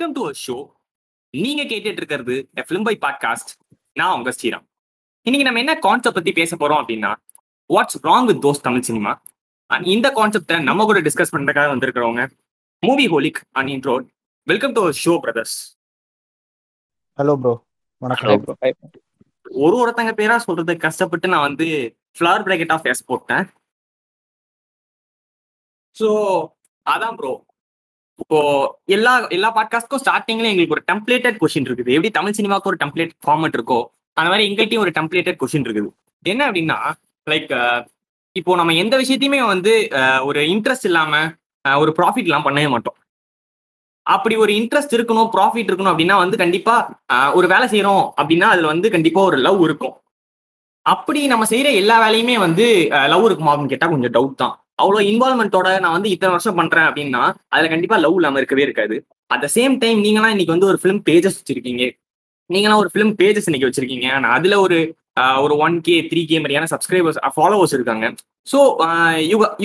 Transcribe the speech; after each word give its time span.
Welcome 0.00 0.18
to 0.18 0.26
show 0.42 0.54
நீங்க 1.34 1.62
கேட்டுட்டு 1.70 2.00
இருக்கிறது 2.00 2.34
ஃபிலிம் 2.66 2.84
பை 2.88 2.92
பாட்காஸ்ட் 3.02 3.50
நான் 3.92 4.12
உங்க 4.18 4.30
ஸ்ரீராம். 4.36 4.64
இன்னைக்கு 5.26 5.46
நம்ம 5.46 5.60
என்ன 5.64 5.72
கான்செப்ட் 5.86 6.16
பத்தி 6.18 6.32
பேச 6.38 6.56
போறோம் 6.56 6.80
அப்படின்னா 6.82 7.10
what's 7.70 7.98
wrong 8.06 8.28
with 8.28 8.40
those 8.44 8.62
Tamil 8.66 8.86
cinema 8.88 9.12
and 9.70 9.86
இந்த 9.86 10.08
கான்செப்டை 10.18 10.56
நம்ம 10.68 10.84
கூட 10.84 11.00
டிஸ்கஸ் 11.00 11.32
பண்றதுக்காக 11.34 11.72
வந்திருக்கிறவங்க 11.74 12.24
movieholic 13.12 13.40
and 13.58 13.72
introvert 13.74 14.06
welcome 14.46 14.76
to 14.78 14.84
show 15.02 15.16
brothers 15.18 15.56
hello 17.18 17.34
bro 17.42 17.54
வணக்கம். 18.02 18.46
ஒரு 19.64 19.76
ஒருத்தங்க 19.82 20.14
பேரா 20.20 20.38
சொல்றது 20.46 20.78
கஷ்டப்பட்டு 20.86 21.32
நான் 21.34 21.46
வந்து 21.48 21.68
ஃபிளவர் 22.16 22.46
பிராக்கெட் 22.48 22.74
ஆஃப் 22.78 22.90
எஸ் 22.92 23.06
போட்டேன். 23.06 23.46
ஸோ 25.96 26.10
அதான் 26.86 27.18
ப்ரோ 27.20 27.34
இப்போ 28.22 28.38
எல்லா 28.96 29.12
எல்லா 29.36 29.48
பாட்காஸ்ட்க்கும் 29.56 30.02
ஸ்டார்டிங்ல 30.02 30.50
எங்களுக்கு 30.52 30.76
ஒரு 30.76 30.84
டெம்ப்ளேட்டட் 30.90 31.38
கொஷின் 31.42 31.66
இருக்குது. 31.68 31.90
எப்படி 31.96 32.10
தமிழ் 32.18 32.36
சினிமாவுக்கு 32.38 32.70
ஒரு 32.72 32.80
டெம்ப்ளேட் 32.82 33.12
ஃபார்மட் 33.24 33.56
இருக்கோ 33.58 33.80
அந்த 34.16 34.28
மாதிரி 34.30 34.46
எங்கள்கிட்டயும் 34.48 34.84
ஒரு 34.86 34.92
டெம்ப்ளேட்டட் 34.98 35.40
கொஷின் 35.42 35.66
இருக்குது. 35.66 35.90
என்ன 36.32 36.42
அப்படின்னா 36.48 36.78
லைக் 37.32 37.52
இப்போ 38.36 38.56
நம்ம 38.60 38.74
எந்த 38.82 38.94
விஷயத்தையுமே 39.02 39.40
வந்து 39.52 39.72
ஒரு 40.28 40.40
இன்ட்ரெஸ்ட் 40.54 40.88
இல்லாம 40.90 41.22
ஒரு 41.82 41.92
ப்ராஃபிட் 41.98 42.28
எல்லாம் 42.28 42.46
பண்ணவே 42.46 42.68
மாட்டோம். 42.74 42.96
அப்படி 44.06 44.34
ஒரு 44.44 44.52
இன்ட்ரெஸ்ட் 44.60 44.94
இருக்கணும் 44.96 45.30
ப்ராஃபிட் 45.34 45.70
இருக்கணும் 45.70 45.92
அப்படின்னா 45.92 46.16
வந்து 46.24 46.36
கண்டிப்பா 46.42 46.74
ஒரு 47.38 47.46
வேலை 47.52 47.66
செய்யறோம் 47.72 48.04
அப்படின்னா 48.20 48.46
அதுல 48.54 48.70
வந்து 48.74 48.88
கண்டிப்பா 48.94 49.20
ஒரு 49.30 49.38
லவ் 49.46 49.60
இருக்கும். 49.68 49.94
அப்படி 50.86 51.20
நம்ம 51.32 51.46
செய்யற 51.50 51.68
எல்லா 51.80 51.96
வேலையுமே 52.04 52.36
வந்து 52.46 52.66
லவ் 53.12 53.26
இருக்குமா 53.28 53.52
அப்படின்னு 53.52 53.72
கேட்டா 53.72 53.88
கொஞ்சம் 53.94 54.14
டவுட் 54.16 54.40
தான். 54.42 54.54
அவ்வளோ 54.82 55.00
இன்வால்மெண்ட்டோட 55.10 55.68
நான் 55.84 55.96
வந்து 55.96 56.12
இத்தனை 56.14 56.32
வருஷம் 56.34 56.58
பண்றேன் 56.60 56.86
அப்படின்னா 56.88 57.22
அதுல 57.54 57.70
கண்டிப்பா 57.74 57.96
லவ் 58.04 58.18
இல்லாம 58.20 58.38
இருக்கவே 58.40 58.64
இருக்காது. 58.68 58.96
அட் 59.34 59.44
த 59.44 59.48
சேம் 59.56 59.74
டைம் 59.84 59.98
நீங்களாம் 60.06 60.34
இன்னைக்கு 60.34 60.54
வந்து 60.56 60.70
ஒரு 60.72 60.78
ஃபிலிம் 60.82 61.02
பேஜஸ் 61.08 61.38
வச்சிருக்கீங்க. 61.40 61.84
நீங்களாம் 62.50 62.80
ஒரு 62.84 62.90
ஃபிலிம் 62.92 63.12
பேஜஸ் 63.20 63.48
இன்னைக்கு 63.50 63.68
வச்சிருக்கீங்க. 63.68 64.08
ஆனா 64.16 64.28
அதுல 64.38 64.56
ஒரு 64.66 64.78
ஒரு 65.44 65.54
ஒன் 65.64 65.74
கே 65.86 65.94
த்ரீ 66.10 66.20
கே 66.28 66.36
மாதிரியான 66.42 66.68
சப்ஸ்கிரைபர்ஸ் 66.72 67.18
ஃபாலோவர்ஸ் 67.36 67.74
இருக்காங்க. 67.76 68.06
So 68.50 68.58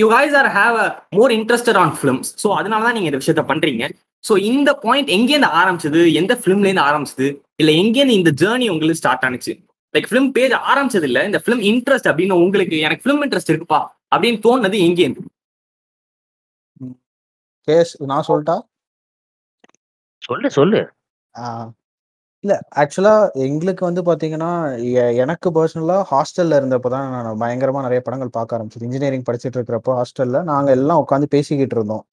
you 0.00 0.06
guys 0.14 0.34
are 0.40 0.48
have 0.56 0.74
a 0.84 0.88
more 1.18 1.32
interested 1.38 1.78
on 1.82 1.92
films 1.98 2.30
so 2.42 2.48
அதனால 2.58 2.84
தான் 2.86 2.96
நீங்க 2.96 3.08
இந்த 3.10 3.20
விஷயத்த 3.22 3.44
பண்றீங்க. 3.52 3.84
ஸோ 4.24 4.34
இந்த 4.50 4.70
பாயிண்ட் 4.84 5.10
எங்கேருந்து 5.16 5.50
ஆரம்பிச்சது? 5.60 6.00
எந்த 6.20 6.32
ஃபிலிம்ல 6.40 6.68
இருந்து 6.68 6.86
ஆரம்பிச்சது? 6.88 7.28
இல்லை 7.62 7.74
எங்கேருந்து 7.82 8.18
இந்த 8.20 8.30
ஜேர்னி 8.42 8.66
உங்களுக்கு 8.74 9.00
ஸ்டார்ட் 9.02 9.24
ஆனிச்சு? 9.28 9.52
லைக் 9.94 10.08
ஃபிலிம் 10.10 10.30
பேஜ் 10.36 10.54
ஆரம்பிச்சது 10.72 11.06
இல்லை 11.10 11.22
இந்த 11.28 11.38
ஃபிலிம் 11.44 11.62
இன்ட்ரெஸ்ட் 11.72 12.08
அப்படின்னு 12.10 12.40
உங்களுக்கு 12.44 12.78
எனக்கு 12.86 13.04
ஃபிலிம் 13.04 13.22
இன்ட்ரெஸ்ட் 13.26 13.52
இருக்குப்பா. 13.52 13.80
அப்படின்னு 14.12 14.40
தோணுனது 14.46 14.78
எங்கேருந்து 14.88 15.24
கேஸ் 17.68 17.92
நான் 18.12 18.28
சொல்லட்டா 18.30 18.56
சொல்லு 20.22 20.48
சொல்லு. 20.58 20.80
ஆஹ் 21.34 21.70
இல்ல 22.44 22.54
ஆக்சுவலா 22.82 23.12
எங்களுக்கு 23.46 23.82
வந்து 23.88 24.02
பாத்தீங்கன்னா 24.08 24.50
எனக்கு 25.22 25.48
பர்சனலா 25.56 25.96
ஹாஸ்டல்ல 26.10 26.58
இருந்தப்போ 26.60 26.90
தான் 26.94 27.06
நான் 27.16 27.40
பயங்கரமா 27.42 27.80
நிறைய 27.86 28.00
படங்கள் 28.06 28.32
பார்க்க 28.36 28.56
ஆரம்பிச்சது. 28.56 28.86
இன்ஜினியரிங் 28.88 29.26
படிச்சுட்டு 29.28 29.58
இருக்கிறப்போ 29.58 29.92
ஹாஸ்டல்ல 30.00 30.40
நாங்க 30.52 30.70
எல்லாம் 30.78 31.02
உட்காந்து 31.04 31.28
பேசிக்கிட்டு 31.36 31.76
இருந்தோம். 31.78 32.04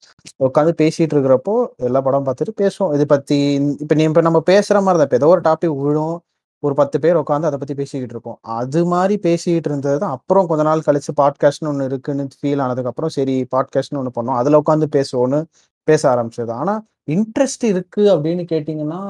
உட்காந்து 0.47 0.73
பேசிட்டு 0.81 1.15
இருக்கிறப்போ 1.15 1.55
எல்லா 1.89 2.01
படம் 2.07 2.27
பார்த்துட்டு 2.29 2.55
பேசுவோம். 2.63 2.93
இது 2.97 3.07
பத்தி 3.15 3.39
இப்ப 3.85 3.95
நீ 3.95 4.05
இப்ப 4.11 4.23
நம்ம 4.29 4.41
பேசுற 4.53 4.77
மாதிரி 4.85 4.99
தான். 5.01 5.09
இப்ப 5.09 5.19
ஏதோ 5.21 5.31
ஒரு 5.35 5.43
டாபிக் 5.49 5.77
விழும். 5.83 6.17
ஒரு 6.63 6.75
பத்து 6.75 6.97
பேர் 6.99 7.15
உட்காந்து 7.15 7.47
அதை 7.49 7.57
பத்தி 7.61 7.73
பேசிக்கிட்டு 7.73 8.15
இருப்போம். 8.15 8.37
அது 8.41 8.81
மாதிரி 8.85 9.15
பேசிக்கிட்டு 9.19 9.69
இருந்தது 9.69 9.97
தான் 9.99 10.15
அப்புறம் 10.17 10.47
கொஞ்ச 10.47 10.63
நாள் 10.63 10.85
கழிச்சு 10.85 11.11
பாட்காஸ்ட்னு 11.21 11.71
ஒன்று 11.71 11.85
இருக்குன்னு 11.85 12.27
ஃபீல் 12.41 12.61
ஆனதுக்கு 12.61 12.89
அப்புறம் 12.89 13.09
சரி 13.09 13.35
பாட்காஸ்ட்னு 13.55 14.01
ஒன்று 14.01 14.15
பண்ணோம். 14.17 14.39
அதுல 14.41 14.61
உட்காந்து 14.65 14.87
பேசுவோன்னு 14.95 15.39
பேச 15.87 16.01
ஆரம்பிச்சது. 16.13 16.51
ஆனா 16.51 16.75
இன்ட்ரெஸ்ட் 17.11 17.63
இருக்கு 17.63 18.01
அப்படின்னு 18.15 18.45
கேட்டிங்கன்னா 18.51 19.01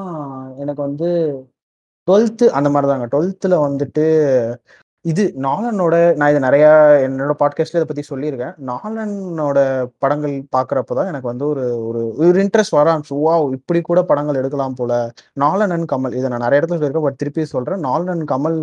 எனக்கு 0.56 0.82
வந்து 0.82 1.10
டுவெல்த்து 2.08 2.46
அந்த 2.58 2.68
மாதிரி 2.70 2.92
தாங்க 2.92 3.06
டுவெல்த்தில் 3.12 3.62
வந்துட்டு 3.66 4.06
இது 5.04 5.24
நாலனோட 5.46 5.94
நான் 6.18 6.30
இது 6.32 6.38
நிறைய 6.44 6.66
என்னோட 7.06 7.32
பாட்காஸ்ட்ல 7.40 7.78
இதை 7.78 7.88
பத்தி 7.88 8.04
சொல்லியிருக்கேன். 8.10 8.54
நாலனோட 8.70 9.58
படங்கள் 10.02 10.34
பார்க்குறப்ப 10.56 10.94
தான் 10.98 11.10
எனக்கு 11.10 11.28
வந்து 11.30 11.44
ஒரு 11.52 11.64
ஒரு 11.88 12.02
ஒரு 12.26 12.38
இன்ட்ரெஸ்ட் 12.44 12.76
வர 12.76 12.86
ஆரம்பிச்சு 12.92 13.18
வா 13.24 13.34
இப்படி 13.56 13.80
கூட 13.80 14.02
படங்கள் 14.10 14.38
எடுக்கலாம் 14.42 14.78
போல. 14.80 14.92
நாலனன் 15.42 15.84
கமல் 15.92 16.16
இதை 16.20 16.30
நான் 16.30 16.44
நிறைய 16.46 16.60
இடத்துல 16.60 16.78
சொல்லியிருக்கேன் 16.78 17.06
பட் 17.08 17.20
திருப்பி 17.22 17.44
சொல்றேன். 17.54 17.84
நாலனன் 17.88 18.24
கமல் 18.32 18.58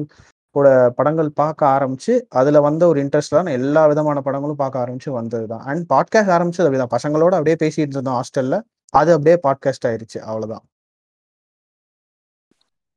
கூட 0.56 0.68
படங்கள் 0.96 1.30
பார்க்க 1.42 1.72
ஆரம்பிச்சு 1.76 2.16
அதுல 2.40 2.62
வந்த 2.68 2.88
ஒரு 2.88 3.00
இன்ட்ரெஸ்ட் 3.04 3.36
தான் 3.38 3.48
நான் 3.50 3.60
எல்லா 3.62 3.86
விதமான 3.88 4.22
படங்களும் 4.30 4.62
பார்க்க 4.64 4.84
ஆரம்பிச்சு 4.86 5.12
வந்தது 5.20 5.48
தான். 5.54 5.64
அண்ட் 5.70 5.86
பாட்காஸ்ட் 5.94 6.36
ஆரம்பிச்சு 6.38 6.64
அப்படிதான். 6.66 6.96
பசங்களோட 6.98 7.34
அப்படியே 7.40 7.60
பேசிட்டு 7.66 7.96
இருந்தோம் 7.98 8.20
ஹாஸ்டல்ல 8.22 8.58
அது 8.94 9.12
அப்படியே 9.14 9.38
பாட்காஸ்ட் 9.48 9.88
ஆயிருச்சு 9.92 10.20
அவ்வளவுதான். 10.30 10.66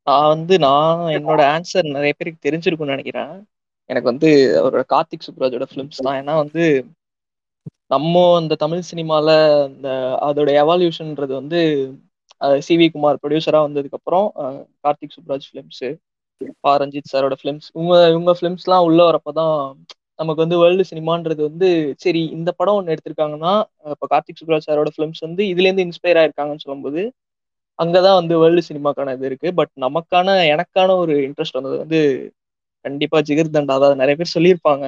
நான் 0.07 0.27
வந்து 0.27 0.55
நான் 0.63 0.99
என்னோட 1.15 1.41
ஆன்சர் 1.53 1.87
நிறைய 1.95 2.13
பேருக்கு 2.15 2.45
தெரிஞ்சிருக்கும்னு 2.45 2.95
நினைக்கிறேன். 2.95 3.33
எனக்கு 3.89 4.07
வந்து 4.11 4.29
அவரோட 4.59 4.83
கார்த்திக் 4.93 5.25
சுப்ராஜோட 5.27 5.65
ஃபிலிம்ஸ் 5.71 6.03
தான். 6.05 6.17
ஏன்னா 6.21 6.33
வந்து 6.43 6.63
நம்ம 7.91 8.13
இந்த 8.41 8.53
தமிழ் 8.63 8.81
சினிமால 8.89 9.29
இந்த 9.69 9.89
அதோட 10.27 10.49
எவால்யூஷன்ன்றது 10.61 11.33
வந்து 11.33 11.59
சி 12.61 12.73
வி 12.79 12.87
குமார் 12.89 13.19
ப்ரொடியூசரா 13.21 13.59
வந்ததுக்கு 13.65 13.99
அப்புறம் 13.99 14.25
கார்த்திக் 14.83 15.15
சுப்ராஜ் 15.17 15.47
ஃபிலிம்ஸ் 15.49 15.83
பா 16.63 16.71
ரஞ்சித் 16.81 17.11
சாரோட 17.11 17.35
ஃபிலிம்ஸ் 17.39 17.67
இவங்க 17.75 17.95
இவங்க 18.11 18.31
ஃபிலிம்ஸ்லாம் 18.37 18.85
உள்ள 18.87 19.01
வரப்பதான் 19.09 19.55
நமக்கு 20.19 20.43
வந்து 20.43 20.57
வேர்ல்டு 20.61 20.83
சினிமான்றது 20.89 21.41
வந்து 21.47 21.69
சரி 22.03 22.21
இந்த 22.35 22.49
படம் 22.59 22.77
ஒன்று 22.77 22.93
எடுத்திருக்காங்கன்னா 22.95 23.53
இப்போ 23.93 24.07
கார்த்திக் 24.13 24.41
சுப்ராஜ் 24.41 24.67
சாரோட 24.67 24.91
ஃபிலிம்ஸ் 24.95 25.25
வந்து 25.27 25.43
இதுலேருந்து 25.53 25.85
இன்ஸ்பயர் 25.87 26.19
ஆயிருக்காங்கன்னு 26.21 26.65
சொல்லும்போது 26.65 27.01
அங்கதான் 27.79 28.17
வந்து 28.19 28.33
வேர்ல்டு 28.41 28.61
சினிமாக்கான 28.69 29.13
இது 29.17 29.25
இருக்கு. 29.29 29.49
பட் 29.59 29.71
நமக்கான 29.85 30.27
எனக்கான 30.53 30.95
ஒரு 31.03 31.13
இன்ட்ரெஸ்ட் 31.27 31.57
வந்தது 31.59 31.77
வந்து 31.83 31.99
கண்டிப்பா 32.85 33.17
ஜிகிர்தண்டா 33.29 33.73
தான். 33.73 33.79
அதாவது 33.79 34.01
நிறைய 34.01 34.15
பேர் 34.19 34.35
சொல்லியிருப்பாங்க. 34.35 34.85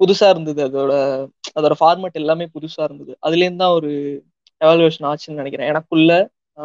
புதுசா 0.00 0.26
இருந்தது 0.34 0.60
அதோட 0.68 0.92
அதோட 1.58 1.74
ஃபார்மேட் 1.80 2.20
எல்லாமே 2.22 2.46
புதுசா 2.54 2.82
இருந்தது. 2.88 3.12
அதுலேருந்து 3.26 3.62
தான் 3.64 3.76
ஒரு 3.78 3.90
எவாலுவேஷன் 4.60 5.08
ஆச்சுன்னு 5.10 5.40
நினைக்கிறேன். 5.42 5.70
எனக்குள்ள 5.72 6.12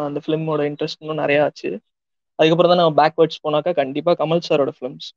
அந்த 0.07 0.19
ஃபிலிமோட 0.23 0.61
இன்ட்ரெஸ்ட் 0.69 1.01
இன்னும் 1.03 1.21
நிறைய 1.23 1.39
ஆச்சு. 1.45 1.69
அதுக்கப்புறம் 2.39 2.71
தான் 2.71 2.81
நம்ம 2.81 2.95
பேக்வேர்ட்ஸ் 3.01 3.43
போனாக்கா 3.45 3.71
கண்டிப்பா 3.81 4.11
கமல் 4.21 4.45
சாரோட 4.47 4.71
ஃபிலிம்ஸ் 4.77 5.09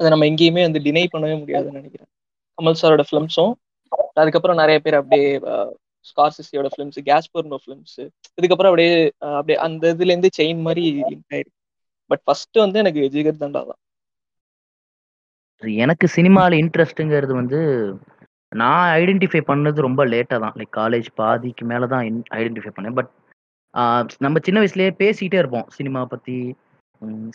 அதை 0.00 0.08
நம்ம 0.12 0.26
எங்கேயுமே 0.30 0.62
வந்து 0.68 0.80
டினை 0.86 1.04
பண்ணவே 1.14 1.36
முடியாதுன்னு 1.42 1.80
நினைக்கிறேன். 1.80 2.10
கமல் 2.58 2.78
சாரோட 2.80 3.02
ஃபிலிம்ஸும் 3.08 3.52
அதுக்கப்புறம் 4.20 4.60
நிறைய 4.62 4.78
பேர் 4.84 4.98
அப்படியே 5.00 5.28
ஸ்கார்சிசியோட 6.10 6.68
ஃபிலிம்ஸ் 6.72 7.00
கேஸ்பர்னோ 7.08 7.58
ஃபிலிம்ஸ் 7.64 8.00
இதுக்கப்புறம் 8.38 8.70
அப்படியே 8.70 8.94
அப்படியே 9.38 9.58
அந்த 9.66 9.92
இதுல 9.94 10.12
இருந்து 10.14 10.30
செயின் 10.38 10.64
மாதிரி 10.66 10.84
லிங்க் 11.10 11.34
ஆயிருக்கு. 11.36 11.58
பட் 12.10 12.22
ஃபர்ஸ்ட் 12.26 12.58
வந்து 12.64 12.80
எனக்கு 12.84 13.02
ஜிகர் 13.14 13.42
தண்டா 13.44 13.62
தான் 13.70 13.80
எனக்கு 15.82 16.06
சினிமாவில் 16.16 16.60
இன்ட்ரெஸ்ட்டுங்கிறது 16.62 17.34
வந்து 17.40 17.60
நான் 18.60 18.88
ஐடென்டிஃபை 19.02 19.40
பண்ணது 19.50 19.86
ரொம்ப 19.86 20.02
லேட்டாக 20.12 20.40
தான். 20.44 20.56
லைக் 20.58 20.76
காலேஜ் 20.80 21.08
பாதிக்கு 21.20 21.64
மேலே 21.72 21.86
தான் 21.92 22.04
ஐடென்டிஃபை 22.38 22.72
பண்ணேன். 22.76 22.96
பட் 22.98 23.10
நம்ம 24.24 24.38
சின்ன 24.46 24.60
வயசுலேயே 24.62 24.92
பேசிக்கிட்டே 25.02 25.40
இருப்போம் 25.42 25.68
சினிமா 25.76 26.00
பற்றி 26.12 26.36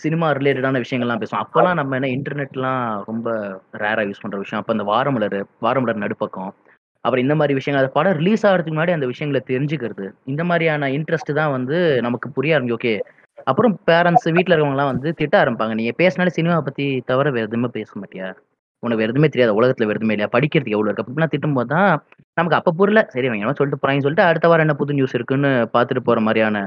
சினிமா 0.04 0.28
ரிலேட்டடான 0.38 0.82
விஷயங்கள்லாம் 0.84 1.22
பேசுவோம். 1.22 1.44
அப்போல்லாம் 1.46 1.80
நம்ம 1.80 1.96
என்ன 2.00 2.10
இன்டர்நெட்லாம் 2.18 2.84
ரொம்ப 3.10 3.30
ரேராக 3.84 4.06
யூஸ் 4.10 4.22
பண்ணுற 4.24 4.38
விஷயம். 4.44 4.62
அப்போ 4.62 4.74
அந்த 4.76 4.86
வாரமலர் 4.92 5.38
வாரமலர் 5.66 6.04
நடுப்பக்கம். 6.04 6.52
அப்புறம் 7.08 7.24
இந்த 7.26 7.36
மாதிரி 7.40 7.54
விஷயங்கள் 7.58 7.84
அந்த 7.84 7.94
படம் 7.98 8.18
ரிலீஸ் 8.22 8.44
ஆகிறதுக்கு 8.48 8.74
முன்னாடி 8.76 8.94
அந்த 8.96 9.08
விஷயங்களை 9.12 9.42
தெரிஞ்சுக்கிறது. 9.52 10.06
இந்த 10.32 10.44
மாதிரியான 10.50 10.90
இன்ட்ரெஸ்ட் 10.98 11.32
தான் 11.40 11.54
வந்து 11.58 11.78
நமக்கு 12.08 12.30
புரிய 12.38 12.56
ஆரம்பிக்கும். 12.56 12.80
ஓகே 12.82 12.94
அப்புறம் 13.50 13.74
பேரண்ட்ஸ் 13.90 14.28
வீட்டில் 14.38 14.54
இருக்கவங்கலாம் 14.56 14.92
வந்து 14.92 15.10
திட்ட 15.20 15.36
ஆரம்பிப்பாங்க. 15.44 15.74
நீங்க 15.80 15.92
பேசினாலே 16.02 16.32
சினிமா 16.38 16.56
பத்தி 16.68 16.86
தவிர 17.12 17.32
வேற 17.36 17.46
எதுவுமே 17.50 17.70
பேச 17.78 17.92
மாட்டியா? 18.02 18.30
உனக்கு 18.84 19.02
வேறு 19.02 19.14
எதுவுமே 19.14 19.30
தெரியாது. 19.34 19.54
உலகத்தில் 19.60 19.88
வேறு 19.90 20.00
எதுவுமே 20.00 20.16
இல்லையா? 20.16 20.32
படிக்கிறதுக்கு 20.36 20.78
எவ்வளோ 20.78 20.90
இருக்கு? 20.90 21.04
அப்படிலாம் 21.06 21.34
திட்டும் 21.34 21.56
போது 21.58 21.70
தான் 21.76 21.90
நமக்கு 22.40 22.58
அப்போ 22.60 22.72
புரியல. 22.80 23.02
சரி 23.16 23.30
அவங்க 23.30 23.54
சொல்லிட்டு 23.60 23.82
போறாங்கன்னு 23.84 24.06
சொல்லிட்டு 24.08 24.28
அடுத்த 24.30 24.48
வாரம் 24.52 24.66
என்ன 24.68 24.76
புது 24.82 24.98
நியூஸ் 25.00 25.16
இருக்குன்னு 25.20 25.52
பார்த்துட்டு 25.76 26.04
போற 26.10 26.22
மாதிரியான 26.28 26.60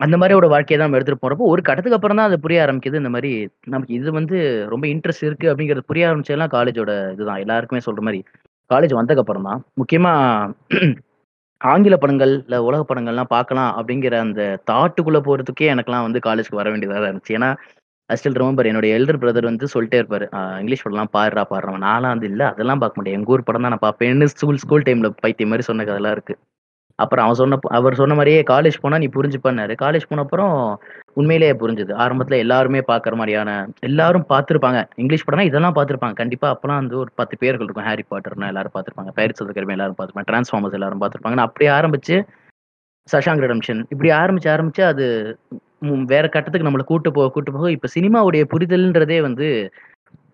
அந்த 0.00 0.16
மாதிரி 0.20 0.34
ஒரு 0.38 0.48
வாழ்க்கையை 0.52 0.76
தான் 0.76 0.86
நம்ம 0.86 0.98
எடுத்துட்டு 0.98 1.22
போறப்போ 1.24 1.44
ஒரு 1.52 1.60
கட்டத்துக்கு 1.66 1.98
அப்புறம் 1.98 2.18
தான் 2.20 2.28
அது 2.30 2.36
புரிய 2.44 2.58
ஆரம்பிக்குது. 2.64 3.00
இந்த 3.02 3.10
மாதிரி 3.14 3.30
நமக்கு 3.74 3.92
இது 3.98 4.12
வந்து 4.18 4.36
ரொம்ப 4.72 4.84
இன்ட்ரெஸ்ட் 4.92 5.26
இருக்கு 5.28 5.46
அப்படிங்கிறது 5.52 5.88
புரிய 5.90 6.08
ஆரம்பிச்சதெல்லாம் 6.08 6.54
காலேஜோட 6.56 6.92
இதுதான். 7.14 7.42
எல்லாருக்குமே 7.44 7.82
சொல்ற 7.88 8.02
மாதிரி. 8.08 8.20
காலேஜ் 8.70 8.98
வந்ததுக்கப்புறம் 8.98 9.48
தான் 9.48 9.60
முக்கியமாக 9.80 10.92
ஆங்கில 11.60 11.94
படங்கள் 12.02 12.32
இல்லை 12.40 12.58
உலக 12.68 12.82
படங்கள்லாம் 12.88 13.32
பார்க்கலாம் 13.34 13.70
அப்படிங்கிற 13.78 14.14
அந்த 14.26 14.42
தாட்டுக்குள்ளே 14.70 15.20
போகிறதுக்கே 15.26 15.70
எனக்கெல்லாம் 15.74 16.06
வந்து 16.06 16.20
காலேஜ்க்கு 16.26 16.60
வர 16.60 16.68
வேண்டியதாக 16.72 17.08
இருந்துச்சு. 17.08 17.36
ஏன்னா 17.38 17.50
ஐ 18.10 18.16
ஸ்டில் 18.20 18.38
ரிமெம்பர் 18.40 18.68
என்னுடைய 18.70 18.96
எல்டர் 18.98 19.20
பிரதர் 19.22 19.48
வந்து 19.50 19.66
சொல்லிட்டே 19.74 20.00
இருப்பார் 20.00 20.24
இங்கிலீஷ் 20.62 20.84
படம்லாம் 20.84 21.12
பாடுறா 21.16 21.42
பாடுறவன் 21.52 21.86
நான்லாம் 21.88 22.14
வந்து 22.14 22.28
இல்லை 22.32 22.46
அதெல்லாம் 22.52 22.82
பார்க்க 22.82 22.98
மாட்டேன். 22.98 23.16
எங்கள் 23.18 23.32
ஊர் 23.34 23.46
படம் 23.48 23.64
தான் 23.66 23.74
நான் 23.74 23.84
பார்ப்பேன்னு 23.86 24.28
ஸ்கூல் 24.34 24.60
ஸ்கூல் 24.64 24.86
டைமில் 24.88 25.14
பைத்தியம் 25.24 25.50
மாதிரி 25.52 25.68
சொன்ன 25.70 25.86
கதெல்லாம் 25.90 26.16
இருக்குது 26.16 26.40
அப்புறம் 26.98 27.24
அவன் 27.24 27.38
சொன்ன 27.38 27.58
அவர் 27.70 27.94
சொன்ன 27.94 28.14
மாதிரியே 28.14 28.40
காலேஜ் 28.50 28.80
போனா 28.80 28.98
நீ 28.98 29.06
புரிஞ்சுப்பாரு 29.14 29.74
காலேஜ் 29.82 30.08
போன 30.08 30.22
அப்புறம் 30.22 30.52
உண்மையிலேயே 31.12 31.52
புரிஞ்சுது. 31.52 31.92
ஆரம்பத்துல 32.04 32.36
எல்லாருமே 32.36 32.80
பாக்குற 32.90 33.14
மாதிரியான 33.14 33.50
எல்லாரும் 33.80 34.26
பார்த்துருப்பாங்க. 34.28 34.80
இங்கிலீஷ் 34.94 35.26
படம்னா 35.26 35.48
இதெல்லாம் 35.50 35.74
பார்த்துருப்பாங்க. 35.74 36.12
கண்டிப்பா 36.12 36.48
அப்பெல்லாம் 36.54 36.80
வந்து 36.82 36.98
ஒரு 36.98 37.10
பத்து 37.14 37.36
பேர்கள் 37.38 37.66
இருக்கும். 37.66 37.84
ஹாரி 37.84 38.04
பாட்டர்னா 38.10 38.46
எல்லாரும் 38.46 38.74
பார்த்துருப்பாங்க. 38.74 39.12
பயிற்சி 39.14 39.72
எல்லாரும் 39.76 39.98
பார்த்துருப்பாங்க. 39.98 40.28
டிரான்ஸ்ஃபார்மர்ஸ் 40.32 40.78
எல்லாரும் 40.80 41.02
பார்த்துருப்பாங்க 41.02 41.38
நான் 41.40 41.48
அப்படியே 41.50 41.72
ஆரம்பிச்சு 41.78 42.18
சஷாங்க் 43.08 43.44
ரெடம்ஷன் 43.44 43.80
இப்படி 43.88 44.10
ஆரம்பிச்சு 44.10 44.48
ஆரம்பிச்சு 44.54 44.82
அது 44.82 45.06
வேற 46.06 46.28
கட்டத்துக்கு 46.28 46.68
நம்மளை 46.68 46.84
கூட்டு 46.84 47.08
போக 47.12 47.30
கூட்டு 47.30 47.50
போக 47.52 47.70
இப்ப 47.70 47.88
சினிமாவுடைய 47.94 48.42
புரிதல்ன்றதே 48.52 49.18
வந்து 49.20 49.48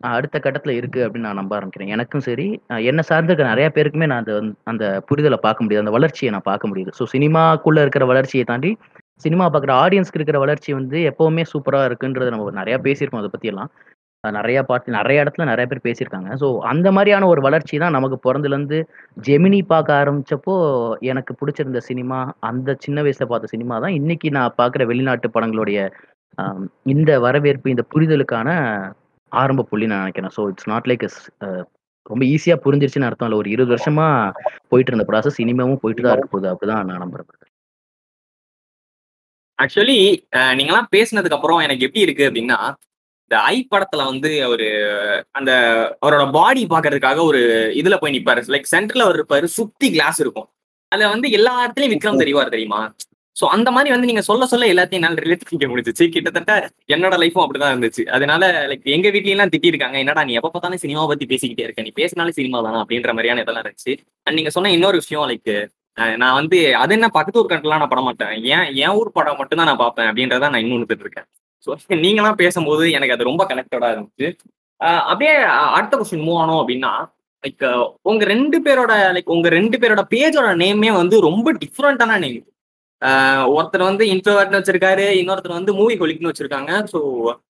அடுத்த 0.00 0.36
கட்டத்துல 0.44 0.74
இருக்கு 0.78 1.00
அப்படின்னு 1.04 1.28
நான் 1.28 1.40
நம்ப 1.40 1.52
ஆரம்பிக்கிறேன். 1.58 1.92
எனக்கும் 1.94 2.24
சரி 2.28 2.46
என்னை 2.68 2.78
என்ன 2.90 3.00
சார்ந்த 3.10 3.36
நிறைய 3.50 3.66
பேருக்குமே 3.76 4.06
நான் 4.12 4.22
அந்த 4.22 4.34
அந்த 4.72 4.84
புரிதலை 5.08 5.38
பார்க்க 5.46 5.64
முடியுது. 5.64 5.84
அந்த 5.84 5.94
வளர்ச்சியை 5.96 6.30
நான் 6.34 6.48
பார்க்க 6.50 6.70
முடியுது. 6.70 6.92
ஸோ 6.98 7.06
சினிமாக்குள்ள 7.14 7.84
இருக்கிற 7.84 8.06
வளர்ச்சியை 8.12 8.44
தாண்டி 8.50 8.72
சினிமா 9.24 9.46
பார்க்குற 9.54 9.72
ஆடியன்ஸ்க்கு 9.84 10.20
இருக்கிற 10.20 10.38
வளர்ச்சி 10.44 10.70
வந்து 10.80 10.98
எப்பவுமே 11.10 11.42
சூப்பராக 11.52 11.88
இருக்குன்றத 11.90 12.30
நம்ம 12.34 12.52
நிறையா 12.60 12.78
பேசியிருக்கோம் 12.86 13.22
அதை 13.22 13.32
பற்றியெல்லாம் 13.34 13.70
நிறையா 14.24 14.38
நிறைய 14.38 14.60
பாட்டு 14.68 14.94
நிறைய 14.96 15.22
இடத்துல 15.24 15.44
நிறைய 15.50 15.66
பேர் 15.68 15.86
பேசியிருக்காங்க. 15.86 16.30
ஸோ 16.40 16.46
அந்த 16.70 16.88
மாதிரியான 16.96 17.28
ஒரு 17.32 17.40
வளர்ச்சி 17.46 17.76
தான் 17.82 17.94
நமக்கு 17.96 18.16
பிறந்துலேருந்து 18.26 18.78
ஜெமினி 19.28 19.60
பார்க்க 19.72 20.00
ஆரம்பித்தப்போ 20.00 20.54
எனக்கு 21.12 21.34
பிடிச்சிருந்த 21.40 21.80
சினிமா 21.88 22.18
அந்த 22.50 22.76
சின்ன 22.84 23.02
வயசில் 23.06 23.30
பார்த்த 23.32 23.52
சினிமா 23.54 23.76
தான். 23.84 23.96
இன்னைக்கு 24.00 24.30
நான் 24.38 24.56
பார்க்குற 24.60 24.84
வெளிநாட்டு 24.90 25.30
படங்களுடைய 25.36 25.78
இந்த 26.92 27.10
வரவேற்பு 27.26 27.72
இந்த 27.74 27.84
புரிதலுக்கான 27.92 28.48
ஆரம்ப 29.42 29.66
புள்ளி 29.70 29.86
நான் 29.90 30.02
நினைக்கிறேன். 30.04 30.34
ஸோ 30.36 30.42
இட்ஸ் 30.52 30.70
நாட் 30.72 30.88
லைக் 30.90 31.06
ரொம்ப 32.10 32.22
ஈஸியா 32.34 32.56
புரிஞ்சிருச்சுன்னு 32.64 33.08
அர்த்தம் 33.08 33.28
இல்லை. 33.28 33.40
ஒரு 33.42 33.48
இருபது 33.54 33.72
வருஷமா 33.74 34.06
போயிட்டு 34.70 34.92
இருந்த 34.92 35.06
ப்ராசஸ் 35.10 35.40
இனிமேவும் 35.44 35.82
போயிட்டு 35.82 36.04
தான் 36.04 36.14
இருக்க 36.16 36.28
போகுது. 36.32 36.48
அப்படிதான் 36.52 36.88
நான் 36.90 37.02
நம்புறேன் 37.04 37.48
ஆக்சுவலி 39.58 39.98
நீங்களாம் 40.58 40.92
பேசினதுக்கு 40.94 41.36
அப்புறம் 41.36 41.58
எனக்கு 41.64 41.86
எப்படி 41.86 42.04
இருக்கு 42.04 42.28
அப்படின்னா 42.28 42.58
இந்த 43.24 43.42
ஐ 43.52 43.56
படத்துல 43.72 44.04
வந்து 44.10 44.30
ஒரு 44.52 44.66
அந்த 45.38 45.50
அவரோட 46.02 46.24
பாடி 46.36 46.62
பாக்குறதுக்காக 46.72 47.18
ஒரு 47.30 47.40
இதுல 47.80 47.96
போய் 48.00 48.14
நிப்பாரு. 48.14 48.42
லைக் 48.54 48.72
சென்டர்ல 48.72 49.06
அவர் 49.06 49.18
இருப்பாரு. 49.18 49.46
சுத்தி 49.58 49.88
கிளாஸ் 49.96 50.18
இருக்கும். 50.24 50.48
அதுல 50.92 51.10
வந்து 51.14 51.28
எல்லா 51.38 51.52
இடத்துலயும் 51.64 51.94
விக்ரம் 51.94 52.20
தெரிவார் 52.22 52.54
தெரியுமா? 52.54 52.80
ஸோ 53.40 53.46
அந்த 53.54 53.68
மாதிரி 53.74 53.90
வந்து 53.94 54.08
நீங்க 54.10 54.22
சொல்ல 54.28 54.46
சொல்ல 54.52 54.64
எல்லாத்தையும் 54.72 55.00
என்னால் 55.00 55.22
ரிலேட் 55.24 55.44
பண்ணிக்க 55.46 55.66
முடிஞ்சிச்சு. 55.72 56.04
கிட்டத்தட்ட 56.14 56.52
என்னோட 56.94 57.14
லைஃபும் 57.22 57.44
அப்படிதான் 57.44 57.72
இருந்துச்சு. 57.74 58.02
அதனால 58.16 58.42
லைக் 58.70 58.86
எங்க 58.96 59.08
வீட்லயும் 59.14 59.52
திட்டிருக்காங்க. 59.54 59.96
என்னடா 60.04 60.22
நீ 60.28 60.34
எப்ப 60.40 60.50
பார்த்தாலும் 60.54 60.82
சினிமா 60.84 61.04
பத்தி 61.12 61.26
பேசிக்கிட்டே 61.32 61.66
இருக்க. 61.66 61.84
நீ 61.88 61.92
பேசினாலும் 62.00 62.38
சினிமா 62.40 62.60
தானா? 62.66 62.80
அப்படின்ற 62.84 63.12
மாதிரியான 63.18 63.42
இதெல்லாம் 63.44 63.64
இருந்துச்சு. 63.66 63.94
அண்ட் 64.26 64.38
நீங்க 64.40 64.52
சொன்ன 64.56 64.72
இன்னொரு 64.78 64.98
விஷயம் 65.02 65.28
லைக் 65.32 65.52
நான் 66.22 66.36
வந்து 66.40 66.58
அது 66.82 66.92
என்ன 66.96 67.06
பக்கத்து 67.16 67.40
ஊர் 67.40 67.50
கண்டெல்லாம் 67.52 67.80
நான் 67.82 67.92
பட 67.92 68.02
மாட்டேன். 68.08 68.34
ஏன் 68.54 68.66
என் 68.82 68.94
ஊர் 68.98 69.16
படம் 69.16 69.38
மட்டும் 69.40 69.60
தான் 69.60 69.68
நான் 69.70 69.82
பார்ப்பேன் 69.84 70.08
அப்படின்றத 70.10 70.50
நான் 70.52 70.62
இன்னும் 70.64 71.02
இருக்கேன் 71.06 71.28
ஸோ 71.66 71.70
நீங்களாம் 72.04 72.38
பேசும்போது 72.42 72.84
எனக்கு 72.96 73.14
அது 73.16 73.26
ரொம்ப 73.28 73.42
கனெக்டடா 73.50 73.88
இருந்துச்சு. 73.94 74.28
அப்படியே 75.10 75.32
அடுத்த 75.76 75.94
கொஸ்டின் 75.96 76.24
மூவ் 76.28 76.38
ஆனோம் 76.42 76.60
அப்படின்னா 76.62 76.92
லைக் 77.44 77.64
உங்க 78.10 78.24
ரெண்டு 78.32 78.58
பேரோட 78.66 78.92
லைக் 79.16 79.34
உங்க 79.34 79.48
ரெண்டு 79.58 79.76
பேரோட 79.82 80.02
பேஜோட 80.14 80.48
நேமே 80.62 80.90
வந்து 81.00 81.16
ரொம்ப 81.28 81.52
டிஃப்ரெண்டான 81.62 82.18
நேம் 82.24 82.38
ஒருத்தர் 83.50 83.88
வந்து 83.88 84.04
இன்ட்ரோவர்ட்னு 84.12 84.58
வச்சிருக்காரு 84.58 85.04
இன்னொருத்தர் 85.20 85.58
வந்து 85.58 85.72
மூவி 85.72 85.94
கொலிக்னு 85.96 86.30
வச்சிருக்காங்க. 86.30 86.72
ஸோ 86.92 86.98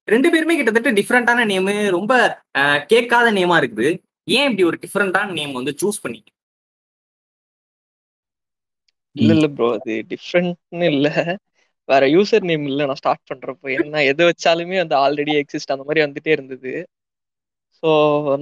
ரெண்டு 0.06 0.28
பேருமே 0.32 0.56
கிட்டத்தட்ட 0.56 0.92
டிஃப்ரெண்டான 1.00 1.46
நேமு 1.52 1.74
ரொம்ப 1.90 2.12
கேட்காத 2.92 3.28
நேமா 3.38 3.56
இருக்குது. 3.62 3.88
ஏன் 4.28 4.48
இப்படி 4.48 4.64
ஒரு 4.70 4.78
டிஃப்ரெண்டான 4.84 5.34
நேம் 5.38 5.58
வந்து 5.58 5.72
சூஸ் 5.80 6.02
பண்ணி 6.04 6.20
இல்ல 9.16 9.30
இல்ல 9.36 9.46
ப்ரோ 9.54 9.68
அது 9.76 9.94
டிஃப்ரெண்ட்னு 10.10 10.86
இல்ல. 10.92 11.08
வேற 11.88 12.04
யூசர் 12.12 12.46
நேம் 12.50 12.64
இல்ல. 12.66 12.80
நான் 12.86 13.00
ஸ்டார்ட் 13.00 13.28
பண்றப்போ 13.30 13.68
என்ன 13.76 14.02
எது 14.10 14.22
வச்சாலுமே 14.28 14.76
அந்த 14.84 14.94
ஆல்ரெடி 15.04 15.34
எக்ஸிஸ்ட் 15.40 15.74
அந்த 15.74 15.86
மாதிரி 15.88 16.04
வந்துட்டே 16.06 16.32
இருந்தது. 16.36 16.72
ஸோ 17.82 17.90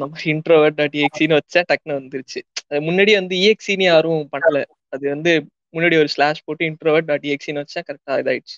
நம்ம 0.01 0.21
இன்ட்ரோவர்ட் 0.33 0.79
டாட் 0.79 0.97
எக்ஸின்னு 1.05 1.39
வச்சா 1.39 1.61
டக்குன்னு 1.69 1.99
வந்துருச்சு. 2.01 2.41
அது 2.65 2.81
முன்னாடி 2.89 3.13
வந்து 3.21 3.35
இஎக்ஸின்னு 3.43 3.87
யாரும் 3.87 4.23
பண்ணல. 4.35 4.59
அது 4.95 5.05
வந்து 5.09 5.33
முன்னாடி 5.73 5.99
ஒரு 5.99 6.09
ஸ்லாஷ் 6.09 6.45
போட்டு 6.45 6.67
இன்ட்ரோவர்ட் 6.67 7.05
டாட் 7.05 7.23
எக்ஸின்னு 7.23 7.65
வச்சா 7.65 7.83
கரெக்டாக 7.87 8.23
இதாயிடுச்சு. 8.23 8.57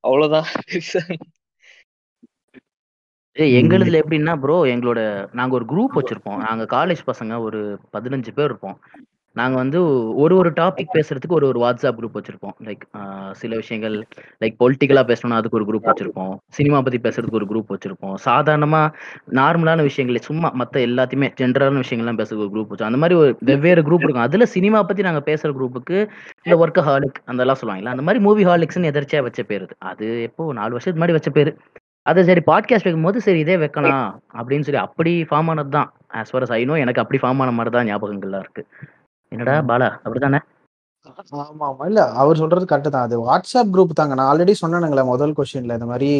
அவ்வளவுதான். 0.00 0.44
பெருசா. 0.70 1.14
எங்களுதுல 3.38 4.02
எப்படின்னா 4.06 4.40
ப்ரோ 4.40 4.64
எங்களோட 4.64 5.32
நாங்க 5.32 5.54
ஒரு 5.54 5.64
குரூப் 5.64 5.94
வச்சிருப்போம். 5.94 6.36
நாங்க 6.36 6.64
காலேஜ் 6.64 6.98
பசங்க 7.06 7.38
ஒரு 7.38 7.78
பதினஞ்சு 7.92 8.32
பேர் 8.32 8.44
இருப்போம். 8.44 8.80
நாங்க 9.36 9.56
வந்து 9.56 9.78
ஒரு 10.22 10.34
ஒரு 10.36 10.50
டாபிக் 10.58 10.94
பேசுறதுக்கு 10.94 11.36
ஒரு 11.38 11.46
ஒரு 11.46 11.58
வாட்ஸ்அப் 11.62 11.98
குரூப் 11.98 12.16
வச்சிருப்போம். 12.18 12.54
லைக் 12.66 12.84
சில 13.40 13.52
விஷயங்கள் 13.56 13.96
லைக் 14.42 14.56
பொலிட்டிக்கலா 14.62 15.02
பேசணும்னா 15.10 15.38
அதுக்கு 15.40 15.58
ஒரு 15.60 15.66
குரூப் 15.70 15.88
வச்சிருப்போம். 15.90 16.32
சினிமா 16.56 16.78
பத்தி 16.82 16.98
பேசுறதுக்கு 17.06 17.38
ஒரு 17.40 17.48
குரூப் 17.50 17.72
வச்சிருப்போம். 17.74 18.14
சாதாரணமா 18.26 18.82
நார்மலான 19.40 19.82
விஷயங்களை 19.88 20.22
சும்மா 20.28 20.50
மத்த 20.60 20.82
எல்லாத்தையுமே 20.88 21.28
ஜென்ரலான 21.40 21.82
விஷயங்கள்லாம் 21.84 22.20
பேசுறதுக்கு 22.20 22.46
ஒரு 22.46 22.54
குரூப் 22.56 22.72
வச்சோம் 22.72 22.90
அந்த 22.90 23.00
மாதிரி 23.04 23.16
ஒரு 23.22 23.30
வெவ்வேறு 23.50 23.84
குரூப் 23.88 24.04
இருக்கும். 24.04 24.26
அதுல 24.28 24.46
சினிமா 24.56 24.80
பத்தி 24.90 25.08
நாங்க 25.08 25.22
பேசுற 25.30 25.50
குரூப்புக்கு 25.58 25.98
இல்ல 26.46 26.56
ஒர்க் 26.64 26.82
ஹாலிக் 26.88 27.20
அதெல்லாம் 27.32 27.60
சொல்லுவாங்கல்ல 27.60 27.94
அந்த 27.96 28.06
மாதிரி 28.08 28.22
மூவி 28.28 28.44
ஹாலிக்ஸ்னு 28.50 28.90
எதிர்ச்சியா 28.92 29.22
வச்ச 29.28 29.42
பேரு 29.52 29.68
அது. 29.90 30.08
எப்போ 30.28 30.52
நாலு 30.60 30.74
வருஷத்துக்கு 30.74 31.00
முன்னாடி 31.00 31.18
வச்ச 31.18 31.32
பேரு. 31.38 31.52
அது 32.06 32.20
சரி 32.28 32.42
பாட்காஸ்ட் 32.46 32.86
வைக்கும்போது 32.86 33.18
சரி 33.24 33.40
இதே 33.44 33.56
வைக்கலாம் 33.62 34.04
அப்படின்னு 34.38 34.66
சொல்லி 34.68 34.80
அப்படி 34.86 35.12
ஃபார்ம் 35.30 35.50
ஆனது 35.52 35.72
தான் 35.76 35.88
ஆஸ் 36.18 36.30
ஃபார் 36.32 36.44
அஸ் 36.46 36.54
ஐனோ 36.58 36.76
எனக்கு 36.84 37.02
அப்படி 37.02 37.18
ஃபார்ம் 37.22 37.40
ஆன 37.44 37.54
மாதிரி 37.58 37.72
தான் 37.76 37.88
ஞாபகங்கள்லாம் 37.90 38.44
இருக்கு. 38.46 38.62
என்னடா 39.32 39.54
பாலா 39.70 39.88
அப்படிதானே 40.04 40.40
ஆமா 41.42 41.66
ஆமா 41.68 41.84
இல்ல 41.90 42.00
அவர் 42.20 42.40
சொல்றது 42.40 42.64
கரெக்ட் 42.70 42.94
தான். 42.94 43.06
அது 43.06 43.16
வாட்ஸ்அப் 43.24 43.72
குரூப் 43.74 43.98
தாங்க. 44.00 44.14
நான் 44.18 44.30
ஆல்ரெடி 44.30 44.54
சொன்னேனுங்களே 44.62 45.04
முதல் 45.10 45.34
கொஸ்டின்ல 45.38 45.76
இந்த 45.78 45.88
மாதிரி 45.90 46.10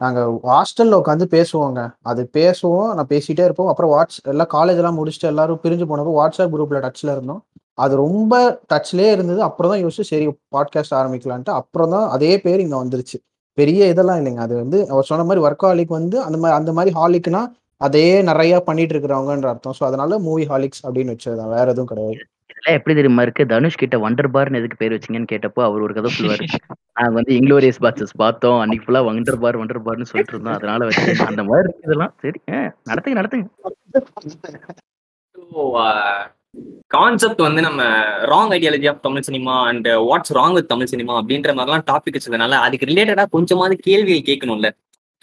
நாங்க 0.00 0.20
ஹாஸ்டல்ல 0.48 0.98
உட்காந்து 1.02 1.26
பேசுவோங்க. 1.34 1.80
அது 2.10 2.22
பேசுவோம் 2.36 2.88
நான் 2.96 3.10
பேசிட்டே 3.12 3.44
இருப்போம். 3.48 3.70
அப்புறம் 3.72 3.92
வாட்ஸ் 3.94 4.18
எல்லாம் 4.32 4.50
காலேஜ் 4.54 4.80
எல்லாம் 4.82 4.98
முடிச்சுட்டு 5.00 5.30
எல்லாரும் 5.32 5.60
பிரிஞ்சு 5.64 5.86
போனப்போ 5.90 6.14
வாட்ஸ்அப் 6.18 6.54
குரூப்ல 6.54 6.80
டச்ல 6.86 7.14
இருந்தோம். 7.16 7.42
அது 7.78 7.94
ரொம்ப 8.02 8.34
டச்லயே 8.72 9.10
இருந்தது. 9.16 9.40
அப்புறம் 9.48 9.72
தான் 9.72 9.82
யோசிச்சு 9.84 10.10
சரி 10.12 10.26
பாட்காஸ்ட் 10.56 10.96
ஆரம்பிக்கலான்ட்டு 11.00 11.54
அப்புறம் 11.60 11.92
தான் 11.96 12.06
அதே 12.16 12.32
பேர் 12.44 12.64
இங்க 12.66 12.76
வந்துருச்சு. 12.82 13.18
பெரிய 13.58 13.88
இதெல்லாம் 13.92 14.20
இல்லைங்க. 14.20 14.42
அது 14.46 14.54
வந்து 14.62 14.78
அவர் 14.92 15.08
சொன்ன 15.10 15.24
மாதிரி 15.24 15.44
ஒர்க் 15.46 15.66
ஹாலிக் 15.66 15.96
வந்து 15.98 16.16
அந்த 16.26 16.38
மாதிரி 16.42 16.56
அந்த 16.60 16.72
மாதிரி 16.78 16.92
ஹாலிக்னா 16.98 17.42
அதே 17.80 18.06
நிறைய 18.30 18.54
பண்ணிட்டு 18.68 18.94
இருக்கிறவங்கன்ற 18.94 19.48
அர்த்தம். 19.52 19.76
ஸோ 19.78 19.84
அதனால 19.90 20.18
மூவி 20.26 20.44
ஹாலிக்ஸ் 20.52 20.82
அப்படின்னு 20.86 21.14
வச்சதுதான் 21.14 21.52
வேற 21.56 21.66
எதுவும் 21.74 21.92
கிடையாது. 21.92 22.20
இதெல்லாம் 22.64 22.82
எப்படி 22.82 22.96
தெரியுமா 22.96 23.22
இருக்கு? 23.22 23.46
தனுஷ் 23.46 23.74
கிட்ட 23.74 23.98
வண்டர் 23.98 24.26
பார்னு 24.32 24.56
எதுக்கு 24.56 24.76
பேர் 24.76 24.92
வச்சீங்கன்னு 24.92 25.26
கேட்டப்போ 25.32 25.62
அவர் 25.62 25.80
ஒரு 25.80 25.94
கதை 25.94 26.12
சொல்லுவாரு. 26.18 26.44
நாங்க 26.94 27.14
வந்து 27.14 27.34
இங்லோரியஸ் 27.34 27.82
பாட்சஸ் 27.82 28.16
பார்த்தோம். 28.16 28.60
அன்னைக்கு 28.60 28.92
ஃபுல்லா 28.92 28.96
வண்டர் 28.96 29.40
பார் 29.40 29.58
வண்டர் 29.58 29.86
பார்னு 29.86 30.02
சொல்லிட்டு 30.02 30.32
இருந்தோம். 30.32 30.52
அதனால 30.52 30.84
வச்சு 30.84 31.24
அந்த 31.26 31.44
மாதிரி 31.44 31.68
இருக்கு 31.68 31.80
இதெல்லாம். 31.82 32.14
சரி 32.18 32.40
நடத்துங்க 32.90 33.18
நடத்துங்க. 33.20 33.46
கான்செப்ட் 36.86 37.38
வந்து 37.38 37.62
நம்ம 37.62 37.82
wrong 38.08 38.58
ideology 38.58 38.88
of 38.88 39.02
Tamil 39.02 39.20
cinema 39.20 39.66
and 39.66 39.88
what's 39.88 40.34
wrong 40.34 40.52
with 40.52 40.68
Tamil 40.68 40.86
cinema 40.86 41.20
அப்படின்ற 41.20 41.54
மாதிரிலாம் 41.54 41.84
டாபிக் 41.90 42.16
வச்சதுனால 42.16 42.50
அதுக்கு 42.50 42.86
ரிலேட்டடா 42.86 43.26
கொஞ்சமாவது 43.30 43.76
கேள்விகள் 43.76 44.36
கேட்கணும்ல. 44.36 44.70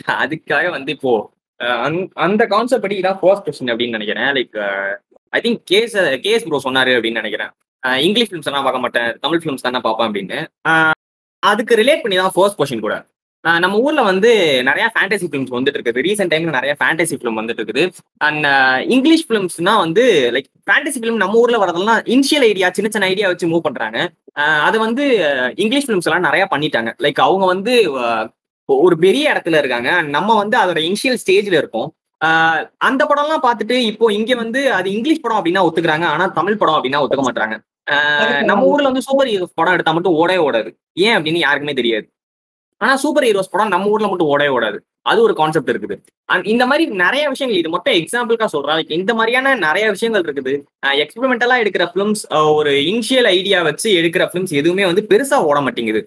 அதுக்காக 0.08 0.70
வந்து 0.70 0.92
இப்போ 0.92 1.32
அந்த- 1.58 2.08
அந்த 2.13 2.46
கான்செப்ட் 2.46 2.82
படி 2.82 3.00
இதான் 3.00 3.18
ஃபர்ஸ்ட் 3.22 3.48
கொஸ்டின் 3.48 3.68
அப்படின்னு 3.68 3.98
நினைக்கிறேன். 3.98 4.24
Like 4.24 4.96
I 5.38 5.42
think 5.46 5.62
guess 5.72 5.96
guess 6.26 6.46
bro 6.48 6.62
சொன்னாரு 6.68 6.92
அப்படின்னு 6.98 7.22
நினைக்கிறேன். 7.22 7.52
இங்கிலீஷ் 8.08 8.30
ஃபிலிம்ஸ் 8.32 8.50
எல்லாம் 8.50 8.66
பார்க்க 8.66 8.84
மாட்டேன். 8.86 9.10
தமிழ் 9.24 9.42
ஃபிலிம்ஸ் 9.44 9.66
தானே 9.68 9.80
பார்ப்பேன் 9.86 10.10
அப்படின்னு. 10.10 10.40
அதுக்கு 11.52 11.80
ரிலேட் 11.82 12.04
பண்ணி 12.04 12.18
தான் 12.22 12.36
ஃபர்ஸ்ட் 12.36 12.60
கொஸ்டின் 12.60 12.86
கூட. 12.88 12.96
நம்ம 13.64 13.78
ஊர்ல 13.86 14.02
வந்து 14.10 14.32
நிறைய 14.68 14.86
ஃபேண்டசி 14.96 15.28
ஃபிலிம்ஸ் 15.30 15.54
வந்துட்டு 15.54 15.78
இருக்குது. 15.78 16.02
ரீசெண்ட் 16.08 16.32
டைம்ல 16.34 16.52
நிறைய 16.58 16.74
ஃபேண்டசி 16.82 17.16
ஃபிலிம் 17.20 17.40
வந்துட்டு 17.40 17.62
இருக்குது. 17.62 17.84
அண்ட் 18.28 18.48
இங்கிலீஷ் 18.96 19.26
ஃபிலிம்ஸ்னா 19.28 19.74
வந்து 19.84 20.04
லைக் 20.36 20.50
ஃபேண்டசி 20.70 21.00
ஃபிலிம் 21.02 21.18
நம்ம 21.24 21.40
ஊர்ல 21.44 21.60
வரதெல்லாம் 21.64 22.02
இனிஷியல் 22.16 22.46
ஐடியா 22.50 22.70
சின்ன 22.78 22.92
சின்ன 22.96 23.10
ஐடியா 23.14 23.30
வச்சு 23.32 23.50
மூவ் 23.54 23.66
பண்றாங்க. 23.68 24.00
அது 24.68 24.78
வந்து 24.86 25.06
இங்கிலீஷ் 25.64 25.88
ஃபிலிம்ஸ் 25.88 26.10
எல்லாம் 26.10 26.28
நிறைய 26.28 26.44
பண்ணிட்டாங்க. 26.54 26.92
லைக் 27.06 27.22
அவங்க 27.28 27.48
வந்து 27.54 27.74
ஒரு 28.68 28.98
பெரிய 29.06 29.32
இடத்துல 29.34 29.62
இருக்காங்க. 29.62 29.90
நம்ம 30.16 30.36
வந்து 30.42 30.58
அதோட 30.64 30.80
இனிஷியல் 30.90 31.20
ஸ்டேஜ்ல 31.24 31.58
இருக்கோம். 31.62 31.90
அந்த 32.90 33.01
படம்லாம் 33.10 33.46
பார்த்துட்டு 33.48 33.75
இப்போ 33.92 34.06
இங்க 34.20 34.36
வந்து 34.44 34.62
அது 34.78 34.88
இங்கிலீஷ் 34.98 35.24
படம் 35.24 35.40
அப்படின்னா 35.40 35.66
ஒத்துக்கிறாங்க 35.68 36.06
ஆனா 36.13 36.25
தமிழ் 36.40 36.60
படம் 36.62 36.78
அப்படின்னா 36.78 37.01
ஒத்துக்க 37.04 37.25
மாட்டாங்க 37.28 37.58
நம்ம 38.50 38.66
ஊர்ல 38.72 38.90
வந்து 38.90 39.06
சூப்பர் 39.08 39.30
ஹீரோஸ் 39.32 39.58
படம் 39.60 39.75
எடுத்தா 39.75 39.94
மட்டும் 39.98 40.18
ஓடவே 40.22 40.40
ஓடாது. 40.48 40.70
ஏன் 41.06 41.16
அப்படின்னு 41.18 41.40
யாருக்குமே 41.46 41.74
தெரியாது. 41.80 42.06
ஆனா 42.82 42.94
சூப்பர் 43.04 43.25
ஹீரோஸ் 43.28 43.51
படம் 43.54 43.74
நம்ம 43.74 43.90
ஊர்ல 43.94 44.08
மட்டும் 44.12 44.32
ஓடவே 44.34 44.51
ஓடாது. 44.58 44.78
அது 45.10 45.20
ஒரு 45.25 45.34
கான்செப்ட் 45.40 45.72
இருக்குது. 45.74 45.96
இந்த 46.51 46.63
மாதிரி 46.70 46.84
நிறைய 47.04 47.24
விஷயங்கள் 47.34 47.60
இது 47.62 47.70
மட்டும் 47.75 47.96
எக்ஸாம்பிளுக்கா 48.00 48.48
சொல்றேன். 48.56 48.82
இந்த 49.00 49.12
மாதிரியான 49.20 49.54
நிறைய 49.68 49.86
விஷயங்கள் 49.96 50.25
இருக்குது. 50.28 50.54
எக்ஸ்பெரிமெண்டலா 51.04 51.58
எடுக்கிற 51.63 51.86
ஃபிலிம்ஸ் 51.92 52.24
ஒரு 52.60 52.74
இனிஷியல் 52.92 53.30
ஐடியா 53.38 53.62
வச்சு 53.70 53.90
எடுக்கிற 54.01 54.25
ஃபிலிம்ஸ் 54.30 54.54
எதுவுமே 54.62 54.86
வந்து 54.92 55.04
பெருசா 55.12 55.40
ஓட 55.50 55.60
மாட்டேங்குது. 55.68 56.01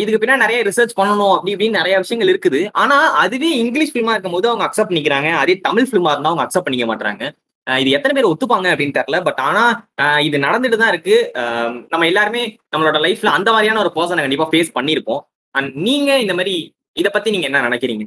இதுக்கு 0.00 0.20
பின்னா 0.22 0.36
நிறைய 0.44 0.58
ரிசர்ச் 0.68 0.94
பண்ணணும் 0.98 1.32
அப்படி 1.36 1.52
இப்படின்னு 1.54 1.78
நிறைய 1.80 1.94
விஷயங்கள் 2.02 2.30
இருக்குது. 2.32 2.60
ஆனா 2.82 2.96
அதுவே 3.22 3.50
இங்கிலீஷ் 3.62 3.92
ஃபிலிமா 3.94 4.14
இருக்கும் 4.14 4.36
போது 4.36 4.50
அவங்க 4.50 4.64
அக்செப்ட் 4.66 4.90
பண்ணிக்கிறாங்க. 4.90 5.30
அதே 5.42 5.54
தமிழ் 5.68 5.88
ஃபிலிமா 5.90 6.12
இருந்தா 6.14 6.30
அவங்க 6.32 6.44
அக்செப்ட் 6.46 6.68
பண்ணிக்க 6.68 6.86
மாட்டாங்க 6.92 7.24
இது 7.66 7.90
எத்தனை 7.96 8.14
பேர் 8.16 8.30
ஒத்துப்பாங்க 8.32 8.66
அப்படின்னு 8.72 8.96
தெரியல. 8.98 9.18
பட் 9.28 9.40
ஆனா 9.46 9.62
இது 10.26 10.36
நடந்துட்டு 10.46 10.76
தான் 10.82 10.92
இருக்கு. 10.94 11.16
நம்ம 11.92 12.06
எல்லாருமே 12.10 12.42
நம்மளோட 12.72 12.98
லைஃப்ல 13.06 13.32
அந்த 13.38 13.48
மாதிரியான 13.54 13.80
ஒரு 13.84 13.92
பர்சனை 13.96 14.24
கண்டிப்பா 14.26 14.48
ஃபேஸ் 14.52 14.76
பண்ணியிருப்போம் 14.78 15.22
அண்ட் 15.54 15.72
நீங்க 15.86 16.10
இந்த 16.24 16.34
மாதிரி 16.40 16.54
இதை 17.00 17.10
பத்தி 17.16 17.28
நீங்க 17.34 17.48
என்ன 17.50 17.62
நினைக்கிறீங்க? 17.68 18.04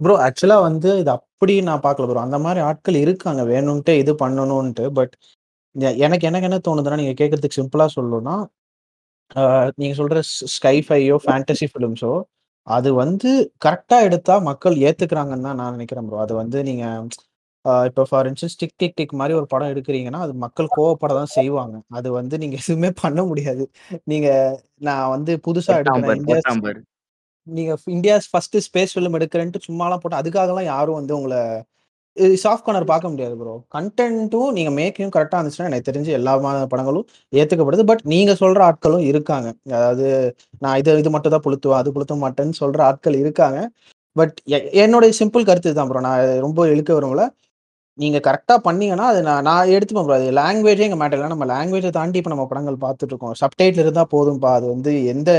ப்ரோ 0.00 0.14
ஆக்சுவலா 0.26 0.56
வந்து 0.68 0.90
இது 1.00 1.10
அப்படி 1.18 1.54
நான் 1.68 1.82
பார்க்கல 1.84 2.06
ப்ரோ 2.08 2.22
அந்த 2.26 2.38
மாதிரி 2.44 2.60
ஆட்கள் 2.68 2.96
இருக்காங்க 3.04 3.42
வேணும்ட்டு 3.52 3.92
இது 4.02 4.12
பண்ணணும்ட்டு 4.22 4.86
பட் 4.98 5.14
எனக்கு 6.04 6.26
எனக்கு 6.30 6.48
என்ன 6.48 6.58
தோணுதுன்னா 6.66 6.98
நீங்க 7.00 7.14
கேட்கறதுக்கு 7.20 7.58
சிம்பிளா 7.60 7.86
சொல்லணும்னா 7.96 8.34
நீங்க 9.80 9.94
சொல்ற 10.00 10.20
ஸ்கைஃபையோ 10.54 11.16
ஃபேண்டசி 11.24 11.66
ஃபிலிம்ஸோ 11.72 12.12
அது 12.66 12.90
வந்து 12.94 13.30
கரெக்டா 13.64 13.96
எடுத்தா 14.08 14.34
மக்கள் 14.50 14.76
ஏத்துக்கிறாங்கன்னு 14.88 15.46
தான் 15.48 15.60
நான் 15.60 15.74
நினைக்கிறேன் 15.76 16.06
ப்ரோ 16.08 16.20
அது 16.24 16.34
வந்து 16.42 16.58
நீங்க 16.68 16.84
இப்போ 17.88 18.02
for 18.08 18.26
instance 18.30 18.56
tick 18.60 18.76
tick 18.80 18.96
tick 18.96 19.14
மாதிரி 19.20 19.34
ஒரு 19.38 19.46
படம் 19.52 19.70
எடுக்கிறீங்கன்னா 19.72 20.20
அது 20.24 20.32
மக்கள் 20.44 20.68
கோவப்பட 20.76 21.12
தான் 21.18 21.32
செய்வாங்க. 21.36 21.76
அது 21.90 22.08
வந்து 22.18 22.34
நீங்க 22.42 22.56
எதுவுமே 22.62 22.90
பண்ண 23.02 23.20
முடியாது. 23.30 23.64
நீங்க 24.12 24.28
நான் 24.88 25.12
வந்து 25.14 25.32
புதுசா 25.46 25.74
எடுக்கிறேன். 25.80 26.82
நீங்க 27.46 27.72
இந்தியாஸ் 27.96 28.28
ஃபர்ஸ்ட் 28.32 28.58
ஸ்பேஸ் 28.66 28.94
ஃபிலிம் 28.94 29.16
எடுக்கிறேன்ட்டு 29.18 29.64
சும்மாலாம் 29.68 30.02
போட்டு 30.02 30.20
அதுக்காகலாம் 30.20 30.70
யாரும் 30.72 30.98
வந்து 31.00 31.14
உங்களை 31.18 31.40
சாஃப்ட் 32.42 32.64
கார்னர் 32.66 32.84
பார்க்க 32.84 33.10
முடியாது 33.10 33.34
ப்ரோ 33.38 33.54
கண்டென்ட்டும் 33.74 34.50
நீங்க 34.52 34.70
மேக்கிங் 34.72 35.12
கரெக்டாக 35.16 35.40
இருந்துச்சுன்னா 35.40 35.68
எனக்கு 35.70 35.88
தெரிஞ்சு 35.90 36.10
எல்லா 36.12 36.32
மா- 36.38 36.68
படங்களும் 36.72 37.06
ஏற்றுக்கப்படுது 37.32 37.84
பட் 37.90 38.02
நீங்க 38.12 38.32
சொல்ற 38.42 38.60
ஆட்களும் 38.68 39.04
இருக்காங்க. 39.10 39.48
அதாவது 39.72 40.06
நான் 40.62 40.78
இது 40.82 40.98
இது 41.02 41.10
மட்டும் 41.10 41.34
தான் 41.34 41.44
புளுத்துவேன் 41.46 41.80
அது 41.80 41.94
புளுத்த 41.96 42.16
மாட்டேன்னு 42.24 42.56
சொல்ற 42.62 42.80
ஆட்கள் 42.90 43.16
இருக்காங்க. 43.22 43.58
பட் 44.16 44.36
என்னுடைய 44.84 45.12
சிம்பிள் 45.20 45.48
கருத்து 45.48 45.74
தான் 45.74 45.90
ப்ரோ 45.90 46.02
நான் 46.08 46.22
ரொம்ப 46.46 46.60
இழுக்க 46.72 46.92
விரும்பல. 46.98 47.24
நீங்க 47.98 48.18
கரெக்டா 48.18 48.54
பண்ணீங்கன்னா 48.64 49.04
அது 49.04 49.20
நான் 49.22 49.42
நான் 49.42 49.68
எடுத்துப்பேன் 49.68 50.06
ப்ரோ 50.06 50.14
அது 50.14 50.30
லாங்குவேஜே 50.38 50.86
எங்க 50.86 50.98
மேட்டர் 51.00 51.18
இல்லை. 51.18 51.28
நம்ம 51.28 51.46
லாங்குவேஜை 51.46 51.90
தாண்டி 51.90 52.18
இப்போ 52.18 52.30
நம்ம 52.30 52.46
படங்கள் 52.46 52.76
பார்த்துட்டு 52.80 53.12
இருக்கோம் 53.14 53.34
சப்டைட்டில் 53.42 53.82
இருந்தா 53.84 54.04
போதும்பா. 54.10 54.50
அது 54.52 54.66
வந்து 54.66 54.92
எந்த 55.06 55.30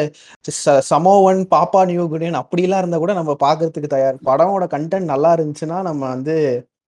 ச- 0.57 0.81
சமோவன் 0.91 1.41
பாப்பா 1.51 1.81
நியூ 1.85 2.05
குடியன் 2.09 2.39
அப்படிலாம் 2.43 2.77
இருந்தா 2.77 2.97
கூட 2.97 3.13
நம்ம 3.13 3.35
பார்க்கறதுக்கு 3.39 3.89
தயார். 3.95 4.17
படமோட 4.25 4.67
கண்டென்ட் 4.75 5.11
நல்லா 5.13 5.31
இருந்துச்சுன்னா 5.35 5.81
நம்ம 5.81 6.01
வந்து 6.07 6.35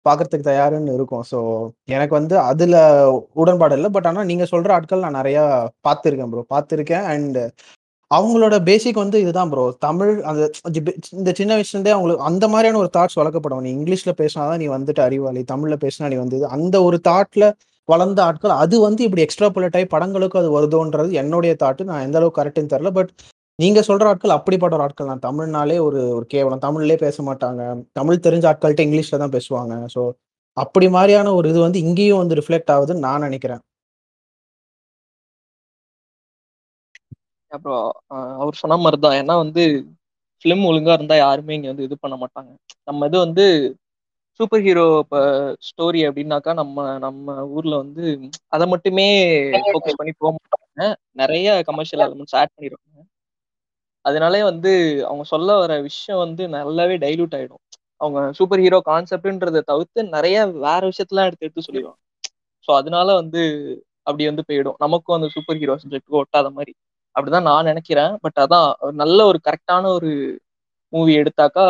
பார்க்கறதுக்கு 0.06 0.50
தயாருன்னு 0.50 0.94
இருக்கும். 0.94 1.24
ஸோ 1.32 1.38
எனக்கு 1.90 2.14
வந்து 2.14 2.36
அதுல 2.50 2.76
உடன்பாடு 3.36 3.76
இல்லை. 3.76 3.90
பட் 3.90 4.08
ஆனால் 4.08 4.26
நீங்க 4.26 4.46
சொல்ற 4.52 4.70
ஆட்கள் 4.72 5.00
நான் 5.00 5.20
நிறைய 5.22 5.40
பார்த்துருக்கேன் 5.88 6.34
ப்ரோ 6.34 6.46
பார்த்துருக்கேன். 6.56 7.06
அண்ட் 7.14 7.40
அவங்களோட 8.12 8.56
பேசிக் 8.64 9.00
வந்து 9.04 9.18
இதுதான் 9.22 9.52
ப்ரோ 9.52 9.64
தமிழ் 9.86 10.12
அந்த 10.30 10.44
இந்த 11.20 11.32
சின்ன 11.40 11.52
வயசுலேருந்தே 11.56 11.94
அவங்களுக்கு 11.96 12.28
அந்த 12.30 12.46
மாதிரியான 12.48 12.80
ஒரு 12.84 12.90
தாட்ஸ் 12.98 13.18
வளர்க்கப்படும். 13.22 13.64
நீ 13.66 13.70
இங்கிலீஷ்ல 13.78 14.12
பேசினாதான் 14.22 14.62
நீ 14.64 14.68
வந்துட்டு 14.76 15.02
அறிவாளி 15.08 15.42
தமிழ்ல 15.54 15.78
பேசினா 15.86 16.10
நீ 16.14 16.18
வந்து 16.24 16.40
அந்த 16.58 16.76
ஒரு 16.88 16.98
தாட்ல 17.10 17.46
வளர்ந்த 17.90 18.20
ஆட்கள் 18.28 18.54
அது 18.64 18.76
வந்து 18.86 19.02
இப்படி 19.08 19.24
எக்ஸ்ட்ரா 19.26 19.48
ஆகி 19.72 19.88
படங்களுக்கும் 19.96 20.42
அது 20.44 20.52
வருதோன்றது 20.58 21.12
என்னுடைய 21.22 21.54
தாட்டு 21.64 21.90
நான் 21.90 22.06
எந்த 22.08 22.20
அளவுக்கு 22.20 22.40
கரெக்டுன்னு 22.42 22.74
தெரில 22.76 22.92
பட் 23.00 23.12
நீங்க 23.60 23.80
சொல்ற 23.90 24.06
ஆட்கள் 24.12 24.36
அப்படிப்பட்ட 24.38 24.76
ஒரு 24.78 24.86
ஆட்கள் 24.86 25.10
நான் 25.12 25.26
தமிழ்னாலே 25.28 25.78
ஒரு 25.88 26.00
ஒரு 26.18 26.26
கேவலம். 26.34 26.64
தமிழ்லேயே 26.66 27.00
பேச 27.06 27.18
மாட்டாங்க. 27.30 27.62
தமிழ் 28.00 28.26
தெரிஞ்ச 28.28 28.46
ஆட்கள்கிட்ட 28.52 28.86
இங்கிலீஷ்ல 28.88 29.20
தான் 29.24 29.36
பேசுவாங்க. 29.38 29.74
ஸோ 29.96 30.02
அப்படி 30.58 30.88
மாதிரியான 30.96 31.34
ஒரு 31.40 31.48
இது 31.52 31.60
வந்து 31.68 31.80
இங்கேயும் 31.86 32.22
வந்து 32.24 32.38
ரிஃப்ளெக்ட் 32.40 32.74
ஆகுதுன்னு 32.76 33.06
நான் 33.08 33.26
நினைக்கிறேன். 33.28 33.62
அப்புறம் 37.56 37.86
அவர் 38.42 38.62
சொன்ன 38.62 38.78
மாதிரி 38.84 38.98
தான் 39.06 39.18
ஏன்னா 39.22 39.36
வந்து 39.44 39.64
ஃபிலிம் 40.46 40.64
ஒழுங்கா 40.70 40.96
இருந்தா 40.98 41.16
யாருமே 41.20 41.56
இங்க 41.58 41.70
வந்து 41.72 41.88
இது 41.88 41.96
பண்ண 42.04 42.16
மாட்டாங்க. 42.22 42.52
நம்ம 42.88 43.08
இது 43.10 43.18
வந்து 43.26 43.46
சூப்பர் 44.40 44.64
ஹீரோ 44.66 44.86
இப்போ 45.04 45.20
ஸ்டோரி 45.68 46.02
அப்படின்னாக்கா 46.08 46.52
நம்ம 46.62 46.78
நம்ம 47.06 47.36
ஊர்ல 47.56 47.76
வந்து 47.84 48.04
அதை 48.56 48.66
மட்டுமே 48.74 49.06
ஃபோக்கஸ் 49.68 50.00
பண்ணி 50.00 50.14
போக 50.16 50.32
மாட்டாங்க. 50.38 50.82
நிறைய 51.22 51.48
கமர்ஷியல் 51.70 52.04
எலமெண்ட்ஸ் 52.06 52.38
ஆட் 52.42 52.54
பண்ணிடுவாங்க 52.56 52.84
அதனாலே 54.06 54.42
வந்து 54.50 54.72
அவங்க 55.10 55.24
சொல்ல 55.32 55.52
வர 55.62 55.74
விஷயம் 55.88 56.22
வந்து 56.24 56.44
நல்லாவே 56.56 56.96
டைலூட் 57.04 57.36
ஆயிடும். 57.38 57.62
அவங்க 58.02 58.20
சூப்பர் 58.40 58.62
ஹீரோ 58.64 58.80
கான்செப்ட்ன்றத 58.90 59.62
தவிர்த்து 59.72 60.00
நிறைய 60.16 60.38
வேற 60.66 60.82
விஷயத்தெல்லாம் 60.92 61.28
எடுத்து 61.30 61.46
எடுத்து 61.48 61.66
சொல்லிடுவாங்க. 61.68 62.02
ஸோ 62.68 62.72
அதனால 62.80 63.08
வந்து 63.22 63.42
அப்படி 64.08 64.24
வந்து 64.32 64.44
போயிடும். 64.50 64.78
நமக்கும் 64.84 65.18
அந்த 65.18 65.28
சூப்பர் 65.36 65.60
ஹீரோ 65.62 65.76
சப்ஜெக்ட்டுக்கு 65.84 66.22
ஒட்டாத 66.24 66.50
மாதிரி. 66.58 66.74
அப்படிதான் 67.16 67.48
நான் 67.52 67.70
நினைக்கிறேன். 67.72 68.14
பட் 68.24 68.40
அதான் 68.46 68.68
ஒரு 68.86 68.96
நல்ல 69.04 69.20
ஒரு 69.32 69.40
கரெக்டான 69.48 69.92
ஒரு 69.98 70.12
மூவி 70.94 71.14
எடுத்தாக்கா 71.22 71.66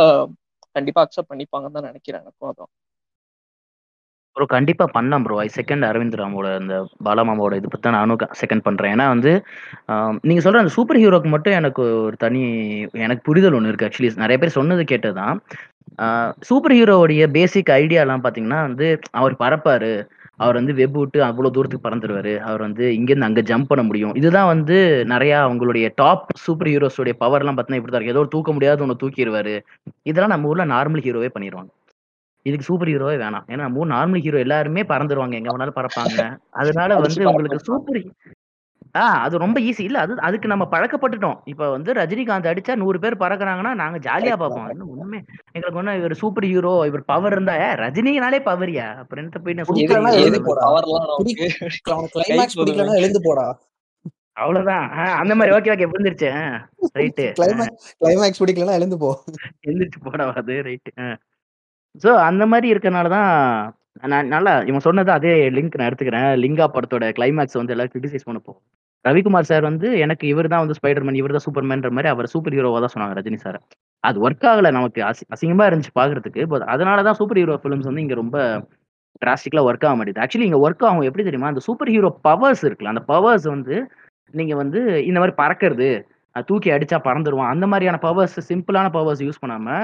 கண்டிப்பா 0.76 1.02
அக்செப்ட் 1.06 1.32
பண்ணிப்பாங்கன்னு 1.32 1.78
தான் 1.78 1.90
நினைக்கிறேன் 1.92 2.24
எனக்கும் 2.24 2.52
அதான். 2.52 2.72
ப்ரோ 4.36 4.46
கண்டிப்பாக 4.54 4.90
பண்ணலாம் 4.96 5.24
ப்ரோ 5.26 5.36
ஐ 5.44 5.48
செகண்ட் 5.58 5.84
அரவிந்த் 5.90 6.18
ராமோட 6.22 6.48
அந்த 6.62 6.76
பாலமாமாவோட 7.08 7.54
இது 7.60 7.68
பற்றி 7.68 7.86
தான் 7.86 7.98
நானும் 7.98 8.20
செகண்ட் 8.42 8.66
பண்ணுறேன் 8.66 8.94
ஏன்னா 8.96 9.06
வந்து 9.14 9.32
நீங்கள் 10.28 10.46
சொல்கிற 10.46 10.64
அந்த 10.64 10.74
சூப்பர் 10.78 11.00
ஹீரோக்கு 11.04 11.30
மட்டும் 11.36 11.56
எனக்கு 11.60 11.84
ஒரு 12.08 12.18
தனி 12.26 12.42
எனக்கு 13.06 13.24
புரிதல் 13.30 13.56
ஒன்று 13.60 13.72
இருக்குது 13.72 13.90
ஆக்சுவலி 13.90 14.12
நிறைய 14.24 14.38
பேர் 14.42 14.58
சொன்னது 14.60 14.84
கேட்டதுதான். 14.92 15.38
சூப்பர் 16.50 16.76
ஹீரோவுடைய 16.78 17.24
பேசிக் 17.38 17.72
ஐடியாலாம் 17.82 18.24
பார்த்தீங்கன்னா 18.26 18.60
வந்து 18.70 18.88
அவர் 19.22 19.36
பறப்பாரு. 19.44 19.94
அவர் 20.40 20.58
வந்து 20.60 20.74
வெப் 20.80 20.98
விட்டு 21.00 21.20
அவ்வளோ 21.28 21.50
தூரத்துக்கு 21.56 21.86
பறந்துருவாரு. 21.88 22.34
அவர் 22.48 22.62
வந்து 22.62 22.86
இங்கேருந்து 22.98 23.28
அங்கே 23.30 23.44
ஜம்ப் 23.52 23.70
பண்ண 23.70 23.84
முடியும். 23.84 24.14
இதுதான் 24.22 24.50
வந்து 24.54 24.78
நிறைய 25.14 25.34
அவங்களுடைய 25.48 25.88
டாப் 25.96 26.26
சூப்பர் 26.46 26.72
ஹீரோஸோடைய 26.72 27.16
பவர்லாம் 27.24 27.56
பார்த்தீங்கன்னா 27.56 27.82
இப்படி 27.82 27.94
தான் 27.94 28.02
இருக்கு. 28.02 28.16
ஏதோ 28.16 28.24
ஒரு 28.26 28.34
தூக்க 28.36 28.52
முடியாத 28.54 28.86
ஒன்று 28.86 29.02
தூக்கிடுவாரு 29.04 29.56
இதெல்லாம் 30.04 30.34
நம்ம 30.36 30.52
ஊர்ல 30.52 30.66
நார்மல் 30.76 31.06
ஹீரோவே 31.08 31.32
பண்ணிடுவாங்க 31.36 31.72
இதுக்கு 32.46 32.68
சூப்பர் 32.68 32.90
ஹீரோவே 32.92 33.16
வேணாம். 33.22 33.46
ஏன்னா 33.52 33.64
நம்ம 33.66 33.80
ஊர் 33.82 33.94
நார்மல் 33.94 34.24
ஹீரோ 34.26 34.40
எல்லாருமே 34.46 34.82
பறந்துருவாங்க. 34.90 35.36
எங்க 35.40 35.52
வேணாலும் 35.54 35.78
பறப்பாங்க. 35.80 36.18
அதனால 36.62 36.98
வந்து 37.00 37.30
உங்களுக்கு 37.30 37.66
சூப்பர் 37.70 38.00
ஆ 38.96 39.02
அது 39.24 39.38
ரொம்ப 39.38 39.58
ஈஸி 39.62 39.82
இல்ல 39.88 39.98
அது 40.04 40.14
அதுக்கு 40.28 40.48
நம்ம 40.48 40.66
பழக்கப்பட்டுட்டோம். 40.72 41.38
இப்ப 41.52 41.70
வந்து 41.72 41.92
ரஜினிகாந்த் 42.00 42.50
அடிச்சா 42.52 42.74
நூறு 42.82 42.98
பேர் 43.04 43.16
பறக்குறாங்கன்னா 43.24 43.74
நாங்க 43.82 43.98
ஜாலியா 44.06 44.36
பார்ப்போம். 44.42 44.70
இன்னும் 44.74 44.92
ஒண்ணுமே. 44.94 45.20
எங்களுக்கு 45.56 45.80
ஒண்ணு 45.82 45.98
இவர் 46.00 46.16
சூப்பர் 46.22 46.48
ஹீரோ 46.50 46.74
இவர் 46.90 47.04
பவர் 47.12 47.34
இருந்தா 47.36 47.56
ரஜினினாலே 47.84 48.40
பவரியா 48.48 48.88
அப்புறம் 49.02 49.30
போய் 49.46 49.58
எழுந்து 53.02 53.22
போடா. 53.22 53.46
அவ்வளவுதான். 54.40 54.88
அந்த 55.20 55.34
மாதிரி 55.36 55.54
ஓகே 55.58 55.72
ஓகே 55.74 55.86
புரிஞ்சிருச்சு 55.92 56.30
ரைட்டு 56.98 57.26
கிளைமேக்ஸ் 57.38 57.86
கிளைமேக்ஸ் 58.02 58.42
பிடிக்கலன்னா 58.42 58.76
எழுந்து 58.80 58.98
போ. 59.04 59.10
எழுந்திரிச்சு 59.68 60.00
போட 60.06 60.26
அது 60.42 60.56
ரைட்டு 60.68 60.92
ஸோ 62.02 62.10
அந்த 62.28 62.44
மாதிரி 62.52 62.68
இருக்கனால 62.74 63.10
தான் 63.14 63.30
நான் 64.04 64.32
நல்லா 64.34 64.54
இவன் 64.70 64.86
சொன்னது 64.86 65.12
அதே 65.18 65.34
லிங்க் 65.58 65.78
நான் 65.80 65.90
எடுத்துக்கிறேன். 65.90 66.32
லிங்கா 66.44 66.66
படத்தோட 66.76 67.06
கிளைமேக்ஸ் 67.18 67.60
வந்து 67.60 67.74
எல்லாரும் 67.76 67.94
கிரிட்டிசைஸ் 67.94 68.28
பண்ணப்போம் 68.30 68.58
ரவிக்குமார் 69.06 69.50
சார் 69.50 69.66
வந்து 69.70 69.88
எனக்கு 70.04 70.26
இவர் 70.32 70.52
தான் 70.54 70.64
வந்து 70.64 70.78
ஸ்பைடர்மேன் 70.78 71.20
இவர் 71.20 71.34
தான் 71.36 71.46
சூப்பர்மேன்ற 71.46 71.90
மாதிரி 71.96 72.10
அவர் 72.14 72.28
சூப்பர் 72.34 72.56
ஹீரோவா 72.56 72.80
தான் 72.84 72.94
சொன்னாங்க 72.94 73.16
ரஜினி 73.20 73.40
சார். 73.44 73.58
அது 74.04 74.18
ஒர்க் 74.26 74.46
ஆகல 74.52 74.72
நமக்கு. 74.78 75.02
அசி 75.10 75.24
அசிங்கமா 75.36 75.66
இருந்துச்சு 75.70 75.94
பாக்குறதுக்கு. 76.00 76.42
பட் 76.52 76.66
அதனால 76.74 77.04
தான் 77.08 77.18
சூப்பர் 77.20 77.40
ஹீரோ 77.42 77.58
ஃபிலிம்ஸ் 77.64 77.90
வந்து 77.90 78.04
இங்க 78.06 78.16
ரொம்ப 78.22 78.38
டிராஸ்டிக்லாம் 79.22 79.68
ஒர்க் 79.70 79.86
ஆக 79.90 79.96
மாட்டேது. 80.00 80.22
ஆக்சுவலி 80.24 80.48
இங்க 80.50 80.60
ஒர்க் 80.66 80.86
ஆகும். 80.88 81.08
எப்படி 81.10 81.26
தெரியுமா? 81.28 81.52
அந்த 81.54 81.62
சூப்பர் 81.68 81.92
ஹீரோ 81.94 82.10
பவர்ஸ் 82.28 82.64
இருக்குல்ல 82.68 82.94
அந்த 82.94 83.04
பவர்ஸ் 83.14 83.48
வந்து 83.56 83.76
நீங்க 84.34 84.54
வந்து 84.64 84.80
இந்த 85.10 85.18
மாதிரி 85.22 85.36
பறக்கிறது 85.44 85.90
தூக்கி 86.48 86.70
அடிச்சா 86.76 86.98
பறந்துடுவான் 87.08 87.52
அந்த 87.54 87.66
மாதிரியான 87.72 88.00
பவர்ஸ் 88.08 88.38
சிம்பிளான 88.50 88.88
பவர்ஸ் 88.98 89.22
யூஸ் 89.28 89.42
பண்ணாம 89.44 89.76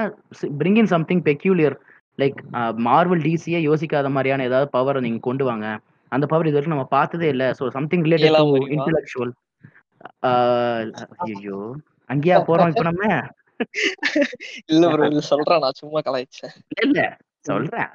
bring 0.60 0.90
something 0.94 1.22
peculiar 1.28 1.76
like 2.18 2.38
Marvel 2.86 3.24
டிசியே 3.26 3.60
யோசிக்காத 3.68 4.10
மாதிரியான 4.10 4.44
ஏதாவது 4.48 4.68
பவரை 4.76 5.00
நீங்க 5.00 5.20
கொண்டு 5.28 5.44
வாங்க. 5.44 5.66
அந்த 6.12 6.24
பவர் 6.26 6.48
இது 6.48 6.56
வரைக்கும் 6.56 6.76
நம்ம 6.76 6.88
பார்த்ததே 6.96 7.28
இல்ல. 7.34 7.44
So 7.58 7.70
something 7.76 8.04
related 8.06 8.38
to 8.40 8.64
intellectual 8.76 9.32
ஐயோ 11.26 11.58
அங்கேயா 12.10 12.38
போறோம் 12.48 12.70
இப்ப 12.72 12.84
நம்ம? 12.88 13.04
இல்ல 14.72 14.84
ப்ரோ 14.92 15.06
இல்ல 15.10 15.22
சொல்றேன் 15.32 15.62
நான் 15.64 15.78
சும்மா 15.80 16.00
கலாய்ச்சேன் 16.06 16.54
இல்ல 16.74 16.84
இல்ல 16.86 17.02
சொல்றேன் 17.44 17.90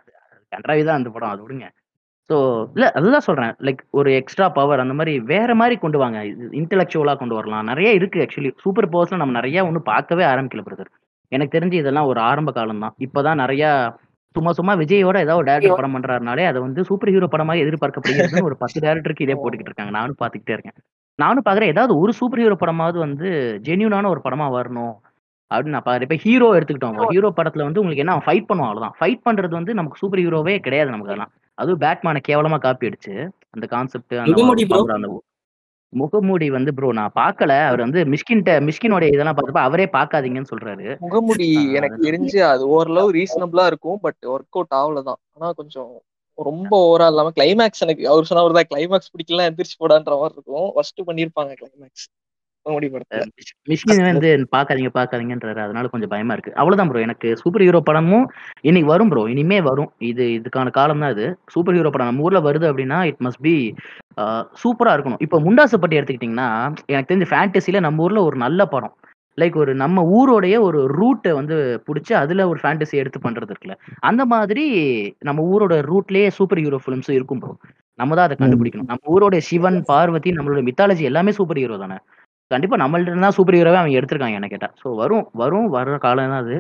கன்றாவி 0.51 0.83
தான் 0.87 0.99
அந்த 0.99 1.09
படம். 1.13 1.33
அது 1.33 1.43
விடுங்க. 1.45 1.67
ஸோ 2.29 2.37
இல்ல 2.75 2.85
அதுதான் 2.97 3.25
சொல்றேன். 3.27 3.53
லைக் 3.67 3.81
ஒரு 3.99 4.09
எக்ஸ்ட்ரா 4.19 4.47
பவர் 4.57 4.83
அந்த 4.83 4.93
மாதிரி 4.99 5.13
வேற 5.33 5.49
மாதிரி 5.61 5.75
கொண்டு 5.83 5.97
வாங்க. 6.03 6.19
இன்டெலெக்சுவலா 6.61 7.15
கொண்டு 7.21 7.37
வரலாம். 7.37 7.69
நிறைய 7.71 7.89
இருக்கு 7.99 8.23
ஆக்சுவலி 8.25 8.51
சூப்பர் 8.63 8.89
பவர்ஸ்ல 8.93 9.21
நம்ம 9.21 9.35
நிறைய 9.39 9.65
ஒன்றும் 9.67 9.89
பார்க்கவே 9.91 10.25
ஆரம்பிக்கல 10.31 10.63
பிரதர் 10.67 10.91
எனக்கு 11.31 11.55
தெரிஞ்சு 11.55 11.77
இதெல்லாம் 11.81 12.09
ஒரு 12.11 12.19
ஆரம்ப 12.29 12.51
காலம் 12.57 12.83
தான். 12.83 12.95
இப்பதான் 13.05 13.41
நிறைய 13.43 13.63
சும்மா 14.35 14.51
சும்மா 14.51 14.73
விஜயோட 14.73 15.17
ஏதாவது 15.25 15.47
டேரக்டர் 15.49 15.79
படம் 15.79 15.95
பண்றாருனாலே 15.95 16.43
அதை 16.45 16.59
வந்து 16.61 16.81
சூப்பர் 16.83 17.11
ஹீரோ 17.13 17.27
படமாக 17.27 17.63
எதிர்பார்க்கப்படுகிறதுன்னு 17.63 18.47
ஒரு 18.49 18.57
பத்து 18.57 18.79
டேரக்டருக்கு 18.85 19.25
இதே 19.25 19.35
போட்டுக்கிட்டு 19.41 19.71
இருக்காங்க. 19.71 19.93
நானும் 19.99 20.19
பார்த்துக்கிட்டே 20.21 20.55
இருக்கேன். 20.55 20.77
நானும் 21.19 21.45
பாக்குறேன் 21.45 21.71
ஏதாவது 21.73 21.93
ஒரு 21.99 22.13
சூப்பர் 22.13 22.39
ஹீரோ 22.39 22.57
படமாவது 22.59 22.97
வந்து 22.97 23.27
ஜென்யூனான 23.63 24.07
ஒரு 24.07 24.21
படமா 24.23 24.47
வரணும் 24.57 24.95
அப்படின்னு 25.51 25.75
நான் 25.75 25.85
பாக்குறேன் 25.85 26.07
இப்ப 26.07 26.17
ஹீரோ 26.25 26.47
எடுத்துக்கிட்டோம். 26.57 26.97
ஹீரோ 27.15 27.29
படத்துல 27.37 27.65
வந்து 27.67 27.81
உங்களுக்கு 27.81 28.03
என்ன 28.05 28.17
ஃபைட் 28.25 28.47
பண்ணுவோம் 28.49 28.69
அவ்வளவுதான். 28.69 28.95
ஃபைட் 28.99 29.21
பண்றது 29.27 29.53
வந்து 29.59 29.73
நமக்கு 29.73 30.01
சூப்பர் 30.01 30.21
ஹீரோவே 30.23 30.55
கிடையாது 30.59 30.91
நமக்கு 30.91 31.11
அதெல்லாம். 31.11 31.33
அதுவும் 31.57 31.81
பேட்மேனை 31.85 32.21
கேவலமா 32.29 32.57
காப்பி 32.57 32.89
அடிச்சு 32.89 33.13
அந்த 33.55 33.65
கான்செப்ட் 33.65 34.15
அந்த 34.23 35.07
முகமூடி 35.93 36.47
வந்து 36.49 36.71
ப்ரோ 36.73 36.89
நான் 36.91 37.15
பார்க்கல. 37.15 37.51
அவர் 37.67 37.79
வந்து 37.79 37.99
மிஸ்கின்ட்ட 38.13 38.53
மிஸ்கினோட 38.67 39.03
இதெல்லாம் 39.13 39.37
பார்த்தப்ப 39.37 39.61
அவரே 39.67 39.85
பார்க்காதீங்கன்னு 39.97 40.51
சொல்றாரு. 40.53 40.87
முகமுடி 41.05 41.47
எனக்கு 41.79 41.99
தெரிஞ்சு 42.07 42.39
அது 42.51 42.63
ஓரளவு 42.67 43.13
ரீசனபிளா 43.13 43.65
இருக்கும் 43.65 43.99
பட் 43.99 44.21
ஒர்க் 44.35 44.57
அவுட் 44.57 44.75
ஆகலதான். 44.81 45.19
ஆனா 45.35 45.49
கொஞ்சம் 45.51 45.91
ரொம்ப 46.37 46.71
ஓவரா 46.87 47.05
இல்லாம 47.07 47.31
கிளைமேக்ஸ் 47.39 47.83
எனக்கு 47.85 48.03
அவர் 48.07 48.27
சொன்ன 48.29 48.53
தான் 48.57 48.69
கிளைமேக்ஸ் 48.73 49.11
பிடிக்கலாம் 49.13 49.47
எந்திரிச்சு 49.49 49.77
போடான்ற 49.79 50.15
மாதிரி 50.19 50.35
இருக்கும். 50.37 50.67
ஃபர்ஸ்ட் 50.75 51.01
பண்ணிருப்பாங்க 51.07 51.53
கிளைமேக்ஸ் 51.61 52.05
காமெடி 52.67 52.87
மிஷ்கின் 53.71 54.03
வந்து 54.09 54.29
பாக்காதீங்க 54.55 54.91
பாக்காதீங்கன்றாரு. 54.97 55.59
அதனால 55.65 55.91
கொஞ்சம் 55.93 56.11
பயமா 56.13 56.35
இருக்கு. 56.37 56.53
அவ்வளவுதான் 56.61 56.89
ப்ரோ 56.91 57.03
எனக்கு 57.07 57.29
சூப்பர் 57.41 57.65
ஹீரோ 57.67 57.81
படமும் 57.89 58.25
இன்னைக்கு 58.69 58.91
வரும் 58.93 59.11
ப்ரோ 59.13 59.23
இனிமே 59.33 59.59
வரும். 59.69 59.89
இது 60.11 60.25
இதுக்கான 60.37 60.73
காலம் 60.79 61.03
தான் 61.05 61.13
இது. 61.15 61.27
சூப்பர் 61.55 61.77
ஹீரோ 61.79 61.91
படம் 61.95 62.11
நம்ம 62.11 62.25
ஊர்ல 62.27 62.41
வருது 62.49 62.67
அப்படின்னா 62.71 62.99
இட் 63.11 63.21
மஸ்ட் 63.27 63.43
பி 63.47 63.55
சூப்பரா 64.63 64.93
இருக்கணும். 64.97 65.21
இப்போ 65.25 65.39
முண்டாசை 65.47 65.79
பட்டி 65.81 65.97
எடுத்துக்கிட்டிங்கன்னா 65.99 66.49
எனக்கு 66.93 67.11
தெரிஞ்ச 67.11 67.27
ஃபேண்டசில 67.33 67.81
நம்ம 67.87 68.05
ஊர்ல 68.07 68.21
ஒரு 68.29 68.39
நல்ல 68.45 68.61
படம். 68.75 68.95
லைக் 69.37 69.57
ஒரு 69.63 69.71
நம்ம 69.81 70.03
ஊரோடைய 70.19 70.55
ஒரு 70.67 70.79
ரூட்டை 70.99 71.31
வந்து 71.39 71.55
பிடிச்சி 71.87 72.13
அதுல 72.21 72.45
ஒரு 72.51 72.59
ஃபேண்டசி 72.61 72.95
எடுத்து 73.01 73.19
பண்றது 73.25 73.51
இருக்குல்ல. 73.53 73.75
அந்த 74.09 74.23
மாதிரி 74.33 74.63
நம்ம 75.29 75.43
ஊரோட 75.53 75.75
ரூட்லயே 75.89 76.29
சூப்பர் 76.37 76.61
ஹீரோ 76.63 76.79
ஃபிலிம்ஸும் 76.83 77.17
இருக்கும் 77.17 77.41
ப்ரோ 77.43 77.53
நம்ம 77.99 78.15
தான் 78.17 78.27
அதை 78.27 78.35
கண்டுபிடிக்கணும். 78.39 78.89
நம்ம 78.91 79.11
ஊரோட 79.15 79.35
சிவன் 79.49 79.77
பார்வதி 79.91 80.31
நம்மளோட 80.37 80.61
மித்தாலஜி 80.69 81.03
எல்லாமே 81.09 81.31
சூப்பர் 81.37 81.59
ஹீரோ 81.61 81.77
தானே. 81.83 81.97
கண்டிப்பா 82.51 82.75
நம்மள்ட்ட 82.81 83.23
தான் 83.23 83.35
சூப்பர் 83.37 83.57
ஹீரோவே 83.57 83.79
அவங்க 83.79 83.97
எடுத்திருக்காங்க 83.99 84.39
என்ன 84.39 84.49
கேட்டா. 84.53 84.69
ஸோ 84.81 84.87
வரும் 84.95 85.25
வரும் 85.33 85.67
வர்ற 85.73 85.95
காலம் 86.05 86.33
தான் 86.33 86.43
அது? 86.45 86.57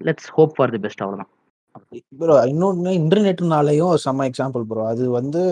Let's 0.00 0.28
hope 0.36 0.54
for 0.56 0.72
the 0.74 0.80
best 0.84 1.02
அவ்வளவுதான். 1.04 1.30
ப்ரோ 2.20 2.36
இன்னொன்னு 2.52 2.92
இன்டர்நெட்னாலையும் 3.00 3.94
செம்ம 4.04 4.26
எக்ஸாம்பிள் 4.30 4.64
ப்ரோ 4.70 4.84
அது 4.92 5.04
வந்து 5.18 5.42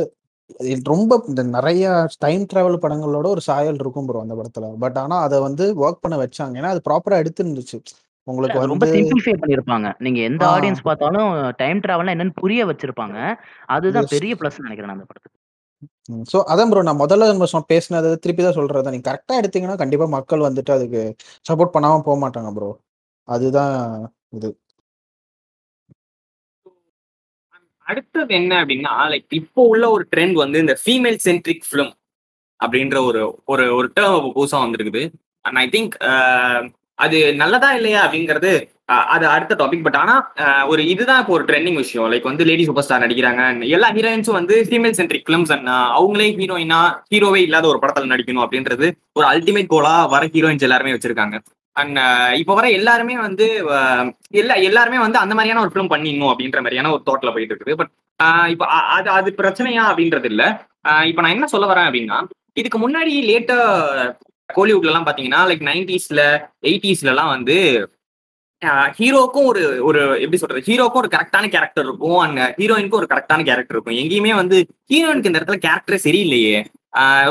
ரொம்ப 0.89 1.13
இந்த 1.29 1.43
நிறைய 1.57 1.85
டைம் 2.25 2.43
டிராவல் 2.51 2.83
படங்களோட 2.85 3.27
ஒரு 3.35 3.43
சாயல் 3.49 3.81
இருக்கும் 3.83 4.09
ப்ரோ 4.09 4.21
அந்த 4.25 4.35
படத்துல. 4.41 4.67
பட் 4.85 4.99
ஆனா 5.03 5.17
அதை 5.27 5.39
வந்து 5.47 5.65
ஒர்க் 5.85 6.03
பண்ண 6.05 6.17
வச்சாங்க. 6.25 6.55
ஏன்னா 6.61 6.73
அது 6.75 6.83
ப்ராப்பரா 6.89 7.17
எடுத்துருந்துச்சு. 7.23 7.79
உங்களுக்கு 8.29 8.61
ரொம்ப 8.73 8.87
சிம்பிளிஃபை 8.95 9.35
பண்ணிருப்பாங்க. 9.43 9.89
நீங்க 9.99 10.21
எந்த. 10.31 10.43
ஆடியன்ஸ் 10.55 10.87
பார்த்தாலும் 10.89 11.29
டைம் 11.63 11.83
டிராவல்னா 11.85 12.15
என்னன்னு 12.17 12.41
புரிய 12.43 12.67
வச்சிருப்பாங்க. 12.71 13.19
அதுதான். 13.77 14.09
பெரிய 14.15 14.35
ப்ளஸ் 14.41 14.65
நினைக்கிறேன் 14.67 14.91
நான் 14.91 14.99
அந்த 14.99 15.09
படத்துக்கு. 15.11 15.37
ஸோ 16.33 16.39
அதான் 16.53 16.71
ப்ரோ 16.73 16.83
நான் 16.89 17.03
முதல்ல 17.03 17.29
நம்ம 17.33 17.65
பேசினது 17.73 18.11
திருப்பி 18.25 18.43
தான் 18.45 18.59
சொல்றேன். 18.59 18.93
நீங்க 18.95 19.09
கரெக்டா 19.11 19.35
எடுத்தீங்கன்னா 19.41 19.79
கண்டிப்பா 19.83 20.07
மக்கள் 20.17 20.47
வந்துட்டு 20.49 20.73
அதுக்கு 20.77 21.03
சப்போர்ட் 21.47 21.75
பண்ணாம 21.77 22.03
போக 22.09 22.17
மாட்டாங்க 22.25 22.51
ப்ரோ 22.59 22.71
அதுதான் 23.29 23.75
இது. 24.39 24.51
அடுத்தது 27.87 28.33
என்ன 28.41 28.53
அப்படின்னா 28.63 28.93
லைக் 29.13 29.37
இப்போ 29.41 29.63
உள்ள 29.73 29.85
ஒரு 29.97 30.05
ட்ரெண்ட் 30.13 30.37
வந்து 30.45 30.59
இந்த 30.65 30.75
ஃபீமேல் 30.85 31.19
சென்ட்ரிக் 31.27 31.67
ஃபிலிம் 31.69 31.93
அப்படின்ற 32.61 32.99
ஒரு 33.09 33.21
ஒரு 33.53 33.65
ஒரு 33.79 33.89
டேர்ம் 33.97 34.29
புதுசா 34.37 34.59
வந்திருக்குது. 34.65 35.03
அண்ட் 35.45 35.59
ஐ 35.65 35.67
திங்க் 35.75 35.95
அது 36.99 37.19
நல்லதா 37.43 37.71
இல்லையா 37.79 38.01
அப்படிங்கிறது 38.07 38.53
அது 39.15 39.25
அடுத்த 39.35 39.55
டாபிக் 39.61 39.85
பட் 39.87 39.99
ஆனா 40.01 40.15
ஒரு 40.73 40.83
இதுதான் 40.93 41.21
இப்போ 41.23 41.33
ஒரு 41.37 41.45
ட்ரெண்டிங் 41.49 41.79
விஷயம். 41.83 42.07
லைக் 42.13 42.29
வந்து 42.31 42.47
லேடி 42.49 42.65
சூப்பர் 42.69 42.85
ஸ்டார் 42.87 43.05
நடிக்கிறாங்க 43.05 43.43
எல்லா 43.77 43.89
ஹீரோயின்ஸும் 43.97 44.39
வந்து 44.41 44.57
ஃபீமேல் 44.69 44.97
சென்ட்ரிக் 44.99 45.27
ஃபிலிம்ஸ் 45.29 45.53
அண்ட் 45.55 45.71
அவங்களே 45.99 46.29
ஹீரோயினா 46.41 46.81
ஹீரோவே 47.13 47.41
இல்லாத 47.47 47.67
ஒரு 47.73 47.81
படத்துல 47.85 48.11
நடிக்கணும் 48.13 48.45
அப்படின்றது 48.47 48.89
ஒரு 49.19 49.27
அல்டிமேட் 49.33 49.73
கோலா 49.75 49.95
வர 50.15 50.25
ஹீரோயின்ஸ் 50.35 50.67
எல்லாருமே 50.69 50.95
வச்சிருக்காங்க. 50.97 51.39
அண்ட் 51.77 51.99
இப்போ 52.43 52.53
வர 52.59 52.67
எல்லாருமே 52.79 53.15
வந்து 53.27 53.47
எல்லா 54.43 54.55
எல்லாருமே 54.69 55.01
வந்து 55.07 55.19
அந்த 55.23 55.35
மாதிரியான 55.39 55.63
ஒரு 55.65 55.73
ஃபிலிம் 55.73 55.93
பண்ணிடணும் 55.95 56.31
அப்படின்ற 56.33 56.61
மாதிரியான 56.67 56.93
ஒரு 56.97 57.03
தோட்டில் 57.09 57.35
போயிட்டு 57.35 57.55
இருக்குது. 57.55 57.77
பட் 57.81 57.93
இப்போ 58.55 58.67
அது 58.97 59.09
அது 59.19 59.31
பிரச்சனையா 59.41 59.83
அப்படின்றது 59.91 60.29
இல்லை. 60.33 60.47
இப்போ 61.11 61.21
நான் 61.23 61.37
என்ன 61.37 61.49
சொல்ல 61.55 61.67
வரேன் 61.73 61.89
அப்படின்னா 61.89 62.19
இதுக்கு 62.61 62.79
முன்னாடி 62.85 63.13
லேட்டா 63.31 63.59
கோலிவுட்ல 64.49 64.91
எல்லாம் 64.91 65.07
பாத்தீங்கன்னா 65.09 65.43
லைக் 65.51 65.69
நைன்டிஸ்ல 65.69 66.23
எயிட்டிஸ்ல 66.69 67.13
எல்லாம் 67.13 67.33
வந்து 67.35 67.57
ஹீரோக்கும் 68.99 69.49
ஒரு 69.51 69.63
ஒரு 69.89 70.01
எப்படி 70.23 70.39
சொல்றது 70.43 70.67
ஹீரோக்கும் 70.69 71.01
ஒரு 71.03 71.11
கரெக்டான 71.15 71.49
கேரக்டர் 71.55 71.85
இருக்கும் 71.87 72.19
அண்ட் 72.19 72.41
ஹீரோயினுக்கும் 72.61 73.01
ஒரு 73.01 73.09
கரெக்டான 73.11 73.45
கேரக்டர் 73.49 73.77
இருக்கும். 73.77 73.99
எங்கேயுமே 74.03 74.33
வந்து 74.41 74.57
ஹீரோயினுக்கு 74.93 75.31
இந்த 75.31 75.41
இடத்துல 75.41 75.59
கேரக்டரே 75.67 75.99
சரியில்லையே. 76.07 76.57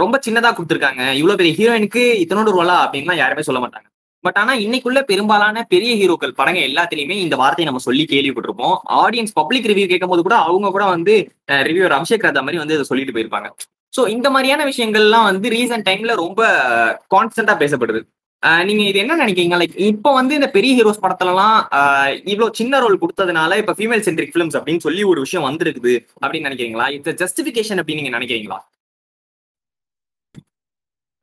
ரொம்ப 0.03 0.15
சின்னதா 0.25 0.50
கொடுத்துருக்காங்க. 0.55 1.03
இவ்வளவு 1.20 1.39
பெரிய 1.41 1.53
ஹீரோயினுக்கு 1.60 2.03
இத்தனோடு 2.24 2.55
ரோலா 2.58 2.77
அப்படின்லாம் 2.86 3.22
யாருமே 3.24 3.46
சொல்ல 3.48 3.62
மாட்டாங்க. 3.63 3.88
பட் 4.24 4.38
ஆனா 4.41 4.53
இன்னைக்குள்ள 4.65 5.00
பெரும்பாலான 5.10 5.63
பெரிய 5.74 5.91
ஹீரோக்கள் 6.01 6.38
படங்க 6.38 6.60
எல்லாத்துலயுமே 6.70 7.15
இந்த 7.25 7.36
வார்த்தையை 7.41 7.67
நம்ம 7.70 7.82
சொல்லி 7.88 8.03
கேள்விப்பட்டிருப்போம். 8.13 8.75
ஆடியன்ஸ் 9.03 9.34
பப்ளிக் 9.39 9.70
ரிவ்யூ 9.72 9.88
கேட்கும் 9.91 10.13
போது 10.13 10.22
கூட 10.27 10.36
அவங்க 10.50 10.72
கூட 10.75 10.85
வந்து 10.96 11.16
ரிவ்யூவர் 11.70 11.96
அபிஷேக் 11.98 12.25
ராஜா 12.27 12.42
மாதிரி 12.42 12.61
வந்து 12.64 12.77
இதை 12.77 12.85
சொல்லிட்டு 12.92 13.16
போயிருப்பாங்க. 13.18 13.50
சோ 13.98 14.03
இந்த 14.16 14.29
மாதிரியான 14.35 14.64
விஷயங்கள்லாம் 14.72 15.27
வந்து 15.31 15.50
ரீசன்ட் 15.57 15.88
டைம்ல 15.90 16.16
ரொம்ப 16.24 16.42
கான்ஸ்டன்டா 17.16 17.55
பேசப்படுது. 17.64 18.01
நீங்க 18.68 18.84
இது 18.84 19.00
என்ன 19.03 19.14
நினைக்கிறீங்க? 19.24 19.55
லைக் 19.62 19.75
இப்போ 19.90 20.10
வந்து 20.14 20.34
இந்த 20.40 20.48
பெரிய 20.55 20.72
ஹீரோஸ் 20.77 21.03
படத்துலலாம் 21.05 21.58
இவ்வளவு 22.31 22.58
சின்ன 22.60 22.79
ரோல் 22.79 23.01
கொடுத்ததுனால 23.03 23.58
இப்ப 23.62 23.74
ஃபீமேல் 23.77 24.05
சென்ட்ரிக் 24.08 24.34
ஃபிலிம்ஸ் 24.34 24.58
அப்படின்னு 24.60 24.86
சொல்லி 24.88 25.03
ஒரு 25.12 25.20
விஷயம் 25.25 25.48
வந்திருக்குது 25.50 25.94
அப்படின்னு 26.24 26.48
நினைக்கிறீங்களா? 26.50 26.88
இட்ஸ் 26.98 27.20
ஜஸ்டிபிகேஷன் 27.24 27.81
அப்படின்னு 27.81 28.01
நீங்க 28.01 28.14
நினைக்கிறீங்களா? 28.18 28.60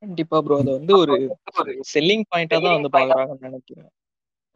கண்டிப்பா 0.02 0.36
ப்ரோ 0.42 0.56
அது 0.62 0.70
வந்து 0.78 0.92
ஒரு 1.02 1.14
செல்லிங் 1.94 2.24
பாயிண்டா 2.30 2.56
தான் 2.64 2.76
வந்து 2.78 2.90
பாக்குறாங்கன்னு 2.96 3.48
நினைக்கிறேன். 3.48 3.90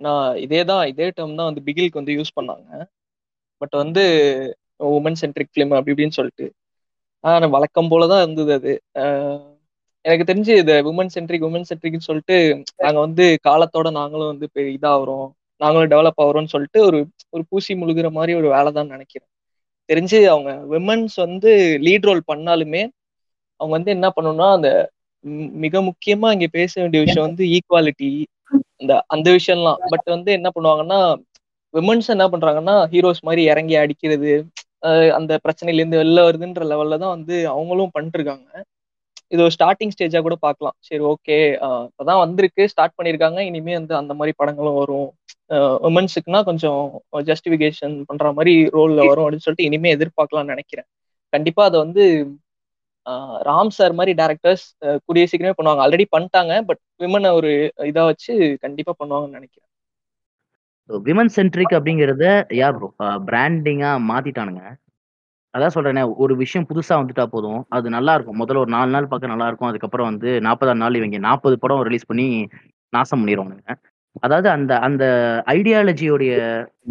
நான் 0.01 0.37
இதே 0.45 0.63
தான் 0.71 0.83
இதே 0.93 1.07
டேர்ம் 1.09 1.39
தான் 1.41 1.49
வந்து 1.51 1.63
பிகிலுக்கு 1.67 2.01
வந்து 2.01 2.17
யூஸ் 2.19 2.37
பண்ணாங்க. 2.39 2.71
பட் 3.63 3.75
வந்து 3.83 4.03
உமன் 4.97 5.19
சென்ட்ரிக் 5.23 5.53
ஃபிலிம் 5.53 5.75
அப்படி 5.77 5.93
இப்படின்னு 5.95 6.17
சொல்லிட்டு. 6.19 6.47
ஆஹ் 7.25 7.49
வழக்கம் 7.55 7.91
போலதான் 7.93 8.23
இருந்தது 8.25 8.53
அது. 8.59 8.73
எனக்கு 10.07 10.27
தெரிஞ்சு 10.27 10.53
இந்த 10.63 10.75
உமன் 10.91 11.13
சென்ட்ரிக் 11.15 11.47
உமன் 11.49 11.69
சென்ட்ரிக்னு 11.69 12.09
சொல்லிட்டு 12.09 12.37
நாங்க 12.85 12.99
வந்து 13.01 13.25
காலத்தோட 13.49 13.89
நாங்களும் 13.99 14.31
வந்து 14.33 14.47
இதாகிறோம். 14.75 15.29
நாங்களும் 15.61 15.93
டெவலப் 15.93 16.21
ஆகிறோம்னு 16.25 16.53
சொல்லிட்டு 16.55 16.81
ஒரு 16.89 16.99
ஒரு 17.33 17.43
பூசி 17.51 17.73
முழுகிற 17.81 18.09
மாதிரி 18.11 18.33
ஒரு 18.41 18.49
வேலை 18.55 18.71
தான் 18.73 18.93
நினைக்கிறேன். 18.95 19.31
தெரிஞ்சு 19.89 20.19
அவங்க 20.33 20.51
விமன்ஸ் 20.73 21.17
வந்து 21.25 21.51
லீட் 21.87 22.07
ரோல் 22.09 22.23
பண்ணாலுமே 22.31 22.83
அவங்க 23.61 23.73
வந்து 23.77 23.91
என்ன 23.97 24.07
பண்ணணும்னா 24.17 24.49
அந்த 24.57 24.71
மிக 25.63 25.81
முக்கியமா 25.89 26.29
இங்க 26.35 26.47
பேச 26.57 26.73
வேண்டிய 26.83 27.01
விஷயம் 27.05 27.27
வந்து 27.29 27.45
ஈக்குவாலிட்டி 27.57 28.11
அந்த 28.81 28.93
அந்த 29.15 29.29
விஷயம்லாம். 29.37 29.81
பட் 29.93 30.09
வந்து 30.15 30.31
என்ன 30.39 30.49
பண்ணுவாங்கன்னா 30.57 31.01
விமன்ஸ் 31.75 32.09
என்ன 32.15 32.25
பண்றாங்கன்னா 32.33 32.77
ஹீரோஸ் 32.93 33.27
மாதிரி 33.27 33.43
இறங்கி 33.53 33.75
அடிக்கிறது 33.83 34.33
அந்த 35.19 35.33
பிரச்சனையில 35.45 35.81
இருந்து 35.81 36.01
வெளில 36.01 36.25
வருதுன்ற 36.27 36.65
லெவல்ல 36.71 36.99
தான் 37.03 37.15
வந்து 37.17 37.37
அவங்களும் 37.53 37.95
பண்ணிட்டு 37.95 38.19
இருக்காங்க. 38.19 38.49
இது 39.33 39.41
ஒரு 39.47 39.53
ஸ்டார்டிங் 39.57 39.93
ஸ்டேஜா 39.95 40.21
கூட 40.27 40.37
பார்க்கலாம். 40.47 40.77
சரி 40.89 41.03
ஓகே 41.13 41.37
இப்பதான் 41.89 42.21
வந்திருக்கு. 42.25 42.63
ஸ்டார்ட் 42.73 42.97
பண்ணியிருக்காங்க. 42.99 43.41
இனிமே 43.51 43.75
வந்து 43.81 43.95
அந்த 44.01 44.13
மாதிரி 44.19 44.35
படங்களும் 44.41 44.79
வரும். 44.81 45.09
உமன்ஸுக்குனா 45.89 46.41
கொஞ்சம் 46.51 46.81
ஜஸ்டிஃபிகேஷன் 47.31 47.95
பண்ற 48.11 48.33
மாதிரி 48.39 48.55
ரோல்ல 48.77 49.01
வரும் 49.11 49.25
அப்படின்னு 49.25 49.47
சொல்லிட்டு 49.47 49.69
இனிமே 49.71 49.95
எதிர்பார்க்கலாம்னு 49.97 50.55
நினைக்கிறேன். 50.55 50.89
கண்டிப்பா 51.33 51.63
அதை 51.69 51.79
வந்து 51.85 52.05
ராம் 53.49 53.75
சார் 53.77 53.93
மாதிரி 53.99 54.13
டேரக்டர்ஸ் 54.21 54.65
கூடிய 55.07 55.25
சீக்கிரமே 55.31 55.57
பண்ணுவாங்க. 55.59 55.83
ஆல்ரெடி 55.85 56.07
பண்ணிட்டாங்க 56.15 56.55
பட் 56.69 56.81
விமனை 57.03 57.31
ஒரு 57.41 57.53
இதா 57.91 58.05
வச்சு 58.11 58.33
கண்டிப்பா 58.65 58.93
பண்ணுவாங்கன்னு 59.01 59.39
நினைக்கிறேன். 59.39 59.69
விமன் 60.91 61.31
சென்ட்ரிக் 61.37 61.77
அப்படிங்கறத 61.77 62.25
யா 62.61 62.69
ப்ரோ 62.79 62.89
பிராண்டிங்கா 63.29 63.93
மாத்திட்டானுங்க. 64.11 64.65
அதான் 65.57 65.75
சொல்றேனே 65.75 66.03
ஒரு 66.25 66.35
விஷயம் 66.43 66.67
புதுசா 66.71 66.95
வந்துட்டா 67.01 67.25
போதும். 67.35 67.61
அது 67.77 67.87
நல்லா 67.97 68.15
இருக்கும் 68.17 68.41
முதல்ல 68.43 68.63
ஒரு 68.65 68.73
நாலு 68.77 68.91
நாள் 68.95 69.11
பார்க்க 69.11 69.33
நல்லா 69.33 69.49
இருக்கும் 69.51 69.71
அதுக்கப்புறம் 69.71 70.09
வந்து 70.11 70.31
நாற்பதாம் 70.47 70.83
நாள் 70.85 70.99
இவங்க 71.01 71.19
நாற்பது 71.29 71.57
படம் 71.65 71.85
ரிலீஸ் 71.89 72.11
பண்ணி 72.11 72.27
நாசம் 72.93 73.21
பண்ணிடுவானுங்க 73.23 73.75
அதாவது 74.25 74.49
அந்த 74.57 74.73
அந்த 74.87 75.05
ஐடியாலஜியோடைய 75.57 76.35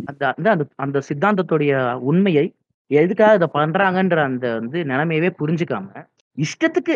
அந்த 0.10 0.24
அந்த 0.38 0.48
அந்த 0.54 0.66
அந்த 0.86 0.98
சித்தாந்தத்துடைய 1.10 1.74
உண்மையை 2.12 2.46
எதுக்காக 2.92 3.38
இதை 3.40 3.48
பண்றாங்கன்ற 3.58 4.18
அந்த 4.30 4.48
வந்து 4.60 4.80
நிலைமையவே 4.92 5.30
புரிஞ்சுக்காம 5.40 6.04
இஷ்டத்துக்கு 6.38 6.96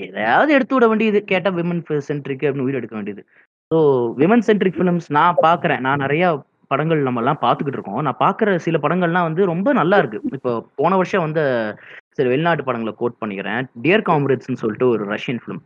ஏதாவது 0.00 0.50
எடுத்து 0.56 0.74
விட 0.76 0.86
வேண்டியது. 0.90 1.18
கேட்டா 1.30 1.50
விமன் 1.58 1.82
சென்ட்ரிக் 2.08 2.44
அப்படின்னு 2.44 2.66
உயிர் 2.66 2.78
எடுக்க 2.80 2.94
வேண்டியது. 2.98 3.22
ஸோ 3.70 3.78
விமன் 4.20 4.44
சென்ட்ரிக் 4.48 4.78
ஃபிலிம்ஸ் 4.78 5.08
நான் 5.18 5.40
பார்க்குறேன். 5.46 5.82
நான் 5.86 6.02
நிறையா 6.04 6.28
படங்கள் 6.72 7.06
நம்ம 7.06 7.20
எல்லாம் 7.22 7.42
பார்த்துக்கிட்டு 7.44 7.78
இருக்கோம். 7.78 8.02
நான் 8.06 8.20
பார்க்குற 8.24 8.56
சில 8.66 8.78
படங்கள்லாம் 8.84 9.28
வந்து 9.28 9.44
ரொம்ப 9.52 9.72
நல்லா 9.80 9.96
இருக்கு. 10.02 10.18
இப்போ 10.38 10.50
போன 10.80 10.96
வருஷம் 11.00 11.24
வந்து 11.26 11.44
சரி 12.16 12.28
வெளிநாட்டு 12.32 12.66
படங்களை 12.68 12.92
கோட் 13.00 13.20
பண்ணிக்கிறேன். 13.22 13.62
டியர் 13.84 14.06
காம்ரேட்ஸ்னு 14.10 14.62
சொல்லிட்டு 14.62 14.88
ஒரு 14.94 15.04
ரஷ்யன் 15.14 15.40
ஃபிலிம் 15.44 15.62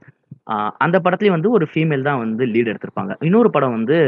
அந்த 0.84 0.96
படத்துலேயும் 1.04 1.36
வந்து 1.38 1.50
ஒரு 1.56 1.66
ஃபீமேல் 1.72 2.06
தான் 2.08 2.22
வந்து 2.24 2.44
லீட் 2.52 2.70
எடுத்திருப்பாங்க. 2.72 3.12
இன்னொரு 3.28 3.50
படம் 3.56 3.76
வந்து 3.78 3.98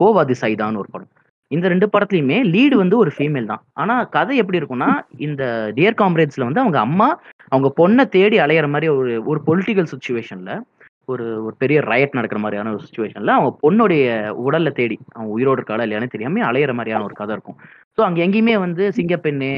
கோவாதி 0.00 0.34
சைதான்னு 0.42 0.80
ஒரு 0.82 0.90
படம். 0.94 1.12
இந்த 1.50 1.66
ரெண்டு 1.72 1.86
படத்துலையுமே 1.94 2.36
லீடு 2.52 2.74
வந்து 2.82 2.96
ஒரு 3.02 3.10
ஃபீமேல் 3.16 3.50
தான். 3.50 3.62
ஆனால் 3.82 4.06
கதை 4.16 4.34
எப்படி 4.42 4.60
இருக்கும்னா 4.60 4.90
இந்த 5.26 5.42
டியர் 5.76 5.98
காம்ரேட்ஸில் 6.02 6.46
வந்து 6.48 6.62
அவங்க 6.62 6.78
அம்மா 6.86 7.08
அவங்க 7.52 7.68
பொண்ணை 7.80 8.04
தேடி 8.16 8.36
அலையிற 8.44 8.68
மாதிரி 8.74 8.88
ஒரு 8.98 9.12
ஒரு 9.30 9.40
பொலிட்டிக்கல் 9.48 9.90
சுச்சுவேஷனில் 9.92 10.62
ஒரு 11.06 11.44
ஒரு 11.44 11.54
பெரிய 11.58 11.80
ரயட் 11.80 12.12
நடக்கிற 12.12 12.40
மாதிரியான 12.40 12.72
ஒரு 12.72 12.82
சுச்சுவேஷன்ல 12.84 13.34
அவங்க 13.36 13.50
பொண்ணுடைய 13.62 14.04
உடல்ல 14.46 14.70
தேடி 14.72 14.98
அவங்க 15.12 15.32
உயிரோடு 15.32 15.62
இருக்காளா 15.62 15.86
இல்லையானு 15.86 16.06
தெரியாம 16.06 16.52
அலையிற 16.52 16.72
மாதிரியான 16.72 17.04
ஒரு 17.04 17.14
கதை 17.14 17.32
இருக்கும். 17.34 17.58
ஸோ 17.96 18.00
அங்க 18.00 18.24
எங்கேயுமே 18.24 18.58
வந்து 18.58 18.88
சிங்கப்பெண்ணு 18.96 19.50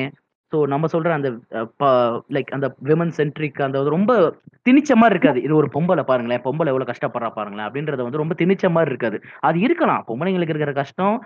ஸோ 0.53 0.57
நம்ம 0.73 0.89
சொல்ற 0.93 1.11
அந்த 1.17 1.29
லைக் 2.35 2.51
அந்த 2.57 2.67
விமன் 2.89 3.13
சென்ட்ரிக் 3.17 3.61
அந்த 3.67 3.79
ரொம்ப 3.95 4.13
திணிச்ச 4.67 4.91
மாதிரி 5.01 5.15
இருக்காது. 5.15 5.39
இது 5.47 5.55
ஒரு 5.61 5.69
பொம்பளை 5.75 6.03
பாருங்களேன் 6.11 6.43
பொம்பளை 6.45 6.71
எவ்வளவு 6.73 6.91
கஷ்டப்படுறா 6.91 7.29
பாருங்களேன் 7.39 7.67
அப்படின்றத 7.69 8.05
வந்து 8.07 8.21
ரொம்ப 8.23 8.35
திணிச்ச 8.41 8.71
மாதிரி 8.77 8.93
இருக்காது. 8.93 9.17
அது 9.49 9.57
இருக்கலாம். 9.67 10.05
பொம்பளைங்களுக்கு 10.09 10.55
இருக்கிற 10.55 10.75
கஷ்டம் 10.81 11.17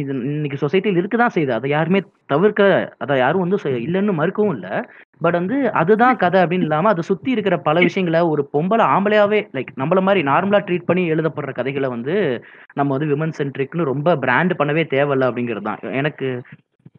இது 0.00 0.12
இன்னைக்கு 0.32 0.62
சொசைட்டியில் 0.64 1.00
இருக்குதான் 1.02 1.34
செய்யுது. 1.36 1.54
அதை 1.58 1.70
யாருமே 1.70 2.00
தவிர்க்க 2.32 2.62
அதை 2.98 3.18
யாரும் 3.18 3.44
வந்து 3.44 3.58
இல்லைன்னு 3.86 4.18
மறுக்கவும் 4.20 4.54
இல்லை. 4.56 4.74
பட் 5.24 5.38
வந்து 5.40 5.56
அதுதான் 5.80 6.16
கதை 6.22 6.38
அப்படின்னு 6.42 6.66
இல்லாம 6.68 6.88
அதை 6.88 7.02
சுத்தி 7.10 7.30
இருக்கிற 7.30 7.56
பல 7.68 7.78
விஷயங்களை 7.80 8.20
ஒரு 8.32 8.42
பொம்பளை 8.54 8.84
ஆம்பளையாவே 8.94 9.40
லைக் 9.56 9.72
நம்மள 9.82 10.00
மாதிரி 10.08 10.22
நார்மலா 10.30 10.60
ட்ரீட் 10.68 10.88
பண்ணி 10.90 11.04
எழுதப்படுற 11.14 11.52
கதைகளை 11.60 11.88
வந்து 11.88 12.14
நம்ம 12.74 12.92
வந்து 12.96 13.10
விமன் 13.12 13.36
சென்ட்ரிக்னு 13.40 13.90
ரொம்ப 13.92 14.16
பிராண்ட் 14.16 14.54
பண்ணவே 14.60 14.84
தேவையில்ல 14.94 15.28
அப்படிங்கிறது 15.30 15.68
தான். 15.70 15.82
எனக்கு 16.02 16.28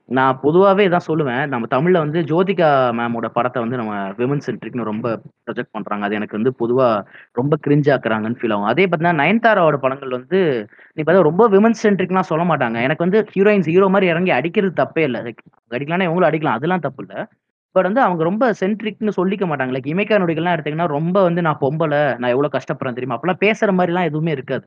நான் 0.10 0.40
பொதுவாவே 0.42 0.84
இதான் 0.88 1.06
சொல்லுவேன். 1.08 1.44
நம்ம 1.48 1.68
தமிழ்ல 1.72 1.98
வந்து 1.98 2.20
ஜோதிகா 2.24 2.68
மேமோட 2.98 3.28
படத்தை 3.30 3.60
வந்து 3.62 3.78
நம்ம 3.78 3.94
விமன் 4.20 4.44
சென்ட்ரிக்னு 4.48 4.84
ரொம்ப 4.84 5.08
ப்ரொஜெக்ட் 5.46 5.72
பண்றாங்க. 5.72 6.04
அது 6.08 6.18
எனக்கு 6.20 6.38
வந்து 6.38 6.52
பொதுவா 6.62 6.88
ரொம்ப 7.34 7.54
கிரிஞ்ச் 7.66 7.90
ஆக்குறாங்கன்னு 7.96 8.40
ஃபீல் 8.40 8.54
ஆகும். 8.56 8.70
அதே 8.72 8.84
பார்த்தீங்கன்னா 8.84 9.22
நயன்தாராவோட 9.22 9.78
படங்கள் 9.86 10.16
வந்து 10.18 10.40
நீ 10.98 11.02
பார்த்தா 11.02 11.28
ரொம்ப 11.30 11.46
விமன் 11.56 11.80
சென்ட்ரிக்லாம் 11.84 12.30
சொல்ல 12.32 12.46
மாட்டாங்க. 12.52 12.78
எனக்கு 12.88 13.06
வந்து 13.06 13.22
ஹீரோயின்ஸ் 13.34 13.72
ஹீரோ 13.74 13.90
மாதிரி 13.96 14.10
இறங்கி 14.14 14.34
அடிக்கிறது 14.40 14.74
தப்பே 14.82 15.06
இல்லை. 15.10 15.22
லைக் 15.28 15.42
அடிக்கலாம்னா 15.72 16.08
இவங்களும் 16.10 16.30
அடிக்கலாம். 16.30 16.60
அதெல்லாம் 16.60 16.86
தப்பு 16.88 17.04
இல்லை. 17.06 17.20
பட் 17.76 17.88
வந்து 17.90 18.02
அவங்க 18.04 18.24
ரொம்ப 18.24 18.46
சென்ட்ரிக்னு 18.60 19.14
சொல்லிக்க 19.20 19.46
மாட்டாங்க. 19.48 19.74
லைக் 19.76 19.92
இமைக்கா 19.94 20.18
நொடிகள்லாம் 20.24 20.56
எடுத்தீங்கன்னா 20.58 20.90
ரொம்ப 20.98 21.18
வந்து 21.24 21.42
நான் 21.48 21.62
பொம்பளை 21.62 22.04
நான் 22.22 22.34
எவ்வளோ 22.36 22.52
கஷ்டப்படுறேன் 22.56 22.98
தெரியுமா? 23.00 23.18
அப்பெல்லாம் 23.18 23.44
பேசுற 23.46 23.72
மாதிரிலாம் 23.80 24.10
எதுவுமே 24.12 24.34
இருக்காது. 24.38 24.66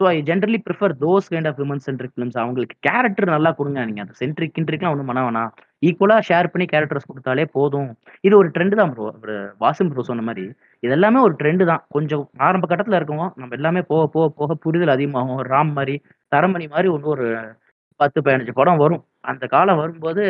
So 0.00 0.04
I 0.12 0.16
generally 0.28 0.58
prefer 0.66 0.92
those 1.02 1.28
kind 1.32 1.48
of 1.50 1.58
women 1.62 1.82
centric 1.84 2.12
films 2.14 2.38
அவங்களுக்கு 2.42 2.76
கேரக்டர் 2.86 3.26
நல்லா 3.34 3.50
கொடுங்க. 3.58 3.80
நீங்க 3.88 4.00
அந்த 4.04 4.14
சென்ட்ரிக் 4.22 4.54
கின்ட்ரிக்லாம் 4.56 4.94
ஒன்றும் 4.94 5.10
பண்ண 5.10 5.20
வேணாம். 5.26 5.52
ஈக்குவலா 5.88 6.16
ஷேர் 6.28 6.50
பண்ணி 6.52 6.66
கேரக்டர்ஸ் 6.72 7.08
கொடுத்தாலே 7.10 7.44
போதும். 7.56 7.88
இது 8.26 8.34
ஒரு 8.40 8.48
ட்ரெண்டு 8.56 8.78
தான் 8.80 8.92
ப்ரோ 8.96 9.06
வாசிம் 9.64 9.90
ப்ரோ 9.92 10.04
சொன்ன 10.10 10.24
மாதிரி. 10.28 10.44
இது 10.82 10.92
எல்லாமே 10.98 11.20
ஒரு 11.28 11.34
ட்ரெண்டு 11.40 11.66
தான். 11.72 11.82
கொஞ்சம் 11.96 12.24
ஆரம்ப 12.48 12.66
கட்டத்தில் 12.72 12.98
இருக்கோம் 13.00 13.26
நம்ம 13.42 13.56
எல்லாமே 13.60 13.82
போக 13.92 14.04
போக 14.16 14.26
போக 14.40 14.58
புரிதல் 14.66 14.94
அதிகமாகும். 14.96 15.42
ராம் 15.52 15.72
மாதிரி 15.78 15.96
தரமணி 16.32 16.68
மாதிரி 16.76 16.90
ஒன்று 16.96 17.10
ஒரு 17.16 17.26
பத்து 18.00 18.18
பதினஞ்சு 18.26 18.54
படம் 18.60 18.82
வரும். 18.84 19.02
அந்த 19.32 19.44
காலம் 19.56 19.80
வரும்போது 19.82 20.22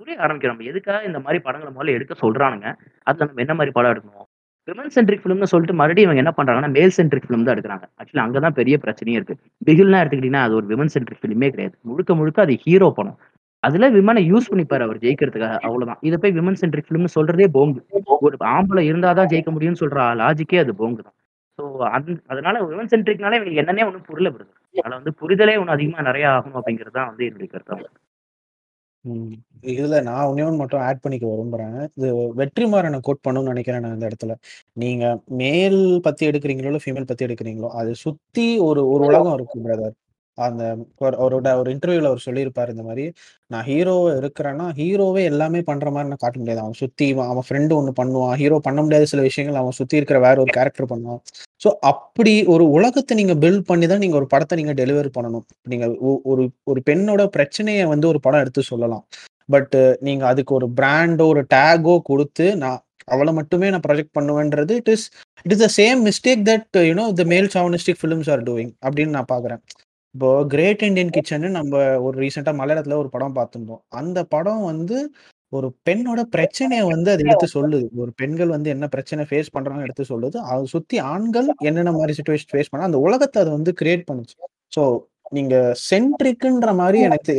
புரிய 0.00 0.16
ஆரம்பிக்கிறோம். 0.24 0.56
நம்ம 0.56 0.70
எதுக்காக 0.72 1.04
இந்த 1.10 1.18
மாதிரி 1.26 1.40
படங்களை 1.46 1.72
முதல்ல 1.76 1.96
எடுக்க 1.98 2.14
சொல்கிறானுங்க 2.24 2.68
அதில் 3.08 3.28
நம்ம 3.28 3.42
என்ன 3.46 3.54
மாதிரி 3.60 3.74
படம் 3.78 3.92
எடுக்கணும்? 3.94 4.29
விமன் 4.68 4.92
சென்ட்ரிக் 4.94 5.22
ஃபிலிம்னு 5.22 5.48
சொல்லிட்டு 5.52 5.74
மறுபடியும் 5.78 6.06
இவங்க 6.06 6.22
என்ன 6.22 6.32
பண்றாங்கன்னா 6.38 6.70
மேல் 6.76 6.94
சென்ட்ரிக் 6.96 7.26
ஃபிலிம் 7.26 7.44
தான் 7.44 7.54
எடுக்கிறாங்க. 7.54 7.84
ஆக்சுவலி 8.00 8.22
அங்கதான் 8.24 8.56
பெரிய 8.58 8.74
பிரச்சனையே 8.82 9.18
இருக்கு. 9.18 9.34
பிகில்லாம் 9.68 10.02
எடுத்துக்கிட்டீங்கன்னா 10.02 10.44
அது 10.46 10.56
ஒரு 10.58 10.66
விமன் 10.72 10.92
சென்ட்ரிக் 10.94 11.20
ஃபிலிமே 11.22 11.48
கிடையாது. 11.54 11.74
முழுக்க 11.90 12.14
முழுக்க 12.20 12.40
அது 12.46 12.56
ஹீரோ 12.64 12.88
படம். 12.98 13.16
அதுல 13.62 13.88
விமனை 13.96 14.22
யூஸ் 14.28 14.50
பண்ணிப்பாரு 14.50 14.84
அவர் 14.86 15.00
ஜெயிக்கிறதுக்காக. 15.04 15.56
அவ்வளவுதான். 15.66 16.00
இதை 16.08 16.16
போய் 16.22 16.36
விமன் 16.38 16.60
சென்ட்ரிக் 16.62 16.88
ஃபிலிம்னு 16.88 17.14
சொல்றதே 17.16 17.46
போங்கு. 17.56 17.80
ஒரு 18.26 18.36
ஆம்பளை 18.54 18.84
இருந்தாதான் 18.90 19.30
ஜெயிக்க 19.32 19.50
முடியும்னு 19.56 19.82
சொல்ற 19.82 20.06
லாஜிக்கே 20.22 20.60
அது 20.64 20.74
போங்கு 20.80 21.02
தான். 21.06 21.16
ஸோ 21.58 21.64
அந் 21.88 22.20
அதனால 22.32 22.56
விமன் 22.66 22.92
சென்ட்ரிக்னால 22.92 23.36
இவங்களுக்கு 23.38 23.62
என்னன்னே 23.64 23.86
ஒன்றும் 23.88 24.06
புரியல 24.08 24.30
வருது 24.34 24.52
வந்து 24.96 25.12
புரிதலே 25.20 25.54
ஒன்று 25.60 25.76
அதிகமா 25.76 26.06
நிறைய 26.08 26.26
ஆகும் 26.36 26.56
அப்படிங்கிறது 26.58 26.96
தான் 26.98 27.10
வந்து 27.10 27.26
என்னுடைய 27.28 27.48
கருத்து. 27.52 27.88
ம். 29.04 29.32
இதுல 29.62 30.02
நான் 30.02 30.26
ஒண்ணே 30.26 30.40
ஒண்ணு 30.40 30.56
மட்டும் 30.56 30.80
ஆட் 30.80 31.00
பண்ணிக்க 31.00 31.26
விரும்புறேன். 31.26 31.76
இது 31.94 32.08
வெற்றிமாறன 32.36 32.98
கோட் 33.00 33.24
பண்ணணும்னு 33.28 33.42
நினைக்கிறேன் 33.42 33.80
நான் 33.80 33.92
இந்த 33.92 34.08
இடத்துல. 34.08 34.34
நீங்க 34.72 35.04
மேல் 35.32 36.00
பத்தி 36.02 36.28
எடுக்கிறீங்களோ, 36.28 36.64
இல்ல 36.64 36.78
ஃபீமேல் 36.84 37.06
பத்தி 37.06 37.26
எடுக்கிறீங்களோ, 37.26 37.68
அது 37.72 37.94
சுத்தி 37.94 38.58
ஒரு 38.58 38.88
ஒரு 38.88 39.04
உலகம் 39.04 39.34
இருக்கு 39.34 39.60
பிரதர். 39.64 39.94
அந்த 40.38 40.62
அவரோட 41.20 41.48
ஒரு 41.60 41.68
இன்டர்வியூல 41.74 42.10
அவர் 42.10 42.24
சொல்லியிருப்பாரு 42.26 42.70
இந்த 42.74 42.82
மாதிரி 42.82 43.04
நான் 43.50 43.64
ஹீரோவை 43.70 44.10
இருக்கிறேன்னா, 44.20 44.66
ஹீரோவே 44.80 45.22
எல்லாமே 45.24 45.60
பண்ற 45.62 45.90
மாதிரி 45.90 46.10
நான் 46.10 46.22
காட்ட 46.24 46.38
முடியாது. 46.38 46.62
அவன் 46.64 46.78
சுத்தி 46.82 47.06
அவன் 47.32 47.46
ஃப்ரெண்ட் 47.48 47.72
ஒண்ணு 47.78 47.92
பண்ணுவான். 48.00 48.34
ஹீரோ 48.34 48.58
பண்ண 48.58 48.80
முடியாத 48.82 49.04
சில 49.04 49.22
விஷயங்கள் 49.22 49.60
அவன் 49.62 49.78
சுத்தி 49.80 49.96
இருக்கிற 49.96 50.18
வேற 50.18 50.36
ஒரு 50.40 50.52
கேரக்டர் 50.58 50.90
பண்ணுவான். 50.92 51.20
ஸோ 51.64 51.70
அப்படி 51.92 52.34
ஒரு 52.46 52.64
உலகத்தை 52.70 53.16
நீங்க 53.16 53.34
பில்ட் 53.34 53.66
பண்ணி 53.70 53.86
தான் 53.86 54.02
நீங்க 54.04 54.16
ஒரு 54.16 54.26
படத்தை 54.26 54.56
நீங்க 54.60 54.74
டெலிவரி 54.82 55.10
பண்ணணும். 55.18 55.46
நீங்க 55.68 55.86
ஒரு 56.32 56.44
ஒரு 56.64 56.82
பெண்ணோட 56.90 57.24
பிரச்சனையை 57.28 57.86
வந்து 57.86 58.08
ஒரு 58.08 58.20
படம் 58.20 58.40
எடுத்து 58.40 58.62
சொல்லலாம். 58.62 59.04
பட் 59.48 59.76
நீங்க 60.00 60.24
அதுக்கு 60.26 60.52
ஒரு 60.54 60.66
பிராண்டோ, 60.80 61.24
ஒரு 61.26 61.42
டேகோ 61.54 61.96
கொடுத்து 62.10 62.46
நான் 62.56 62.80
அவள 63.08 63.32
மட்டுமே 63.32 63.68
நான் 63.70 63.84
project 63.86 64.16
பண்ணுவேன்றது, 64.18 64.72
it 64.80 64.90
is 64.94 65.06
it 65.44 65.52
is 65.52 65.62
the 65.64 65.68
same 65.78 66.00
mistake 66.08 66.42
that 66.50 66.78
you know 66.88 67.04
the 67.12 67.24
male 67.24 67.48
chauvinistic 67.54 68.00
films 68.02 68.30
are 68.34 68.42
doing 68.42 68.72
அப்படின்னு 68.86 69.16
நான் 69.18 69.30
பாக்குறேன் 69.32 69.62
இப்போ 70.14 70.28
கிரேட் 70.52 70.82
இண்டியன் 70.86 71.12
கிச்சன்னு 71.16 71.48
நம்ம 71.56 71.74
ஒரு 72.06 72.16
ரீசென்ட்டா 72.22 72.52
மலையாளத்துல 72.60 72.96
ஒரு 73.02 73.10
படம் 73.14 73.36
பார்த்திருந்தோம். 73.36 73.82
அந்த 74.00 74.18
படம் 74.34 74.62
வந்து 74.70 74.96
ஒரு 75.52 75.68
பெண்ணோட 75.86 76.20
பிரச்சனையை 76.34 76.84
வந்து 76.92 77.10
அது 77.12 77.22
எடுத்து 77.26 77.48
சொல்லுது. 77.54 77.86
ஒரு 78.02 78.10
பெண்கள் 78.20 78.50
வந்து 78.56 78.72
என்ன 78.74 78.86
பிரச்சனை 78.94 79.22
ஃபேஸ் 79.30 79.52
பண்றாங்கன்னு 79.54 79.86
எடுத்து 79.88 80.04
சொல்லுது. 80.12 80.36
அத 80.50 80.66
சுத்தி 80.74 80.98
ஆண்கள் 81.12 81.48
என்னென்ன 81.68 81.92
மாதிரி 81.98 82.16
சுச்சுவேஷன் 82.18 82.52
ஃபேஸ் 82.52 82.70
பண்ண 82.72 82.88
அந்த 82.90 83.00
உலகத்தை 83.06 83.38
அது 83.44 83.50
வந்து 83.58 83.72
கிரியேட் 83.80 84.04
பண்ணுச்சு. 84.10 84.36
ஸோ 84.76 84.82
நீங்க 85.38 85.56
சென்ட்ரிக்குன்ற 85.88 86.70
மாதிரி 86.80 86.98
எனக்கு 87.08 87.32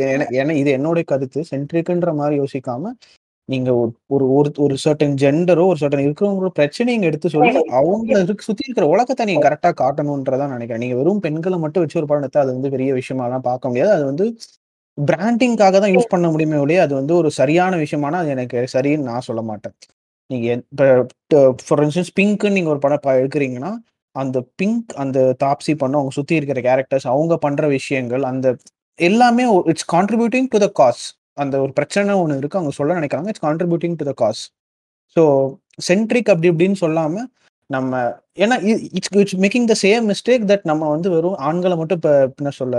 இது 0.62 0.70
என்னுடைய 0.78 1.04
கருத்து. 1.12 1.40
சென்ட்ரிக்குன்ற 1.52 2.10
மாதிரி 2.20 2.36
யோசிக்காம, 2.42 2.92
நீங்க 3.48 3.70
ஒரு 4.14 4.24
ஒரு 4.36 4.50
ஒரு 4.64 4.74
சர்டன் 4.84 5.14
ஜெண்டரோ, 5.22 5.64
ஒரு 5.70 5.78
சர்டன் 5.80 6.04
இருக்கிறவங்களோட 6.04 6.50
பிரச்சனைய 6.58 6.96
இங்க 6.96 7.06
எடுத்து 7.06 7.32
சொல்லி, 7.34 7.48
அவங்கள 7.80 8.18
இருக் 8.26 8.44
சுத்தி 8.46 8.66
இருக்கிற 8.66 8.86
உலகத்த 8.94 9.26
நீங்க 9.30 9.42
கரெக்ட்டா 9.48 9.70
காட்டணும்ன்றத 9.80 10.40
நான் 10.42 10.56
நினைக்கிறேன். 10.56 10.82
நீங்க 10.84 10.96
வெறும் 11.00 11.22
பெண்கள 11.26 11.58
மட்டும் 11.58 11.84
வச்சு 11.84 12.00
ஒரு 12.00 12.08
படம் 12.10 12.24
எடுத்தா, 12.24 12.44
அது 12.44 12.52
வந்து 12.56 12.70
பெரிய 12.70 12.92
விஷயமாலாம் 12.94 13.46
பார்க்க 13.50 13.68
முடியாது. 13.68 13.92
அது 13.92 14.04
வந்து 14.04 14.26
பிராண்டிங்காக 14.98 15.76
தான் 15.82 15.94
யூஸ் 15.96 16.12
பண்ண 16.14 16.26
முடியுமே 16.30 16.56
ஒழிய, 16.56 16.80
அது 16.82 16.94
வந்து 16.94 17.14
ஒரு 17.16 17.30
சரியான 17.30 17.76
விஷயமானா, 17.76 18.18
அது 18.22 18.30
எனக்கு 18.30 18.58
சரின்னு 18.74 19.08
நான் 19.10 19.26
சொல்ல 19.28 19.42
மாட்டேன். 19.42 19.74
நீங்க 20.30 20.48
ஃபார் 21.68 21.82
இன்ஸ்டன்ஸ் 21.86 22.12
பிங்க்ன்னு 22.20 22.56
நீங்க 22.58 22.70
ஒரு 22.70 22.78
படம் 22.78 23.18
எடுக்குறீங்கன்னா, 23.22 23.72
அந்த 24.14 24.38
பிங்க் 24.56 24.92
அந்த 24.94 25.18
தாப்ஸி 25.44 25.74
பண்ண 25.74 25.98
அவங்க 25.98 26.14
சுத்தி 26.18 26.34
இருக்கிற 26.34 26.60
கேரக்டர்ஸ், 26.60 27.06
அவங்க 27.06 27.36
பண்ற 27.38 27.66
விஷயங்கள், 27.68 28.22
அந்த 28.22 28.46
எல்லாமே 28.98 29.44
it's 29.72 29.88
contributing 29.94 30.48
to 30.50 30.58
the 30.58 30.68
cause. 30.80 31.04
அந்த 31.44 31.56
ஒரு 31.64 31.72
பிரச்சனை 31.78 32.16
ஒன்று 32.22 32.40
இருக்கு. 32.42 32.60
அவங்க 32.60 32.74
சொல்ல 32.80 32.98
நினைக்கிறாங்க. 33.00 33.30
It's 33.32 33.44
contributing 33.46 33.96
to 34.00 34.06
the 34.10 34.14
cause. 34.22 34.42
So 35.16 35.22
centric 35.88 36.30
அப்படி 36.32 36.50
இப்படின்னு 36.52 36.78
சொல்லாம, 36.84 37.14
நம்ம 37.70 37.92
ஏன்னா 38.44 38.56
இ 38.68 38.72
it's 38.98 39.12
it's 39.22 39.38
making 39.44 39.66
the 39.70 39.74
same 39.84 40.04
mistake 40.12 40.44
that 40.50 40.64
நம்ம 40.70 40.88
வந்து 40.94 41.08
வெறும் 41.14 41.38
ஆண்களை 41.48 41.76
மட்டும் 41.80 41.98
இப்போ 42.00 42.12
என்ன 42.40 42.50
சொல்ல 42.58 42.76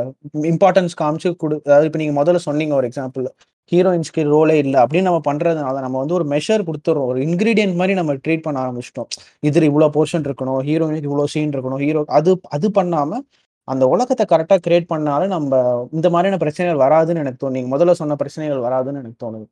இம்பார்ட்டன்ஸ் 0.51 0.93
காமிச்சு 1.01 1.29
கொடு 1.43 1.55
அதாவது 1.67 1.87
இப்போ 1.89 1.99
நீங்கள் 2.01 2.17
முதல்ல 2.19 2.41
சொன்னீங்க 2.47 2.73
ஒரு 2.79 2.87
எக்ஸாம்பிள். 2.89 3.25
ஹீரோயின்ஸ்க்கு 3.71 4.21
ரோலே 4.33 4.55
இல்லை 4.63 4.79
அப்படின்னு 4.83 5.07
நம்ம 5.09 5.21
பண்ணுறதுனால 5.27 5.81
நம்ம 5.85 5.97
வந்து 6.01 6.15
ஒரு 6.17 6.25
மெஷர் 6.33 6.65
கொடுத்துட்றோம் 6.67 7.09
ஒரு 7.11 7.19
இன்கிரீடியன்ட் 7.27 7.77
மாதிரி 7.79 7.93
நம்ம 7.99 8.15
ட்ரீட் 8.25 8.45
பண்ண 8.47 8.57
ஆரம்பிச்சிட்டோம் 8.63 9.09
இதில் 9.49 9.67
இவ்வளோ 9.69 9.87
போர்ஷன் 9.97 10.25
இருக்கணும். 10.29 10.59
ஹீரோயினுக்கு 10.69 11.09
இவ்வளோ 11.11 11.27
சீன் 11.35 11.53
இருக்கணும். 11.55 11.81
ஹீரோ 11.85 12.01
அது 12.19 12.33
அது 12.57 12.69
பண்ணாமல் 12.79 13.23
அந்த 13.67 13.83
உலகத்தை 13.93 14.25
கரெக்டாக 14.31 14.63
கிரியேட் 14.67 14.91
பண்ணாலும் 14.93 15.33
நம்ம 15.35 15.59
இந்த 15.97 16.07
மாதிரியான 16.15 16.39
பிரச்சனைகள் 16.45 16.83
வராதுன்னு 16.85 17.23
எனக்கு 17.25 17.41
தோணுது. 17.43 17.57
நீங்கள் 17.57 17.73
முதல்ல 17.75 17.99
சொன்ன 18.03 18.17
பிரச்சனைகள் 18.21 18.65
வராதுன்னு 18.67 19.01
எனக்கு 19.03 19.23
தோணுது. 19.25 19.45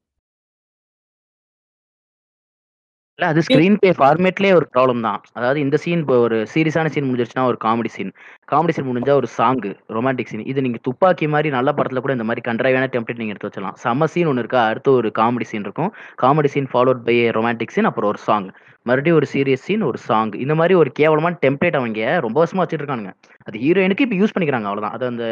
இல்ல 3.19 3.29
அது 3.31 3.41
ஸ்க்ரீன் 3.45 3.75
பிளே 3.79 3.89
ஃபார்மேட்லயே 3.97 4.53
ஒரு 4.59 4.65
ப்ராப்ளம் 4.73 5.01
தான். 5.07 5.19
அதாவது 5.37 5.59
இந்த 5.63 5.77
சீன் 5.83 6.01
இப்போ 6.03 6.15
ஒரு 6.25 6.37
சீரியஸான 6.53 6.91
சீன் 6.93 7.05
முடிஞ்சிருச்சுன்னா 7.07 7.43
ஒரு 7.51 7.57
காமெடி 7.65 7.89
சீன். 7.95 8.11
காமெடி 8.51 8.73
சீன் 8.75 8.87
முடிஞ்சா 8.89 9.15
ஒரு 9.21 9.27
சாங்கு, 9.37 9.71
ரொமான்டிக் 9.95 10.31
சீன். 10.31 10.45
இது 10.51 10.63
நீங்க 10.65 10.79
துப்பாக்கி 10.87 11.27
மாதிரி 11.33 11.49
நல்ல 11.57 11.71
படத்துல 11.79 12.01
கூட 12.05 12.13
இந்த 12.17 12.27
மாதிரி 12.29 12.43
கண்ட்ரைவான 12.49 12.87
டெம்ப்ளேட் 12.95 13.21
நீங்க 13.21 13.33
எடுத்து 13.35 13.49
வச்சலாம் 13.49 13.77
செம்ம 13.83 14.07
சீன் 14.13 14.29
ஒன்று 14.31 14.43
இருக்கா, 14.43 14.63
அடுத்து 14.71 14.91
ஒரு 14.99 15.11
காமெடி 15.19 15.47
சீன் 15.51 15.65
இருக்கும். 15.67 15.91
Comedy 16.23 16.51
scene 16.55 16.69
followed 16.73 17.03
by 17.09 17.17
romantic 17.39 17.75
scene, 17.75 17.89
அப்புறம் 17.91 18.11
ஒரு 18.13 18.21
சாங். 18.27 18.49
மறுபடியும் 18.85 19.17
ஒரு 19.19 19.27
சீரியஸ் 19.33 19.65
சீன், 19.67 19.83
ஒரு 19.83 19.99
சாங். 20.07 20.31
இந்த 20.43 20.53
மாரி 20.59 20.73
ஒரு 20.73 20.91
கேவலமான 20.99 21.37
டெம்ப்ளேட் 21.45 21.77
அவைங்க 21.79 22.03
ரொம்ப 22.25 22.37
வருஷமா 22.41 22.63
வச்சுட்டு 22.63 22.83
இருக்கானுங்க. 22.83 23.11
அது 23.47 23.57
ஹீரோயினுக்கு 23.65 24.05
இப்ப 24.07 24.17
யூஸ் 24.21 24.33
பண்ணிக்கிறாங்க 24.35 24.69
அவ்வளவுதான். 24.69 24.95
அது 24.97 25.05
அந்த 25.05 25.25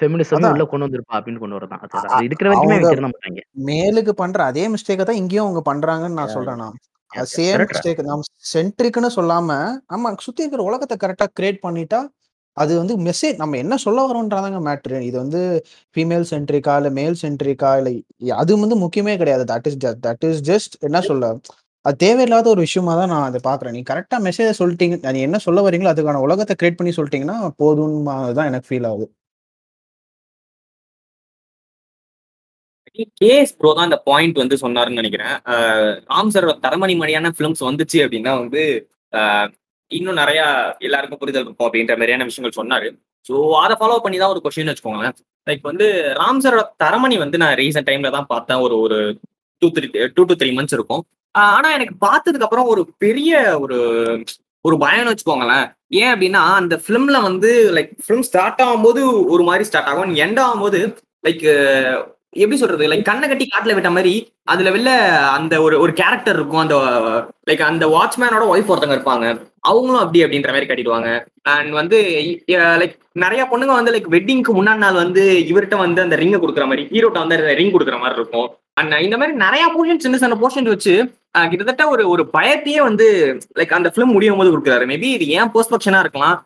ஃபெமினிசம். 0.00 0.46
உள்ள 0.52 0.64
கொண்டு 0.72 0.86
வந்திருப்பா 0.86 1.16
அப்படின்னு 1.18 1.42
கொண்டு 1.42 1.58
வரதான். 1.58 1.82
அது 2.10 2.24
இருக்கிற 2.28 2.48
வரைக்குமே 2.50 2.74
அவங்க 2.74 2.92
திருந்த 2.92 3.10
மாட்டாய்ங்க. 3.12 3.42
மேலுக்கு 3.70 4.12
பண்ற 4.22 4.44
அதே 4.44 4.64
மிஸ்டேக்க 4.68 5.04
தான் 5.10 5.20
இங்கேயும் 5.22 5.46
அவங்க 5.46 5.62
பண்றாங்கன்னு 5.70 6.18
நான். 6.20 6.34
சொல்றேன் 6.36 6.62
நான். 6.64 6.76
Same 7.34 7.52
correct. 7.52 7.74
மிஸ்டேக் 7.74 8.00
நாம் 8.08 8.24
சென்ட்ரிக்ன்னு 8.54 9.10
சொல்லாம, 9.16 9.50
நம்ம 9.92 10.14
சுத்தி 10.26 10.42
இருக்கிற 10.42 10.64
உலகத்த 10.68 10.96
கரெக்ட்டா 11.04 11.26
கிரியேட் 11.38 11.64
பண்ணிட்டா, 11.66 12.00
அது 12.56 12.72
வந்து 12.78 12.94
மெசேஜ் 13.06 13.36
நம்ம 13.36 13.56
என்ன 13.56 13.74
சொல்ல 13.76 14.04
வரோம்ன்றதாங்க 14.06 14.58
மேட்டரு. 14.66 15.00
இது 15.00 15.16
வந்து 15.18 15.40
ஃபீமேல் 15.94 16.26
சென்ட்ரிக்கா, 16.30 16.74
இல்ல 16.80 16.90
மேல் 16.98 17.16
சென்ட்ரிக்கா 17.22 17.70
இல்ல 17.80 17.90
அது 18.42 18.58
வந்து 18.64 18.78
முக்கியமே 18.84 19.14
கிடையாது. 19.16 19.44
That 19.52 19.68
is 19.70 19.78
that 20.06 20.24
is 20.30 20.42
just 20.50 20.74
என்ன 20.80 21.00
சொல்ல, 21.00 21.26
அது 21.84 21.96
தேவையில்லாத 22.04 22.46
ஒரு 22.54 22.60
விஷயமா 22.66 22.92
தான் 23.00 23.10
நான் 23.12 23.26
அதை 23.28 23.38
பார்க்குறேன். 23.48 23.74
நீ 23.76 23.80
கரெக்டாக 23.90 24.20
மெசேஜ 24.28 24.48
சொல்லிட்டீங்க 24.60 24.96
அது 25.10 25.20
என்ன 25.26 25.38
சொல்ல 25.46 25.60
வரீங்களோ 25.66 25.92
அதுக்கான 25.92 26.22
உலகத்தை 26.26 26.54
கிரியேட் 26.60 26.78
பண்ணி 26.80 26.92
சொல்லிட்டீங்கன்னா 26.98 27.38
போதும்மா 27.62 28.16
தான் 28.38 28.48
எனக்கு 28.50 28.68
ஃபீல் 28.70 28.88
ஆகுது. 28.90 29.06
கேஎஸ் 33.22 33.52
ப்ரோ 33.58 33.70
தான் 33.78 33.88
இந்த 33.88 33.98
பாயிண்ட் 34.08 34.40
வந்து 34.42 34.56
சொன்னாருன்னு 34.62 35.00
நினைக்கிறேன். 35.00 35.34
ராம் 36.12 36.32
சாரோட 36.34 36.54
தரமணி 36.64 36.94
மணியான 37.02 37.30
ஃபிலிம்ஸ் 37.36 37.62
வந்துச்சு 37.68 37.98
அப்படின்னா 38.04 38.32
வந்து, 38.42 38.62
இன்னும் 39.90 40.18
நிறைய 40.22 40.40
எல்லாருக்கும் 40.86 41.20
புரிதல் 41.22 41.44
இருக்கும் 41.46 41.68
அப்படின்ற 41.68 41.94
மாதிரியான 42.00 42.26
விஷயங்கள் 42.30 42.58
சொன்னாரு. 42.60 42.88
ஸோ 43.28 43.34
அதை 43.64 43.74
ஃபாலோ 43.80 43.98
பண்ணி 44.04 44.18
தான் 44.22 44.32
ஒரு 44.34 44.42
கொஸ்டின் 44.44 44.70
வச்சுக்கோங்களேன். 44.72 45.16
லைக் 45.48 45.64
வந்து 45.70 45.86
ராம் 46.20 46.42
சாரோட 46.44 46.64
தரமணி 46.84 47.16
வந்து 47.24 47.40
நான் 47.44 47.56
ரீசெண்ட் 47.62 47.88
டைம்ல 47.90 48.10
தான் 48.16 48.30
பார்த்தேன். 48.34 48.60
ஒரு 48.66 48.76
ஒரு 48.84 48.98
two 49.62 49.68
three 49.76 49.88
two 50.18 50.24
to 50.30 50.36
three 50.42 50.50
months 50.58 50.76
இருக்கும். 50.78 51.02
ஆனா 51.32 51.72
எனக்கு 51.72 51.94
பார்த்ததுக்கு 52.06 52.42
அப்புறம் 52.42 52.64
ஒரு 52.64 52.88
பெரிய 52.98 53.60
ஒரு 53.60 53.78
ஒரு 54.60 54.76
பயம்னு 54.76 55.14
வச்சுக்கோங்களேன். 55.14 55.72
ஏன் 55.88 56.14
அப்படின்னா, 56.14 56.32
அந்த 56.32 56.80
ஃபிலிம்ல 56.86 57.22
வந்து 57.22 57.70
லைக் 57.74 57.90
ஃபிலிம் 58.08 58.20
ஸ்டார்ட் 58.20 58.60
ஆகும்போது 58.60 59.24
ஒரு 59.26 59.42
மாதிரி 59.42 59.64
ஸ்டார்ட் 59.64 59.86
ஆகும். 59.86 60.16
எண்ட் 60.16 60.40
ஆகும்போது 60.40 60.96
லைக் 61.28 62.18
எப்படி 62.30 62.56
சொல்றது? 62.56 62.88
லைக் 62.88 63.02
கண்ணை 63.02 63.28
கட்டி 63.28 63.48
காட்டுல 63.48 63.74
விட்ட 63.74 63.90
மாதிரி 63.90 64.32
அதுல 64.44 64.70
வெளில 64.70 65.16
அந்த 65.28 65.62
ஒரு 65.62 65.80
ஒரு 65.80 65.92
கேரக்டர் 65.92 66.34
இருக்கும். 66.34 66.58
அந்த 66.58 66.76
லைக் 67.50 67.62
அந்த 67.62 67.86
வாட்ச்மேனோட 67.86 68.44
ஒய்ஃப் 68.44 68.70
ஒருத்தங்க 68.70 68.94
இருப்பாங்க. 68.96 69.50
அவங்களும் 69.60 70.00
அப்படி 70.00 70.24
அப்படின்ற 70.24 70.46
மாதிரி 70.46 70.66
கட்டிடுவாங்க. 70.66 71.24
அண்ட் 71.42 71.70
வந்து 71.70 72.00
லைக் 72.46 72.98
நிறைய 73.12 73.46
பொண்ணுங்க 73.50 73.66
வந்து 73.66 73.92
லைக் 73.92 74.12
வெட்டிங்க்கு 74.12 74.54
முன்னாடி 74.54 74.76
நாள் 74.76 74.94
வந்து 74.94 75.44
இவர்கிட்ட 75.48 75.76
வந்து 75.76 76.02
அந்த 76.02 76.16
ரிங்கை 76.16 76.40
கொடுக்குற 76.40 76.60
மாதிரி 76.60 76.88
ஹீரோட்ட 76.90 77.26
வந்து 77.26 77.54
ரிங் 77.54 77.72
கொடுக்குற 77.72 77.98
மாதிரி 77.98 78.20
இருக்கும். 78.20 78.54
அண்ட் 78.72 78.92
இந்த 78.92 79.16
மாதிரி 79.16 79.36
நிறைய 79.36 79.66
போர்ஷன் 79.66 79.98
சின்ன 79.98 80.16
சின்ன 80.16 80.34
போர்ஷன் 80.34 80.68
வச்சு 80.68 81.18
கிட்டத்தட்ட 81.34 81.82
ஒரு 81.94 82.02
ஒரு 82.12 82.22
பயத்தையே 82.36 82.80
வந்து 82.86 83.06
லைக் 83.58 83.74
அந்த 83.76 83.88
ஃபிலிம் 83.94 84.14
முடியும் 84.14 84.38
போது 84.40 84.52
கொடுக்குறாரு. 84.52 84.84
மேபி 84.90 85.08
இது 85.16 85.26
ஏன் 85.38 85.50
பெர்ஸ்பெக்ஷனா 85.54 86.00
இருக்கலாம்? 86.04 86.38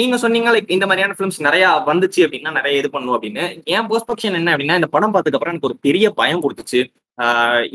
நீங்க 0.00 0.16
சொன்னீங்க 0.24 0.50
லைக் 0.54 0.74
இந்த 0.76 0.86
மாதிரியான 0.88 1.16
ஃபிலிம்ஸ் 1.16 1.40
நிறைய 1.46 1.64
வந்துச்சு 1.88 2.20
அப்படின்னா 2.26 2.52
நிறைய 2.58 2.82
இது 2.82 2.90
பண்ணும் 2.94 3.14
அப்படின்னு. 3.16 3.44
ஏன் 3.74 3.88
போஸ்ட் 3.90 4.08
பக்ஷன் 4.10 4.38
என்ன 4.40 4.52
அப்படின்னா 4.54 4.78
இந்த 4.80 4.90
படம் 4.94 5.14
பார்த்ததுக்கு 5.14 5.38
அப்புறம் 5.38 5.54
எனக்கு 5.54 5.70
ஒரு 5.70 5.78
பெரிய 5.86 6.06
பயம் 6.20 6.44
கொடுத்துச்சு. 6.44 6.82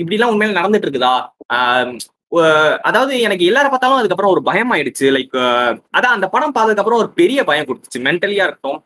இப்படிலாம் 0.02 0.32
உண்மையில 0.34 0.60
நடந்துட்டு 0.60 0.88
இருக்குதா 0.88 1.16
அதாவது 2.88 3.14
எனக்கு 3.26 3.44
எல்லாரும் 3.50 3.74
பார்த்தாலும் 3.74 4.00
அதுக்கப்புறம் 4.00 4.34
ஒரு 4.36 4.42
பயம் 4.48 4.72
ஆயிடுச்சு. 4.76 5.06
லைக் 5.18 5.38
அதான் 5.98 6.16
அந்த 6.16 6.28
படம் 6.34 6.56
பார்த்ததுக்கு 6.56 6.84
அப்புறம் 6.84 7.02
ஒரு 7.04 7.12
பெரிய 7.20 7.40
பயம் 7.50 7.68
கொடுத்துச்சு. 7.70 8.00
மென்டலியா 8.08 8.46
இருக்கட்டும் 8.48 8.80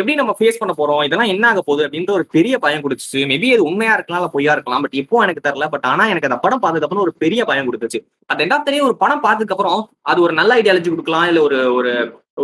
எப்படி 0.00 0.14
நம்ம 0.20 0.32
ஃபேஸ் 0.38 0.58
பண்ண 0.60 0.72
போறோம்? 0.80 1.02
இதெல்லாம் 1.06 1.30
என்ன 1.34 1.44
ஆக 1.50 1.60
போகுது 1.68 1.84
அப்படின்ற 1.86 2.12
ஒரு 2.18 2.26
பெரிய 2.36 2.54
பயம் 2.64 2.84
கொடுத்துச்சு. 2.84 3.20
மேபி 3.30 3.48
அது 3.54 3.68
உண்மையா 3.70 3.94
இருக்கலாம் 3.96 4.20
இல்ல 4.22 4.30
பொய்யா 4.34 4.54
இருக்கலாம் 4.56 4.82
பட் 4.84 4.98
இப்போ 5.02 5.22
எனக்கு 5.26 5.44
தெரியல. 5.46 5.68
பட் 5.74 5.86
ஆனா 5.92 6.04
எனக்கு 6.12 6.28
அந்த 6.30 6.40
படம் 6.44 6.62
பார்த்ததுக்கப்புறம் 6.64 7.06
ஒரு 7.06 7.14
பெரிய 7.24 7.44
பயம் 7.50 7.68
கொடுத்துச்சு. 7.68 8.00
அது 8.32 8.44
எண்ட் 8.46 8.82
ஒரு 8.88 8.96
படம் 9.04 9.24
பார்த்ததுக்கு 9.28 9.56
அப்புறம் 9.56 9.80
அது 10.12 10.20
ஒரு 10.26 10.34
நல்ல 10.40 10.58
ஐடியாலஜி 10.60 10.90
கொடுக்கலாம் 10.92 11.28
இல்ல 11.30 11.42
ஒரு 11.48 11.60
ஒரு 11.78 11.92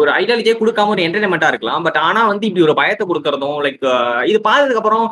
ஒரு 0.00 0.10
ஐடியாலஜியே 0.20 0.54
கொடுக்காம 0.60 0.92
ஒரு 0.94 1.04
என்டர்டைன்மெண்டா 1.04 1.48
இருக்கலாம். 1.52 1.84
பட் 1.86 1.98
ஆனா 2.06 2.20
வந்து 2.30 2.46
இப்படி 2.48 2.64
ஒரு 2.66 2.74
பயத்தை 2.80 3.04
கொடுக்கறதும் 3.10 3.54
லைக் 3.66 3.84
இது 4.30 4.38
பார்த்ததுக்கு 4.48 4.80
அப்புறம் 4.80 5.06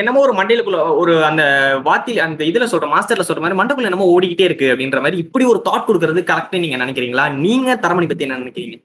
என்னமோ 0.00 0.20
ஒரு 0.26 0.34
மண்டையிலுக்குள்ள 0.40 0.80
ஒரு 1.02 1.14
அந்த 1.30 1.44
வாத்தி 1.88 2.14
அந்த 2.26 2.44
இதுல 2.50 2.68
சொல்ற 2.72 2.88
மாஸ்டர்ல 2.94 3.26
சொல்ற 3.28 3.42
மாதிரி 3.44 3.60
மண்டக்குள்ள 3.60 3.90
என்னமோ 3.90 4.10
ஓடிக்கிட்டே 4.16 4.48
இருக்கு 4.50 4.68
அப்படின்ற 4.72 5.00
மாதிரி 5.06 5.22
இப்படி 5.24 5.46
ஒரு 5.52 5.62
தாட் 5.68 5.88
கொடுக்கறது 5.88 6.22
கரெக்ட் 6.32 6.62
நீங்க 6.64 6.78
நினைக்கிறீங்களா? 6.84 7.26
நீங்க 7.46 7.70
தரமணி 7.86 8.08
பத்தி 8.12 8.26
என்ன 8.28 8.38
நினைக்கிறீங்க? 8.44 8.78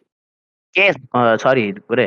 எஸ் 0.76 1.00
சாரி 1.44 1.64
ஒரு 1.92 2.04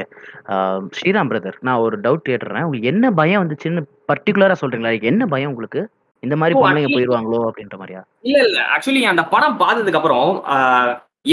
ஸ்ரீராம் 0.96 1.30
பிரதர் 1.30 1.56
நான் 1.66 1.82
ஒரு 1.86 1.96
டவுட் 2.04 2.28
கேட்டுறேன். 2.28 2.64
உங்களுக்கு 2.66 2.90
என்ன 2.92 3.06
பயம் 3.20 3.42
வந்துச்சுன்னு 3.42 3.82
பர்டிகுலரா 4.10 4.54
சொல்றீங்களா? 4.60 4.92
என்ன 5.10 5.26
பயம் 5.32 5.50
உங்களுக்கு? 5.52 5.80
இந்த 6.22 6.34
மாதிரி 6.40 6.54
பொண்ணுங்க 6.60 6.90
போயிருவாங்களோ 6.94 7.40
அப்படின்ற 7.48 7.76
மாதிரியா? 7.80 8.02
இல்ல 8.28 8.38
இல்ல. 8.48 8.58
ஆக்சுவலி 8.74 9.02
அந்த 9.12 9.22
படம் 9.34 9.60
பார்த்ததுக்கு 9.62 10.00
அப்புறம் 10.00 10.30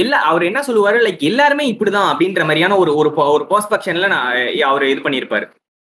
எல்லா 0.02 0.18
அவர் 0.32 0.44
என்ன 0.50 0.60
சொல்லுவாரு? 0.68 0.98
லைக் 1.06 1.24
எல்லாருமே 1.30 1.64
இப்படிதான் 1.72 2.12
அப்படின்ற 2.12 2.44
மாதிரியான 2.50 2.78
ஒரு 2.84 2.92
ஒரு 3.00 3.10
ஒரு 3.36 3.46
பெர்ஸ்பெக்ஷன்ல 3.52 4.10
நான் 4.16 4.30
அவர் 4.70 4.92
இது 4.92 5.02
பண்ணியிருப்பாரு. 5.06 5.48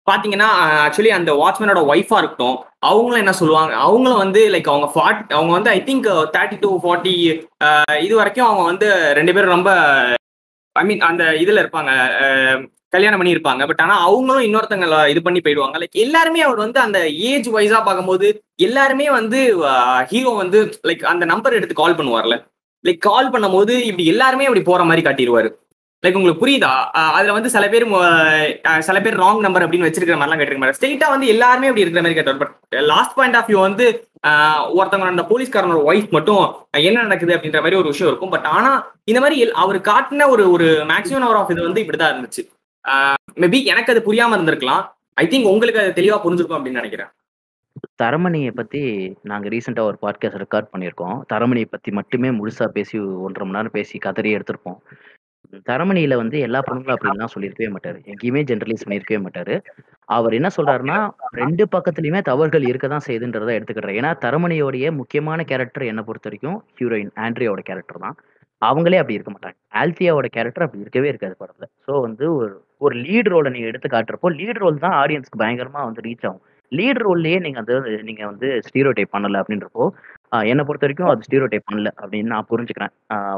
பாத்தீங்கன்னா 0.07 0.47
ஆக்சுவலி 0.85 1.11
அந்த 1.17 1.31
வாட்ச்மேனோட 1.41 1.81
ஒய்ஃபா 1.91 2.17
இருக்கட்டும் 2.21 2.57
அவங்களும் 2.89 3.21
என்ன 3.23 3.33
சொல்லுவாங்க? 3.39 3.73
அவங்களும் 3.85 4.23
வந்து 4.23 4.41
லைக் 4.53 4.69
அவங்க 4.73 4.89
ஃபார்ட் 4.95 5.31
அவங்க 5.37 5.51
வந்து 5.57 5.71
I 5.77 5.79
think 5.87 6.09
thirty 6.35 6.57
to 6.65 6.71
forty 6.83 7.13
இது 8.05 8.13
வரைக்கும் 8.21 8.47
அவங்க 8.49 8.65
வந்து 8.71 8.89
ரெண்டு 9.19 9.33
பேரும் 9.35 9.55
ரொம்ப 9.57 9.71
ஐ 10.79 10.83
மீன் 10.87 11.03
அந்த 11.09 11.23
இதுல 11.43 11.61
இருப்பாங்க 11.63 11.91
கல்யாணம் 12.95 13.19
பண்ணி 13.19 13.35
இருப்பாங்க. 13.35 13.63
பட் 13.69 13.81
ஆனா 13.83 13.95
அவங்களும் 14.07 14.45
இன்னொருத்தவங்க 14.47 14.97
இது 15.13 15.21
பண்ணி 15.25 15.39
போயிடுவாங்க. 15.45 15.79
லைக் 15.81 16.01
எல்லாருமே 16.05 16.41
அவர் 16.47 16.59
வந்து 16.65 16.79
அந்த 16.85 16.99
ஏஜ் 17.29 17.47
வைஸா 17.55 17.79
பார்க்கும்போது 17.87 18.27
எல்லாருமே 18.67 19.07
வந்து 19.19 19.39
ஹீரோ 20.11 20.31
வந்து 20.43 20.59
லைக் 20.89 21.03
அந்த 21.13 21.25
நம்பர் 21.31 21.57
எடுத்து 21.59 21.81
கால் 21.81 21.97
பண்ணுவார்ல. 21.99 22.37
லைக் 22.87 23.05
கால் 23.09 23.31
பண்ணும்போது 23.33 23.75
இப்படி 23.89 24.05
எல்லாருமே 24.13 24.47
அப்படி 24.49 24.63
போற 24.71 24.83
மாதிரி 24.89 25.03
காட்டிடுவாரு. 25.07 25.49
லைக் 26.03 26.17
உங்களுக்கு 26.19 26.43
புரியுதா? 26.43 26.71
அதுல 27.17 27.35
வந்து 27.35 27.51
சில 27.53 27.65
பேர் 27.73 27.85
சில 28.87 28.97
பேர் 29.05 29.21
ராங் 29.23 29.45
நம்பர் 29.45 29.65
அப்படின்னு 29.65 29.87
வச்சிருக்கிற 29.87 30.17
மாதிரிலாம் 30.19 30.41
கேட்டிருக்க 30.41 30.63
மாதிரி 30.63 30.77
ஸ்ட்ரெயிட்டா 30.79 31.07
வந்து 31.13 31.27
எல்லாருமே 31.35 31.69
அப்படி 31.69 31.85
இருக்கிற 31.85 32.03
மாதிரி 32.05 32.17
கேட்டார் 32.19 32.41
but 32.41 32.55
last 32.91 33.15
point 33.19 33.37
of 33.39 33.49
view 33.51 33.59
வந்து 33.67 33.85
ஒருத்தவங்க 34.25 35.01
அந்த 35.01 35.21
போலீஸ்காரனோட 35.21 35.81
ஒய்ஃப் 35.85 36.09
மட்டும் 36.09 36.67
என்ன 36.71 37.01
நடக்குது 37.01 37.35
அப்படின்ற 37.35 37.53
மாதிரி 37.53 37.75
ஒரு 37.75 37.85
விஷயம் 37.85 38.07
இருக்கும். 38.07 38.29
பட் 38.29 38.45
ஆனா 38.45 38.91
இந்த 39.03 39.19
மாதிரி 39.19 39.45
எல்- 39.45 39.51
அவர் 39.51 39.81
காட்டின 39.81 40.29
ஒரு 40.29 40.51
ஒரு 40.51 40.65
மேக்ஸிமம் 40.65 41.17
நம்பர் 41.17 41.35
ஆஃப் 41.35 41.51
இது 41.51 41.61
வந்து 41.61 41.81
இப்படிதான் 41.81 42.15
இருந்துச்சு. 42.15 42.47
மேபி 43.35 43.63
எனக்கு 43.63 43.93
அது 43.93 44.13
புரியாம 44.13 44.39
இருந்திருக்கலாம். 44.39 44.89
ஐ 45.13 45.27
திங்க் 45.27 45.45
உங்களுக்கு 45.45 45.79
அது 45.79 46.01
தெளிவா 46.01 46.17
புரிஞ்சிருக்கும் 46.17 46.57
அப்படின்னு 46.57 46.71
நினைக்கிறேன். 46.71 47.07
தரமணியை 48.03 48.51
பத்தி 48.51 49.13
நாங்க 49.21 49.49
ரீசெண்டா 49.49 49.79
ஒரு 49.79 49.97
பாட்காஸ்ட் 50.01 50.43
ரெக்கார்ட் 50.43 50.67
பண்ணியிருக்கோம். 50.77 51.21
தரமணியை 51.33 51.65
பத்தி 51.69 51.91
மட்டுமே 51.91 52.29
முழுசா 52.29 52.65
பேசி 52.65 52.97
ஒன்றரை 52.99 53.49
மணி 53.49 53.51
நேரம் 53.51 53.71
பேசி 53.71 53.97
கதறி 53.97 54.35
எடுத்திருப்போம். 54.35 54.77
தரமணியில 55.69 56.15
வந்து 56.21 56.37
எல்லா 56.47 56.59
பொண்ணுங்களும் 56.67 56.95
அப்படின்லாம் 56.95 57.33
சொல்லியிருக்கவே 57.33 57.69
மாட்டாரு. 57.75 57.99
எங்கேயுமே 58.11 58.41
ஜென்ரலைஸ் 58.49 58.85
பண்ணியிருக்கவே 58.85 59.19
மாட்டாரு. 59.25 59.55
அவர் 60.09 60.37
என்ன 60.39 60.49
சொல்றாருன்னா 60.57 60.97
ரெண்டு 61.41 61.63
பக்கத்துலயுமே 61.75 62.21
தவறுகள் 62.29 62.69
இருக்க 62.71 62.87
தான் 62.87 63.05
செய்யுதுன்றதை 63.07 63.53
எடுத்துக்கிறார் 63.57 63.97
ஏன்னா 63.99 64.11
தரமணியோடைய 64.25 64.91
முக்கியமான 64.99 65.45
கேரக்டர் 65.51 65.89
என்னை 65.91 66.03
பொறுத்த 66.09 66.29
வரைக்கும் 66.29 66.57
ஹீரோயின் 66.79 67.13
ஆண்ட்ரியாவோட 67.25 67.63
கேரக்டர் 67.69 68.03
தான். 68.05 68.17
அவங்களே 68.61 68.99
அப்படி 69.01 69.17
இருக்க 69.17 69.31
மாட்டாங்க. 69.31 69.57
ஆல்த்தியாவோட 69.79 70.27
கேரக்டர் 70.35 70.65
அப்படி 70.65 70.83
இருக்கவே 70.83 71.07
இருக்காது 71.11 71.35
படத்துல. 71.41 71.65
ஸோ 71.87 71.93
வந்து 72.07 72.25
ஒரு 72.37 72.51
ஒரு 72.85 72.95
லீட் 73.05 73.29
ரோலை 73.33 73.49
நீங்க 73.55 73.67
எடுத்து 73.71 73.89
காட்டுறப்போ 73.93 74.29
லீட் 74.39 74.61
ரோல் 74.63 74.83
தான் 74.85 74.95
ஆடியன்ஸ்க்கு 75.01 75.41
பயங்கரமா 75.43 75.81
வந்து 75.87 76.03
ரீச் 76.07 76.25
ஆகும். 76.27 76.43
லீட் 76.71 77.01
ரோல்லையே 77.05 77.37
நீங்க 77.45 77.59
வந்து 77.61 77.75
நீங்க 78.07 78.23
வந்து 78.31 78.47
ஸ்டீரோ 78.67 78.91
டைப் 78.97 79.13
பண்ணல 79.15 79.41
அப்படின்றப்போ 79.41 79.83
என்னை 80.51 80.63
பொறுத்த 80.67 80.85
வரைக்கும் 80.85 81.11
அது 81.11 81.25
ஸ்டீரோ 81.27 81.47
டைப் 81.51 81.67
பண்ணல 81.69 81.89
அப்படின்னு 82.01 82.33
நான் 82.33 82.49
புரிஞ்சுக்கிறேன். 82.51 82.93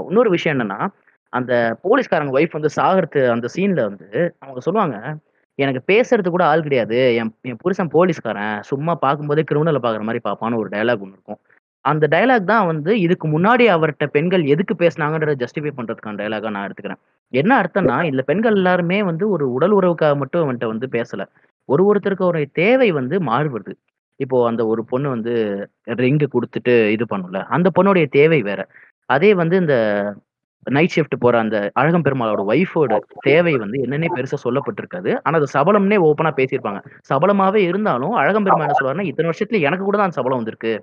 இன்னொரு 0.09 0.29
விஷயம் 0.35 0.55
என்னன்னா 0.55 0.79
அந்த 1.33 1.53
போலீஸ்காரங்க 1.85 2.33
ஒய்ஃப் 2.37 2.57
வந்து 2.57 2.71
சாகிறது 2.77 3.21
அந்த 3.35 3.47
சீன்ல 3.55 3.81
வந்து 3.89 4.07
அவங்க 4.43 4.59
சொல்லுவாங்க 4.67 4.97
எனக்கு 5.59 5.81
பேசுறது 5.91 6.29
கூட 6.29 6.43
ஆள் 6.45 6.65
கிடையாது. 6.65 6.97
என் 7.19 7.31
என் 7.49 7.61
புருஷன் 7.63 7.93
போலீஸ்காரன். 7.95 8.57
சும்மா 8.61 8.93
பார்க்கும்போதே 9.05 9.43
கிரிமினலை 9.49 9.79
பார்க்குற 9.85 10.03
மாதிரி 10.09 10.21
பார்ப்பான்னு 10.27 10.59
ஒரு 10.61 10.69
டைலாக் 10.75 11.03
ஒன்று 11.03 11.15
இருக்கும். 11.17 11.39
அந்த 11.85 12.05
டயலாக் 12.13 12.51
தான் 12.51 12.67
வந்து 12.71 12.91
இதுக்கு 13.05 13.27
முன்னாடி 13.27 13.65
அவர்கிட்ட 13.75 14.05
பெண்கள் 14.15 14.43
எதுக்கு 14.53 14.73
பேசினாங்கன்றத 14.81 15.35
ஜஸ்டிஃபை 15.43 15.71
பண்ணுறதுக்கான 15.77 16.19
டைலாகாக 16.21 16.53
நான் 16.55 16.67
எடுத்துக்கிறேன். 16.67 17.01
என்ன 17.33 17.51
அர்த்தம்னா 17.61 17.97
இதுல 18.09 18.23
பெண்கள் 18.29 18.57
எல்லாருமே 18.59 18.99
வந்து 19.03 19.25
ஒரு 19.35 19.45
உடல் 19.55 19.75
உறவுக்காக 19.79 20.15
மட்டும் 20.15 20.43
அவன்கிட்ட 20.43 20.67
வந்து 20.73 20.87
பேசல. 20.97 21.23
ஒரு 21.69 21.83
ஒருத்தருக்கு 21.89 22.25
ஒரு 22.31 22.41
தேவை 22.61 22.89
வந்து 22.91 23.15
மாறுபடுது. 23.29 23.73
இப்போ 24.19 24.37
அந்த 24.49 24.61
ஒரு 24.65 24.81
பொண்ணு 24.91 25.07
வந்து 25.15 25.33
ரிங்கு 26.01 26.27
கொடுத்துட்டு 26.35 26.73
இது 26.95 27.05
பண்ணும்ல 27.13 27.39
அந்த 27.55 27.67
பொண்ணுடைய 27.77 28.05
தேவை 28.17 28.39
வேற. 28.41 28.61
அதே 29.09 29.31
வந்து 29.41 29.55
இந்த 29.63 29.75
நைட் 30.65 30.93
ஷிஃப்ட் 30.95 31.15
போற 31.19 31.39
அந்த 31.39 31.71
அழகம் 31.73 32.03
பெருமாளோட 32.03 32.41
ஒய்ஃபோட 32.51 32.97
தேவை 33.19 33.53
வந்து 33.55 33.77
என்னன்னே 33.77 34.09
பெருசா 34.15 34.37
சொல்லப்பட்டிருக்காது. 34.43 35.11
ஆனா 35.23 35.37
அது 35.37 35.47
சபலம்னே 35.53 35.97
ஓப்பனா 36.07 36.31
பேசியிருப்பாங்க. 36.39 36.81
சபலமாவே 37.11 37.55
இருந்தாலும் 37.55 38.11
அழகம் 38.11 38.43
பெருமாள் 38.43 38.65
என்ன 38.67 38.77
சொல்லுவாருன்னா 38.79 39.07
இத்தனை 39.11 39.29
வருஷத்துல 39.29 39.59
எனக்கு 39.59 39.83
கூட 39.83 39.97
தான் 39.97 40.11
சபலம் 40.11 40.37
வந்திருக்கு. 40.37 40.73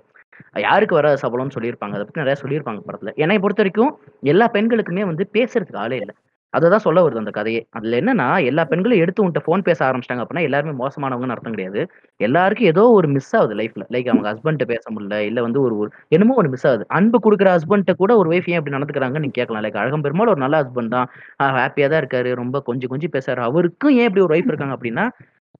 யாருக்கு 0.55 0.95
வர 0.95 1.09
சபலம்னு 1.21 1.55
சொல்லியிருப்பாங்க. 1.55 1.95
அதை 1.97 2.05
பத்தி 2.05 2.23
நிறைய 2.23 2.37
சொல்லியிருப்பாங்க 2.41 2.81
படத்துல. 2.87 3.13
என்னை 3.15 3.39
பொறுத்த 3.39 3.61
வரைக்கும் 3.63 3.91
எல்லா 4.21 4.47
பெண்களுக்குமே 4.53 5.05
வந்து 5.05 5.29
பேசுறதுக்கு 5.33 5.77
ஆளே 5.77 5.97
இல்லை. 5.97 6.15
அதை 6.57 6.77
சொல்ல 6.79 6.99
வருது 7.03 7.21
அந்த 7.21 7.33
கதையே. 7.33 7.61
அதுல 7.75 7.99
என்னன்னா 8.01 8.27
எல்லா 8.49 8.63
பெண்களும் 8.65 9.01
எடுத்து 9.03 9.23
உன்ட்ட 9.23 9.41
ஃபோன் 9.45 9.63
பேச 9.67 9.79
ஆரம்பிச்சிட்டாங்க 9.85 10.23
அப்படின்னா 10.23 10.45
எல்லாருமே 10.47 10.73
மோசமானவங்கன்னு 10.81 11.35
அர்த்தம் 11.35 11.55
கிடையாது. 11.55 11.81
எல்லாருக்கும் 12.19 12.69
ஏதோ 12.71 12.83
ஒரு 12.95 13.07
மிஸ் 13.15 13.31
ஆகுது 13.35 13.55
லைஃப்ல 13.59 13.85
லைக் 13.93 14.09
அவங்க 14.11 14.27
ஹஸ்பண்ட்ட 14.31 14.65
பேச 14.71 14.83
முடியல 14.91 15.19
இல்ல 15.27 15.41
வந்து 15.45 15.61
ஒரு 15.61 15.75
ஒரு 15.79 15.89
என்னமோ 16.11 16.35
ஒரு 16.37 16.51
மிஸ் 16.53 16.67
ஆகுது. 16.67 16.85
அன்பு 16.97 17.19
கொடுக்குற 17.25 17.49
ஹஸ்பண்ட்ட 17.55 17.95
கூட 17.97 18.11
ஒரு 18.21 18.29
ஒய்ஃப் 18.33 18.49
ஏன் 18.49 18.59
இப்படி 18.59 18.75
நடந்துக்கிறாங்க 18.77 19.21
நீங்க 19.23 19.37
கேட்கலாம். 19.39 19.65
லைக் 19.65 19.81
அழகம் 19.81 20.05
பெருமாள் 20.05 20.33
ஒரு 20.33 20.43
நல்ல 20.45 20.61
ஹஸ்பண்ட் 20.63 20.93
தான். 20.95 21.09
ஹாப்பியா 21.57 21.89
தான் 21.89 22.01
இருக்காரு. 22.03 22.31
ரொம்ப 22.41 22.57
கொஞ்சம் 22.67 22.93
கொஞ்சம் 22.93 23.15
பேசுறாரு. 23.15 23.43
அவருக்கும் 23.49 23.73
ஏன் 23.97 24.09
இப்படி 24.09 24.25
ஒரு 24.25 24.35
ஒய்ஃப் 24.37 24.51
இருக்காங்க 24.51 24.77
அப்படின்னா 24.77 25.05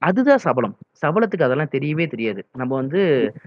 அதுதான் 0.01 0.41
சபலம். 0.43 0.73
சபலத்துக்கு 1.01 1.45
அதெல்லாம் 1.45 1.73
தெரியவே 1.73 2.05
தெரியாது. 2.09 2.41
நம்ம 2.55 2.71
வந்து 2.79 2.99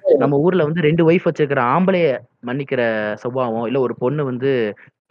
நம்ம 0.22 0.38
ஊர்ல 0.44 0.64
வந்து 0.68 0.84
ரெண்டு 0.86 1.02
ஒய்ஃப் 1.08 1.26
வச்சிருக்கிற 1.28 1.62
ஆம்பளைய 1.74 2.06
மன்னிக்கிற 2.44 2.82
சுபாவம் 3.22 3.66
இல்ல 3.68 3.80
ஒரு 3.86 3.94
பொண்ணு 4.02 4.22
வந்து 4.28 4.50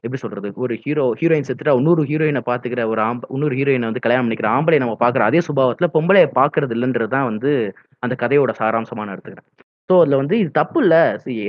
எப்படி 0.03 0.19
சொல்றது? 0.23 0.49
ஒரு 0.63 0.73
ஹீரோ 0.83 1.03
ஹீரோயின் 1.19 1.47
செத்துட்டா 1.47 1.73
இன்னொரு 1.79 2.01
ஹீரோயினை 2.09 2.41
பாத்துக்கிற 2.49 2.81
ஒரு 2.91 3.01
ஆம்ப 3.05 3.29
இன்னொரு 3.35 3.55
ஹீரோயினை 3.59 3.87
வந்து 3.89 4.03
கல்யாணம் 4.05 4.25
பண்ணிக்கிற 4.25 4.49
ஆம்பளை 4.55 4.79
நம்ம 4.83 4.95
பாக்குற 5.03 5.23
அதே 5.27 5.39
சுபாவத்துல 5.47 5.87
பொம்பளைய 5.95 6.27
பாக்குறது 6.39 6.75
இல்லைன்றது 6.77 7.13
தான் 7.15 7.29
வந்து 7.29 7.51
அந்த 8.03 8.15
கதையோட 8.23 8.53
சாராம்சமான 8.59 9.13
எடுத்துக்கிறேன் 9.15 9.47
ஸோ 9.89 9.95
அதுல 10.01 10.17
வந்து 10.21 10.35
இது 10.39 10.49
தப்பு 10.57 10.79
இல்ல. 10.83 10.95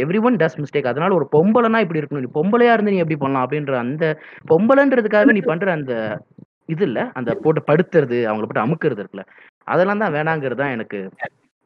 எவ்ரி 0.03 0.19
ஒன் 0.27 0.37
டஸ் 0.41 0.59
மிஸ்டேக் 0.61 0.91
அதனால 0.91 1.15
ஒரு 1.17 1.27
பொம்பளைனா 1.33 1.79
இப்படி 1.85 2.01
இருக்கணும். 2.01 2.25
நீ 2.27 2.31
பொம்பளையா 2.37 2.75
இருந்து 2.75 2.93
நீ 2.95 3.01
எப்படி 3.03 3.19
பண்ணலாம்? 3.23 3.45
அப்படின்ற 3.47 3.75
அந்த 3.85 4.05
பொம்பளைன்றதுக்காகவே 4.53 5.35
நீ 5.37 5.43
பண்ற 5.49 5.69
அந்த 5.79 5.93
இது 6.69 6.85
இல்ல. 6.89 7.01
அந்த 7.19 7.31
போட்டு 7.45 7.61
படுத்துறது 7.71 8.19
அவங்கள 8.29 8.47
போட்டு 8.47 8.65
அமுக்குறது 8.65 9.03
இருக்குல்ல. 9.03 9.25
அதெல்லாம் 9.67 10.03
தான் 10.03 10.15
வேணாங்கிறது 10.17 10.61
தான் 10.63 10.75
எனக்கு 10.77 10.99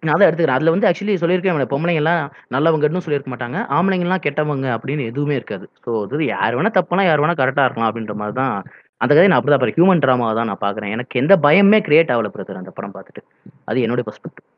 நான் 0.02 0.14
அதை 0.14 0.24
எடுத்துக்கிறேன். 0.26 0.58
அதுல 0.58 0.72
வந்து 0.74 0.86
ஆக்சுவலி 0.88 1.14
சொல்லியிருக்கேன் 1.22 1.72
பொம்பளைங்க 1.72 2.00
எல்லாம் 2.02 2.22
நல்லவங்கன்னு 2.54 3.02
சொல்லியிருக்க 3.04 3.30
மாட்டாங்க. 3.32 3.58
ஆம்பளைங்க 3.76 4.06
எல்லாம் 4.06 4.24
கெட்டவங்க 4.24 4.68
அப்படின்னு 4.76 5.02
எதுவுமே 5.10 5.34
இருக்காது. 5.40 5.66
ஸோ 5.84 5.90
இது 6.16 6.24
யார் 6.30 6.56
வேணா 6.58 6.72
தப்புனா 6.78 7.04
யார் 7.08 7.22
வேணா 7.24 7.36
கரெக்டா 7.40 7.66
இருக்கலாம் 7.66 7.90
அப்படின்ற 7.90 8.14
மாதிரி 8.22 8.36
தான் 8.40 8.54
அந்த 9.00 9.10
கதையை 9.12 9.28
நான் 9.30 9.40
அப்படிதான் 9.40 9.62
பாரு 9.62 9.76
ஹியூமன் 9.76 10.02
ட்ராமாவை 10.04 10.34
தான் 10.38 10.50
நான் 10.50 10.64
பாக்குறேன் 10.64 10.92
எனக்கு 10.96 11.20
எந்த 11.22 11.34
பயமே 11.46 11.78
கிரியேட் 11.86 12.12
ஆகல 12.14 12.30
பிரதர் 12.34 12.60
அந்த 12.62 12.72
படம் 12.76 12.96
பார்த்துட்டு. 12.96 13.22
அது 13.70 13.84
என்னோட 13.86 14.02
பெர்ஸ்பெக்டிவ் 14.08 14.48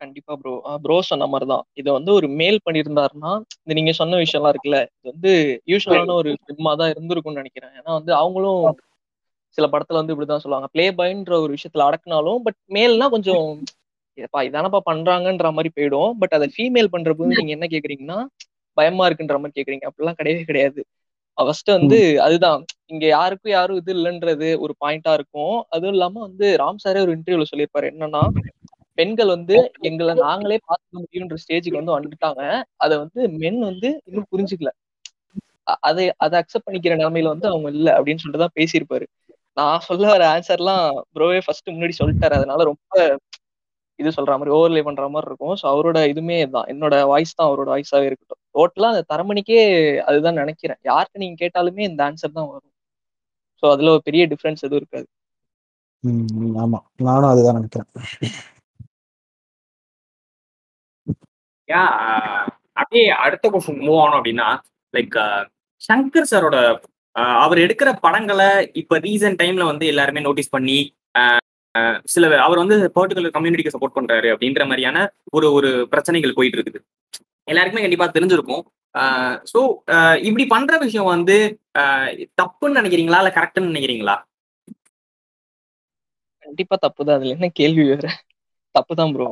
கண்டிப்பா 0.00 0.34
ப்ரோ 0.38 0.52
ப்ரோ 0.84 0.94
சொன்ன 1.08 1.26
மாதிரி 1.32 1.46
தான் 1.50 1.64
இதை 1.80 1.90
வந்து 1.96 2.10
ஒரு 2.18 2.28
மேல் 2.40 2.56
பண்ணியிருந்தாருன்னா 2.66 3.32
இந்த 3.58 3.74
நீங்க 3.78 3.92
சொன்ன 3.98 4.18
விஷயம்லாம் 4.22 4.52
இருக்குல்ல 4.54 4.78
இது 4.88 5.12
வந்து 5.12 5.32
யூஸ்வலான 5.72 6.16
ஒரு 6.22 6.30
ஃபிலிமா 6.40 6.72
தான் 6.80 6.92
இருந்திருக்கும்னு 6.94 7.42
நினைக்கிறேன். 7.42 7.74
ஏன்னா 7.78 7.92
வந்து 7.98 8.12
அவங்களும் 8.22 8.64
சில 9.58 9.66
படத்துல 9.66 10.00
வந்து 10.00 10.14
இப்படிதான் 10.14 10.38
சொல்லுவாங்க. 10.38 10.68
ப்ளே 10.72 10.90
பாய்ன்ற 10.90 11.34
ஒரு 11.40 11.52
விஷயத்துல 11.56 11.86
அடக்குனாலும் 11.88 12.42
பட் 12.42 12.58
மேல்னா 12.74 13.08
கொஞ்சம் 13.10 13.46
ஏப்பா 14.18 14.40
இதானப்பா 14.42 14.80
பண்றாங்கன்ற 14.90 15.52
மாதிரி 15.52 15.70
போயிடும். 15.76 16.12
பட் 16.18 16.34
அதை 16.34 16.48
ஃபீமேல் 16.56 16.86
பண்ற 16.86 17.14
போது 17.14 17.36
நீங்க 17.36 17.52
என்ன 17.52 17.66
கேக்குறீங்கன்னா 17.66 18.18
பயமா 18.76 19.08
இருக்குன்ற 19.08 19.36
மாதிரி 19.38 19.56
கேக்குறீங்க. 19.58 19.84
அப்படிலாம் 19.88 20.18
கிடையவே 20.18 20.42
கிடையாது. 20.42 20.80
ஃபர்ஸ்ட் 21.38 21.70
வந்து 21.70 21.98
அதுதான். 22.20 22.62
இங்க 22.86 23.06
யாருக்கும் 23.06 23.52
யாரும் 23.52 23.76
இது 23.76 23.92
இல்லைன்றது 23.94 24.48
ஒரு 24.58 24.74
பாயிண்டா 24.84 25.12
இருக்கும். 25.12 25.56
அதுவும் 25.68 25.92
இல்லாம 25.92 26.20
வந்து 26.20 26.56
ராம் 26.56 26.82
சாரே 26.84 27.00
ஒரு 27.00 27.12
இன்டர்வியூல 27.16 27.46
சொல்லியிருப்பாரு. 27.52 27.86
என்னன்னா 27.92 28.22
பெண்கள் 28.98 29.26
வந்து 29.26 29.56
எங்களை 29.80 30.14
நாங்களே 30.14 30.58
பார்த்துக்க 30.66 31.02
முடியுன்ற 31.02 31.36
ஸ்டேஜுக்கு 31.44 31.80
வந்து 31.80 31.96
வந்துட்டாங்க. 31.98 32.42
அதை 32.76 32.98
வந்து 32.98 33.28
மென் 33.38 33.60
வந்து 33.60 34.02
இன்னும் 34.04 34.28
புரிஞ்சுக்கல. 34.32 34.70
அதை 35.80 36.04
அதை 36.16 36.36
அக்செப்ட் 36.40 36.66
பண்ணிக்கிற 36.66 36.94
நிலைமையில 36.96 37.28
வந்து 37.28 37.48
அவங்க 37.48 37.68
இல்ல 37.70 37.88
அப்படின்னு 37.98 38.22
சொல்லிட்டு 38.22 38.44
தான் 38.46 38.56
பேசியிருப்பாரு. 38.60 39.06
நான் 39.56 39.84
சொல்ல 39.88 40.04
வர 40.12 40.22
ஆன்சர்லாம் 40.34 40.84
ப்ரோவே 41.16 41.38
ஃபர்ஸ்ட் 41.44 41.72
முன்னாடி 41.74 41.94
சொல்லிட்டாரு. 42.00 42.34
அதனால 42.40 42.64
ரொம்ப 42.70 42.94
இது 43.98 44.10
சொல்ற 44.16 44.32
மாதிரி 44.38 44.54
ஓவர்லே 44.56 44.82
பண்ற 44.86 45.04
மாதிரி 45.14 45.28
இருக்கும். 45.30 45.56
ஸோ 45.60 45.64
அவரோட 45.72 45.98
இதுமே 46.12 46.36
தான் 46.54 46.68
என்னோட 46.72 46.94
வாய்ஸ் 47.12 47.36
தான் 47.38 47.48
அவரோட 47.48 47.68
வாய்ஸாவே 47.74 48.06
இருக்கட்டும். 48.10 48.40
டோட்டலா 48.56 48.90
அந்த 48.92 49.02
தரமணிக்கே 49.12 49.60
அதுதான் 50.08 50.40
நினைக்கிறேன். 50.42 50.80
யாருக்கு 50.90 51.22
நீங்க 51.22 51.36
கேட்டாலுமே 51.44 51.84
இந்த 51.90 52.02
ஆன்சர் 52.08 52.36
தான் 52.38 52.48
வரும். 52.52 52.72
ஸோ 53.62 53.66
அதுல 53.74 53.92
ஒரு 53.96 54.02
பெரிய 54.08 54.22
டிஃபரன்ஸ் 54.32 54.64
எதுவும் 54.66 54.80
இருக்காது. 54.82 55.06
ஆமா. 56.64 56.78
நானும் 57.08 57.32
அதுதான் 57.32 57.58
நினைக்கிறேன். 57.60 57.88
யா 61.68 61.82
அப்படியே 62.80 63.04
அடுத்த 63.24 63.46
கொஸ்டின் 63.52 63.84
மூவ் 63.86 64.00
ஆனோம் 64.04 64.18
அப்படின்னா 64.20 64.48
லைக் 64.94 65.16
சங்கர் 65.82 66.30
சாரோட 66.32 66.56
அவர் 67.42 67.58
எடுக்கிற 67.58 67.90
படங்களை 68.02 68.48
இப்ப 68.80 68.98
ரீசன்ட் 69.04 69.40
டைம்ல 69.40 69.64
வந்து 69.66 69.84
எல்லாருமே 69.86 70.20
நோட்டீஸ் 70.20 70.54
பண்ணி 70.54 70.78
ஆஹ், 71.14 71.40
சில 72.06 72.30
அவர் 72.42 72.62
வந்து 72.62 72.76
பர்டிகுலர் 72.96 73.34
கம்யூனிட்டிக்கு 73.34 73.74
சப்போர்ட் 73.74 73.98
பண்றாரு 73.98 74.28
அப்படின்ற 74.32 74.62
மாதிரியான 74.66 74.98
ஒரு 75.32 75.46
ஒரு 75.52 75.70
பிரச்சனைகள் 75.92 76.36
போயிட்டு 76.36 76.58
இருக்குது 76.58 76.80
எல்லாருக்குமே 77.48 77.84
கண்டிப்பா 77.84 78.06
தெரிஞ்சிருக்கும். 78.10 78.62
ஸோ 79.50 79.60
இப்படி 80.22 80.44
பண்ற 80.48 80.72
விஷயம் 80.82 81.12
வந்து 81.12 81.36
ஆஹ், 81.80 82.08
தப்புன்னு 82.40 82.78
நினைக்கிறீங்களா? 82.80 83.20
இல்ல 83.22 83.30
கரெக்ட்னு 83.36 83.70
நினைக்கிறீங்களா? 83.70 84.16
கண்டிப்பா 86.46 86.76
தப்பு 86.82 87.02
தான் 87.04 87.16
அதுல 87.18 87.34
என்ன 87.36 87.48
கேள்வி 87.58 87.84
வேற? 87.90 88.06
தப்பு 88.74 88.94
தான் 88.96 89.12
ப்ரோ 89.14 89.28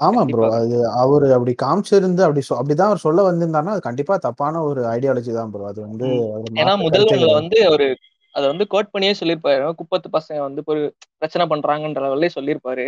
ஆமா 0.00 0.22
ப்ரோ. 0.26 0.46
அது 0.56 0.76
அவரு 0.96 1.26
அப்படி 1.34 1.52
காமிச்சிருந்து 1.62 2.22
அப்படி 2.24 2.42
அப்படிதான் 2.52 2.90
அவர் 2.90 3.04
சொல்ல 3.06 3.22
வந்திருந்தாருன்னா 3.22 3.74
அது 3.76 3.88
கண்டிப்பா 3.88 4.14
தப்பான 4.26 4.62
ஒரு 4.62 4.80
ஐடியாலஜி 4.94 5.32
தான் 5.32 5.52
ப்ரோ 5.52 5.66
அது 5.66 5.80
வந்து 5.86 6.08
ஏன்னா 6.54 6.72
மாற்று 6.72 6.84
முதல் 6.84 7.04
கருத்தே 7.04 7.14
ஒண்ணுல 7.14 7.28
இல்லை. 7.28 7.40
வந்து 7.40 7.58
அவரு 7.68 7.86
அதை 8.34 8.44
வந்து 8.52 8.64
கோட் 8.66 8.92
பண்ணியே 8.92 9.14
சொல்லியிருப்பாரு. 9.20 9.66
குப்பத்து 9.80 10.08
பசங்க 10.10 10.38
வந்து 10.40 10.62
ஒரு 10.66 10.82
பிரச்சனை 11.20 11.44
பண்றாங்கன்ற 11.46 12.00
லெவல்லே 12.06 12.30
சொல்லியிருப்பாரு. 12.36 12.86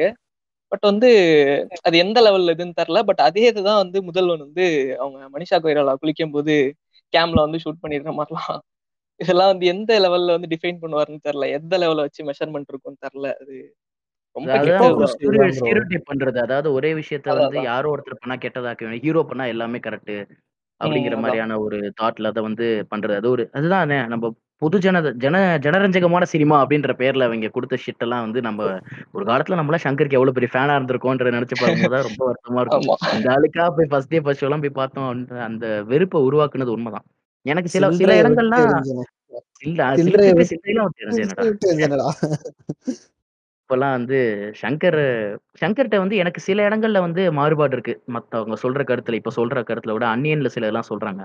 பட் 0.73 0.85
வந்து 0.85 1.09
அது 1.83 1.97
எந்த 1.99 2.19
லெவல்ல 2.23 2.55
இதுன்னு 2.57 2.79
தெரியல. 2.81 3.01
பட் 3.05 3.23
அதே 3.29 3.45
இதுதான் 3.51 3.83
வந்து 3.83 3.99
முதல்வன் 4.03 4.45
வந்து 4.47 4.65
அவங்க 5.01 5.19
மனிஷா 5.35 5.59
கொய்ராலா 5.65 5.95
குளிக்கும் 6.03 6.35
போது 6.37 6.55
கேம்ல 7.13 7.45
வந்து 7.47 7.63
ஷூட் 7.65 7.83
பண்ணிடுற 7.85 8.13
மாதிரிலாம். 8.19 8.59
இதெல்லாம் 9.21 9.51
வந்து 9.53 9.67
எந்த 9.67 9.93
லெவல்ல 10.05 10.35
வந்து 10.37 10.51
டிஃபைன் 10.55 10.81
பண்ணுவாருன்னு 10.83 11.27
தெரியல. 11.29 11.47
எந்த 11.59 11.75
லெவல்ல 11.79 12.07
வச்சு 12.07 12.23
மெஷர்மெண்ட் 12.25 12.73
இருக்கும்னு 12.73 13.05
தெரியல. 13.07 13.29
அது 13.43 13.55
பண்றது. 16.09 16.39
அதாவது 16.39 16.69
ஒரே 16.73 16.91
விஷயத்த 16.95 17.37
வந்து. 17.39 17.59
யாரோ 17.63 17.91
ஒருத்தர் 17.95 18.23
பண்ணா 18.23 18.37
கெட்டதாக்க 18.43 18.85
வேணும் 18.87 19.05
ஹீரோ 19.05 19.23
பண்ணா 19.23 19.45
எல்லாமே 19.55 19.79
கரெக்ட் 19.87 20.17
அப்படிங்கிற. 20.81 21.15
மாதிரியான 21.19 21.59
ஒரு 21.59 21.79
தாட்ல 22.01 22.33
அதை 22.33 22.43
வந்து 22.43 22.67
பண்றது. 22.95 23.17
அது 23.21 23.31
ஒரு 23.31 23.45
அதுதானே 23.53 23.99
நம்ம 24.07 24.35
பொது 24.63 24.77
ஜன 24.79 25.01
ஜன 25.23 25.37
ஜனரஞ்சகமான 25.65 26.25
சினிமா 26.25 26.57
அப்படின்ற 26.63 26.93
பேர்ல 27.01 27.27
அவங்க 27.29 27.49
கொடுத்த 27.49 27.77
ஷிட் 27.87 28.05
எல்லாம் 28.05 28.23
வந்து 28.27 28.41
நம்ம 28.41 28.69
ஒரு 29.13 29.25
காலத்துல 29.25 29.59
நம்மளா 29.61 29.79
சங்கருக்கு 29.85 30.19
எவ்வளவு 30.19 30.37
பெரிய 30.39 30.51
ஃபேனா 30.53 30.77
இருந்திருக்கோன்ற 30.79 31.33
நினைச்சு 31.37 31.57
பார்க்கும்போது 31.61 32.07
ரொம்ப 32.09 32.21
வருத்தமா 32.29 32.61
இருக்கும். 32.63 33.01
இந்த 33.17 33.29
ஆளுக்கா 33.35 33.67
போய் 33.77 33.91
ஃபர்ஸ்ட் 33.91 34.09
டே 34.09 34.21
ஃபர்ஸ்ட் 34.21 34.47
எல்லாம் 34.49 34.61
போய் 34.61 34.79
பார்த்தோம் 34.81 35.09
அந்த 35.49 35.67
வெறுப்பை 35.83 36.21
உருவாக்குனது 36.29 36.75
உண்மைதான். 36.77 37.07
எனக்கு 37.47 37.69
சில 37.69 37.91
சில 38.01 38.15
இடங்கள்லாம். 38.23 38.71
இல்ல 39.61 39.81
சில்லறையை 39.97 40.33
இப்பெல்லாம் 43.67 43.95
வந்து 43.97 44.19
சங்கர் 44.61 44.99
சங்கர்ட்ட 45.63 45.97
வந்து 46.03 46.17
எனக்கு 46.23 46.41
சில 46.45 46.59
இடங்கள்ல 46.69 46.99
வந்து 47.05 47.23
மாறுபாடு 47.39 47.75
இருக்கு. 47.77 47.95
மத்தவங்க 48.17 48.57
சொல்ற 48.65 48.81
கருத்துல 48.91 49.19
இப்ப 49.21 49.31
சொல்ற 49.39 49.63
கருத்துல 49.69 49.95
விட 49.97 50.05
அந்நியன்ல 50.11 50.51
சில 50.55 50.69
எல்லாம் 50.71 50.87
சொல்றாங்க. 50.91 51.23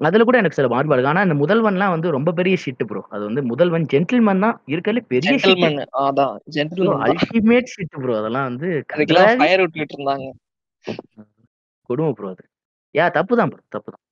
அதுல 0.00 0.24
கூட 0.28 0.36
எனக்கு 0.40 0.58
சில 0.58 0.68
மாறுபாடு 0.72 0.96
இருக்கு. 0.96 1.12
ஆனா 1.12 1.24
இந்த 1.26 1.36
முதல்வன்லாம் 1.42 1.92
வந்து 1.94 2.14
ரொம்ப 2.16 2.32
பெரிய 2.38 2.56
ஷிட் 2.62 2.84
ப்ரோ 2.90 3.02
அது 3.14 3.22
வந்து 3.28 3.42
முதல்வன் 3.50 3.84
ஜென்டில்மேன் 3.92 4.44
தான் 4.46 4.56
இருக்கறதுல 4.72 5.02
பெரிய 5.12 5.34
அல்டிமேட் 7.06 7.70
ஷிட் 7.74 7.94
ப்ரோ 7.98 8.14
அதெல்லாம் 8.20 8.48
வந்து 8.50 8.68
கொடுமை 11.90 12.10
ப்ரோ 12.18 12.30
அது. 12.34 12.44
யா 12.94 13.06
தப்பு 13.18 13.34
தான் 13.40 13.52
ப்ரோ 13.52 13.62
தப்பு 13.76 13.90
தான் 13.92 14.02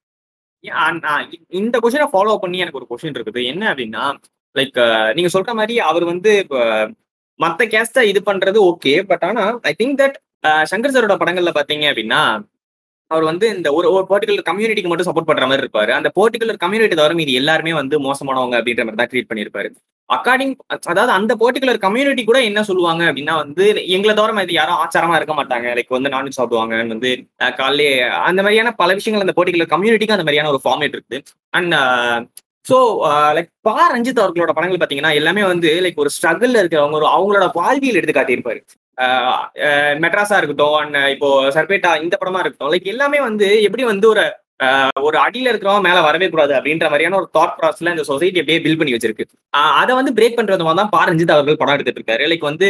இந்த 1.60 1.76
கொஸ்டினை 1.82 2.08
ஃபாலோ 2.12 2.36
பண்ணி 2.42 2.58
எனக்கு 2.64 2.80
ஒரு 2.80 2.90
கொஸ்டின் 2.90 3.16
இருக்குது. 3.18 3.40
என்ன 3.52 3.62
அப்படின்னா 3.72 4.04
லைக் 4.56 4.78
நீங்க 5.16 5.30
சொல்ற 5.34 5.52
மாதிரி 5.60 5.74
அவர் 5.90 6.04
வந்து 6.12 6.30
இப்ப 6.44 6.58
மத்த 7.40 7.62
கேஸ்டா 7.70 8.02
இது 8.10 8.20
பண்றது 8.26 8.58
ஓகே 8.68 8.94
பட் 9.08 9.24
ஆனா 9.24 9.44
ஐ 9.64 9.74
திங்க் 9.78 9.96
தட் 10.00 10.16
சங்கர் 10.70 10.94
சாரோட 10.94 11.14
படங்கள்ல 11.20 11.52
பாத்தீங்க 11.54 11.86
அப்படின்னா 11.90 12.20
அவர் 13.10 13.24
வந்து 13.24 13.46
இந்த 13.54 13.68
ஒரு 13.76 13.88
ஒரு 13.94 14.04
பர்டிகுலர் 14.10 14.46
கம்யூனிட்டிக்கு 14.46 14.90
மட்டும் 14.90 15.08
சப்போர்ட் 15.08 15.28
பண்ற 15.28 15.46
மாதிரி 15.48 15.62
இருப்பாரு. 15.62 15.90
அந்த 15.96 16.08
பர்டிகுலர் 16.16 16.62
கம்யூனிட்டி 16.62 16.96
தவிர 16.96 17.14
மீதி 17.18 17.32
எல்லாருமே 17.40 17.72
வந்து 17.78 17.96
மோசமானவங்க 18.04 18.56
அப்படின்ற 18.60 18.84
மாதிரி 18.84 19.00
தான் 19.00 19.10
ட்ரீட் 19.12 19.28
பண்ணியிருப்பாரு. 19.30 19.68
அக்கார்டிங் 20.10 20.54
அதாவது 20.88 21.12
அந்த 21.16 21.32
பர்டிகுலர் 21.42 21.78
கம்யூனிட்டி 21.84 22.22
கூட 22.24 22.38
என்ன 22.48 22.62
சொல்லுவாங்க 22.68 23.02
அப்படின்னா 23.08 23.34
வந்து 23.42 23.64
எங்களை 23.96 24.14
தவிர 24.14 24.42
இது 24.42 24.54
யாரும் 24.54 24.80
ஆச்சாரமா 24.82 25.18
இருக்க 25.18 25.34
மாட்டாங்க. 25.34 25.66
லைக் 25.76 25.96
வந்து 25.96 26.12
நான்வெஜ் 26.14 26.38
சாப்பிடுவாங்க 26.38 26.74
வந்து 26.94 27.10
அஹ், 27.40 27.54
காலையிலே 27.60 27.90
அந்த 28.24 28.40
மாதிரியான 28.42 28.72
பல 28.80 28.94
விஷயங்கள் 28.94 29.26
அந்த 29.26 29.36
பர்டிகுலர் 29.38 29.72
கம்யூனிட்டிக்கு 29.74 30.16
அந்த 30.16 30.26
மாதிரியான 30.26 30.52
ஒரு 30.54 30.62
ஃபார்மேட் 30.64 30.96
இருக்குது. 30.96 31.20
அண்ட் 31.52 31.76
ஸோ 32.64 32.76
லைக் 33.34 33.50
பா 33.62 33.74
ரஞ்சித் 33.92 34.20
அவர்களோட 34.20 34.52
படங்கள் 34.52 34.78
பார்த்தீங்கன்னா 34.78 35.12
எல்லாமே 35.14 35.42
வந்து 35.44 35.70
லைக் 35.80 35.98
ஒரு 35.98 36.10
ஸ்ட்ரகிள் 36.10 36.54
இருக்கிறவங்க 36.54 36.96
ஒரு 36.96 37.08
அவங்களோட 37.08 37.46
வாழ்வியல் 37.54 37.98
எடுத்து 37.98 38.16
காட்டியிருப்பாரு 38.16 38.62
மெட்ராஸா 39.98 40.36
இருக்கட்டும் 40.36 40.76
அண்ட் 40.76 40.98
இப்போ 41.06 41.28
சர்பேட்டா 41.50 41.92
இந்த 42.02 42.14
படமா 42.16 42.40
இருக்கட்டும் 42.40 42.72
லைக் 42.72 42.86
எல்லாமே 42.86 43.20
வந்து 43.20 43.48
எப்படி 43.62 43.84
வந்து 43.84 44.06
ஒரு 44.08 44.24
ஒரு 45.06 45.16
அடியில 45.22 45.50
இருக்கிறவங்க 45.50 45.84
மேல 45.86 46.00
வரவே 46.06 46.26
கூடாது 46.32 46.52
அப்படின்ற 46.56 46.88
மாதிரியான 46.90 47.16
ஒரு 47.20 47.28
தாட் 47.36 47.56
ப்ராசஸ்ல 47.60 47.92
இந்த 47.94 48.04
சொசைட்டி 48.08 48.40
அப்படியே 48.40 48.58
பில் 48.66 48.78
பண்ணி 48.80 48.94
வச்சிருக்கு. 48.94 49.24
அதை 49.80 49.92
வந்து 49.98 50.12
பிரேக் 50.18 50.36
பண்றது 50.38 50.66
மாதிரி 50.66 50.80
தான் 50.80 50.92
பா 50.94 51.00
ரஞ்சித் 51.08 51.34
அவர்கள் 51.36 51.58
படம் 51.60 51.76
எடுத்துட்டு 51.76 52.00
இருக்காரு. 52.00 52.24
லைக் 52.32 52.50
வந்து 52.50 52.68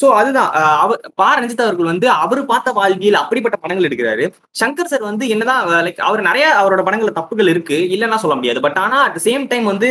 சோ 0.00 0.06
அதுதான். 0.18 0.50
அவர் 0.82 1.00
பா 1.20 1.28
ரஞ்சித் 1.38 1.64
அவர்கள் 1.66 1.90
வந்து 1.92 2.06
அவர் 2.24 2.40
பார்த்த 2.50 2.74
வாழ்வியல் 2.80 3.20
அப்படிப்பட்ட 3.22 3.56
படங்கள் 3.62 3.88
எடுக்கிறாரு. 3.88 4.26
சங்கர் 4.60 4.90
சார் 4.92 5.08
வந்து 5.10 5.24
என்னதான் 5.34 5.64
லைக் 5.86 6.02
அவர் 6.08 6.28
நிறைய 6.28 6.46
அவரோட 6.60 6.82
படங்கள்ல 6.88 7.14
தப்புகள் 7.20 7.52
இருக்கு 7.54 7.78
இல்லைன்னா 7.94 8.18
சொல்ல 8.24 8.36
முடியாது. 8.40 8.62
பட் 8.66 8.78
ஆனா 8.84 8.98
அட் 9.06 9.18
சேம் 9.28 9.46
டைம் 9.52 9.66
வந்து 9.72 9.90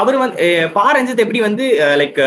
அவர் 0.00 0.18
வந்து 0.24 0.50
பா 0.76 0.86
ரஞ்சித் 0.98 1.24
எப்படி 1.26 1.42
வந்து 1.48 1.66
லைக் 2.02 2.20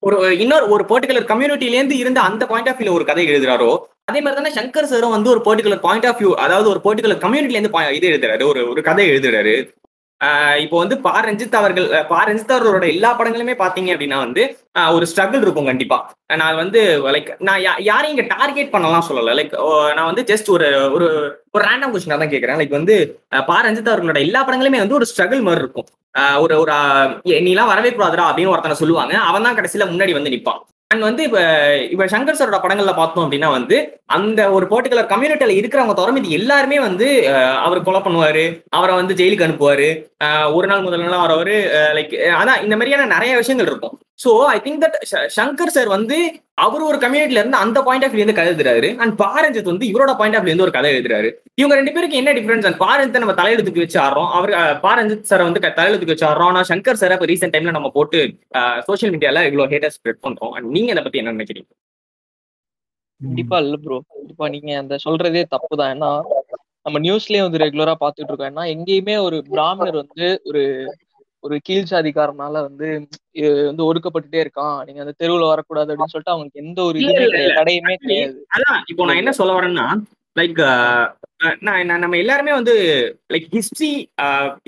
ஒரு 0.00 0.38
இன்னொரு 0.38 0.68
ஒரு 0.68 0.84
பர்டிகுலர் 0.84 1.28
கம்யூனிட்டிலேருந்து 1.28 1.90
இருந்த 1.90 2.20
அந்த 2.20 2.46
பாயிண்ட் 2.46 2.68
ஆஃப் 2.68 2.80
வியூல 2.80 2.92
ஒரு 2.92 3.04
கதை 3.04 3.26
எழுதுறாரோ 3.28 3.78
அதே 4.04 4.20
மாதிரி 4.20 4.50
தானே 4.50 4.50
சங்கர் 4.54 4.82
சாரும் 4.82 5.10
வந்து 5.10 5.30
ஒரு 5.30 5.40
பர்டிகுலர் 5.44 5.80
பாயிண்ட் 5.80 6.06
ஆஃப் 6.06 6.20
வியூ 6.20 6.34
அதாவது 6.34 6.68
ஒரு 6.68 6.80
பர்டிகுலர் 6.84 7.24
கம்யூனிட்டிலேருந்து 7.24 7.92
இது 7.92 8.08
எழுதுறாரு 8.08 8.46
ஒரு 8.46 8.68
ஒரு 8.68 8.82
கதை 8.82 9.10
எழுதுறாரு. 9.10 9.76
இப்போ 10.58 10.78
வந்து 10.78 10.98
பா 10.98 11.24
ரஞ்சித் 11.24 11.54
அவர்கள் 11.54 12.04
பா 12.06 12.28
ரஞ்சித் 12.28 12.52
அவர்களோட 12.52 12.86
எல்லா 12.86 13.20
படங்களுமே 13.20 13.54
பாத்தீங்க 13.58 13.90
அப்படின்னா 13.94 14.16
வந்து 14.16 14.56
ஒரு 14.90 15.06
ஸ்ட்ரகிள் 15.16 15.40
இருக்கும் 15.40 15.64
கண்டிப்பா. 15.64 16.12
நான் 16.36 16.56
வந்து 16.56 16.80
லைக் 17.08 17.34
நான் 17.38 17.60
யா- 17.60 17.82
யாரையும் 17.82 18.18
இங்க 18.18 18.36
டார்கெட் 18.36 18.70
பண்ணலாம் 18.70 19.04
சொல்லல. 19.10 19.36
லைக் 19.40 19.94
நான் 19.94 20.14
வந்து 20.14 20.34
ஜஸ்ட் 20.34 20.48
ஒரு 20.48 20.90
ஒரு 20.92 21.06
ஒரு 21.52 21.64
ரேண்டம் 21.64 21.94
கொஸ்டினா 21.94 22.18
தான் 22.18 22.28
கேட்கறேன் 22.28 22.60
லைக் 22.62 22.68
வந்து 22.68 23.20
பா 23.46 23.64
ரஞ்சித் 23.64 23.90
அவர்களோட 23.90 24.18
எல்லா 24.18 24.48
படங்களுமே 24.48 24.76
வந்து 24.76 24.94
ஒரு 24.94 25.06
ஸ்ட்ரகிள் 25.16 25.42
மாதிரி 25.42 25.64
இருக்கும். 25.64 25.86
ஒரு 26.38 26.54
ஒரு 26.58 26.72
ஆஹ் 26.72 27.12
நீலாம் 27.48 27.72
வரவே 27.72 27.90
கூடாதுடா 27.90 28.26
அப்படின்னு 28.30 28.54
ஒருத்தனை 28.54 28.80
சொல்லுவாங்க. 28.82 29.14
அவன் 29.30 29.42
தான் 29.42 29.56
கடைசியில 29.56 29.86
முன்னாடி 29.92 30.12
வந்து 30.12 30.34
நிப்பான். 30.36 30.60
அண்ட் 30.94 31.02
வந்து 31.02 31.22
இப்ப 31.22 31.38
இப்ப 31.92 32.04
சங்கர் 32.04 32.38
சரோட 32.38 32.58
படங்கள்ல 32.60 32.92
பார்த்தோம் 32.96 33.24
அப்படின்னா 33.24 33.48
வந்து 33.50 33.76
அந்த 34.16 34.40
ஒரு 34.50 34.66
பர்டிகுலர் 34.70 35.10
கம்யூனிட்டியில 35.10 35.56
இருக்கிறவங்க 35.56 35.94
தவிர 35.94 36.20
இது 36.20 36.30
எல்லாருமே 36.30 36.78
வந்து 36.80 37.06
அவர் 37.66 37.82
கொலை 37.82 38.00
பண்ணுவாரு 38.00 38.44
அவரை 38.68 38.94
வந்து 38.94 39.14
ஜெயிலுக்கு 39.14 39.46
அனுப்புவாரு. 39.46 39.88
ஒரு 40.52 40.66
நாள் 40.66 40.84
முதல் 40.86 41.04
நாள் 41.04 41.24
அவரவரு 41.24 41.56
லைக் 41.98 42.14
அதான் 42.40 42.62
இந்த 42.62 42.76
மாதிரியான 42.76 43.08
நிறைய 43.14 43.36
விஷயங்கள் 43.36 43.70
இருக்கும். 43.72 43.94
So 44.22 44.30
I 44.52 44.56
think 44.64 44.80
that 44.84 44.96
Shankar 45.38 45.72
sir 45.74 45.88
வந்து 45.96 46.16
அவர் 46.64 46.82
ஒரு 46.88 46.98
கம்யூனிட்டில 47.02 47.40
இருந்து 47.40 47.58
அந்த 47.64 47.78
பாயிண்ட் 47.86 48.04
ஆஃப் 48.06 48.16
இருந்து 48.18 48.36
கதை 48.38 48.48
எழுதுறாரு. 48.52 48.88
அண்ட் 49.02 49.14
பாரஞ்சித் 49.22 49.70
வந்து 49.70 49.88
இவரோட 49.90 50.12
பாயிண்ட் 50.20 50.36
ஆஃப் 50.38 50.48
இருந்து 50.48 50.64
ஒரு 50.66 50.74
கதை 50.76 50.90
எழுதுறாரு. 50.94 51.28
இவங்க 51.60 51.74
ரெண்டு 51.80 51.92
பேருக்கு 51.96 52.20
என்ன 52.20 52.32
டிஃபரன்ஸ் 52.38 52.66
அண்ட் 52.68 52.80
பாரஞ்சித்தை 52.84 53.20
நம்ம 53.24 53.36
தலையெழுத்துக்கு 53.40 53.84
வச்சு 53.84 53.98
ஆடுறோம் 54.04 54.30
அவர் 54.38 54.52
பாரஞ்சத் 54.54 54.84
பாரஞ்சித் 54.86 55.30
சார் 55.30 55.46
வந்து 55.48 55.62
தலையெழுத்துக்கு 55.78 56.14
வச்சு 56.14 56.28
ஆடுறோம் 56.30 56.50
ஆனா 56.52 56.62
சங்கர் 56.70 57.00
சார் 57.02 57.14
இப்போ 57.16 57.28
ரீசெண்ட் 57.32 57.54
டைம்ல 57.56 57.76
நம்ம 57.78 57.90
போட்டு 57.98 58.20
சோஷியல் 58.88 59.14
மீடியால 59.16 59.44
இவ்வளவு 59.50 59.70
ஹேட்டர் 59.74 59.94
ஸ்ப்ரெட் 59.96 60.22
பண்றோம். 60.26 60.52
அண்ட் 60.56 60.68
நீங்க 60.76 60.92
அதை 60.94 61.04
பத்தி 61.06 61.22
என்ன 61.22 61.36
நினைக்கிறீங்க? 61.38 61.70
கண்டிப்பா 63.20 63.56
இல்ல 63.64 63.76
ப்ரோ 63.84 63.96
கண்டிப்பா 64.16 64.48
நீங்க 64.56 64.72
அந்த 64.82 64.96
சொல்றதே 65.06 65.44
தப்பு 65.54 65.74
தான் 65.80 65.92
ஏன்னா 65.94 66.10
நம்ம 66.86 66.98
நியூஸ்லயே 67.06 67.44
வந்து 67.46 67.60
ரெகுலரா 67.64 67.94
பாத்துட்டு 68.02 68.30
இருக்கோம். 68.30 68.50
ஏன்னா 68.52 68.64
எங்கேயுமே 68.74 69.16
ஒரு 69.28 69.38
பிராமணர் 69.52 69.96
வந்து 70.02 70.26
ஒரு 70.50 70.62
ஒரு 71.44 71.56
கீழ் 71.66 71.90
சாதிக்காரனால 71.90 72.54
வந்து 72.68 72.86
வந்து 73.68 73.82
ஒடுக்கப்பட்டுட்டே 73.88 74.40
இருக்கான். 74.44 74.78
நீங்க 74.86 75.00
அந்த 75.04 75.14
தெருவுல 75.20 75.50
வரக்கூடாது 75.50 75.90
அப்படின்னு 75.90 76.14
சொல்லிட்டு 76.14 76.34
அவங்களுக்கு 76.34 76.62
எந்த 76.64 76.78
ஒரு 76.82 76.98
இதுவுமே 77.02 77.42
தடையுமே 77.58 77.96
கிடையாது. 77.96 78.38
அதான் 78.56 78.80
இப்போ 78.92 79.06
நான் 79.08 79.20
என்ன 79.22 79.34
சொல்ல 79.40 79.58
வரேன்னா 79.58 79.86
லைக் 80.36 80.58
நான் 81.66 82.02
நம்ம 82.02 82.16
எல்லாருமே 82.22 82.52
வந்து 82.56 82.74
லைக் 83.32 83.46
ஹிஸ்டரி 83.54 83.90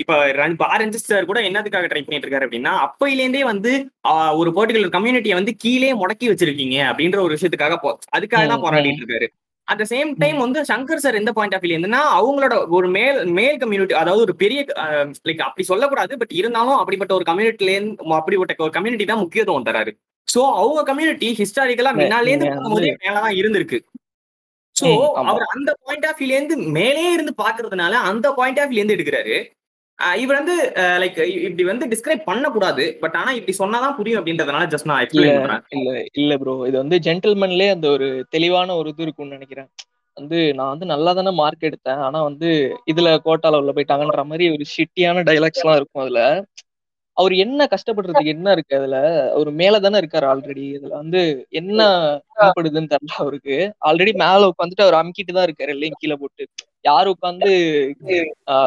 இப்போ 0.01 0.65
ஆரஞ்சு 0.67 0.99
சார் 1.01 1.29
கூட 1.29 1.39
என்னதுக்காக 1.49 1.89
ட்ரை 1.91 2.01
பண்ணிட்டு 2.01 2.27
இருக்காரு 2.27 2.47
அப்படின்னா 2.47 2.73
அப்பையிலேருந்தே 2.85 3.43
வந்து 3.51 3.71
ஒரு 4.33 4.51
பர்டிகுலர் 4.57 4.95
கம்யூனிட்டியை 4.95 5.37
வந்து 5.39 5.53
கீழே 5.63 5.91
முடக்கி 6.01 6.29
வச்சிருக்கீங்க 6.31 6.77
அப்படின்ற 6.89 7.19
ஒரு 7.25 7.35
விஷயத்துக்காக 7.37 7.77
போ 7.77 7.91
அதுக்காக 8.17 8.45
தான் 8.45 8.65
போராடிட்டு 8.65 9.03
இருக்காரு 9.03 9.29
அட் 9.67 9.81
த 9.81 9.85
சேம் 9.91 10.09
டைம் 10.19 10.37
வந்து 10.39 10.59
சங்கர் 10.69 11.03
சார் 11.03 11.17
எந்த 11.19 11.31
பாயிண்ட் 11.31 11.55
ஆஃப் 11.55 11.63
வியூ 11.63 11.73
இருந்துன்னா 11.75 12.01
அவங்களோட 12.17 12.53
ஒரு 12.77 12.87
மேல் 12.95 13.19
மேல் 13.37 13.57
கம்யூனிட்டி 13.61 13.95
அதாவது 13.95 14.23
ஒரு 14.25 14.33
பெரிய 14.41 14.61
லைக் 15.27 15.43
அப்படி 15.47 15.65
சொல்லக்கூடாது 15.69 16.17
பட் 16.21 16.33
இருந்தாலும் 16.39 16.79
அப்படிப்பட்ட 16.79 17.13
ஒரு 17.13 17.25
கம்யூனிட்டில 17.29 17.73
இருந்து 17.75 17.89
அப்படிப்பட்ட 18.15 18.63
ஒரு 18.67 18.73
கம்யூனிட்டி 18.77 19.05
தான் 19.05 19.23
முக்கியத்துவம் 19.23 19.67
தராரு. 19.69 19.91
சோ 20.27 20.41
அவங்க 20.57 20.81
கம்யூனிட்டி 20.89 21.29
ஹிஸ்டாரிக்கலா 21.39 21.91
இல்ல, 21.91 22.01
முன்னாலே 22.01 22.31
இருந்து 22.31 22.47
நீங்க 22.47 22.57
பார்க்கும்போதே 22.57 22.91
மேலதான் 23.05 23.37
இருந்திருக்கு. 23.39 23.79
சோ. 24.75 24.85
அவர் 25.23 25.45
அந்த 25.55 25.71
பாயிண்ட் 25.83 26.05
ஆஃப் 26.09 26.19
வியூல 26.19 26.35
இருந்து 26.37 26.55
மேலே 26.77 27.05
இருந்து 27.15 27.33
பாக்குறதுனால 27.41 27.93
அந்த 28.09 28.27
பாயிண்ட் 28.37 28.61
ஆஃப் 28.63 28.69
வியூல 28.69 28.81
இருந்து 28.81 28.97
எடுக்கிறாரு. 28.97 29.35
இவர் 30.21 30.37
வந்து 30.37 30.55
லைக் 31.01 31.17
இப்படி 31.45 31.63
வந்து 31.63 31.85
டிஸ்கிரைப் 31.91 32.27
பண்ணக்கூடாது. 32.29 32.83
பட் 33.01 33.15
ஆனா 33.15 33.31
இப்படி 33.37 33.53
சொன்னாதான் 33.59 33.95
புரியும் 33.97 34.19
அப்படின்றதுனால 34.19 34.67
ஜஸ்ட் 34.73 34.89
நான் 34.91 35.03
எக்ஸ்பிளைன் 35.05 35.35
பண்றேன். 35.37 35.63
இல்ல 35.75 35.89
இல்ல 36.21 36.35
ப்ரோ 36.41 36.55
இது 36.69 36.77
வந்து 36.77 36.97
ஜென்டில்மேன்லயே 37.07 37.73
அந்த 37.75 37.87
ஒரு 37.95 38.07
தெளிவான 38.35 38.75
ஒரு 38.75 38.91
இது 38.93 39.05
இருக்கும்னு 39.05 39.37
நினைக்கிறேன். 39.37 39.69
வந்து 40.17 40.37
நான் 40.57 40.71
வந்து 40.73 40.87
நல்லா 40.93 41.11
தானே 41.13 41.31
மார்க் 41.39 41.67
எடுத்தேன். 41.69 42.01
ஆனா 42.07 42.19
வந்து 42.29 42.49
இதுல 42.91 43.09
கோட்டால 43.27 43.59
உள்ள 43.61 43.73
போயிட்டாங்கன்ற 43.73 44.23
மாதிரி 44.31 44.47
ஒரு 44.55 44.65
ஷிட்டியான 44.75 45.23
டைலாக்ஸ் 45.29 45.63
எல்லாம் 45.63 45.79
இருக்கும் 45.79 46.03
அதுல. 46.05 46.21
அவர் 47.17 47.33
என்ன 47.43 47.61
கஷ்டப்படுறதுக்கு 47.71 48.33
என்ன 48.35 48.51
இருக்கு 48.55 48.73
அதுல? 48.79 48.97
அவர் 49.35 49.49
மேல 49.61 49.79
தானே 49.79 49.97
இருக்காரு 50.01 50.25
ஆல்ரெடி 50.31 50.65
இதுல 50.77 50.93
வந்து 50.95 51.21
என்ன 51.59 51.79
தேவைப்படுதுன்னு 52.35 52.91
தெரியல 52.93 53.15
அவருக்கு. 53.23 53.57
ஆல்ரெடி 53.89 54.13
மேல 54.23 54.49
உட்காந்துட்டு 54.51 54.85
அவர் 54.87 54.99
அமுக்கிட்டு 55.01 55.35
தான் 55.37 55.47
இருக்காரு 55.49 55.73
இல்லையும் 55.75 55.99
கீழே 56.01 56.17
போட்டு. 56.21 56.45
யார் 56.85 57.07
உட்காந்து 57.07 57.49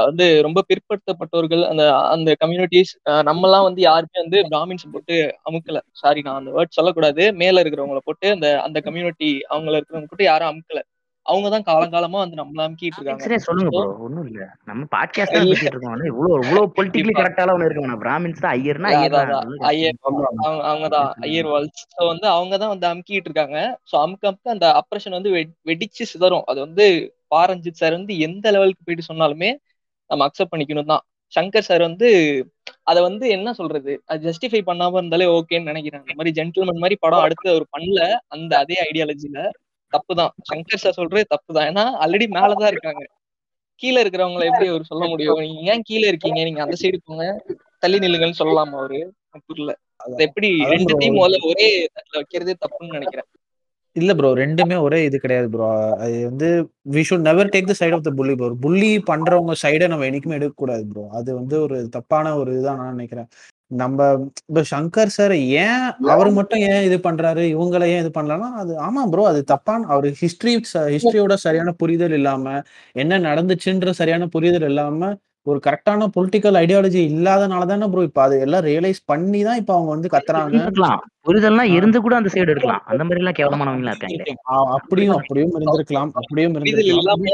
வந்து 0.07 0.27
ரொம்ப 0.43 0.63
பிற்படுத்தப்பட்டவர்கள் 0.69 1.63
அந்த 1.71 1.85
அந்த 2.07 2.31
கம்யூனிட்டிஸ் 2.41 2.93
நம்ம 3.29 3.47
எல்லாம் 3.49 3.69
வந்து 3.69 3.83
யாருமே 3.83 4.23
வந்து 4.23 4.41
பிராமின்ஸ் 4.51 4.91
போட்டு 4.93 5.17
அமுக்கல. 5.49 5.81
சாரி 6.03 6.23
நான் 6.23 6.41
அந்த 6.41 6.53
வேர்ட் 6.57 6.77
சொல்லக்கூடாது. 6.79 7.25
மேல 7.35 7.63
இருக்கிறவங்கள 7.63 8.03
போட்டு 8.05 8.29
அந்த 8.31 8.49
அந்த 8.63 8.81
கம்யூனிட்டி 8.81 9.31
அவங்கள 9.51 9.79
இருக்கிறவங்க 9.79 10.11
போட்டு 10.11 10.31
யாரும் 10.31 10.51
அமுக்கல. 10.53 10.83
அவங்க 11.27 11.49
தான் 11.49 11.67
காலங்காலமா 11.69 12.19
வந்து 12.23 12.39
நம்மள 12.41 12.65
அமுக்கிட்டு 12.65 12.97
சரி 12.97 13.03
இருக்காங்க. 13.03 13.45
சொல்லுங்க 13.47 13.79
ஒண்ணும் 14.07 14.27
இல்ல. 14.31 14.41
நம்ம 14.65 14.83
பாட்காஸ்ட் 14.95 15.37
தான் 15.37 15.47
இருக்கோம். 15.51 16.03
இவ்வளவு 16.11 16.35
இவ்வளவு 16.43 16.67
பொலிட்டிக்கலி 16.77 17.15
கரெக்டால 17.19 17.55
ஒண்ணு 17.55 17.69
இருக்கு 17.69 18.01
பிராமின்ஸ் 18.03 18.43
தான் 18.45 18.55
ஐயர்னா 18.59 18.91
ஐயர் 18.95 19.15
தான். 19.17 19.55
ஐயர் 19.71 19.97
அவங்க 20.05 20.25
அவங்கதான் 20.71 21.09
ஐயர் 21.29 21.49
வால்ஸ் 21.53 21.83
ஸோ 21.95 22.03
வந்து 22.13 22.29
அவங்க 22.37 22.55
தான் 22.57 22.73
வந்து 22.75 22.89
அமுக்கிட்டு 22.91 23.31
இருக்காங்க. 23.31 23.59
ஸோ 23.91 23.97
அமுக்க 24.05 24.31
அமுக்க 24.31 24.57
அந்த 24.57 24.69
அப்ரேஷன் 24.81 25.19
வந்து 25.19 25.33
வெடிச்சு 25.71 26.05
சிதறும். 26.13 26.47
அது 26.47 26.61
வந்து 26.61 26.87
பாரஞ்சித் 27.35 27.81
சார் 27.81 27.97
வந்து 27.99 28.15
எந்த 28.19 28.47
லெவலுக்கு 28.51 28.87
போயிட்டு 28.87 29.09
சொன்னாலுமே 29.11 29.51
நம்ம 30.11 30.27
அக்செப்ட் 30.29 30.53
பண்ணிக்கணும் 30.53 30.93
தான். 30.93 31.05
சங்கர் 31.33 31.67
சார் 31.69 31.83
வந்து 31.89 32.09
அதை 32.83 33.01
வந்து 33.03 33.25
என்ன 33.37 33.49
சொல்றது? 33.53 33.93
அது 34.11 34.21
ஜஸ்டிஃபை 34.29 34.61
பண்ணாம 34.67 34.99
இருந்தாலே 35.01 35.27
ஓகேன்னு 35.37 35.71
நினைக்கிறேன் 35.71 36.03
அந்த 36.03 36.15
மாதிரி 36.19 36.33
ஜென்டில்மேன் 36.39 36.83
மாதிரி 36.85 36.97
படம் 37.01 37.25
அடுத்து 37.27 37.49
அவர் 37.51 37.67
பண்ணல 37.75 38.01
அந்த 38.35 38.53
அதே 38.59 38.77
ஐடியாலஜில 38.89 39.39
தப்பு 39.93 40.13
தான். 40.15 40.33
சங்கர் 40.51 40.83
சார் 40.85 40.99
சொல்றது 41.01 41.25
தப்பு 41.35 41.51
தான். 41.57 41.67
ஏன்னா 41.71 41.85
ஆல்ரெடி 42.05 42.27
மேலதான் 42.37 42.73
இருக்காங்க. 42.73 43.03
கீழே 43.83 43.99
இருக்கிறவங்களை 44.05 44.45
எப்படி 44.51 44.67
அவர் 44.69 44.91
சொல்ல 44.91 45.05
முடியும்? 45.09 45.41
நீங்க 45.41 45.73
ஏன் 45.73 45.83
கீழே 45.83 46.07
இருக்கீங்க? 46.09 46.41
நீங்க 46.45 46.61
அந்த 46.63 46.77
சைடு 46.83 46.99
போங்க. 47.05 47.25
தள்ளி 47.79 47.99
நில்லுங்கன்னு 47.99 48.41
சொல்லலாமா 48.41 48.79
அவரு. 48.81 49.01
புரியல 49.49 49.73
அது 49.97 50.23
எப்படி 50.27 50.49
ரெண்டு. 50.73 50.93
டீம் 51.01 51.19
முதல்ல 51.19 51.39
ஒரே 51.51 51.67
வைக்கிறதே 52.17 52.55
தப்புன்னு 52.65 52.97
நினைக்கிறேன். 52.99 53.29
இல்ல 53.97 54.13
ப்ரோ 54.19 54.29
ரெண்டுமே 54.39 54.77
ஒரே 54.85 54.99
இது 55.07 55.17
கிடையாது 55.21 55.49
ப்ரோ 55.51 55.67
அது 56.05 56.15
வந்து 56.29 56.47
we 56.95 57.03
should 57.09 57.27
never 57.27 57.51
take 57.53 57.69
the 57.69 57.75
side 57.81 57.95
of 57.97 58.07
the 58.07 58.13
புள்ளி 58.17 58.33
ப்ரோ 58.39 58.49
புள்ளி 58.65 58.89
பண்றவங்க 59.11 59.55
சைடை 59.63 59.87
நம்ம 59.93 60.07
என்னைக்குமே 60.09 60.37
எடுக்க 60.39 60.55
கூடாது 60.57 60.85
ப்ரோ 60.91 61.05
அது 61.19 61.31
வந்து 61.39 61.57
ஒரு 61.67 61.77
தப்பான 61.97 62.33
ஒரு 62.41 62.51
இதுதான் 62.55 62.81
நான் 62.81 62.95
நினைக்கிறேன். 62.95 63.29
நம்ம 63.75 63.99
இப்ப 64.43 64.63
சங்கர் 64.73 65.13
சார் 65.15 65.35
ஏன் 65.61 65.85
அவர் 66.13 66.31
மட்டும் 66.39 66.63
ஏன் 66.69 66.83
இது 66.89 66.97
பண்றாரு? 67.07 67.45
இவங்களை 67.55 67.87
ஏன் 67.93 68.03
இது 68.05 68.11
பண்ணலன்னா 68.19 68.49
அது 68.63 68.73
ஆமா 68.87 69.03
ப்ரோ 69.13 69.23
அது 69.31 69.41
தப்பான 69.53 69.87
அவர் 69.93 70.09
ஹிஸ்டரி 70.23 70.55
ஹிஸ்டரியோட 70.95 71.37
சரியான 71.47 71.73
புரிதல் 71.83 72.17
இல்லாம 72.19 72.45
என்ன 72.97 73.21
நடந்துச்சுன்ற 73.29 73.93
சரியான 74.01 74.29
புரிதல் 74.35 74.69
இல்லாம 74.71 75.11
ஒரு 75.47 75.61
கரெக்டான 75.67 76.07
பொலிட்டிக்கல் 76.17 76.57
ஐடியாலஜி 76.57 77.01
இல்லாதனால 77.13 77.67
தானே 77.67 77.87
ப்ரோ 77.87 78.03
இப்ப 78.03 78.23
அது 78.23 78.41
எல்லாம் 78.41 78.65
ரியலைஸ் 78.65 78.95
பண்ணி 79.05 79.43
தான் 79.43 79.57
இப்ப 79.57 79.75
அவங்க 79.75 79.91
வந்து 79.91 80.09
கத்துறாங்க. 80.09 80.63
இருக்கலாம் 80.63 81.05
புரிதல்லாம். 81.27 81.63
இருந்து 81.63 82.01
கூட 82.01 82.17
அந்த 82.17 82.31
சைடு 82.33 82.49
எடுக்கலாம். 82.49 82.83
அந்த 82.85 83.05
மாதிரி 83.05 83.25
எல்லாம் 83.25 83.33
கேவலமானவங்களா 83.33 83.87
இருக்காங்களே. 83.87 84.33
ஆ, 84.51 84.71
அப்படியும் 84.71 85.17
அப்படியும் 85.17 85.61
இருந்திருக்கலாம். 85.61 86.11
அப்படியும் 86.13 86.55
இருந்திருக்கலாம். 86.55 87.27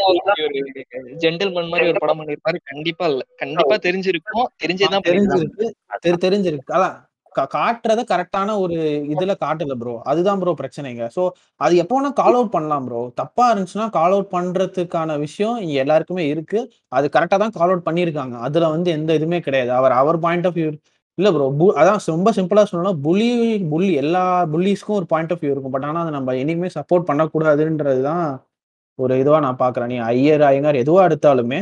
ஜென்டில்மேன் 1.18 1.68
மாதிரி 1.68 1.88
ஒரு 1.88 1.98
படம் 1.98 2.20
பண்ணிருப்பாரு 2.20 2.56
கண்டிப்பா 2.64 3.06
இல்ல. 3.06 3.26
கண்டிப்பா 3.36 3.76
தெரிஞ்சிருக்கும். 3.76 4.44
தெரிஞ்சேதான் 4.66 4.98
தெரிஞ்சிருக்கு. 5.06 5.70
தெரி- 6.06 6.20
தெரிஞ்சிருக்கு. 6.20 6.72
அதான். 6.72 7.08
காட்டுறத 7.54 8.00
கரெக்டான 8.12 8.54
ஒரு 8.62 8.76
இதுல 9.14 9.32
காட்டல 9.44 9.74
ப்ரோ 9.82 9.94
அதுதான் 10.10 10.40
ப்ரோ 10.42 10.52
பிரச்சனைங்க. 10.60 11.04
சோ 11.16 11.22
அது 11.64 11.74
எப்போ 11.82 11.96
வேணா 11.98 12.10
கால் 12.20 12.36
அவுட் 12.38 12.54
பண்ணலாம் 12.56 12.86
ப்ரோ 12.88 13.00
தப்பா 13.20 13.44
இருந்துச்சுன்னா 13.52 13.88
கால் 13.98 14.14
அவுட் 14.16 14.30
பண்றதுக்கான 14.36 15.18
விஷயம் 15.24 15.58
இங்க 15.64 15.76
எல்லாருக்குமே 15.84 16.24
இருக்கு. 16.32 16.60
அது 16.98 17.06
கரெக்டா 17.16 17.38
தான் 17.44 17.56
கால் 17.58 17.72
அவுட் 17.72 17.86
பண்ணிருக்காங்க 17.88 18.36
அதுல 18.48 18.70
வந்து 18.76 18.90
எந்த 18.98 19.18
இதுவுமே 19.20 19.40
கிடையாது. 19.48 19.72
அவர் 19.80 19.94
அவர் 20.00 20.18
பாயிண்ட் 20.26 20.48
ஆஃப் 20.50 20.58
வியூ 20.60 20.70
இல்ல 21.18 21.30
ப்ரோ 21.34 21.46
அதான் 21.80 22.04
ரொம்ப 22.14 22.30
சிம்பிளா 22.36 22.62
சொல்லணும்னா 22.68 22.94
புலி 23.06 23.30
புள்ளி 23.72 23.92
எல்லா 24.02 24.22
புள்ளிஸ்க்கும் 24.52 24.98
ஒரு 25.00 25.08
பாயிண்ட் 25.12 25.32
ஆஃப் 25.34 25.42
வியூ 25.42 25.52
இருக்கும். 25.54 25.74
பட் 25.76 25.86
ஆனா 25.88 26.02
அதை 26.04 26.12
நம்ம 26.18 26.34
என்னைக்குமே 26.42 26.70
சப்போர்ட் 26.78 27.08
பண்ணக்கூடாதுன்றதுதான் 27.10 28.24
ஒரு 28.98 29.14
இதுவா 29.22 29.38
நான் 29.46 29.62
பாக்குறேன் 29.64 29.90
நீ 29.92 29.98
ஐயர் 30.12 30.42
ஐயனார் 30.50 30.82
எதுவா 30.84 31.02
எடுத்தாலுமே 31.08 31.60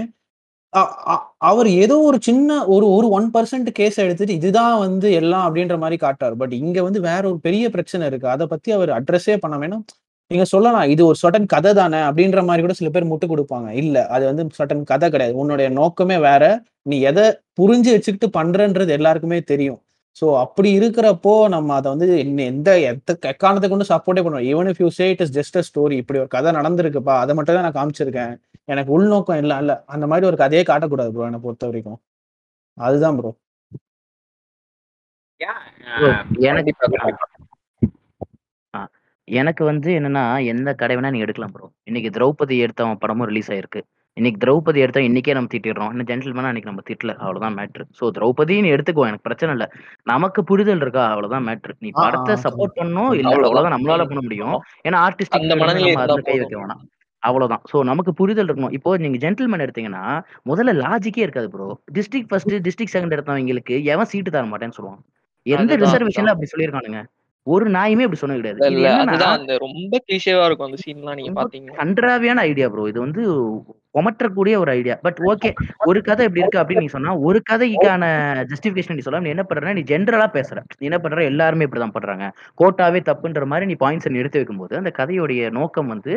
அவர் 1.49 1.69
ஏதோ 1.83 1.97
ஒரு 2.09 2.19
சின்ன 2.27 2.59
ஒரு 2.75 2.87
ஒரு 2.97 3.07
ஒன் 3.19 3.29
பர்சன்ட் 3.35 3.69
கேஸ் 3.79 3.99
எடுத்துட்டு 4.05 4.35
இதுதான் 4.41 4.75
வந்து 4.85 5.09
எல்லாம் 5.21 5.45
அப்படின்ற 5.47 5.77
மாதிரி 5.83 5.97
காட்டார் 6.05 6.35
பட் 6.41 6.55
இங்க 6.63 6.79
வந்து 6.89 7.01
வேற 7.09 7.23
ஒரு 7.31 7.39
பெரிய 7.47 7.65
பிரச்சனை 7.75 8.05
இருக்கு. 8.11 8.27
அதை 8.35 8.47
பத்தி 8.53 8.69
அவர் 8.77 8.91
அட்ரஸே 8.99 9.37
பண்ண 9.45 9.57
வேணும். 9.63 9.85
நீங்க 10.31 10.45
சொல்லலாம் 10.53 10.89
இது 10.95 11.03
ஒரு 11.11 11.19
சடன் 11.23 11.47
கதை 11.55 11.71
தானே 11.81 12.01
அப்படின்ற 12.09 12.41
மாதிரி 12.49 12.63
கூட 12.65 12.75
சில 12.81 12.89
பேர் 12.95 13.11
முட்டு 13.13 13.27
கொடுப்பாங்க. 13.33 13.69
இல்ல 13.83 13.97
அது 14.15 14.25
வந்து 14.31 14.45
சடன் 14.61 14.83
கதை 14.93 15.07
கிடையாது. 15.15 15.35
உன்னுடைய 15.43 15.69
நோக்கமே 15.81 16.19
வேற. 16.29 16.43
நீ 16.91 16.97
எதை 17.11 17.25
புரிஞ்சு 17.61 17.91
வச்சுக்கிட்டு 17.95 18.29
பண்றன்றது 18.39 18.93
எல்லாருக்குமே 18.99 19.39
தெரியும். 19.53 19.81
ஸோ 20.17 20.27
அப்படி 20.45 20.69
இருக்கிறப்போ 20.79 21.33
நம்ம 21.55 21.75
அதை 21.81 21.89
வந்து 21.95 22.07
எந்த 22.25 22.71
எந்த 22.91 23.11
எக்காரணத்தை 23.33 23.69
கொண்டு 23.73 23.87
சப்போர்ட்டே 23.93 24.23
பண்ணுவோம். 24.27 24.49
Even 24.53 24.69
if 24.73 24.81
you 24.85 24.89
say 24.99 25.07
it 25.13 25.23
is 25.25 25.35
just 25.39 25.59
a 25.61 25.65
story 25.69 25.97
இப்படி 26.03 26.21
ஒரு 26.25 26.31
கதை 26.37 26.53
நடந்திருக்குப்பா 26.59 27.15
அதை 27.25 27.35
மட்டும் 27.39 27.57
தான் 27.59 27.67
நான் 27.69 27.79
காமிச்சிருக்கேன். 27.79 28.35
எனக்கு 28.69 28.91
உள்நோக்கம் 28.97 29.41
இல்லை 29.43 29.57
இல்ல. 29.63 29.73
அந்த 29.87 30.05
மாதிரி 30.07 30.27
ஒரு 30.27 30.39
கதையே 30.41 30.63
காட்டக்கூடாது 30.65 31.13
ப்ரோ 31.13 31.27
என்னை 31.29 31.41
பொறுத்த 31.45 31.69
வரைக்கும் 31.71 32.01
அதுதான் 32.79 33.19
ப்ரோ 33.19 33.33
Bro, 35.95 36.09
எனக்கு 39.29 39.63
வந்து 39.69 39.89
என்னன்னா 39.99 40.23
எந்த 40.53 40.69
கடை 40.75 40.95
வேணா 40.97 41.11
நீங்க 41.11 41.27
எடுக்கலாம் 41.27 41.53
ப்ரோ 41.55 41.67
இன்னைக்கு 41.87 42.11
திரௌபதி 42.17 42.55
எடுத்தவன் 42.65 43.01
படமும் 43.03 43.29
ரிலீஸ் 43.31 43.51
ஆயிருக்கு. 43.53 43.81
இன்னைக்கு 44.17 44.39
திரௌபதி 44.45 44.79
எடுத்தா 44.85 45.01
இன்னைக்கே 45.09 45.35
நம்ம 45.37 45.51
திட்டிடுறோம். 45.53 45.91
இன்னும் 45.93 46.09
ஜென்டில்மேனா 46.11 46.51
அன்னைக்கு 46.51 46.71
நம்ம 46.71 46.85
திட்டல 46.89 47.13
அவ்வளவுதான் 47.21 47.57
மேட்ரு 47.59 47.85
ஸோ 47.99 48.11
திரௌபதின்னு 48.17 48.73
எடுத்துக்கோ 48.75 49.07
எனக்கு 49.07 49.27
பிரச்சனை 49.29 49.53
இல்லை. 49.57 49.69
நமக்கு 50.07 50.43
புரிதல் 50.45 50.83
இருக்கா 50.85 51.05
அவ்வளவுதான் 51.13 51.47
மேட்ரு 51.49 51.75
நீ 51.79 51.91
படத்தை 51.99 52.37
சப்போர்ட் 52.47 52.79
பண்ணணும் 52.81 53.13
இல்ல 53.13 53.35
அவ்வளவுதான். 53.35 53.75
நம்மளால 53.77 54.07
பண்ண 54.11 54.23
முடியும். 54.23 54.57
ஏன்னா 54.85 55.01
ஆர்டிஸ்டிக் 55.07 55.39
அந்த 55.39 55.57
கை. 56.29 56.37
வைக்க 56.37 56.57
வேணாம். 56.57 56.83
அவ்வளவுதான். 57.23 57.63
சோ 57.71 57.77
நமக்கு 57.91 58.13
புரிதல் 58.21 58.49
இருக்கணும். 58.49 58.75
இப்போ 58.79 58.97
நீங்க 59.05 59.19
ஜென்டில்மேன் 59.25 59.65
எடுத்தீங்கன்னா 59.67 60.05
முதல்ல 60.51 60.75
லாஜிக்கே 60.85 61.25
இருக்காது 61.27 61.51
bro 61.55 61.69
district 61.99 62.31
first 62.33 62.55
district 62.67 62.95
second 62.97 63.17
எடுத்தவங்களுக்கு 63.17 63.77
எவன் 63.95 64.11
சீட்டு 64.13 64.35
தர 64.37 64.47
மாட்டேன்னு 64.53 64.79
சொல்லுவான். 64.79 65.01
எந்த 65.47 65.61
அதுதான், 65.63 65.83
ரிசர்வேஷன்ல 65.85 66.35
அப்படி 66.35 66.51
சொல்லியிருக்கானுங்க. 66.53 67.01
ஒரு 67.47 67.67
நாயுமே 67.75 68.05
அப்படி 68.07 68.21
சொன்னது 68.21 68.41
கிடையாது. 68.41 68.59
இது 68.61 68.71
இல்ல 68.73 68.89
என்னன்னா 68.89 69.13
அதுதான் 69.13 69.37
அந்த 69.39 69.53
ரொம்ப 69.65 70.01
கிளிஷேவா 70.07 70.47
இருக்கும் 70.49 70.69
அந்த 70.69 70.79
சீன்லாம் 70.83 71.17
நீங்க 71.19 71.31
ரொம்ப 71.31 71.43
பாத்தீங்கன்னா. 71.43 71.77
கன்றாவியான 71.81 72.43
ஐடியா 72.51 72.67
ப்ரோ 72.73 72.87
இது 72.91 73.01
வந்து 73.05 73.23
கொமற்றக்கூடிய 73.97 74.55
ஒரு 74.63 74.71
ஐடியா 74.79 74.95
பட் 75.05 75.21
ஓகே 75.31 75.51
ஒரு 75.89 75.99
கதை 76.09 76.25
இப்படி 76.27 76.43
இருக்கு 76.43 76.61
அப்படின்னு 76.63 76.85
நீ 76.87 76.91
சொன்னா 76.97 77.13
ஒரு 77.29 77.39
கதைக்கான 77.51 78.03
ஜஸ்டிபிகேஷன் 78.51 78.99
நீ 78.99 79.05
சொல்ல 79.07 79.23
நீ 79.27 79.33
என்ன 79.35 79.45
பண்றனா 79.49 79.73
நீ 79.79 79.85
ஜென்ரலா 79.93 80.27
பேசுற. 80.37 80.59
நீ 80.81 80.85
என்ன 80.91 80.99
பண்ற? 81.05 81.25
எல்லாருமே 81.33 81.67
இப்படிதான் 81.67 81.95
பண்றாங்க. 81.97 82.27
கோட்டாவே 82.61 83.01
தப்புன்ற 83.11 83.47
மாதிரி 83.53 83.69
நீ 83.71 83.77
பாயிண்ட்ஸ் 83.85 84.11
எடுத்து 84.23 84.41
வைக்கும்போது 84.41 84.77
அந்த 84.83 84.93
கதையுடைய 85.01 85.51
நோக்கம் 85.59 85.93
வந்து 85.95 86.13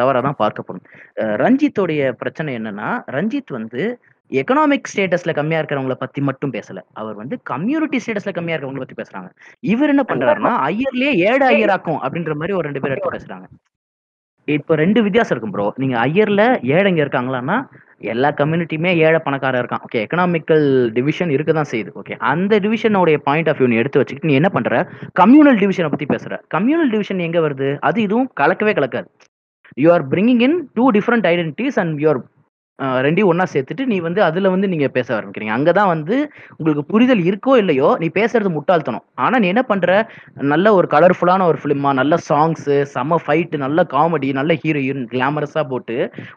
தவறாக 0.00 0.22
தான் 0.26 0.40
பார்க்கப்படும். 0.42 0.84
ரஞ்சித்தோடைய 1.44 2.10
பிரச்சனை 2.22 2.50
என்னன்னா 2.58 2.90
ரஞ்சித் 3.16 3.56
வந்து 3.58 3.82
எக்கனாமிக் 4.30 4.88
ஸ்டேட்டஸ்ல 4.90 5.32
கம்மியா 5.38 5.58
இருக்கிறவங்கள 5.60 5.96
பத்தி 6.00 6.20
மட்டும் 6.28 6.52
பேசல. 6.54 6.78
அவர் 7.00 7.16
வந்து 7.22 7.36
கம்யூனிட்டி 7.50 7.98
ஸ்டேட்டஸ்ல 8.04 8.32
கம்மியா 8.38 8.54
இருக்கிறவங்கள 8.56 8.84
பத்தி 8.84 9.00
பேசுறாங்க. 9.02 9.28
இவர் 9.74 9.92
என்ன 9.94 10.04
பண்றாருன்னா 10.10 10.52
ஐயர்லயே 10.70 11.12
ஏழு 11.30 11.44
ஐயராக்கும் 11.52 12.00
அப்படின்ற 12.04 12.34
மாதிரி 12.40 12.56
ஒரு 12.58 12.66
ரெண்டு 12.68 12.82
பேர் 12.84 12.94
எடுத்து 12.94 13.16
பேசுறாங்க. 13.16 13.46
இப்ப 14.48 14.74
ரெண்டு 14.80 15.00
வித்தியாசம் 15.04 15.34
இருக்கும் 15.34 15.54
ப்ரோ 15.54 15.66
நீங்க 15.82 15.96
ஐயர்ல 16.06 16.42
ஏழைங்க 16.76 17.00
இருக்காங்களான்னா 17.04 17.56
எல்லா 18.12 18.28
கம்யூனிட்டியுமே 18.40 18.90
ஏழை 19.06 19.20
பணக்காரன் 19.26 19.62
இருக்கான். 19.62 19.84
ஓகே 19.86 20.00
எக்கனாமிக்கல் 20.04 20.66
டிவிஷன் 20.96 21.32
இருக்க 21.36 21.52
தான் 21.58 21.70
செய்யுது. 21.70 21.90
ஓகே 22.00 22.16
அந்த 22.32 22.58
டிவிஷனோடைய 22.64 23.18
பாயிண்ட் 23.28 23.48
ஆஃப் 23.52 23.58
வியூ 23.60 23.68
நீ 23.72 23.78
எடுத்து 23.82 24.00
வச்சுக்கிட்டு 24.00 24.30
நீ 24.30 24.36
என்ன 24.40 24.50
பண்ற? 24.56 24.82
கம்யூனல் 25.22 25.58
டிவிஷனை 25.62 25.90
பத்தி 25.94 26.08
பேசுற. 26.14 26.36
கம்யூனல் 26.56 26.92
டிவிஷன் 26.94 27.24
எங்க 27.28 27.40
வருது? 27.46 27.70
அது 27.88 28.00
இதுவும் 28.06 28.30
கலக்கவே 28.42 28.74
கலக்காது. 28.80 29.08
You 29.84 29.90
are 29.96 30.06
bringing 30.14 30.42
in 30.48 30.56
two 30.78 30.86
different 30.98 31.28
identities 31.34 31.78
and 31.82 31.94
you are 32.04 32.22
ரெண்டையும் 33.04 33.28
ஒன்றா 33.30 33.44
சேர்த்துட்டு 33.52 33.84
நீ 33.90 33.98
வந்து 34.06 34.20
அதில் 34.26 34.50
வந்து 34.54 34.66
நீங்கள் 34.72 34.92
பேச 34.96 35.08
ஆரம்பிக்கிறீங்க. 35.16 35.52
அங்கே 35.56 35.72
தான் 35.78 35.88
வந்து 35.92 36.16
உங்களுக்கு 36.56 36.82
புரிதல் 36.90 37.22
இருக்கோ 37.28 37.52
இல்லையோ 37.60 37.90
நீ 38.02 38.06
பேசுறது 38.18 38.50
முட்டாள்தனம். 38.56 39.04
ஆனால் 39.24 39.40
நீ 39.42 39.46
என்ன 39.52 39.62
பண்ணுற 39.70 39.90
நல்ல 40.52 40.72
ஒரு 40.78 40.88
கலர்ஃபுல்லான 40.94 41.46
ஒரு 41.50 41.58
ஃபிலிமா 41.62 41.90
நல்ல 42.00 42.16
சாங்ஸு 42.26 42.76
செம்ம 42.94 43.18
ஃபைட்டு 43.24 43.62
நல்ல 43.64 43.86
காமெடி 43.94 44.30
நல்ல 44.40 44.54
ஹீரோயின் 44.64 45.02
கிளாமரஸாக 45.12 45.64
போட்டு 45.70 45.96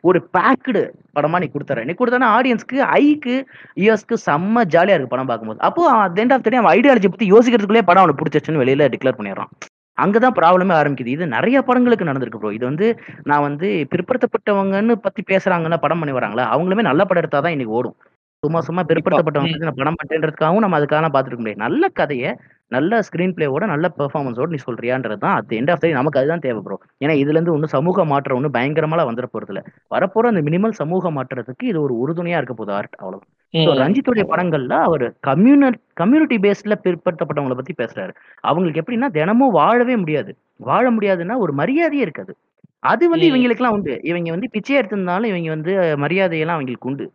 ஒரு 0.10 0.22
பேக்குடு 0.38 0.84
படமாக 1.18 1.42
நீ 1.44 1.50
கொடுத்துற 1.56 1.84
நீ 1.90 1.96
கொடுத்தனா 2.02 2.30
ஆடியன்ஸ்க்கு 2.38 2.80
ஐக்கு 3.02 3.36
இயர்ஸ்க்கு 3.84 4.18
செம்ம 4.28 4.64
ஜாலியாக 4.76 4.98
இருக்குது 4.98 5.16
படம் 5.16 5.32
பார்க்கும்போது. 5.32 5.62
அப்போ 5.70 5.84
அந்த 6.06 6.24
எண்ட் 6.26 6.36
ஆஃப் 6.38 6.46
த 6.48 6.54
டே 6.54 6.62
அவன் 6.62 6.76
ஐடியாலஜி 6.78 7.12
பற்றி 7.16 7.28
யோசிக்கிறதுக்குள்ளே 7.34 7.84
படம் 7.90 8.04
அவனுக்கு 8.04 8.24
பிடிச்சிச்சுன்னு 8.24 8.64
வெளியில் 8.64 8.92
டிக்ளேர் 8.96 9.20
பண்ணிடுறான். 9.20 9.52
அங்கதான் 10.00 10.38
ப்ராப்ளமே 10.38 10.74
ஆரம்பிக்குது. 10.78 11.16
இது 11.16 11.26
நிறைய 11.36 11.58
படங்களுக்கு 11.68 12.10
நடந்திருக்கு 12.10 12.42
ப்ரோ 12.42 12.54
இது 12.58 12.66
வந்து 12.70 12.88
நான் 13.30 13.46
வந்து 13.48 13.68
பிற்படுத்தப்பட்டவங்கன்னு 13.94 14.96
பத்தி 15.06 15.24
பேசுறாங்கன்னா 15.32 15.80
படம் 15.86 16.02
பண்ணி 16.02 16.16
வராங்களா? 16.18 16.46
அவங்களுமே 16.54 16.86
நல்ல 16.90 17.04
படம் 17.06 17.24
எடுத்தாதான் 17.24 17.56
இன்னைக்கு 17.56 17.78
ஓடும். 17.80 17.98
சும்மா 18.44 18.60
சும்மா 18.68 18.82
பிற்படுத்தப்பட்டவங்க 18.90 19.66
நான் 19.66 19.80
படம் 19.80 19.98
பண்றேன்றதுக்காகவும் 20.00 20.64
நம்ம 20.66 20.78
அதுக்காக 20.80 21.10
பார்த்துருக்க 21.14 21.44
முடியாது. 21.44 21.64
நல்ல 21.66 21.84
கதையை 22.00 22.30
நல்ல 22.72 23.00
ஸ்கிரீன் 23.08 23.34
பிளேவோட 23.36 23.64
நல்ல 23.72 23.86
பெர்ஃபார்மன்ஸோட 23.98 24.50
நீ 24.52 24.60
சொல்றியான்றது 24.66 25.18
தான். 25.24 25.36
அட் 25.40 25.54
எண்ட் 25.58 25.72
ஆஃப் 25.74 25.82
த 25.84 25.92
நமக்கு 25.98 26.20
அதுதான் 26.20 26.46
தேவை 26.46 26.62
ப்ரோ 26.66 26.76
ஏன்னா 27.04 27.14
இதுல 27.22 27.38
இருந்து 27.38 27.56
ஒன்றும் 27.56 27.74
சமூக 27.76 28.06
மாற்றம் 28.12 28.38
ஒன்றும் 28.40 28.56
பயங்கரமாலாம் 28.58 29.10
வந்துட 29.10 29.30
போறது 29.32 29.54
இல்ல 29.54 29.62
வரப்போற 29.92 30.32
அந்த 30.34 30.44
மினிமல் 30.48 30.80
சமூக 30.82 31.12
மாற்றத்துக்கு 31.18 31.72
இது 31.72 31.80
ஒரு 31.86 31.96
உறுதுணையா 32.04 32.40
இருக்க 32.42 32.56
போகுது 32.56 32.76
ஆர்ட் 32.80 32.98
அவ்வளவு 33.02 33.24
ரஞ்சித்துடைய 33.54 34.24
படங்கள்ல 34.30 34.74
அவர் 34.74 35.14
கம்யூனல் 35.28 35.74
கம்யூனிட்டி 35.94 36.38
பேஸ்ட்ல 36.38 36.76
பிற்படுத்தப்பட்டவங்களை 36.84 37.56
பத்தி 37.56 37.84
பேசுறாரு. 37.84 38.14
அவங்களுக்கு 38.40 38.82
எப்படின்னா 38.82 39.08
தினமும் 39.08 39.52
வாழவே 39.52 39.96
முடியாது. 39.96 40.38
வாழ 40.56 40.92
முடியாதுன்னா 40.92 41.38
ஒரு 41.38 41.54
மரியாதையே 41.54 42.02
இருக்காது. 42.02 42.36
அது 42.80 43.10
வந்து 43.10 43.32
ம். 43.32 43.34
இவங்களுக்குலாம் 43.34 43.68
உண்டு. 43.68 44.00
இவங்க 44.04 44.30
வந்து 44.30 44.50
பிச்சை 44.50 44.78
எடுத்திருந்தாலும் 44.78 45.26
இவங்க 45.26 45.50
வந்து 45.50 45.74
மரியாதையெல்லாம் 45.98 46.48
அவங்களுக்கு 46.48 46.90
உண்டு. 46.90 47.12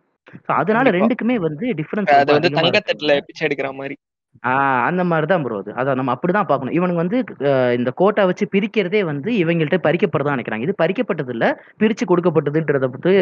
அதனால. 0.46 0.90
ரெண்டுக்குமே 0.90 1.34
வந்து 1.34 1.74
டிஃபரன்ஸ் 1.76 2.06
அது 2.06 2.32
வந்து 2.32 2.48
தங்கத்தட்டுல 2.48 3.20
பிச்சை 3.26 3.48
எடுக்கிற 3.48 3.72
மாதிரி. 3.72 3.96
ஆஹ் 4.44 4.80
அந்த 4.86 5.02
மாதிரி 5.10 5.26
தான் 5.26 5.42
ப்ரோ 5.44 5.58
அது. 5.60 5.70
அதான் 5.80 5.98
நம்ம 5.98 6.12
அப்படிதான் 6.14 6.48
பார்க்கணும். 6.48 6.74
இவனுங்க 6.76 7.00
வந்து 7.02 7.18
இந்த 7.76 7.90
கோட்டை 8.00 8.22
வச்சு 8.30 8.44
பிரிக்கிறதே 8.54 9.00
வந்து 9.10 9.30
இவங்கள்ட்ட 9.42 9.78
பறிக்கப்படுறதா 9.86 10.34
நினைக்கிறாங்க. 10.36 10.66
இது 10.66 10.74
பறிக்கப்பட்டது 10.82 11.32
இல்ல 11.36 11.46
பிரிச்சு 11.80 12.04
கொடுக்கப்பட்டதுன்றத 12.10 12.88
பத்தி 12.94 13.12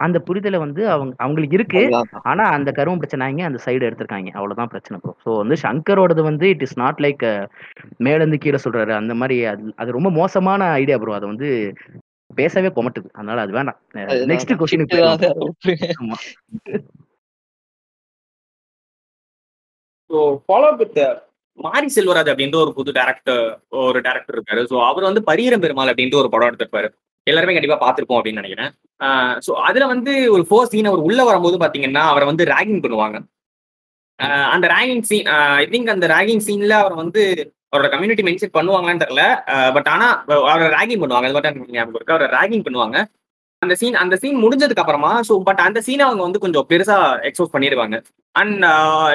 அந்த 0.00 0.18
புரிதலை 0.28 0.60
வந்து 0.64 0.82
அவங்க 0.94 1.14
அவங்களுக்கு 1.20 1.58
இருக்கு. 1.58 1.82
ஆனா 2.30 2.44
அந்த 2.56 2.72
கருவம் 2.78 3.02
பிரச்சனைங்க 3.02 3.44
அந்த 3.48 3.60
சைடு 3.66 3.88
எடுத்திருக்காங்க. 3.88 4.30
அவ்வளவுதான் 4.38 4.72
பிரச்சனை 4.74 4.98
ப்ரோ 5.02 5.14
ஸோ 5.24 5.32
வந்து 5.42 5.58
சங்கரோடது 5.64 6.24
வந்து 6.30 6.48
இட் 6.54 6.64
இஸ் 6.66 6.78
நாட் 6.78 7.02
லைக் 7.06 7.24
மேல 8.06 8.20
இருந்து 8.20 8.42
கீழே 8.44 8.60
சொல்றாரு. 8.66 8.94
அந்த 9.00 9.14
மாதிரி 9.20 9.38
அது 9.52 9.74
அது 9.78 9.96
ரொம்ப 9.98 10.12
மோசமான 10.20 10.46
ஐடியா 10.80 10.98
ப்ரோ 10.98 11.16
அதை 11.18 11.28
வந்து 11.32 11.50
பேசவே 12.30 12.70
கொமட்டுது 12.74 13.08
அதனால 13.14 13.42
அது 13.44 13.52
வேண்டாம் 13.56 13.78
அதுதான். 14.06 14.28
நெக்ஸ்ட். 14.32 14.52
ஆமா. 15.98 16.18
So 20.10 20.18
follow 20.46 20.70
with 20.82 21.00
Mari 21.58 21.88
Selvaraj 21.94 22.30
அப்படின்ற 22.32 22.56
ஒரு 22.64 22.72
புது 22.78 22.90
டேரக்டர் 22.98 23.42
ஒரு 23.84 23.98
டேரக்டர் 24.06 24.36
இருக்காரு. 24.36 24.62
ஸோ 24.70 24.76
அவர் 24.88 25.08
வந்து 25.08 25.22
பரீரம் 25.30 25.62
பெருமாள் 25.64 25.90
அப்படின்ற 25.92 26.16
ஒரு 26.22 26.30
படம் 26.34 26.48
எடுத்திருப்பாரு. 26.50 26.88
எல்லாருமே 27.26 27.54
கண்டிப்பா 27.56 27.78
பார்த்துருப்போம் 27.80 28.18
அப்படின்னு 28.18 28.40
நினைக்கிறேன். 28.42 28.70
ஸோ 29.46 29.52
அதுல 29.68 29.86
வந்து 29.94 30.12
ஒரு 30.34 30.44
ஃபோர் 30.48 30.70
சீன் 30.72 30.90
அவர் 30.90 31.06
உள்ள 31.08 31.20
வரும்போது 31.30 31.56
பாத்தீங்கன்னா 31.64 32.04
அவரை 32.12 32.26
வந்து 32.30 32.44
ரேகிங் 32.54 32.82
பண்ணுவாங்க. 32.84 33.18
அந்த 34.54 34.66
ரேகிங் 34.74 35.04
சீன் 35.10 35.28
ஐ 35.62 35.66
திங்க் 35.72 35.92
அந்த 35.94 36.06
ரேகிங் 36.14 36.44
சீன்ல 36.46 36.74
அவர் 36.82 36.94
வந்து 37.02 37.22
அவரோட 37.72 37.88
கம்யூனிட்டி 37.94 38.24
மென்ஷன் 38.28 38.56
பண்ணுவாங்களான்னு 38.56 39.02
தெரியல. 39.04 39.24
பட் 39.76 39.88
ஆனா 39.94 40.06
அவரை 40.52 40.68
ரேகிங் 40.78 41.02
பண்ணுவாங்க. 41.02 41.26
அது 41.28 41.36
மட்டும் 41.36 41.76
ஞாபகம் 41.76 41.98
இருக்கு. 41.98 42.16
அவரை 42.16 42.28
ரேகிங் 42.38 42.64
பண்ணுவாங்க. 42.68 42.98
அந்த 43.62 43.74
சீன் 43.80 43.96
அந்த 44.02 44.14
சீன் 44.22 44.42
முடிஞ்சதுக்கு 44.42 44.82
அப்புறமா 44.82 45.12
ஸோ 45.28 45.34
பட் 45.46 45.60
அந்த 45.64 45.78
சீனை 45.86 46.02
அவங்க 46.06 46.22
வந்து 46.26 46.42
கொஞ்சம் 46.44 46.66
பெருசா 46.70 46.96
எக்ஸ்போஸ் 47.28 47.54
பண்ணிடுவாங்க 47.54 47.96
அண்ட் 48.34 48.64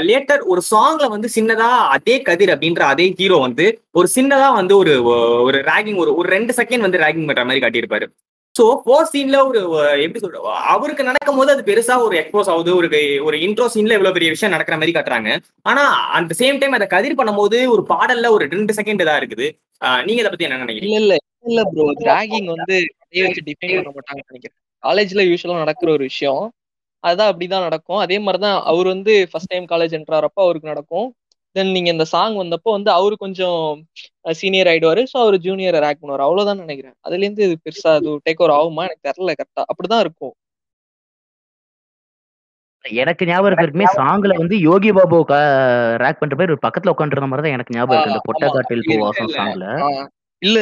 லேட்டர் 0.10 0.41
ஒரு 0.52 0.62
சாங்ல 0.72 1.06
வந்து 1.14 1.28
சின்னதா 1.36 1.70
அதே 1.96 2.16
கதிர் 2.28 2.54
அப்படின்ற 2.56 2.84
அதே 2.94 3.06
ஹீரோ 3.20 3.38
வந்து 3.46 3.66
ஒரு 4.00 4.08
சின்னதா 4.18 4.50
வந்து 4.60 4.74
ஒரு 4.82 4.94
ஒரு 5.48 5.60
ரேகிங் 5.72 6.02
ஒரு 6.04 6.14
ஒரு 6.20 6.28
ரெண்டு 6.36 6.54
செகண்ட் 6.60 6.86
வந்து 6.88 7.02
ரேகிங் 7.06 7.28
பண்ற 7.30 7.46
மாதிரி 7.50 7.64
காட்டியிருப்பாரு. 7.66 8.08
ஸோ 8.56 8.64
ஃபோர் 8.82 9.10
சீன்ல 9.14 9.38
ஒரு 9.50 9.60
எப்படி 10.06 10.20
சொல்ற 10.24 10.39
அவருக்கு 10.74 11.08
நடக்கும் 11.10 11.39
போது 11.39 11.54
அது 11.56 11.64
பெருசா 11.70 11.96
ஒரு 12.08 12.16
எக்ஸ்போஸ் 12.22 12.52
ஆகுது 12.54 12.72
ஒரு 12.80 12.88
ஒரு 13.28 13.38
இன்ட்ரோ 13.46 13.68
சீன்ல 13.76 13.98
இவ்வளவு 13.98 14.16
பெரிய 14.18 14.32
விஷயம் 14.34 14.54
நடக்கிற 14.56 14.76
மாதிரி 14.80 14.96
காட்டுறாங்க. 14.98 15.30
ஆனா 15.72 15.84
அந்த 16.20 16.36
சேம் 16.41 16.60
டைம் 16.64 16.78
அதை 16.80 16.88
கதிர் 16.96 17.20
பண்ணும்போது 17.22 17.60
ஒரு 17.76 17.84
பாடல்ல 17.94 18.30
ஒரு 18.38 18.46
ரெண்டு 18.56 18.74
செகண்ட் 18.80 19.08
தான் 19.10 19.20
இருக்குது. 19.22 19.48
நீங்க 20.08 20.20
இதை 20.22 20.32
பத்தி 20.34 20.48
என்ன 20.48 20.64
நினைக்கிறீங்க? 20.66 21.00
இல்ல. 21.04 21.16
இல்ல 21.44 21.62
ப்ரோ 21.72 21.86
ராகிங் 22.10 22.50
வந்து 22.54 22.76
வச்சு 23.20 23.41
டிஃபைன் 23.48 23.74
பண்ண 23.78 23.91
மாட்டாங்கன்னு 23.96 24.32
நினைக்கிறேன். 24.32 24.58
காலேஜ்ல 24.84 25.24
யூஸ்வலா 25.30 25.64
நடக்கிற 25.64 25.89
ஒரு 25.91 26.04
விஷயம். 26.04 26.44
அதுதான் 27.04 27.30
அப்படிதான் 27.32 27.66
நடக்கும். 27.68 28.00
அதே 28.00 28.18
மாதிரிதான் 28.20 28.58
அவர் 28.64 28.88
வந்து 28.88 29.14
ஃபர்ஸ்ட் 29.32 29.52
டைம் 29.52 29.66
காலேஜ் 29.68 29.96
என்ட்ராறப்போ 29.98 30.41
அவருக்கு 30.44 30.72
நடக்கும். 30.74 31.08
தென் 31.56 31.72
நீங்க 31.72 31.89
இந்த 31.89 32.06
சாங் 32.06 32.36
வந்தப்போ 32.36 32.70
வந்து 32.72 32.89
அவரு 32.91 33.16
கொஞ்சம் 33.18 33.64
சீனியர் 34.34 34.70
ஆயிடுவாரு. 34.72 35.02
ஸோ 35.12 35.18
அவர் 35.24 35.36
ஜூனியர் 35.39 35.84
ரேக் 35.86 36.00
பண்ணுவார். 36.02 36.26
அவ்வளவுதான் 36.26 36.62
நினைக்கிறேன். 36.62 36.96
அதுல 37.02 37.26
இருந்து 37.26 37.44
இது 37.44 37.58
பெருசா 37.66 37.91
அது 37.94 38.12
டேக் 38.26 38.41
ஓவர் 38.41 38.56
ஆகுமா? 38.56 38.86
எனக்கு 38.88 39.08
தெரியல 39.10 39.34
கரெக்டா 39.34 39.64
அப்படிதான் 39.72 40.04
இருக்கும். 40.06 40.34
எனக்கு 42.86 43.28
ஞாபகம் 43.28 43.50
இருக்கிறதுமே 43.50 43.86
சாங்ல 43.98 44.34
வந்து 44.38 44.56
யோகி 44.62 44.89
பாபு 44.91 45.18
ரேக் 46.04 46.20
பண்ற 46.22 46.36
பேர் 46.36 46.54
ஒரு 46.54 46.64
பக்கத்துல 46.66 46.94
உட்காந்துருந்த 46.94 47.30
மாதிரி 47.32 47.46
தான் 47.46 47.58
எனக்கு 47.58 47.76
ஞாபகம் 47.76 47.96
இருக்கு. 47.96 48.14
இந்த 48.14 48.26
பொட்ட. 48.30 48.48
காட்டில் 48.56 48.88
பூவாசம். 48.89 49.32
சாங்ல 49.38 49.68
இல்ல. 50.41 50.60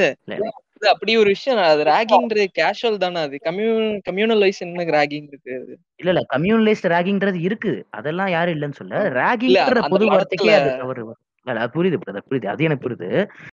அப்படி 0.91 1.11
ஒரு 1.17 1.29
விஷயம். 1.29 1.59
அது 1.71 1.83
ராகிங்ன்றது 1.89 2.45
கேஷுவல் 2.59 3.01
தானே 3.03 3.21
அது. 3.27 3.35
கம்யூன் 3.47 3.87
கம்யூனல் 4.07 4.43
வைஸ் 4.45 4.61
என்ன 4.65 4.85
ராகிங் 4.97 5.27
இருக்கு 5.31 5.53
இல்ல 5.99 6.09
இல்ல. 6.09 6.21
கம்யூனலைஸ்ட் 6.33 6.87
ரேகிங்ன்றது 6.93 7.39
இருக்கு. 7.47 7.73
அதெல்லாம் 7.89 8.31
யாரும் 8.35 8.55
இல்லைன்னு 8.55 8.79
சொல்ல 8.79 9.01
ரேகிங்ன்ற 9.19 9.81
பொது 9.93 10.07
வார்த்தைக்கே 10.13 10.55
அது 10.59 10.71
தவறு. 10.83 11.03
இல்ல 11.47 11.59
அது 11.63 11.71
புரியுது 11.75 11.97
brother, 12.01 12.21
புரியுது. 12.27 12.47
அது 12.51 12.65
எனக்கு 12.67 12.85
புரியுது. 12.85 13.07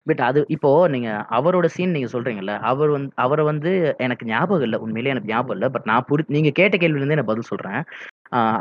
பட் 0.10 0.22
அது 0.28 0.40
இப்போ 0.56 0.72
நீங்க 0.88 1.10
அவரோட 1.38 1.68
சீன் 1.76 1.96
நீங்க 1.96 2.10
சொல்றீங்கல்ல 2.14 2.54
அவர் 2.72 2.92
வந்து 2.96 3.12
அவரை 3.24 3.44
வந்து 3.50 3.72
எனக்கு 4.06 4.26
ஞாபகம் 4.26 4.66
இல்லை. 4.68 4.80
உண்மையிலேயே 4.86 5.14
எனக்கு 5.16 5.32
ஞாபகம் 5.34 5.56
இல்லை. 5.58 5.70
பட் 5.76 5.88
நான் 5.92 6.06
புரி 6.10 6.24
நீங்க 6.36 6.52
கேட்ட 6.60 6.76
கேள்வியில 6.78 7.02
இருந்தே 7.02 7.20
நான் 7.20 7.32
பதில் 7.32 7.50
சொல்றேன். 7.52 7.80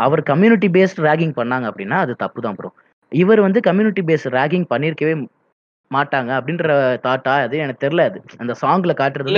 அவர் 0.06 0.22
கம்யூனிட்டி 0.22 0.68
பேஸ்ட் 0.68 1.02
ரேகிங் 1.08 1.34
பண்ணாங்க 1.40 1.66
அப்படின்னா 1.70 1.98
அது 2.04 2.14
தப்பு 2.24 2.40
தான் 2.46 2.56
ப்ரோ 2.60 2.70
இவர் 3.12 3.40
வந்து 3.40 3.60
கம்யூனிட்டி 3.68 4.02
பேஸ்ட் 4.08 4.28
ரேகிங் 4.38 4.66
பண்ணிருக்கவே 4.72 5.14
மாட்டாங்க 5.94 6.40
அப்படின்ற 6.40 6.96
தாட்டா 7.02 7.28
அது 7.28 7.58
எனக்கு 7.58 7.88
தெரியல 7.88 8.00
அது. 8.00 8.22
அந்த 8.36 8.54
சாங்ல 8.60 8.90
காட்டுறது 8.94 9.32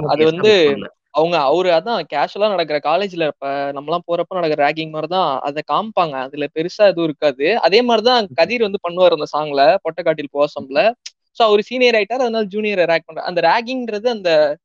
அது- 0.00 0.24
வந்து. 0.24 0.76
அவங்க 1.10 1.40
அவரு 1.40 1.70
அதான் 1.70 2.02
கேஷுவலா 2.14 2.48
நடக்கிற 2.48 2.80
காலேஜ்ல 2.84 3.26
இப்ப 3.26 3.72
நம்மலாம் 3.72 3.98
போறப்ப 4.06 4.34
நடக்கிற 4.34 4.68
ரேகிங் 4.68 4.90
மாதிரிதான் 4.90 5.38
அதை 5.38 5.62
காமிப்பாங்க. 5.72 6.10
அதுல 6.10 6.46
பெருசா 6.54 6.76
எதுவும் 6.76 7.04
இருக்காது. 7.04 7.60
அதே 7.60 7.82
மாதிரிதான் 7.82 8.26
கதிர் 8.34 8.60
வந்து 8.60 8.78
பண்ணுவார் 8.88 9.20
அந்த 9.20 9.24
சாங்ல 9.38 9.76
பொட்டக்காட்டில் 9.84 10.34
போசம்ல. 10.34 10.92
சோ 11.20 11.42
அவர் 11.42 11.60
சீனியர் 11.60 11.94
ஆயிட்டார் 11.94 12.12
அதனால 12.12 12.44
ஜூனியர் 12.44 12.78
ரேக் 12.78 13.02
பண்ற 13.04 13.22
அந்த 13.22 13.40
ரேகிங்ன்றது 13.40 14.08
அந்த 14.08 14.56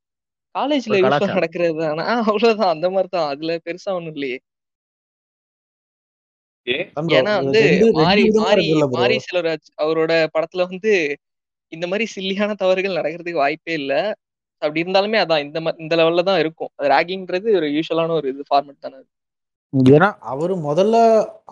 காலேஜ்ல. 0.59 0.99
நடக்கிறது 1.25 1.79
தானே? 1.79 2.03
அவ்வளவுதான் 2.03 2.69
அந்த 2.69 2.89
மாதிரிதான். 2.89 3.29
அதுல 3.29 3.57
பெருசா 3.65 3.91
ஒண்ணும் 3.91 4.13
இல்லையே. 4.13 4.39
ஏன்னா 7.17 7.33
வந்து 7.41 7.61
மாரி 7.99 8.23
மாரி. 8.39 8.67
மாரி 8.97 9.17
செல்வராஜ் 9.25 9.69
அவரோட 9.83 10.11
படத்துல 10.35 10.65
வந்து 10.67 10.93
இந்த 11.71 11.85
மாதிரி 11.87 12.05
சில்லியான 12.15 12.55
தவறுகள் 12.55 12.97
நடக்கிறதுக்கு 12.99 13.43
வாய்ப்பே 13.43 13.73
இல்ல. 13.73 13.93
அப்படி 14.61 14.83
இருந்தாலுமே 14.83 15.17
அதான் 15.21 15.43
இந்த 15.45 15.57
இந்த 15.79 15.93
லெவல்ல 15.99 16.23
தான் 16.23 16.39
இருக்கும். 16.39 16.71
அது 16.77 16.87
ராகிங்ன்றது 16.89 17.49
ஒரு 17.59 17.67
யூஸ்வலான 17.75 18.15
ஒரு 18.15 18.27
இது 18.29 18.43
ஃபார்மட் 18.49 18.83
தானே. 18.85 18.99
ஏன்னா 19.89 20.07
அவரு 20.29 20.53
முதல்ல 20.63 20.95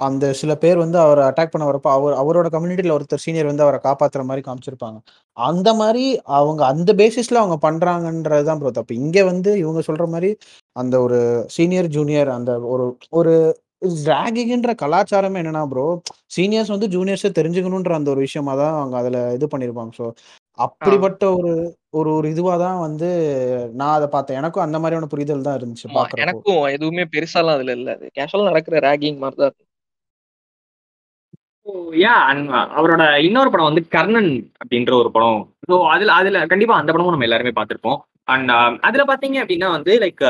அந்த 0.02 0.26
சில 0.34 0.52
பேர் 0.56 0.78
வந்து 0.78 0.98
அவரை 1.00 1.24
அட்டாக் 1.26 1.52
பண்ண 1.52 1.66
வரப்போ 1.68 1.90
அவர் 1.92 2.14
அவரோட 2.22 2.48
கம்யூனிட்டியில 2.54 2.96
ஒருத்தர் 2.96 3.24
சீனியர் 3.26 3.50
வந்து 3.50 3.66
அவரை 3.66 3.80
காப்பாத்துற 3.84 4.24
மாதிரி 4.26 4.44
காமிச்சிருப்பாங்க. 4.48 4.98
அந்த 5.38 5.70
மாதிரி 5.74 6.06
அவங்க 6.38 6.62
அந்த 6.66 6.94
பேசிஸ்ல 6.94 7.42
அவங்க 7.44 7.58
பண்றாங்கன்றதுதான் 7.68 8.62
ப்ரோ 8.62 8.72
தப்பு. 8.72 8.96
இங்க 9.02 9.18
வந்து 9.24 9.52
இவங்க 9.60 9.84
சொல்ற 9.90 10.08
மாதிரி 10.08 10.32
அந்த 10.76 10.96
ஒரு 11.00 11.20
சீனியர் 11.56 11.90
ஜூனியர் 11.96 12.32
அந்த 12.38 12.54
ஒரு 12.72 12.88
ஒரு 13.12 13.36
ராகிங்ன்ற 14.08 14.72
கலாச்சாரமே 14.82 15.42
என்னன்னா 15.42 15.64
ப்ரோ 15.72 15.86
சீனியர்ஸ் 16.36 16.74
வந்து 16.74 16.88
ஜூனியர்ஸை 16.96 17.30
தெரிஞ்சுக்கணுன்ற 17.40 17.94
அந்த 17.98 18.10
ஒரு 18.14 18.22
விஷயமா 18.26 18.54
தான் 18.62 18.76
அவங்க 18.80 18.96
அதுல 19.02 19.20
இது 19.38 19.48
பண்ணிருப்பாங்க. 19.54 19.92
ஸோ 20.00 20.06
அப்படிப்பட்ட 20.60 21.24
ஒரு 21.38 21.52
ஒரு 21.98 22.10
ஒரு 22.18 22.28
இதுவா 22.34 22.54
தான் 22.64 22.80
வந்து 22.86 23.10
நான் 23.80 23.96
அதை 23.98 24.08
பார்த்தேன். 24.16 24.40
எனக்கும் 24.42 24.66
அந்த 24.66 24.78
மாதிரியான 24.80 25.10
புரிதல் 25.14 25.46
தான் 25.48 25.58
இருந்துச்சு 25.60 25.86
ஆமா 25.88 25.98
பாக்குறப்போ 25.98 26.24
எனக்கும் 26.26 26.64
எதுவுமே 26.76 27.04
பெருசாலாம் 27.14 27.58
அதுல 27.58 27.76
இல்ல. 27.80 27.90
அது 27.98 28.08
கேஷுவலா 28.18 28.50
நடக்கிற 28.52 28.80
ராகிங் 28.88 29.20
மாதிரி 29.24 29.40
தான். 29.44 29.56
யா 32.02 32.16
அவரோட 32.80 33.04
இன்னொரு 33.28 33.50
படம் 33.54 33.70
வந்து 33.70 33.84
கர்ணன் 33.96 34.32
அப்படின்ற 34.62 34.92
ஒரு 35.02 35.10
படம். 35.16 35.40
ஸோ 35.70 35.78
அதுல 35.94 36.14
அதுல 36.20 36.44
கண்டிப்பா 36.54 36.76
அந்த 36.80 36.92
படமும் 36.94 37.16
நம்ம 37.16 37.28
எல்லாருமே 37.28 37.54
பார்த்திருப்போம். 37.58 38.00
அண்ட் 38.34 38.52
அதுல 38.88 39.04
பாத்தீங்க 39.12 39.38
அப்படின்னா 39.44 39.70
வந்து 39.78 39.94
லைக் 40.04 40.24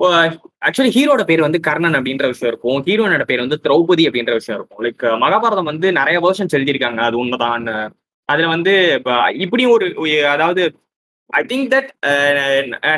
ஆக்சுவலி 0.00 0.92
ஹீரோட 0.96 1.22
பேர் 1.28 1.46
வந்து 1.46 1.58
கர்ணன் 1.66 1.96
அப்படின்ற 1.98 2.26
விஷயம் 2.32 2.50
இருக்கும். 2.52 2.78
ஹீரோனோட 2.86 3.24
பேர் 3.30 3.44
வந்து 3.44 3.58
திரௌபதி 3.64 4.04
அப்படின்ற 4.08 4.32
விஷயம் 4.38 4.58
இருக்கும். 4.60 4.82
லைக் 4.86 5.04
மகாபாரதம் 5.24 5.70
வந்து 5.72 5.88
நிறைய 5.98 6.18
வேர்ஷன்ஸ் 6.24 6.56
எழுதியிருக்காங்க. 6.58 7.00
அது 7.08 7.18
உண்மைதான் 7.22 7.68
அதுல 8.28 8.48
வந்து 8.54 8.72
இப்ப 8.98 9.18
இப்படியும் 9.44 9.74
ஒரு 9.74 9.86
அதாவது 10.34 10.62
ஐ 11.30 11.42
திங்க் 11.50 11.68
தட் 11.74 11.90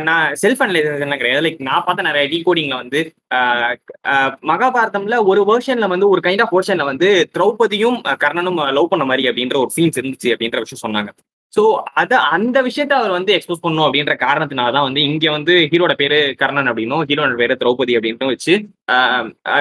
நான் 0.08 0.24
செல்ஃப் 0.42 0.62
அனலைசேஷன் 0.64 1.20
கிடையாது. 1.20 1.44
லைக் 1.46 1.60
நான் 1.68 1.84
பார்த்த 1.86 2.08
நிறைய 2.08 2.24
டீகோடிங்ல 2.32 2.76
வந்து 2.82 3.00
மகாபாரதம்ல 4.50 5.18
ஒரு 5.30 5.42
வேர்ஷன்ல 5.50 5.88
வந்து 5.94 6.08
ஒரு 6.14 6.22
கைண்ட் 6.26 6.42
ஆஃப் 6.44 6.54
வேர்ஷன்ல 6.56 6.84
வந்து 6.90 7.08
திரௌபதியும் 7.36 7.98
கர்ணனும் 8.24 8.60
லவ் 8.78 8.92
பண்ண 8.94 9.06
மாதிரி 9.10 9.28
அப்படின்ற 9.30 9.56
ஒரு 9.64 9.72
சீன்ஸ் 9.76 10.00
இருந்துச்சு 10.00 10.32
அப்படின்ற 10.34 10.60
விஷயம் 10.64 10.84
சொன்னாங்க. 10.86 11.12
ஸோ 11.52 11.62
அத 11.94 12.18
அந்த 12.18 12.62
விஷயத்த 12.62 12.92
அவர் 12.92 13.10
வந்து 13.10 13.34
எக்ஸ்போஸ் 13.34 13.62
பண்ணும் 13.62 13.86
அப்படின்ற 13.86 14.14
காரணத்தினால 14.16 14.72
தான் 14.72 14.82
வந்து 14.82 15.00
இங்கே 15.00 15.28
வந்து 15.28 15.54
ஹீரோட 15.66 15.92
பேரு 15.92 16.34
கர்ணன் 16.36 16.66
அப்படின்னும் 16.66 17.02
ஹீரோட 17.02 17.34
பேரு 17.36 17.54
திரௌபதி 17.54 17.96
அப்படின்னு 17.96 18.26
வச்சு 18.26 18.54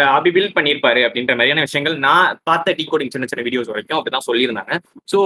அப்படி 0.08 0.32
பில்ட் 0.36 0.58
பண்ணியிருப்பாரு 0.58 1.02
அப்படின்ற 1.04 1.34
மாதிரியான 1.36 1.60
விஷயங்கள் 1.60 1.98
நான் 1.98 2.40
பார்த்த 2.44 2.72
டீகோடிங் 2.72 3.14
சின்ன 3.14 3.28
சின்ன 3.28 3.44
வீடியோஸ் 3.44 3.68
வரைக்கும் 3.68 3.98
அப்படிதான் 4.00 4.28
சொல்லியிருந்தாங்க. 4.30 4.76
ஸோ 5.08 5.20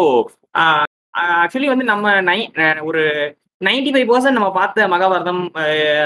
ஆக்சுவலி 1.41 1.68
வந்து 1.68 1.84
நம்ம 1.84 2.22
நை 2.22 2.39
ஒரு 2.82 3.03
நைன்டி 3.64 3.91
ஃபைவ் 3.91 4.10
பர்சன்ட் 4.10 4.38
நம்ம 4.38 4.51
பார்த்த 4.51 4.88
மகாபாரதம் 4.88 5.41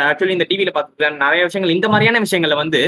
ஆக்சுவலி 0.04 0.32
இந்த 0.32 0.48
டிவியில 0.50 0.72
பார்த்த 0.74 1.10
நிறைய 1.10 1.42
விஷயங்கள் 1.44 1.76
இந்த 1.76 1.90
மாதிரியான 1.90 2.20
விஷயங்களை 2.20 2.56
வந்து 2.56 2.82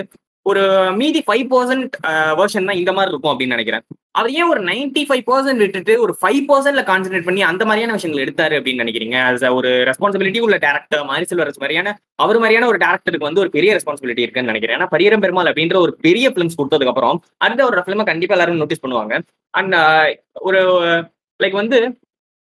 ஒரு 0.49 0.63
மீதி 0.99 1.19
ஃபைவ் 1.27 1.45
பர்சன்ட் 1.51 1.93
வேர்ஷன் 2.39 2.67
தான் 2.69 2.79
இந்த 2.81 2.91
மாதிரி 2.95 3.11
இருக்கும் 3.11 3.31
அப்படின்னு 3.31 3.55
நினைக்கிறேன். 3.55 3.83
அவர் 4.17 4.33
ஏன் 4.39 4.49
ஒரு 4.51 4.61
நைன்டி 4.67 5.01
ஃபைவ் 5.07 5.23
பர்சன்ட் 5.29 5.61
விட்டுட்டு 5.63 5.93
ஒரு 6.03 6.13
ஃபைவ் 6.19 6.41
பர்சன்ட்ல 6.49 6.81
கான்சென்ட்ரேட் 6.89 7.27
பண்ணி 7.27 7.41
அந்த 7.49 7.63
மாதிரியான 7.69 7.95
விஷயங்கள் 7.97 8.23
எடுத்தாரு 8.25 8.57
அப்படின்னு 8.59 8.83
நினைக்கிறீங்க? 8.83 9.15
அது 9.29 9.49
ஒரு 9.59 9.69
ரெஸ்பான்சிபிலிட்டி 9.89 10.41
உள்ள 10.45 10.57
டேரக்டர் 10.65 11.03
மாரி 11.09 11.25
செல்வரஸ் 11.31 11.59
மாதிரியான 11.63 11.93
அவர் 12.25 12.39
மாதிரியான 12.43 12.67
ஒரு 12.71 12.79
டேரக்டருக்கு 12.83 13.29
வந்து 13.29 13.43
ஒரு 13.45 13.51
பெரிய 13.57 13.71
ரெஸ்பான்சிபிலிட்டி 13.77 14.23
இருக்குன்னு 14.25 14.51
நினைக்கிறேன். 14.51 14.77
ஏன்னா 14.77 14.89
பரியரம் 14.93 15.23
பெருமாள் 15.25 15.49
அப்படின்ற 15.51 15.79
ஒரு 15.85 15.93
பெரிய 16.05 16.29
ஃபிலிம்ஸ் 16.35 16.59
கொடுத்ததுக்கு 16.59 16.93
அப்புறம் 16.93 17.19
அடுத்த 17.45 17.65
ஒரு 17.69 17.83
ஃபிலிமை 17.87 18.05
கண்டிப்பா 18.11 18.37
எல்லாரும் 18.37 18.61
நோட்டீஸ் 18.63 18.83
பண்ணுவாங்க. 18.85 19.15
அண்ட் 19.59 19.75
ஒரு 20.49 20.61
லைக் 21.39 21.59
வந்து 21.61 21.79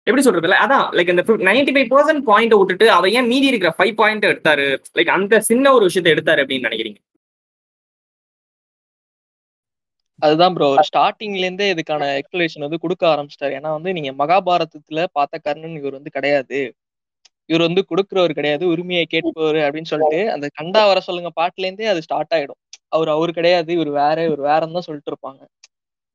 எப்படி 0.06 0.22
சொல்றதுல 0.24 0.56
அதான் 0.62 0.86
லைக் 0.98 1.12
இந்த 1.12 1.22
நைன்டி 1.50 1.72
ஃபைவ் 1.74 1.90
பர்சன்ட் 1.94 2.24
பாயிண்ட் 2.30 2.54
விட்டுட்டு 2.60 2.86
அவர் 2.98 3.14
ஏன் 3.18 3.28
மீதி 3.32 3.50
இருக்கிற 3.52 3.72
ஃபைவ் 3.78 3.94
பாயிண்ட் 4.02 4.30
எடுத்தாரு? 4.30 4.68
லைக் 4.98 5.16
அந்த 5.16 5.40
சின்ன 5.50 5.72
ஒரு 5.78 5.84
விஷயத்தை 5.90 6.12
எடுத்தாரு 6.16 6.42
அப்படின்னு 6.44 6.68
நினைக்கிறீங்க? 6.70 7.00
அதுதான் 10.22 10.54
ப்ரோ 10.56 10.66
ஸ்டார்டிங்ல 10.88 11.44
இருந்தே 11.44 11.66
இதுக்கான 11.74 12.02
எக்ஸ்பிளேஷன் 12.20 12.64
வந்து 12.66 12.82
கொடுக்க 12.84 13.04
ஆரம்பிச்சிட்டாரு. 13.12 13.54
ஏன்னா 13.58 13.70
வந்து 13.76 13.90
நீங்க 13.96 14.10
மகாபாரதத்துல 14.20 15.04
பார்த்த 15.18 15.40
கர்ணன் 15.46 15.78
இவர் 15.80 15.96
வந்து 15.98 16.14
கிடையாது. 16.16 16.58
இவர் 17.50 17.66
வந்து 17.68 17.82
கொடுக்குறவர் 17.90 18.36
கிடையாது. 18.38 18.64
உரிமையை 18.74 19.04
கேட்பவர் 19.14 19.58
அப்படின்னு 19.66 19.90
சொல்லிட்டு 19.92 20.20
அந்த 20.34 20.46
கண்டா 20.58 20.82
வர 20.90 21.00
சொல்லுங்க 21.08 21.30
பாட்டுல 21.40 21.66
இருந்தே 21.68 21.88
அது 21.92 22.04
ஸ்டார்ட் 22.06 22.34
ஆயிடும். 22.36 22.60
அவர் 22.96 23.10
அவரு 23.16 23.32
கிடையாது. 23.38 23.70
இவர் 23.78 23.90
வேற 24.00 24.18
இவர் 24.28 24.42
வேறன்னு 24.48 24.76
தான் 24.78 24.88
சொல்லிட்டு 24.88 25.12
இருப்பாங்க. 25.12 25.42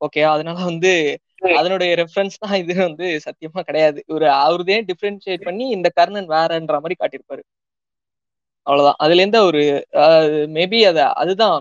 ஓகே 0.01 0.21
அதனால 0.33 0.57
வந்து 0.71 0.91
அதனுடைய 1.59 1.91
ரெஃபரன்ஸ் 2.01 2.37
தான் 2.43 2.57
இது 2.63 2.73
வந்து 2.87 3.07
சத்தியமா 3.27 3.61
கிடையாது. 3.69 3.99
இவர் 4.11 4.27
அவருதே 4.45 4.77
டிஃபரன்ஷியேட் 4.91 5.47
பண்ணி 5.49 5.65
இந்த 5.77 5.87
கர்ணன் 5.99 6.29
வேறன்ற 6.35 6.77
மாதிரி 6.83 6.97
காட்டியிருப்பாரு. 7.01 7.43
அவ்வளவுதான். 8.67 8.99
அதுல 9.05 9.21
இருந்து 9.23 9.39
அவரு 9.43 9.61
மேபி 10.57 10.79
அத 10.91 10.99
அதுதான் 11.23 11.59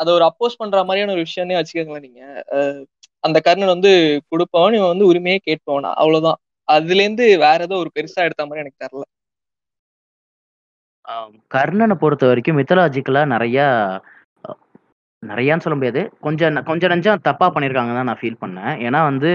அதை 0.00 0.10
ஒரு 0.18 0.24
அப்போஸ் 0.28 0.60
பண்ற 0.60 0.78
மாதிரியான 0.88 1.14
ஒரு 1.16 1.24
விஷயம்னே 1.26 1.58
வச்சுக்கோங்களேன் 1.58 2.06
நீங்க. 2.08 2.22
அந்த 3.24 3.38
கர்ணன் 3.46 3.74
வந்து 3.74 3.90
கொடுப்பவன் 4.32 4.76
இவன் 4.78 4.92
வந்து 4.94 5.08
உரிமையே 5.12 5.38
கேட்பவனா? 5.48 5.90
அவ்வளவுதான். 6.02 6.38
அதுல 6.68 7.02
இருந்து 7.04 7.26
வேற 7.46 7.60
ஏதோ 7.68 7.76
ஒரு 7.84 7.90
பெருசா 7.96 8.20
எடுத்த 8.28 8.46
மாதிரி 8.48 8.64
எனக்கு 8.64 8.82
தெரியல 8.84 9.06
கர்ணனை 11.54 11.94
பொறுத்த 12.02 12.24
வரைக்கும் 12.30 12.58
மித்தலாஜிக்கலா 12.58 13.22
நிறைய 13.34 13.58
நிறையான்னு 15.22 15.64
சொல்ல 15.64 15.76
முடியாது. 15.78 16.02
கொஞ்சம் 16.26 16.58
கொஞ்சம் 16.68 16.92
நஞ்சம் 16.92 17.24
தப்பா 17.28 17.46
பண்ணியிருக்காங்கன்னு 17.54 17.98
தான் 17.98 18.08
நான் 18.10 18.20
ஃபீல் 18.20 18.40
பண்ணேன். 18.42 18.74
ஏன்னா 18.86 19.00
வந்து 19.08 19.30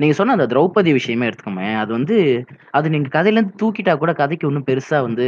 நீங்க 0.00 0.14
சொன்ன 0.18 0.34
அந்த 0.36 0.46
திரௌபதி 0.52 0.92
விஷயமே 0.98 1.28
எடுத்துக்கோமே 1.28 1.68
அது 1.82 1.90
வந்து 1.98 2.16
அது 2.78 2.92
நீங்க 2.94 3.10
கதையில 3.16 3.38
இருந்து 3.38 3.60
தூக்கிட்டா 3.62 3.94
கூட 4.02 4.12
கதைக்கு 4.22 4.48
ஒன்றும் 4.50 4.68
பெருசா 4.70 5.00
வந்து 5.08 5.26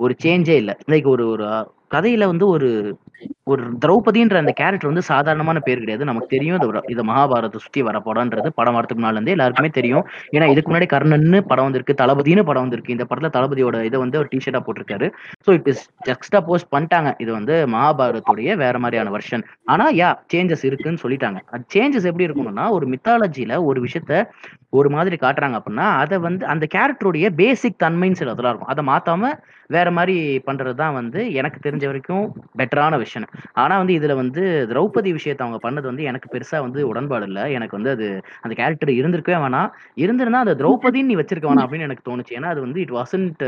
ஒரு 0.00 0.14
சேஞ்சே 0.24 0.56
இல்லை. 0.62 0.74
லைக் 0.92 1.08
ஒரு 1.14 1.24
ஒரு 1.34 1.46
கதையில 1.94 2.26
வந்து 2.26 2.46
ஒரு 2.46 2.98
ஒரு 3.42 3.62
திரௌபதின்ற 3.86 4.34
அந்த 4.34 4.52
கேரக்டர் 4.52 4.86
வந்து 4.86 5.02
சாதாரணமான 5.02 5.60
பேர் 5.60 5.78
கிடையாது. 5.78 6.04
நமக்கு 6.04 6.28
தெரியும் 6.28 6.56
இது 6.56 6.72
ஒரு- 6.72 7.06
மகாபாரத 7.06 7.56
சுத்தி 7.56 7.82
வர 7.82 8.02
படம்ன்றது. 8.04 8.48
படம் 8.54 8.74
வரத்துக்கு 8.76 8.98
முன்னால 8.98 9.10
இருந்தே 9.10 9.30
எல்லாருக்குமே 9.30 9.68
தெரியும். 9.68 10.06
ஏன்னா 10.32 10.50
இதுக்கு 10.50 10.72
முன்னாடி 10.72 10.86
கர்ணன்னு 10.92 11.40
படம் 11.40 11.64
வந்திருக்கு 11.64 11.94
தளபதினு 12.04 12.42
படம் 12.42 12.60
வந்திருக்கு. 12.60 12.92
இந்த 12.92 13.06
படத்துல 13.10 13.32
தளபதியோட 13.32 13.82
இதை 13.82 14.00
வந்து 14.00 14.18
ஒரு 14.18 14.28
டிஷர்ட்டா 14.36 14.60
போட்டிருக்காரு. 14.60 15.12
ஸோ 15.46 15.52
இப்போ 15.52 15.72
எக்ஸ்ட்ரா 16.04 16.40
போஸ்ட் 16.40 16.74
பண்ணிட்டாங்க. 16.74 17.14
இது 17.18 17.32
வந்து 17.32 17.66
மகாபாரதத்துடைய 17.66 18.56
வேற 18.56 18.78
மாதிரியான 18.78 19.18
வெர்ஷன் 19.18 19.42
ஆனா 19.64 19.92
யா 19.92 20.14
சேஞ்சஸ் 20.34 20.64
இருக்குன்னு 20.64 20.98
சொல்லிட்டாங்க. 21.02 21.40
அது 21.50 21.64
சேஞ்சஸ் 21.74 22.04
எப்படி 22.04 22.26
இருக்கணும்னா 22.26 22.70
ஒரு 22.70 22.88
மித்தாலஜில 22.88 23.64
ஒரு 23.64 23.82
விஷயத்த 23.82 24.24
ஒரு 24.72 24.88
மாதிரி 24.94 25.16
காட்டுறாங்க 25.20 25.56
அப்படின்னா 25.58 25.86
அதை 26.00 26.16
வந்து 26.24 26.44
அந்த 26.52 26.64
கேரக்டருடைய 26.74 27.26
பேசிக் 27.40 27.78
தன்மைன்னு 27.82 28.18
சில 28.20 28.32
இதெல்லாம் 28.34 28.54
இருக்கும். 28.54 28.72
அதை 28.72 28.82
மாத்தாம 28.90 29.30
வேற 29.70 29.88
மாதிரி 29.98 30.16
பண்றது 30.48 30.74
தான் 30.82 30.96
வந்து 30.98 31.20
எனக்கு 31.40 31.58
தெரிஞ்ச 31.66 31.84
வரைக்கும் 31.90 32.24
பெட்டரான 32.60 32.98
விஷயம் 33.04 33.26
ஆனா 33.62 33.74
வந்து 33.82 33.96
இதுல 33.98 34.14
வந்து 34.20 34.42
திரௌபதி 34.72 35.12
விஷயத்த 35.18 35.46
அவங்க 35.46 35.60
பண்ணது 35.66 35.86
வந்து 35.90 36.08
எனக்கு 36.10 36.28
பெருசா 36.34 36.60
வந்து 36.66 36.82
உடன்பாடு 36.90 37.26
இல்லை. 37.30 37.44
எனக்கு 37.58 37.76
வந்து 37.78 37.92
அது 37.96 38.08
அந்த 38.44 38.54
கேரக்டர் 38.60 38.92
இருந்திருக்கவே 39.00 39.40
வேணாம். 39.46 39.70
இருந்திருந்தா 40.04 40.44
அந்த 40.46 40.56
திரௌபதின்னு 40.62 41.12
நீ 41.12 41.18
வச்சிருக்க 41.22 41.48
வேணாம் 41.50 41.66
அப்படின்னு 41.66 41.88
எனக்கு 41.90 42.08
தோணுச்சு. 42.10 42.36
ஏன்னா 42.38 42.52
அது 42.54 42.62
வந்து 42.66 42.82
இட் 42.84 42.96
வாசன்ட் 42.98 43.44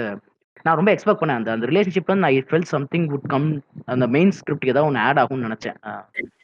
நான் 0.67 0.79
ரொம்ப 0.79 0.91
எக்ஸ்பெக்ட் 0.95 1.21
பண்ணேன். 1.21 1.41
அந்த 1.41 1.51
அந்த 1.57 1.67
ரிலேஷன்ஷிப்ல 1.71 2.17
நான் 2.17 2.33
I 2.33 2.41
feel 2.49 2.71
something 2.75 3.07
would 3.13 3.29
come 3.35 3.49
அந்த 3.93 4.07
மெயின் 4.17 4.35
ஸ்கிரிப்ட் 4.39 4.71
ஏதாவது 4.73 4.89
ஒன்று 4.91 5.05
ஆட் 5.07 5.21
ஆகும்னு 5.23 5.49
நினைச்சேன். 5.49 5.79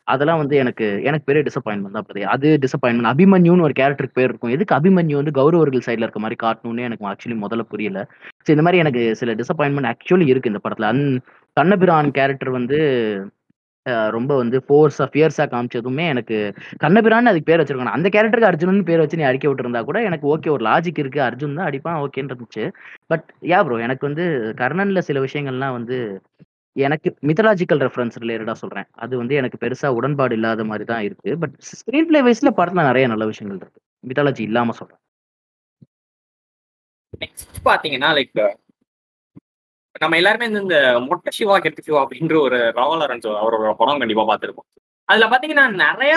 அதெல்லாம் 0.09 0.41
வந்து 0.43 0.57
எனக்கு 0.63 0.87
எனக்கு 1.09 1.29
பெரிய 1.29 1.43
டிசப்பாயின்மெண்ட் 1.49 1.97
தான் 1.97 2.07
பிரதே 2.09 2.25
அது 2.35 2.49
டிசப்பாயின்மெண்ட் 2.65 3.11
அபிமன்யுன்னு 3.13 3.67
ஒரு 3.69 3.75
கேரக்டருக்கு 3.81 4.19
பேர் 4.19 4.31
இருக்கும். 4.31 4.55
எதுக்கு 4.57 4.77
அபிமன்யு 4.79 5.21
வந்து 5.21 5.37
கௌரவர்கள் 5.39 5.87
சைடில் 5.87 6.07
இருக்க 6.07 6.21
மாதிரி 6.25 6.39
காட்டணும்னு 6.45 6.87
எனக்கு 6.89 7.09
ஆக்சுவலி 7.13 7.39
முதல்ல 7.45 7.65
புரியல. 7.73 8.01
ஸோ 8.47 8.51
இந்த 8.55 8.65
மாதிரி 8.67 8.83
எனக்கு 8.85 9.03
சில 9.21 9.35
டிசப்பாயின்மெண்ட் 9.41 9.91
ஆக்சுவலி 9.93 10.29
இருக்கு 10.33 10.53
இந்த 10.53 10.63
படத்தில். 10.67 10.91
அந் 10.93 11.05
கண்ணபிரான் 11.57 12.11
கேரக்டர் 12.19 12.53
வந்து 12.59 12.79
ரொம்ப 14.15 14.33
வந்து 14.37 14.57
ஃபோர்ஸா 14.67 15.05
ஃபியர்ஸா 15.11 15.45
காமிச்சதுமே 15.51 16.05
எனக்கு 16.13 16.37
கண்ணபிரான்னு 16.85 17.31
அதுக்கு 17.33 17.49
பேர் 17.51 17.61
வச்சிருக்கணும் 17.61 17.97
அந்த 17.97 18.09
கேரக்டருக்கு 18.15 18.49
அர்ஜுனன் 18.49 18.87
பேர் 18.89 19.03
வச்சு 19.03 19.21
நீ 19.21 19.27
அடிக்க 19.29 19.47
விட்டுருந்தா 19.49 19.83
கூட 19.89 19.99
எனக்கு 20.09 20.27
ஓகே 20.33 20.51
ஒரு 20.55 20.65
லாஜிக் 20.69 21.01
இருக்கு. 21.03 21.21
அர்ஜுன் 21.29 21.59
தான் 21.59 21.69
அடிப்பான் 21.71 22.01
ஓகேன்னு 22.05 22.33
இருந்துச்சு. 22.33 22.65
பட் 23.13 23.25
யா 23.53 23.61
ப்ரோ 23.67 23.79
எனக்கு 23.87 24.05
வந்து 24.09 24.25
கர்ணன்ல 24.63 25.03
சில 25.09 25.21
விஷயங்கள்லாம் 25.27 25.77
வந்து 25.79 25.99
எனக்கு 26.77 27.09
மித்தலாஜிக்கல் 27.29 27.83
ரெஃபரன்ஸ் 27.85 28.17
ரிலேட்டடா 28.23 28.55
சொல்றேன். 28.63 28.87
அது 29.05 29.15
வந்து 29.21 29.35
எனக்கு 29.41 29.59
பெருசா 29.65 29.89
உடன்பாடு 29.99 30.35
இல்லாத 30.39 30.65
மாதிரி 30.71 30.85
தான் 30.93 31.05
இருக்கு. 31.07 31.31
பட் 31.43 31.55
ஸ்கிரீன் 31.71 32.09
பிளே 32.11 32.21
வைஸ்ல 32.27 32.51
படத்துல 32.59 32.87
நிறைய 32.91 33.07
நல்ல 33.13 33.27
விஷயங்கள் 33.33 33.61
இருக்கு. 33.63 33.81
மித்தாலஜி 34.05 34.43
இல்லாம 34.51 34.75
சொல்றேன். 34.81 35.01
நெக்ஸ்ட் 37.23 37.59
பாத்தீங்கன்னா 37.69 38.11
லைக் 38.19 38.41
நம்ம 40.03 40.17
எல்லாருமே 40.21 40.47
இந்த 40.49 40.61
இந்த 40.65 40.79
மொட்டை 41.09 41.31
சிவா 41.37 41.55
கெட்டு 41.65 41.85
சிவா 41.87 42.01
அப்படின்ற 42.05 42.35
ஒரு 42.47 42.59
ராவலரன்ஸ் 42.79 43.29
அவரோட 43.43 43.71
படம் 43.81 44.01
கண்டிப்பா 44.03 44.25
பார்த்துருப்போம் 44.31 44.69
அதுல 45.09 45.27
பாத்தீங்கன்னா 45.33 45.65
நிறைய 45.85 46.15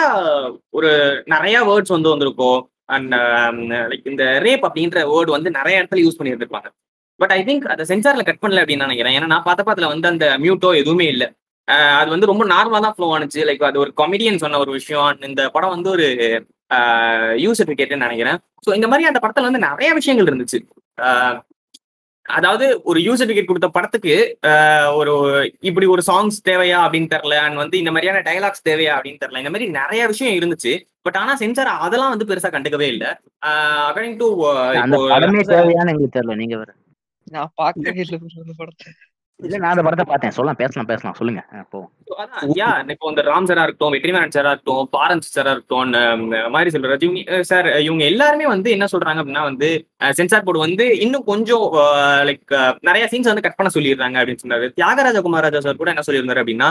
ஒரு 0.77 0.89
நிறைய 1.33 1.57
வேர்ட்ஸ் 1.69 1.95
வந்து 1.95 2.11
வந்திருக்கும். 2.13 2.59
அண்ட் 2.95 3.13
லைக் 3.89 4.05
um, 4.05 4.11
இந்த 4.11 4.23
ரேப் 4.45 4.63
அப்படின்ற 4.67 4.99
வேர்டு 5.11 5.35
வந்து 5.35 5.49
நிறைய 5.57 5.81
இடத்துல 5.81 6.03
யூஸ் 6.05 6.17
பண்ணியிருந்திருப்பாங்க. 6.19 6.69
பட் 7.21 7.33
ஐ 7.37 7.39
திங்க் 7.49 7.65
அதை 7.73 7.85
சென்சார்ல 7.91 8.23
கட் 8.29 8.41
பண்ணல 8.43 8.61
அப்படின்னு 8.63 8.87
நினைக்கிறேன். 8.87 9.15
ஏன்னா 9.17 9.31
நான் 9.33 9.47
பார்த்தப்ப 9.47 9.75
அதுல 9.75 9.91
வந்து 9.93 10.09
அந்த 10.13 10.25
மியூட்டோ 10.45 10.71
எதுவுமே 10.81 11.07
இல்லை. 11.13 11.27
அது 11.99 12.09
வந்து 12.13 12.29
ரொம்ப 12.31 12.43
நார்மலா 12.53 12.79
தான் 12.85 12.95
ஃப்ளோ 12.95 13.07
ஆனிச்சு. 13.15 13.41
லைக் 13.49 13.67
அது 13.69 13.83
ஒரு 13.83 13.91
காமெடியன் 13.99 14.41
சொன்ன 14.43 14.59
ஒரு 14.63 14.71
விஷயம். 14.77 15.19
இந்த 15.29 15.43
படம் 15.55 15.75
வந்து 15.75 15.89
ஒரு 15.95 16.07
யூ 17.43 17.51
சர்டிஃபிகேட்னு 17.59 18.05
நினைக்கிறேன். 18.07 18.39
ஸோ 18.65 18.69
இந்த 18.77 18.87
மாதிரி 18.89 19.09
அந்த 19.09 19.19
படத்துல 19.23 19.49
வந்து 19.49 19.67
நிறைய 19.69 19.89
விஷயங்கள் 19.99 20.29
இருந்துச்சு. 20.31 20.59
அதாவது 22.25 22.65
ஒரு 22.89 22.99
யூ 23.05 23.13
சர்டிஃபிகேட் 23.19 23.49
கொடுத்த 23.51 23.67
படத்துக்கு 23.75 24.15
ஒரு 24.99 25.13
இப்படி 25.69 25.85
ஒரு 25.93 26.01
சாங்ஸ் 26.09 26.37
தேவையா 26.49 26.79
அப்படின்னு 26.85 27.13
தெரியல. 27.13 27.37
அண்ட் 27.45 27.61
வந்து 27.63 27.75
இந்த 27.81 27.91
மாதிரியான 27.93 28.21
டைலாக்ஸ் 28.27 28.67
தேவையா 28.69 28.91
அப்படின்னு 28.97 29.21
தெரியல. 29.23 29.41
இந்த 29.43 29.53
மாதிரி 29.53 29.67
நிறைய 29.79 30.01
விஷயம் 30.11 30.37
இருந்துச்சு. 30.39 30.73
பட் 31.07 31.17
ஆனா 31.21 31.33
சென்சார் 31.41 31.71
அதெல்லாம் 31.85 32.13
வந்து 32.13 32.29
பெருசா 32.31 32.51
கண்டுக்கவே 32.55 32.89
இல்லை. 32.95 33.09
அக்கார்டிங் 33.87 34.19
டு 34.21 34.29
தேவையான்னு 35.55 35.93
எங்களுக்கு 35.93 36.17
தெரியல. 36.19 36.37
நீங்க 36.43 36.57
வேற. 36.61 36.71
நான் 37.23 37.51
பார்க்கவே 37.55 37.99
இல்லை 37.99 38.19
அந்த 38.37 38.53
படத்தை. 38.57 38.93
இல்ல 39.39 39.57
நான் 39.57 39.69
அந்த 39.69 39.83
படத்தை 39.83 40.05
பார்த்தேன். 40.07 40.31
சொல்லலாம் 40.31 40.57
பேசலாம் 40.57 40.87
பேசலாம். 40.87 41.15
சொல்லுங்க. 41.17 41.41
அஹ் 41.51 41.65
போ. 41.69 41.79
அதான் 42.17 42.49
யா 42.59 42.89
இப்போ 42.89 43.09
இந்த 43.09 43.21
ராம் 43.21 43.43
சாரா 43.43 43.63
இருக்கட்டும் 43.63 43.93
வெற்றிமாறன் 43.93 44.29
சாரா 44.29 44.49
இருக்கட்டும் 44.49 44.89
பாரஞ்ச் 44.95 45.27
சாரா 45.35 45.51
இருக்கட்டும் 45.51 45.91
மாதிரி 46.51 46.69
சொல்ற 46.73 47.03
இவங்க 47.03 47.43
சார் 47.43 47.81
இவங்க 47.81 48.03
எல்லாருமே 48.03 48.47
வந்து 48.47 48.71
என்ன 48.71 48.85
சொல்றாங்க 48.85 49.21
அப்படின்னா 49.21 49.41
வந்து 49.41 49.69
சென்சார் 50.09 50.43
போர்டு 50.43 50.59
வந்து 50.59 50.97
இன்னும் 50.99 51.23
கொஞ்சம் 51.23 51.63
லைக் 52.29 52.55
நிறைய 52.81 53.07
சீன்ஸ் 53.11 53.31
வந்து 53.31 53.41
கட் 53.41 53.55
பண்ண 53.55 53.71
சொல்லிடுறாங்க 53.73 54.17
அப்படின்னு 54.21 54.43
சொன்னாரு. 54.47 54.67
தியாகராஜ 54.75 55.21
குமாரராஜா 55.21 55.57
சார் 55.57 55.75
கூட 55.75 55.93
என்ன 55.93 56.05
சொல்லியிருந்தாரு 56.07 56.43
அப்படின்னா 56.43 56.69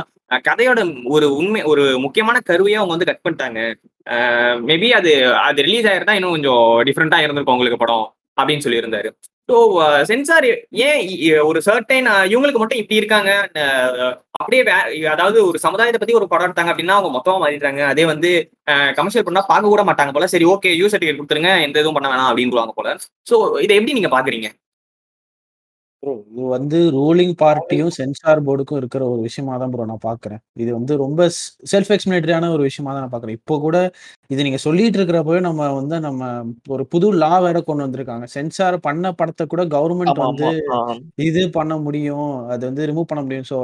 கதையோட 0.49 0.81
ஒரு 1.05 1.37
உண்மை 1.37 1.63
ஒரு 1.63 1.99
முக்கியமான 1.99 2.41
கருவையை 2.41 2.81
அவங்க 2.81 2.97
வந்து 2.97 3.11
கட் 3.11 3.25
பண்ணிட்டாங்க. 3.25 3.61
மேபி 4.69 4.91
அது 4.91 5.13
அது 5.37 5.63
ரிலீஸ் 5.63 5.87
ஆயிருந்தா 5.87 6.13
இன்னும் 6.13 6.31
கொஞ்சம் 6.31 6.67
டிஃப்ரெண்டா 6.89 7.19
இருந்திருக்கும் 7.19 7.57
உங்களுக்கு 7.57 7.77
படம் 7.77 8.07
அப்படின்னு 8.41 8.67
சொல்லியிருந்தாரு. 8.67 9.11
ஸோ 9.49 9.57
சென்சார் 10.03 10.45
uh, 10.45 10.57
ஏன் 10.87 11.03
ஒரு 11.41 11.59
சர்டைன் 11.67 12.09
இவங்களுக்கு 12.33 12.61
மட்டும் 12.63 12.81
இப்படி 12.81 12.97
இருக்காங்க? 12.97 13.31
அப்படியே 14.31 14.63
வே- 14.63 15.07
அதாவது 15.09 15.39
ஒரு 15.47 15.59
சமுதாயத்தை 15.59 16.01
பத்தி 16.01 16.15
ஒரு 16.15 16.27
படம் 16.29 16.47
எடுத்தாங்க 16.49 16.73
அப்படின்னா 16.73 16.97
அவங்க 16.99 17.13
மொத்தமா 17.17 17.39
மாறிடுறாங்க. 17.45 17.83
அதே 17.87 18.05
வந்து 18.05 18.31
கமர்ஷியல் 18.95 19.27
பண்ணா 19.29 19.45
பார்க்க 19.49 19.73
கூட 19.75 19.85
மாட்டாங்க 19.85 20.13
போல. 20.13 20.27
சரி 20.27 20.45
ஓகே 20.45 20.73
யூ 20.81 20.87
சர்டிஃபிகேட் 20.87 21.21
கொடுத்துருங்க. 21.21 21.53
எந்த 21.67 21.81
இதுவும் 21.81 21.99
பண்ண 21.99 22.11
வேணாம் 22.13 22.31
அப்படின்வாங்க 22.31 22.75
போல. 22.75 22.97
ஸோ 23.31 23.37
இதை 23.63 23.77
எப்படி 23.77 23.97
நீங்க 24.01 24.13
பாக்குறீங்க? 24.17 24.51
ப்ரோ 26.03 26.13
இது 26.33 26.45
வந்து 26.55 26.79
ரூலிங் 26.97 27.33
பார்ட்டியும் 27.41 27.93
சென்சார் 27.97 28.41
போர்டுக்கும் 28.47 28.79
இருக்கிற 28.81 29.03
ஒரு 29.13 29.21
விஷயமா 29.27 29.55
தான் 29.63 29.73
ப்ரோ 29.73 29.87
நான் 29.91 30.05
பாக்குறேன். 30.07 30.41
இது 30.63 30.71
வந்து 30.77 30.93
ரொம்ப 31.05 31.21
செல்ஃப் 31.73 31.91
எக்ஸ்பிளேட்டரியான 31.95 32.51
ஒரு 32.57 32.63
விஷயமா 32.69 32.91
தான் 32.93 33.05
நான் 33.05 33.15
பாக்குறேன். 33.15 33.39
இப்போ 33.41 33.55
கூட 33.65 33.77
இது 34.31 34.47
நீங்க 34.47 34.61
சொல்லிட்டு 34.67 34.99
இருக்கிறப்பவே 35.01 35.41
நம்ம 35.49 35.71
வந்து 35.81 35.99
நம்ம 36.07 36.31
ஒரு 36.75 36.85
புது 36.93 37.09
லா 37.23 37.33
வேற 37.47 37.61
கொண்டு 37.69 37.87
வந்திருக்காங்க. 37.87 38.29
சென்சார் 38.37 38.79
பண்ண 38.89 39.13
படத்தை 39.21 39.47
கூட 39.55 39.65
கவர்மெண்ட் 39.77 40.21
வந்து. 40.27 40.51
இது 41.29 41.43
பண்ண 41.59 41.77
முடியும். 41.87 42.31
அது 42.53 42.63
வந்து 42.71 42.87
ரிமூவ் 42.91 43.11
பண்ண 43.13 43.25
முடியும். 43.27 43.49
ஸோ 43.53 43.59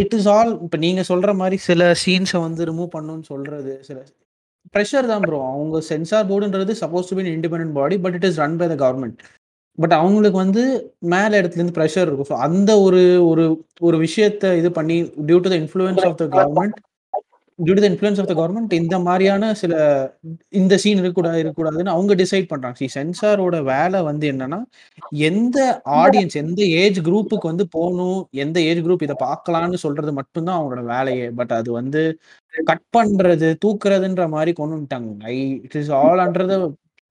இட் 0.00 0.14
இஸ் 0.16 0.28
ஆல் 0.36 0.52
இப்போ 0.64 0.78
நீங்க 0.86 1.02
சொல்ற 1.10 1.30
மாதிரி 1.42 1.58
சில 1.68 1.82
சீன்ஸை 2.04 2.40
வந்து 2.46 2.68
ரிமூவ் 2.70 2.94
பண்ணணும்னு 2.94 3.26
சொல்றது 3.32 3.74
சில 3.88 3.98
ப்ரெஷர் 4.74 5.08
தான் 5.10 5.24
ப்ரோ 5.24 5.38
அவங்க 5.50 5.78
censor 5.88 6.28
போர்டுன்றது 6.30 6.72
suppose 6.80 7.08
to 7.10 7.16
be 7.18 7.24
independent 7.34 7.76
body 7.78 7.96
but 8.04 8.16
it 8.18 8.26
is 8.28 8.40
run 8.42 8.56
by 8.60 8.66
the 8.72 8.76
government 8.82 9.18
but 9.78 9.94
அவங்களுக்கு 9.96 10.38
வந்து 10.42 10.62
மேல 11.14 11.30
இடத்துல 11.40 11.60
இருந்து 11.60 11.78
ப்ரெஷர் 11.78 12.08
இருக்கும். 12.08 12.30
ஸோ 12.30 12.38
அந்த 12.46 12.70
ஒரு 12.86 13.00
ஒரு 13.30 13.44
ஒரு 13.80 13.98
விஷயத்த 14.04 14.56
இது 14.60 14.70
பண்ணி 14.78 14.96
due 15.28 15.38
to 15.40 15.52
the 15.52 15.58
influence 15.62 16.04
of 16.08 16.18
the 16.20 16.26
government 16.36 16.78
due 17.58 17.74
to 17.76 17.82
the 17.82 17.88
influence 17.90 18.18
of 18.22 18.28
the 18.30 18.34
government 18.34 18.72
இந்த 18.78 18.96
மாதிரியான 19.04 19.52
சில 19.60 19.74
இந்த 20.60 20.74
சீன் 20.82 20.98
இருக்கக்கூடாது 20.98 21.38
இருக்கக்கூடாதுன்னு 21.40 21.94
அவங்க 21.94 22.14
டிசைட் 22.22 22.50
பண்றாங்க. 22.50 22.76
சி 22.80 22.88
சென்சாரோட 22.96 23.58
வேலை 23.70 24.00
வந்து 24.08 24.26
என்னன்னா 24.32 24.58
எந்த 25.28 25.58
ஆடியன்ஸ் 26.00 26.36
எந்த 26.42 26.60
ஏஜ் 26.82 27.00
குரூப்புக்கு 27.08 27.50
வந்து 27.52 27.66
போகணும் 27.76 28.20
எந்த 28.44 28.58
ஏஜ் 28.68 28.82
குரூப் 28.86 29.06
இதை 29.06 29.16
பார்க்கலாம்னு 29.24 29.80
சொல்றது 29.84 30.12
மட்டும்தான் 30.20 30.58
அவங்களோட 30.58 30.84
வேலையே. 30.94 31.28
பட் 31.40 31.54
அது 31.60 31.70
வந்து 31.80 32.02
கட் 32.54 32.86
பண்றது 32.96 33.48
தூக்குறதுன்ற 33.64 34.26
மாதிரி 34.34 34.52
கொண்டு 34.60 34.76
வந்துட்டாங்க. 34.76 35.10
I 35.32 35.36
it 35.66 35.78
is 35.82 35.92
all 36.00 36.22
under 36.26 36.52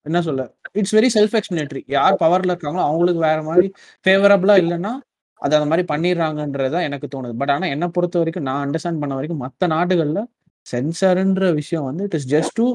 என்ன 0.05 0.19
சொல்ல? 0.21 0.41
இட்ஸ் 0.79 0.95
வெரி 0.95 1.09
செல்ஃப் 1.15 1.35
எக்ஸ்பிளேட்டரி 1.39 1.81
யார் 1.95 2.15
பவர்ல 2.19 2.53
இருக்காங்களோ 2.53 2.83
அவங்களுக்கு 2.89 3.21
வேற 3.27 3.39
மாதிரி 3.43 3.67
ஃபேவரபிளா 4.05 4.55
இல்லைன்னா 4.63 4.93
அது 5.41 5.55
அந்த 5.57 5.67
மாதிரி 5.71 5.85
பண்ணிடுறாங்கன்றதுதான் 5.91 6.85
எனக்கு 6.87 7.07
தோணுது. 7.13 7.33
பட் 7.37 7.51
ஆனா 7.53 7.65
என்ன 7.67 7.85
பொறுத்த 7.95 8.19
வரைக்கும் 8.19 8.47
நான் 8.49 8.63
அண்டர்ஸ்டாண்ட் 8.65 9.01
பண்ண 9.01 9.13
வரைக்கும் 9.13 9.43
மற்ற 9.45 9.67
நாடுகள்ல 9.67 10.21
சென்சார்ன்ற 10.65 11.47
விஷயம் 11.53 11.87
வந்து 11.89 12.03
it 12.03 12.17
is 12.19 12.27
just 12.33 12.55
to 12.59 12.65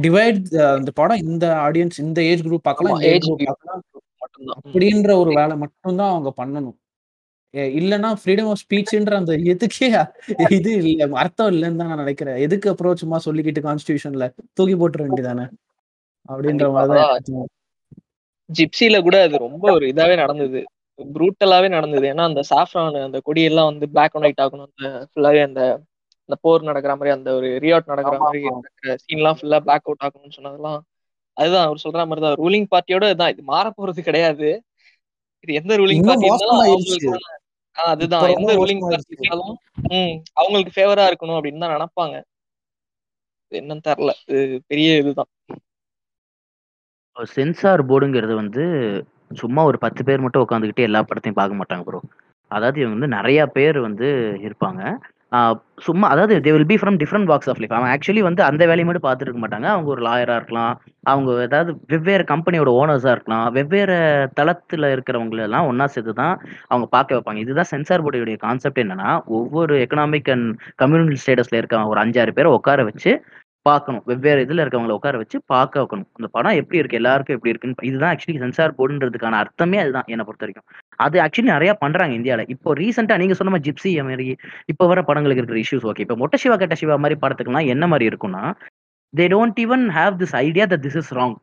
divide 0.00 0.40
அந்த 0.76 0.90
படம் 1.00 1.24
இந்த 1.24 1.46
ஆடியன்ஸ் 1.66 1.98
இந்த 1.98 2.20
ஏஜ் 2.22 2.44
குரூப் 2.46 2.66
பார்க்கலாம் 2.68 3.00
ஏஜ் 3.12 3.28
பார்க்கலாம். 3.42 3.82
அப்படின்ற 4.64 5.10
ஒரு 5.22 5.30
வேலை 5.40 5.54
மட்டும்தான் 5.56 6.12
அவங்க 6.14 6.30
பண்ணணும். 6.40 6.76
இல்லைன்னா 7.78 8.10
ஃப்ரீடம் 8.20 8.50
ஆஃப் 8.50 8.62
ஸ்பீச்ன்ற 8.64 9.14
அந்த 9.14 9.32
இதுக்கே 9.52 9.88
இது 10.58 10.70
இல்ல 10.82 11.08
அர்த்தம் 11.22 11.50
இல்லைன்னு 11.54 11.80
தான் 11.80 11.90
நான் 11.92 12.02
நினைக்கிறேன். 12.04 12.38
எதுக்கு 12.46 12.70
அப்புறம் 12.70 13.00
சும்மா 13.02 13.18
சொல்லிக்கிட்டு 13.26 13.62
கான்ஸ்டியூஷன்ல 13.68 14.26
தூக்கி 14.54 14.76
போட்டுற 14.76 15.02
வேண்டியதானே 15.06 15.46
அப்படின்ற 16.28 16.64
கண்டிப்பா. 16.64 16.74
மாதிரி 16.76 16.92
தான் 16.92 17.04
அதான் 17.04 17.14
எனக்கு 17.14 17.30
தோணுது. 17.30 17.52
ஜிப்சில 18.50 18.96
கூட 19.06 19.16
அது 19.26 19.36
ரொம்ப 19.46 19.64
ஒரு 19.76 19.84
இதாவே 19.92 20.14
நடந்தது. 20.22 20.60
ப்ரூட்டலாவே 20.98 21.68
நடந்தது. 21.76 22.04
ஏன்னா 22.12 22.24
அந்த 22.30 22.42
சாஃப்ரான் 22.50 23.06
அந்த 23.08 23.20
கொடியெல்லாம் 23.28 23.70
வந்து 23.70 23.86
பிளாக் 23.94 24.14
அண்ட் 24.16 24.26
ஒயிட் 24.28 24.42
ஆகணும். 24.44 24.70
அந்த 24.72 24.88
ஃபுல்லாவே 25.10 25.42
அந்த 25.48 25.60
அந்த 26.28 26.36
போர் 26.44 26.68
நடக்கிற 26.68 26.92
மாதிரி 26.96 27.12
அந்த 27.14 27.28
ஒரு 27.38 27.48
ரியாட் 27.64 27.90
நடக்கிற 27.92 28.16
மாதிரி 28.24 28.40
சீன்லாம் 29.04 29.38
ஃபுல்லா 29.38 29.58
பிளாக் 29.66 29.86
அவுட் 29.88 30.04
ஆகணும்னு 30.06 30.36
சொன்னதெல்லாம் 30.36 30.80
அதுதான் 31.36 31.66
அவர் 31.66 31.82
சொல்ற 31.84 32.02
மாதிரி 32.08 32.22
தான் 32.24 32.38
ரூலிங் 32.42 32.68
பார்ட்டியோட 32.72 33.04
இதான். 33.14 33.32
இது 33.34 33.42
மாற 33.52 33.66
போறது 33.76 34.00
கிடையாது. 34.08 34.48
இது 35.44 35.52
எந்த 35.60 35.76
ரூலிங் 35.80 36.04
பார்ட்டி 36.08 36.28
இருந்தாலும் 36.28 37.24
அதுதான். 37.76 38.26
எந்த 38.36 38.52
ரூலிங் 38.60 38.82
பார்ட்டி 38.84 39.16
இருந்தாலும் 39.16 39.54
அவங்களுக்கு 40.40 40.74
ஃபேவரா 40.76 41.04
இருக்கணும் 41.10 41.38
அப்படின்னு 41.38 41.64
தான் 41.64 41.74
நினைப்பாங்க. 41.76 42.16
என்னன்னு 43.52 43.86
தெரியல. 43.88 44.12
இது 44.32 44.58
பெரிய 44.72 44.90
இதுதான். 45.02 45.30
சென்சார் 47.16 47.82
போர்டுங்கிறது 47.88 48.34
வந்து 48.34 48.62
சும்மா 49.40 49.62
ஒரு 49.70 49.78
பத்து 49.84 50.02
பேர் 50.04 50.24
மட்டும் 50.24 50.44
உட்காந்துக்கிட்டு 50.44 50.86
எல்லா 50.88 51.00
படத்தையும் 51.04 51.40
பார்க்க 51.40 51.60
மாட்டாங்க 51.60 51.84
ப்ரோ 51.88 52.00
அதாவது 52.50 52.78
இவங்க 52.80 52.96
வந்து 52.96 53.16
நிறைய 53.18 53.40
பேர் 53.56 53.78
வந்து 53.86 54.08
இருப்பாங்க. 54.46 54.80
சும்மா 55.84 56.06
அதாவது 56.14 56.34
they 56.44 56.50
will 56.54 56.66
be 56.70 56.76
from 56.80 56.96
different 57.02 57.28
box 57.30 57.48
of 57.50 57.60
life 57.60 57.74
அவன் 57.76 57.90
ஆக்சுவலி 57.92 58.22
வந்து 58.26 58.42
அந்த 58.48 58.62
வேலையை 58.70 58.86
மட்டும் 58.86 59.04
பார்த்துட்டு 59.04 59.28
இருக்க 59.28 59.42
மாட்டாங்க. 59.44 59.68
அவங்க 59.74 59.88
ஒரு 59.94 60.02
லாயரா 60.06 60.34
இருக்கலாம். 60.40 60.74
அவங்க 61.06 61.30
ஏதாவது 61.46 61.70
வெவ்வேறு 61.92 62.24
கம்பெனியோட 62.32 62.70
ஓனர்ஸா 62.80 63.12
இருக்கலாம். 63.16 63.46
வெவ்வேறு 63.56 63.96
தளத்துல 64.40 64.90
இருக்கிறவங்களெல்லாம் 64.94 65.48
எல்லாம் 65.48 65.68
ஒண்ணா 65.70 65.86
சேர்த்து 65.94 66.14
தான் 66.20 66.34
அவங்க 66.70 66.88
பார்க்க 66.96 67.16
வைப்பாங்க. 67.16 67.42
இதுதான் 67.44 67.70
சென்சார் 67.72 68.04
போர்டுடைய 68.04 68.38
கான்செப்ட் 68.44 68.82
என்னன்னா 68.84 69.08
ஒவ்வொரு 69.38 69.76
எக்கனாமிக் 69.84 70.30
அண்ட் 70.36 70.50
கம்யூனிட்டி 70.76 71.20
ஸ்டேட்டஸ்ல 71.24 71.60
இருக்க 71.60 71.84
ஒரு 71.92 72.02
அஞ்சாறு 72.04 72.34
பேரை 72.38 72.52
உட்கார 72.58 72.84
வச்சு 72.90 73.12
பார்க்கணும். 73.66 74.04
வெவ்வேறு 74.10 74.44
இதில் 74.44 74.62
இருக்கவங்களை 74.62 74.94
உட்கார 74.98 75.16
வச்சு 75.20 75.36
பார்க்க 75.52 75.82
வைக்கணும். 75.82 76.08
அந்த 76.18 76.28
படம் 76.36 76.58
எப்படி 76.60 76.80
இருக்கு? 76.80 76.98
எல்லாருக்கும் 77.00 77.36
எப்படி 77.36 77.52
இருக்குன்னு 77.52 77.86
இதுதான் 77.88 78.12
ஆக்சுவலி 78.14 78.38
சென்சார் 78.44 78.76
போர்டுன்றதுக்கான 78.78 79.38
அர்த்தமே 79.42 79.78
அதுதான் 79.82 80.08
என்னை 80.12 80.24
பொறுத்த 80.28 80.44
வரைக்கும் 80.46 80.66
அது 81.04 81.18
ஆக்சுவலி 81.24 81.52
நிறைய 81.54 81.72
பண்றாங்க 81.84 82.14
இந்தியாவில் 82.20 82.50
இப்போ 82.54 82.74
ரீசெண்டாக 82.80 83.20
நீங்க 83.22 83.36
சொன்ன 83.40 83.52
மாதிரி 83.54 83.66
ஜிப்சி 83.68 83.92
மாதிரி 84.10 84.26
இப்போ 84.72 84.86
வர 84.92 85.02
படங்களுக்கு 85.10 85.42
இருக்கிற 85.42 85.60
இஷ்யூஸ் 85.64 85.88
ஓகே 85.92 86.04
இப்போ 86.06 86.16
மொட்டை 86.22 86.38
சிவா 86.44 86.56
கட்ட 86.56 86.76
சிவா 86.82 86.98
மாதிரி 87.04 87.18
படத்துக்குலாம் 87.24 87.70
என்ன 87.74 87.86
மாதிரி 87.86 88.10
இருக்கும்னா 88.12 88.44
they 89.14 89.26
don't 89.32 89.60
even 89.60 89.84
have 89.98 90.14
this 90.22 90.36
idea 90.44 90.66
that 90.72 90.84
this 90.86 90.98
is 91.02 91.12
wrong 91.18 91.36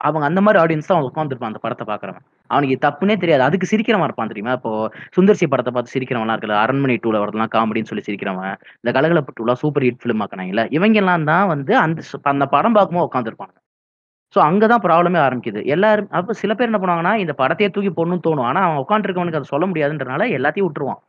அவங்க 0.00 0.24
அந்த 0.28 0.40
மாதிரி 0.44 0.58
ஆடியன்ஸ் 0.62 0.88
தான் 0.88 0.96
அவங்க 0.96 1.10
உட்காந்துருப்பான் 1.10 1.50
அந்த 1.50 1.60
படத்தை 1.62 1.84
பாக்குறவன் 1.90 2.22
அவனுக்கு 2.50 2.76
தப்புனே 2.84 3.14
தெரியாது. 3.22 3.42
அதுக்கு 3.46 3.70
சிரிக்கிறவன் 3.70 4.08
இருப்பான் 4.08 4.30
தெரியுமா? 4.32 4.52
இப்போ 4.58 4.70
சுந்தர்சி 5.16 5.46
படத்தை 5.52 5.72
பார்த்து 5.74 5.94
சிரிக்கிறவன்லாம் 5.94 6.36
இருக்குல்ல 6.36 6.58
அரண்மனை 6.64 6.96
டூல 7.04 7.20
வரதெல்லாம் 7.22 7.52
காமெடின்னு 7.56 7.90
சொல்லி 7.92 8.06
சிரிக்கிறவன் 8.08 8.52
இந்த 8.80 8.92
கலகலப்பு 8.98 9.36
டூலாம் 9.38 9.60
சூப்பர் 9.62 9.86
ஹிட் 9.86 10.00
ஃபிலிம் 10.02 10.22
ஆக்கினாங்கல்ல 10.26 10.64
இவங்க 10.78 10.98
எல்லாம் 11.02 11.26
தான் 11.32 11.46
வந்து 11.54 11.74
அந்த 11.84 12.00
அந்த 12.34 12.46
படம் 12.56 12.76
பார்க்கும்போது 12.78 13.08
உட்காந்துருப்பாங்க 13.10 13.54
ஸோ 14.34 14.38
அங்கதான் 14.46 14.82
ப்ராப்ளமே 14.84 15.20
ஆரம்பிக்குது. 15.26 15.60
எல்லாரும் 15.74 16.10
அப்போ 16.18 16.32
சில 16.40 16.52
பேர் 16.54 16.70
என்ன 16.70 16.80
பண்ணுவாங்கன்னா 16.82 17.14
இந்த 17.22 17.34
படத்தையே 17.40 17.68
தூக்கி 17.74 17.92
போடணும்னு 17.92 18.26
தோணும். 18.26 18.48
ஆனா 18.50 18.60
அவன் 18.66 18.82
உட்காந்துருக்கவனுக்கு 18.84 19.40
அதை 19.40 19.50
சொல்ல 19.52 19.66
முடியாதுன்றனால 19.70 20.26
எல்லாத்தையும் 20.38 20.68
விட்டுருவான். 20.68 21.00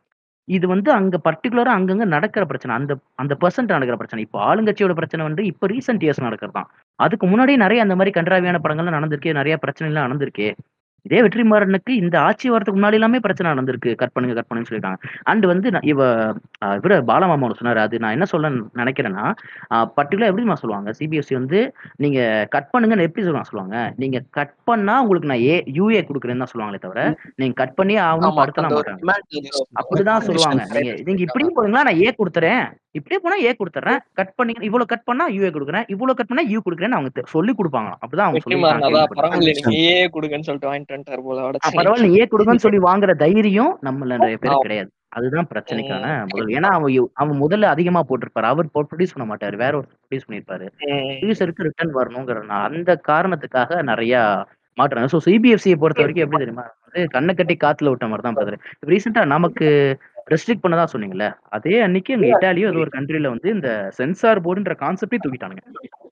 இது 0.48 0.66
வந்து 0.66 0.90
அங்க 0.98 1.16
பர்டிகுலரா 1.26 1.72
அங்கங்க 1.78 2.04
நடக்கிற 2.14 2.44
பிரச்சனை. 2.50 2.72
அந்த 2.80 2.92
அந்த 3.22 3.34
பர்சன்ட் 3.42 3.74
நடக்கிற 3.76 3.96
பிரச்சனை. 4.00 4.22
இப்போ 4.26 4.38
ஆளுங்கட்சியோட 4.48 4.94
பிரச்சனை 5.00 5.22
வந்து 5.28 5.42
இப்போ 5.52 5.66
ரீசென்ட் 5.74 6.04
இயர்ஸ் 6.06 6.26
நடக்கிறது 6.28 6.56
தான் 6.58 6.68
அதுக்கு 6.98 7.26
முன்னாடியே 7.32 7.58
நிறைய 7.64 7.84
அந்த 7.86 7.96
மாதிரி 8.00 8.12
கன்றாவியான 8.18 8.60
படங்கள்லாம் 8.66 8.98
நடந்திருக்கு 8.98 9.38
நிறைய 9.40 9.56
பிரச்சனைலாம் 9.64 10.06
நடந்திருக்கு. 10.08 10.48
இதே 11.08 11.20
வெற்றிமாறனுக்கு 11.24 11.92
இந்த 12.02 12.16
ஆட்சி 12.26 12.46
வரதுக்கு 12.54 12.78
முன்னாடி 12.78 12.98
எல்லாமே 13.00 13.20
பிரச்சனை 13.26 13.52
நடந்திருக்கு. 13.52 13.92
கட் 14.02 14.14
பண்ணுங்க 14.14 14.36
கட் 14.38 14.50
பண்ணுன்னு 14.50 14.70
சொல்லிட்டாங்க. 14.70 14.98
அண்ட் 15.32 15.46
வந்து 15.52 15.74
நான் 15.76 15.88
இவ 15.92 16.00
இவரு 16.78 16.96
பாலமாமா 17.10 17.44
ஒண்ணு 17.46 17.60
சொன்னாரு. 17.60 17.82
அது 17.86 18.02
நான் 18.04 18.16
என்ன 18.16 18.28
சொல்ல 18.34 18.50
நினைக்கிறேன்னா 18.82 19.26
பர்டிகுலர் 19.98 20.30
எப்படி 20.30 20.48
நான் 20.52 20.62
சொல்லுவாங்க? 20.64 20.90
சிபிஎஸ்சி 21.00 21.36
வந்து 21.40 21.60
நீங்க 22.04 22.20
கட் 22.56 22.72
பண்ணுங்கன்னு 22.74 23.06
எப்படி 23.08 23.24
சொல்லுவாங்க 23.28 23.50
சொல்லுவாங்க? 23.50 23.76
நீங்க 24.02 24.18
கட் 24.38 24.56
பண்ணா 24.70 24.96
உங்களுக்கு 25.04 25.30
நான் 25.32 25.44
ஏ 25.52 25.56
யூஏ 25.78 26.02
கொடுக்குறேன்னு 26.10 26.44
தான் 26.44 26.52
சொல்லுவாங்களே 26.52 26.82
தவிர 26.84 27.02
நீங்க 27.40 27.54
கட் 27.62 27.78
பண்ணியே 27.78 28.00
ஆகணும் 28.08 28.38
படுத்தலாம் 28.40 28.76
மாட்டாங்க. 28.76 29.16
அப்படிதான் 29.80 30.26
சொல்லுவாங்க. 30.28 30.62
நீங்க 30.76 30.94
நீங்க 31.08 31.22
இப்படியும் 31.26 31.56
போறீங்களா? 31.56 31.86
நான் 31.88 32.02
ஏ 32.04 32.10
கொடுத்துறேன். 32.20 32.64
இப்படியே 32.98 33.18
போனா 33.24 33.36
ஏ 33.48 33.50
கொடுத்துறேன். 33.58 33.98
கட் 34.18 34.32
பண்ணி 34.38 34.52
இவ்வளவு 34.68 34.90
கட் 34.92 35.04
பண்ணா 35.08 35.24
யூஏ 35.34 35.50
கொடுக்குறேன். 35.56 35.84
இவ்வளவு 35.94 36.18
கட் 36.18 36.30
பண்ணா 36.30 36.44
யூ 36.52 36.60
கொடுக்குறேன்னு 36.66 36.98
அவங்க 36.98 37.22
சொல்லி 37.34 37.52
கொடுப்பாங்க 37.58 37.90
அப்படிதான் 38.02 38.28
அவங்க 38.28 38.40
சொல்லி 38.44 39.76
ஏ 39.90 39.94
கொடுங்கன்னு 40.16 40.48
சொல்லிட்டு 40.48 40.72
வாங்கிட்டு 40.90 40.96
வந்துட்டாரு 40.96 41.22
போல 41.24 41.40
ஆ, 41.40 41.48
உடச்சு 41.48 41.76
பரவாயில்ல 41.78 42.08
ஏ 42.16 42.24
கொடுங்கன்னு 42.26 42.64
சொல்லி 42.64 42.80
வாங்குற 42.84 43.12
தைரியம் 43.16 43.72
நம்மள 43.82 44.16
நிறைய 44.16 44.38
பேர். 44.38 44.62
கிடையாது. 44.62 44.90
அதுதான் 45.12 45.48
பிரச்சனைக்கான. 45.50 46.06
முதல். 46.30 46.50
ஏன்னா 46.56 46.68
அவன் 46.70 46.92
அவன் 47.14 47.36
முதல்ல 47.40 47.70
அதிகமா 47.70 48.00
போட்டிருப்பாரு. 48.08 48.48
அவர் 48.50 48.66
ப்ரொடியூஸ் 48.74 49.14
பண்ண 49.14 49.26
மாட்டாரு. 49.26 49.56
வேற 49.56 49.72
ஒரு 49.76 49.88
ப்ரொடியூஸ் 49.92 50.26
பண்ணிருப்பாரு. 50.26 50.66
ப்ரொடியூசருக்கு 51.12 51.66
ரிட்டர்ன் 51.68 51.96
வரணுங்கிற 51.96 52.42
அந்த 52.60 52.92
காரணத்துக்காக 53.08 53.80
நிறைய 53.82 54.14
மாற்றாங்க. 54.78 55.08
ஸோ 55.14 55.20
சிபிஎஃப்சியை 55.24 55.76
பொறுத்த 55.78 56.02
வரைக்கும் 56.02 56.24
எப்படி 56.26 56.42
தெரியுமா? 56.42 56.66
வந்து 56.84 57.02
கண்ணை 57.08 57.32
கட்டி 57.34 57.54
காத்துல 57.60 57.90
விட்ட 57.90 58.06
மாதிரி 58.06 58.26
தான் 58.26 58.38
பிரதர் 58.38 58.60
ரீசெண்டா 58.88 59.24
நமக்கு 59.34 59.66
ரெஸ்ட்ரிக்ட் 60.30 60.64
பண்ணதா 60.64 60.84
சொன்னீங்கல்ல? 60.92 61.26
அதே 61.56 61.76
அன்னைக்கு 61.86 62.14
அங்க 62.16 62.26
இட்டாலியோ 62.32 62.68
ஏதோ 62.70 62.82
ஒரு 62.84 62.92
கண்ட்ரில 62.96 63.32
வந்து 63.34 63.48
இந்த 63.56 63.68
சென்சார் 63.98 64.44
போர்டுன்ற 64.44 64.74
கான்செப்டே 64.82 65.22
தூக்கிட்டானுங்க. 65.22 65.62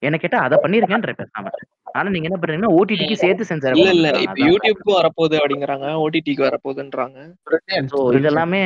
என்ன 0.09 0.17
கேட்டா 0.23 0.39
அதை 0.47 0.57
பண்ணிருக்கேன்ற 0.65 1.13
பேசாம 1.21 1.53
ஆனா 1.95 2.09
நீங்க 2.15 2.29
என்ன 2.29 2.39
பண்றீங்கன்னா 2.39 2.73
ஓடிடிக்கு 2.79 3.15
சேர்த்து 3.21 3.45
சென்சார் 3.51 3.77
இல்ல 3.77 3.93
இல்ல. 3.97 4.09
இப்ப 4.25 4.41
யூடியூப்க்கும் 4.49 4.97
வரப்போகுது 4.99 5.37
அப்படிங்கறாங்க. 5.41 5.87
ஓடிடிக்கு 6.03 6.43
வரப்போகுதுன்றாங்க. 6.47 7.19
ஸோ 7.93 7.99
இதெல்லாமே 8.19 8.61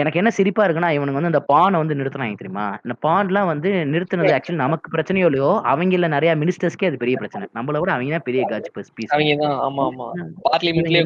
எனக்கு 0.00 0.20
என்ன 0.22 0.30
சிரிப்பா 0.38 0.64
இருக்குன்னா 0.66 0.90
இவனுங்க 0.96 1.18
வந்து 1.18 1.32
இந்த 1.32 1.42
பானை 1.50 1.80
வந்து 1.82 1.98
நிறுத்துனாங்க 2.00 2.38
தெரியுமா? 2.40 2.66
இந்த 2.84 2.94
பான்லாம் 3.06 3.50
வந்து 3.52 3.72
நிறுத்துனது 3.92 4.32
ஆக்சுவலி 4.36 4.62
நமக்கு 4.62 4.94
பிரச்சனையோ 4.94 5.28
இல்லையோ 5.30 5.50
அவங்கள 5.72 6.10
நிறைய 6.16 6.32
மினிஸ்டர்ஸ்க்கே 6.42 6.90
அது 6.90 7.02
பெரிய 7.02 7.16
பிரச்சனை. 7.22 7.44
நம்மள 7.58 7.80
விட 7.82 7.92
அவங்க 7.96 8.16
தான் 8.16 8.26
பெரிய 8.28 8.44
காஜ் 8.52 8.70
பீஸ் 8.96 9.14
அவங்க 9.14 9.36
தான் 9.44 9.56
ஆமா 9.66 9.84
ஆமா. 9.90 10.08
பார்லிமெண்ட்லயே 10.46 11.04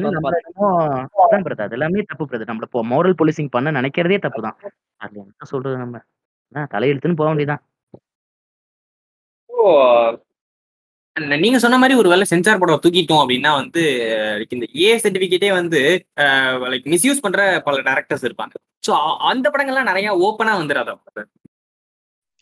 அதான் 1.19 1.45
பிரதர் 1.47 1.67
அது 1.67 1.77
எல்லாமே 1.79 2.07
தப்பு 2.11 2.27
பிரதர் 2.27 2.51
நம்மள 2.51 2.69
இப்போ 2.69 2.83
மோரல் 2.93 3.19
போலீசிங் 3.21 3.46
பண்ண 3.49 3.71
நினைக்கிறதே 3.71 4.19
தப்பு 4.19 4.41
தான். 4.41 4.57
அது 4.97 5.15
என்ன 5.19 5.47
சொல்றது 5.53 5.77
நம்ம? 5.77 5.97
அதான் 6.51 6.71
தலையெழுத்துன்னு 6.73 7.19
போக 7.21 7.29
வேண்டியதான் 7.31 7.63
And 11.15 11.31
நீங்க 11.43 11.59
சொன்ன 11.59 11.77
மாதிரி 11.77 11.93
ஒரு 11.99 12.09
வேளை 12.09 12.25
சென்சார் 12.25 12.59
போர்டை 12.61 12.75
தூக்கிட்டோம் 12.81 13.21
அப்படின்னா 13.21 13.51
வந்து 13.61 13.83
இந்த 14.49 14.65
ஏ 14.81 14.89
சர்டிபிகேட்டே 15.03 15.49
வந்து 15.51 15.79
லைக் 16.73 16.85
மிஸ்யூஸ் 16.93 17.23
பண்ற 17.25 17.61
பல 17.65 17.81
டேரக்டர்ஸ் 17.87 18.25
இருப்பாங்க. 18.27 18.53
ஸோ 18.87 18.91
அந்த 19.29 19.45
படங்கள்லாம் 19.49 19.89
நிறைய 19.91 20.09
ஓப்பனா 20.25 20.53
வந்துடாதா? 20.61 20.93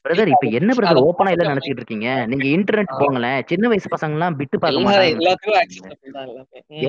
பிரதர் 0.05 0.31
இப்ப 0.33 0.47
என்ன 0.57 0.71
பிரதர் 0.77 1.05
ஓப்பனா 1.07 1.31
இல்ல 1.33 1.45
நினைச்சிட்டு 1.51 1.81
இருக்கீங்க 1.81 2.07
நீங்க 2.31 2.45
இன்டர்நெட் 2.55 2.91
போங்களேன் 3.01 3.39
சின்ன 3.51 3.69
வயசு 3.71 3.91
பசங்க 3.93 4.17
எல்லாம் 4.17 4.35
பிட்டு 4.39 4.57
பார்க்க 4.63 4.83
மாட்டாங்க. 4.85 5.13
எல்லாமே. 5.15 5.63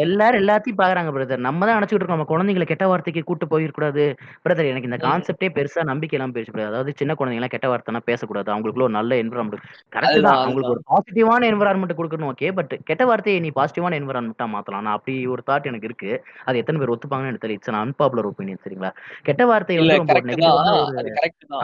எல்லாரும் 0.02 0.40
எல்லாத்தையும் 0.42 0.78
பாக்குறாங்க 0.80 1.10
பிரதர் 1.16 1.44
நம்ம 1.46 1.66
தான் 1.68 1.78
நினைச்சிட்டு 1.78 2.00
இருக்கோம். 2.00 2.18
நம்ம 2.18 2.28
குழந்தைங்களை 2.32 2.66
கெட்ட 2.70 2.86
வார்த்தைக்கு 2.90 3.22
கூட்டு 3.30 3.46
போயிடக்கூடாது. 3.52 4.04
பிரதர் 4.46 4.70
எனக்கு 4.72 4.90
இந்த. 4.90 4.98
கான்செப்டே 5.06 5.48
பெருசா 5.58 5.84
நம்பிக்கை 5.92 6.16
எல்லாம் 6.18 6.34
பேசக்கூடாது 6.36 6.70
அதாவது 6.72 6.92
சின்ன 7.00 7.14
குழந்தைங்க 7.20 7.50
கெட்ட 7.54 7.68
வார்த்தைனா 7.72 8.02
பேசக்கூடாது. 8.10 8.48
அவங்களுக்குள்ள 8.54 8.88
ஒரு 8.88 8.96
நல்ல 8.98 9.20
என்வரான்மெண்ட் 9.24 9.64
கரெக்ட் 9.96 10.26
தான். 10.28 10.40
அவங்களுக்கு 10.42 10.74
ஒரு 10.76 10.84
பாசிட்டிவான 10.92 11.48
என்வரான்மெண்ட் 11.52 11.98
கொடுக்கணும் 12.00 12.30
ஓகே 12.32 12.50
பட் 12.60 12.74
கெட்ட 12.90 13.04
வார்த்தையை 13.12 13.40
நீ 13.46 13.52
பாசிட்டிவான 13.60 13.98
என்வரான்மெண்ட்டா 14.02 14.48
மாத்தலாம். 14.56 14.84
நான் 14.88 14.98
அப்படி 14.98 15.16
ஒரு 15.34 15.44
தாட் 15.50 15.70
எனக்கு 15.72 15.90
இருக்கு. 15.90 16.12
அது 16.48 16.60
எத்தனை 16.62 16.80
பேர் 16.82 16.94
ஒத்துப்பாங்கன்னு 16.96 17.32
எனக்கு 17.32 17.46
தெரியல. 17.46 17.60
இட்ஸ் 17.60 17.80
அன்பாப்புலர் 17.84 18.30
ஒப்பீனியன் 18.32 18.62
சரிங்களா? 18.66 18.92
கெட்ட 19.30 19.42
வார்த்தை 19.52 19.78
வந்து 19.80 19.98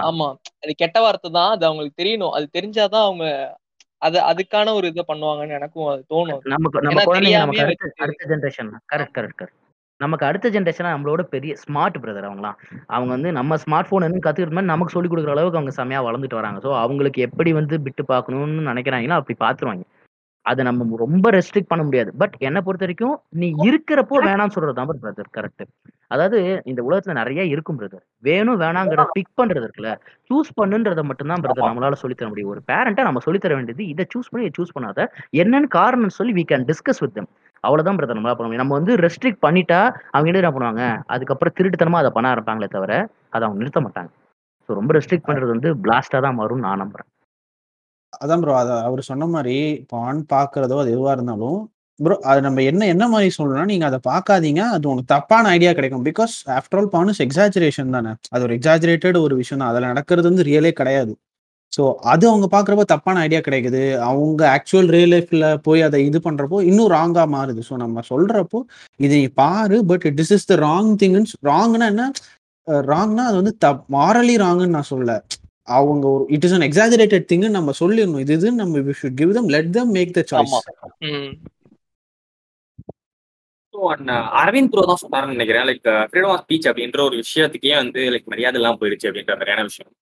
ரொம்ப 0.09 0.27
அது 0.63 0.73
கெட்ட 0.75 0.99
வார்த்தை 1.01 1.29
தான் 1.31 1.53
அது 1.55 1.65
அவங்களுக்கு 1.69 2.01
தெரியணும். 2.03 2.35
அது 2.37 2.47
தெரிஞ்சாதான் 2.59 3.07
அவங்க 3.09 3.27
அது 4.03 4.19
அதுக்கான 4.31 4.73
ஒரு 4.75 4.87
இதை 4.93 5.03
பண்ணுவாங்கன்னு 5.09 5.57
எனக்கும் 5.59 5.89
அது 5.93 6.01
தோணும். 6.15 6.41
நமக்கு 6.55 6.87
நம்ம 6.87 7.03
குழந்தைங்க 7.09 7.43
நமக்கு 7.45 7.65
அடுத்த 8.07 8.29
ஜென்ரேஷன் 8.33 8.71
கரெக்ட் 8.93 9.17
கரெக்ட் 9.19 9.39
கரெக்ட். 9.41 9.59
நமக்கு 10.01 10.25
அடுத்த 10.29 10.47
ஜென்ரேஷன் 10.49 10.93
நம்மளோட 10.93 11.23
பெரிய 11.35 11.53
ஸ்மார்ட் 11.63 11.99
பிரதர் 12.03 12.29
அவங்களாம். 12.29 12.57
அவங்க 12.87 13.11
வந்து 13.17 13.31
நம்ம 13.33 13.59
ஸ்மார்ட் 13.65 13.91
போன் 13.91 14.07
என்ன 14.07 14.23
கத்துக்கிற 14.25 14.55
மாதிரி 14.57 14.73
நமக்கு 14.73 14.95
சொல்லி 14.95 15.09
கொடுக்குற 15.11 15.35
அளவுக்கு 15.35 15.61
அவங்க 15.61 15.75
செமையா 15.79 16.01
வளர்ந்துட்டு 16.07 16.41
வராங்க. 16.41 16.61
ஸோ 16.67 16.71
அவங்களுக்கு 16.85 17.21
எப்படி 17.29 17.53
வந்து 17.53 17.77
பிட்டு 17.87 18.05
பார்க்கணும்னு 18.05 18.71
நினைக்கிறாங்களோ 18.71 19.19
அப்படி 19.19 19.37
பார்த்துருவாங்க. 19.45 19.85
அதை 20.47 20.63
நம்ம 20.69 20.97
ரொம்ப 21.03 21.27
ரெஸ்ட்ரிக்ட் 21.31 21.71
பண்ண 21.71 21.83
முடியாது. 21.89 22.11
பட் 22.21 22.35
என்னை 22.47 22.61
பொறுத்த 22.67 22.85
வரைக்கும் 22.85 23.13
நீ 23.41 23.49
இருக்கிறப்போ 23.69 24.17
வேணாம்னு 24.27 24.55
சொல்றது 24.55 24.75
தான் 24.79 24.89
பிரதர் 25.03 25.29
கரெக்ட் 25.37 25.65
அதாவது 26.11 26.39
இந்த 26.71 26.81
உலகத்துல 26.89 27.15
நிறைய 27.21 27.43
இருக்கும் 27.53 27.79
பிரதர் 27.81 28.03
வேணும் 28.25 28.59
வேணாங்கிறத 28.63 29.05
பிக் 29.19 29.37
பண்றது 29.41 29.65
இருக்குல்ல. 29.67 29.93
சூஸ் 30.31 30.51
பண்ணுன்றத 30.61 31.03
மட்டும்தான் 31.11 31.43
பிரதர் 31.45 31.69
நம்மளால 31.69 31.99
சொல்லித் 32.03 32.21
தர 32.21 32.29
முடியும். 32.29 32.51
ஒரு 32.55 32.63
பேரண்ட்டை 32.71 33.05
நம்ம 33.09 33.23
சொல்லித் 33.27 33.45
தர 33.45 33.55
வேண்டியது 33.55 33.85
இதை 33.93 34.07
சூஸ் 34.15 34.31
பண்ணி 34.33 34.51
சூஸ் 34.59 34.75
பண்ணாத. 34.77 35.07
என்னன்னு 35.43 35.71
காரணம் 35.79 36.17
சொல்லி 36.19 36.33
we 36.33 36.45
can 36.53 36.67
discuss 36.71 37.03
with 37.05 37.17
them 37.19 37.31
அவ்வளவுதான் 37.65 37.99
பிரதர் 37.99 38.19
நம்மளால 38.19 38.37
பண்ண 38.37 38.49
முடியும். 38.49 38.65
நம்ம 38.65 38.77
வந்து 38.81 38.95
ரெஸ்ட்ரிக்ட் 39.05 39.45
பண்ணிட்டா 39.47 39.81
அவங்க 40.13 40.31
என்ன 40.33 40.53
பண்ணுவாங்க? 40.57 40.85
அதுக்கப்புறம் 41.07 41.57
திருட்டுத்தனமா 41.59 42.01
அதை 42.03 42.11
பண்ண 42.11 42.29
ஆரம்பிப்பாங்களே 42.33 42.71
தவிர 42.77 42.93
அதை 43.31 43.43
அவங்க 43.47 43.61
நிறுத்த 43.63 43.81
மாட்டாங்க. 43.81 44.11
ஸோ 44.69 44.73
ரொம்ப 44.75 44.93
ரெஸ்ட்ரிக்ட் 44.99 45.29
பண்றது 45.29 45.55
வந்து 45.57 45.71
பிளாஸ்டா 45.85 46.21
தான் 46.21 46.39
மாறும்னு 46.41 46.67
நான் 46.69 46.83
நம்புறேன். 46.85 47.09
அதான் 48.21 48.43
ப்ரோ 48.43 48.55
அத 48.61 48.71
அவர் 48.89 49.09
சொன்ன 49.11 49.29
மாதிரி 49.35 49.57
இப்போ 49.83 49.97
ஆண் 50.09 50.21
பார்க்கறதோ 50.35 50.77
அது 50.83 50.91
எதுவா 50.97 51.13
இருந்தாலும் 51.17 51.61
ப்ரோ 52.01 52.15
அது 52.31 52.41
நம்ம 52.47 52.63
என்ன 52.71 52.83
என்ன 52.93 53.05
மாதிரி 53.13 53.29
சொல்லணும்னா 53.37 53.65
நீங்க 53.73 53.87
அதை 53.91 53.99
பார்க்காதீங்க 54.11 54.63
அது 54.75 54.89
உங்களுக்கு 54.91 55.13
தப்பான 55.17 55.51
ஐடியா 55.57 55.73
கிடைக்கும். 55.79 56.05
பிகாஸ் 56.09 56.35
ஆஃப்டர் 56.59 56.79
ஆல் 56.81 56.91
பானுஸ் 56.95 57.21
எக்ஸாஜரேஷன் 57.27 57.95
தானே. 57.97 58.13
அது 58.35 58.43
ஒரு 58.47 58.55
எக்ஸாஜரேட்டட் 58.59 59.19
ஒரு 59.27 59.35
விஷயம் 59.43 59.61
தான். 59.63 59.71
அதில் 59.73 59.91
நடக்கிறது 59.93 60.27
வந்து 60.31 60.47
ரியலே 60.51 60.73
கிடையாது. 60.81 61.13
ஸோ 61.73 61.83
அது 62.13 62.25
அவங்க 62.31 62.47
பார்க்குறப்போ 62.55 62.85
தப்பான 62.95 63.21
ஐடியா 63.27 63.41
கிடைக்குது. 63.47 63.83
அவங்க 64.09 64.43
ஆக்சுவல் 64.57 64.91
ரியல் 64.97 65.13
லைஃப்ல 65.15 65.47
போய் 65.67 65.87
அதை 65.87 65.99
இது 66.09 66.19
பண்றப்போ 66.27 66.59
இன்னும் 66.71 66.91
ராங்காக 66.97 67.29
மாறுது. 67.37 67.63
ஸோ 67.69 67.77
நம்ம 67.85 68.03
சொல்றப்போ 68.11 68.61
இது 69.01 69.15
நீ 69.21 69.27
பாரு 69.43 69.79
but 69.93 70.07
this 70.21 70.35
is 70.39 70.49
the 70.53 70.57
wrong 70.67 70.91
திங்னு 71.03 71.23
ராங்னா 71.51 71.87
என்ன? 71.95 72.05
ராங்னா 72.91 73.23
அது 73.31 73.37
வந்து 73.41 73.55
தப் 73.65 73.85
மாரலி 73.97 74.35
ராங்குன்னு 74.45 74.77
நான் 74.79 74.91
சொல்லலை. 74.93 75.17
அவங்க 75.69 76.05
ஒரு 76.15 76.25
it 76.35 76.45
is 76.47 76.55
an 76.57 76.67
exaggerated 76.69 77.27
thing 77.31 77.45
நம்ம 77.57 77.73
சொல்லிடணும். 77.81 78.23
இது 78.25 78.37
இதுன்னு 78.39 78.63
நம்ம 78.63 78.79
we 78.87 78.95
should 79.01 79.19
give 79.21 79.33
them 79.39 79.51
let 79.55 79.73
them 79.79 79.93
make 79.97 80.15
the 80.19 80.23
choice 80.33 80.55
Aravind 84.41 84.71
bro 84.73 84.83
தான் 84.89 85.03
சொன்னாருன்னு 85.03 85.35
நினைக்கிறேன். 85.37 85.67
லைக் 85.69 85.87
ஃப்ரீடம் 86.09 86.33
ஆஃப் 86.33 86.43
ஸ்பீச் 86.45 86.67
அப்படின்ற 86.71 86.99
ஒரு 87.09 87.17
விஷயத்துக்கே 87.23 87.75
வந்து 87.83 88.01
லைக் 88.15 88.33
மரியாதை 88.33 88.59
எல்லாம் 88.61 88.79
போயிடுச்சு 88.81 89.09
அப்படின்ற 89.11 89.35
மாதிரியான 89.37 89.65
விஷயம். 89.71 89.93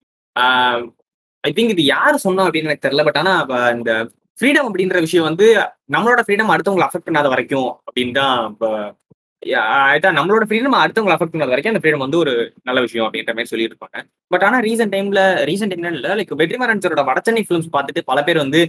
ஐ 1.44 1.50
திங்க் 1.58 1.74
இது 1.74 1.84
யார் 1.94 2.24
சொன்னோம் 2.24 2.46
அப்படின்னு 2.46 2.68
எனக்கு 2.70 2.86
தெரியல. 2.86 3.04
பட் 3.08 3.20
ஆனா 3.20 3.34
இந்த 3.76 3.92
ஃப்ரீடம் 4.38 4.68
அப்படின்ற 4.68 4.98
விஷயம் 5.06 5.28
வந்து 5.28 5.46
நம்மளோட 5.94 6.20
ஃப்ரீடம் 6.26 6.52
அடுத்தவங்களை 6.54 6.86
அஃபெக்ட் 6.88 7.08
பண்ணாத 7.08 7.30
வரைக்கும் 7.34 7.70
அப்படின்னு 7.86 8.14
தான் 8.20 8.34
அதான் 9.42 10.16
நம்மளோட 10.18 10.44
ஃப்ரீடம் 10.48 10.76
அடுத்தவங்களை 10.80 11.14
அஃபெக்ட் 11.16 11.34
பண்ண 11.34 11.46
வரைக்கும் 11.50 11.72
அந்த 11.72 11.80
ஃப்ரீடம் 11.82 12.04
வந்து 12.04 12.18
ஒரு 12.22 12.32
நல்ல 12.68 12.78
விஷயம் 12.86 13.06
அப்படின்ற 13.06 13.32
மாதிரி 13.36 13.50
சொல்லிட்டு 13.52 13.74
இருப்பாங்க 13.74 14.00
பட் 14.30 14.44
ஆனா 14.48 14.58
ரீசெண்ட் 14.66 14.94
டைம்ல 14.94 15.20
ரீசெண்ட் 15.50 15.72
டைம்ல 15.74 15.90
இல்ல 15.94 16.08
லைக் 16.18 16.34
வெற்றிமாறன் 16.40 16.82
சாரோட 16.84 17.04
வடச்சென்னை 17.08 17.42
ஃபிலிம்ஸ் 17.46 17.70
பார்த்துட்டு 17.76 18.02
பல 18.10 18.20
பேர் 18.26 18.42
வந்து 18.44 18.60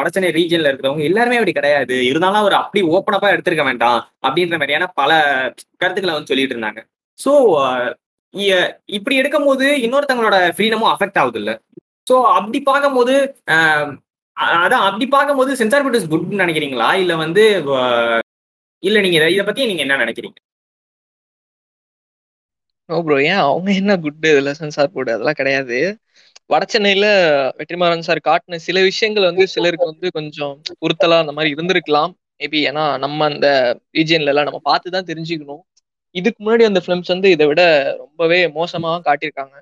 வடச்சென்னை 0.00 0.30
ரீஜன்ல 0.38 0.70
இருக்கிறவங்க 0.70 1.04
எல்லாருமே 1.10 1.38
அப்படி 1.40 1.54
கிடையாது. 1.58 1.96
இருந்தாலும் 2.10 2.40
அவர் 2.42 2.56
அப்படி 2.62 2.82
ஓப்பனப்பா 2.96 3.32
எடுத்திருக்க 3.34 3.66
வேண்டாம் 3.70 3.98
அப்படின்ற 4.26 4.58
மாதிரியான 4.62 4.88
பல 5.00 5.10
கருத்துக்களை 5.82 6.14
வந்து 6.16 6.32
சொல்லிட்டு 6.32 6.56
இருந்தாங்க. 6.56 6.80
ஸோ 7.18 7.32
இப்படி 8.96 9.14
எடுக்கும் 9.22 9.48
போது 9.48 9.66
இன்னொருத்தவங்களோட 9.86 10.38
ஃப்ரீடமும் 10.56 10.92
அஃபெக்ட் 10.94 11.20
ஆகுது 11.22 11.40
இல்ல 11.42 11.52
ஸோ 12.10 12.14
அப்படி 12.38 12.58
பார்க்கும்போது 12.70 13.14
அதான் 14.62 14.84
அப்படி 14.88 15.06
பார்க்கும்போது 15.08 15.50
சென்சார் 15.60 15.84
போர்ட் 15.84 15.98
இஸ் 15.98 16.12
குட்னு 16.12 16.42
நினைக்கிறீங்களா? 16.42 16.88
இல்ல 17.02 17.12
வந்து 17.24 17.42
இல்ல 18.84 19.00
நீங்க 19.00 19.18
இதை- 19.18 19.32
இதை 19.32 19.44
பத்தி 19.44 19.66
நீங்க 19.66 19.80
என்ன 19.80 19.96
நினைக்கிறீங்க? 19.96 20.34
ஓ 22.86 23.02
ப்ரோ 23.02 23.22
ஏன்? 23.22 23.30
அவங்க 23.30 23.72
என்ன 23.72 23.98
குட் 23.98 24.14
இதுல 24.20 24.50
சென்சார் 24.50 24.90
போர்டு 24.90 25.12
அதெல்லாம் 25.12 25.32
கிடையாது. 25.32 25.98
வட 26.46 26.64
சென்னையில 26.68 27.04
வெற்றிமாறன் 27.48 27.98
சார் 27.98 28.20
காட்டின 28.28 28.56
சில 28.56 28.82
விஷயங்கள் 28.82 29.22
வந்து 29.22 29.48
சிலருக்கு 29.48 29.84
வந்து 29.84 30.10
கொஞ்சம் 30.10 30.62
உறுத்தலா 30.80 31.18
அந்த 31.18 31.32
மாதிரி 31.32 31.54
இருந்திருக்கலாம். 31.54 32.12
மேபி 32.38 32.70
ஏன்னா 32.70 32.98
நம்ம 32.98 33.24
அந்த 33.24 33.78
ரீஜியன்ல 33.92 34.26
எல்லாம் 34.26 34.44
நம்ம 34.44 34.58
பார்த்து 34.58 34.90
தான் 34.90 35.04
தெரிஞ்சுக்கணும். 35.04 35.60
இதுக்கு 36.10 36.44
முன்னாடி 36.44 36.64
அந்த 36.64 36.80
ஃபிலிம்ஸ் 36.86 37.06
வந்து 37.06 37.30
இதை 37.30 37.46
விட 37.46 37.94
ரொம்பவே 37.98 38.46
மோசமா 38.46 39.00
காட்டியிருக்காங்க. 39.04 39.60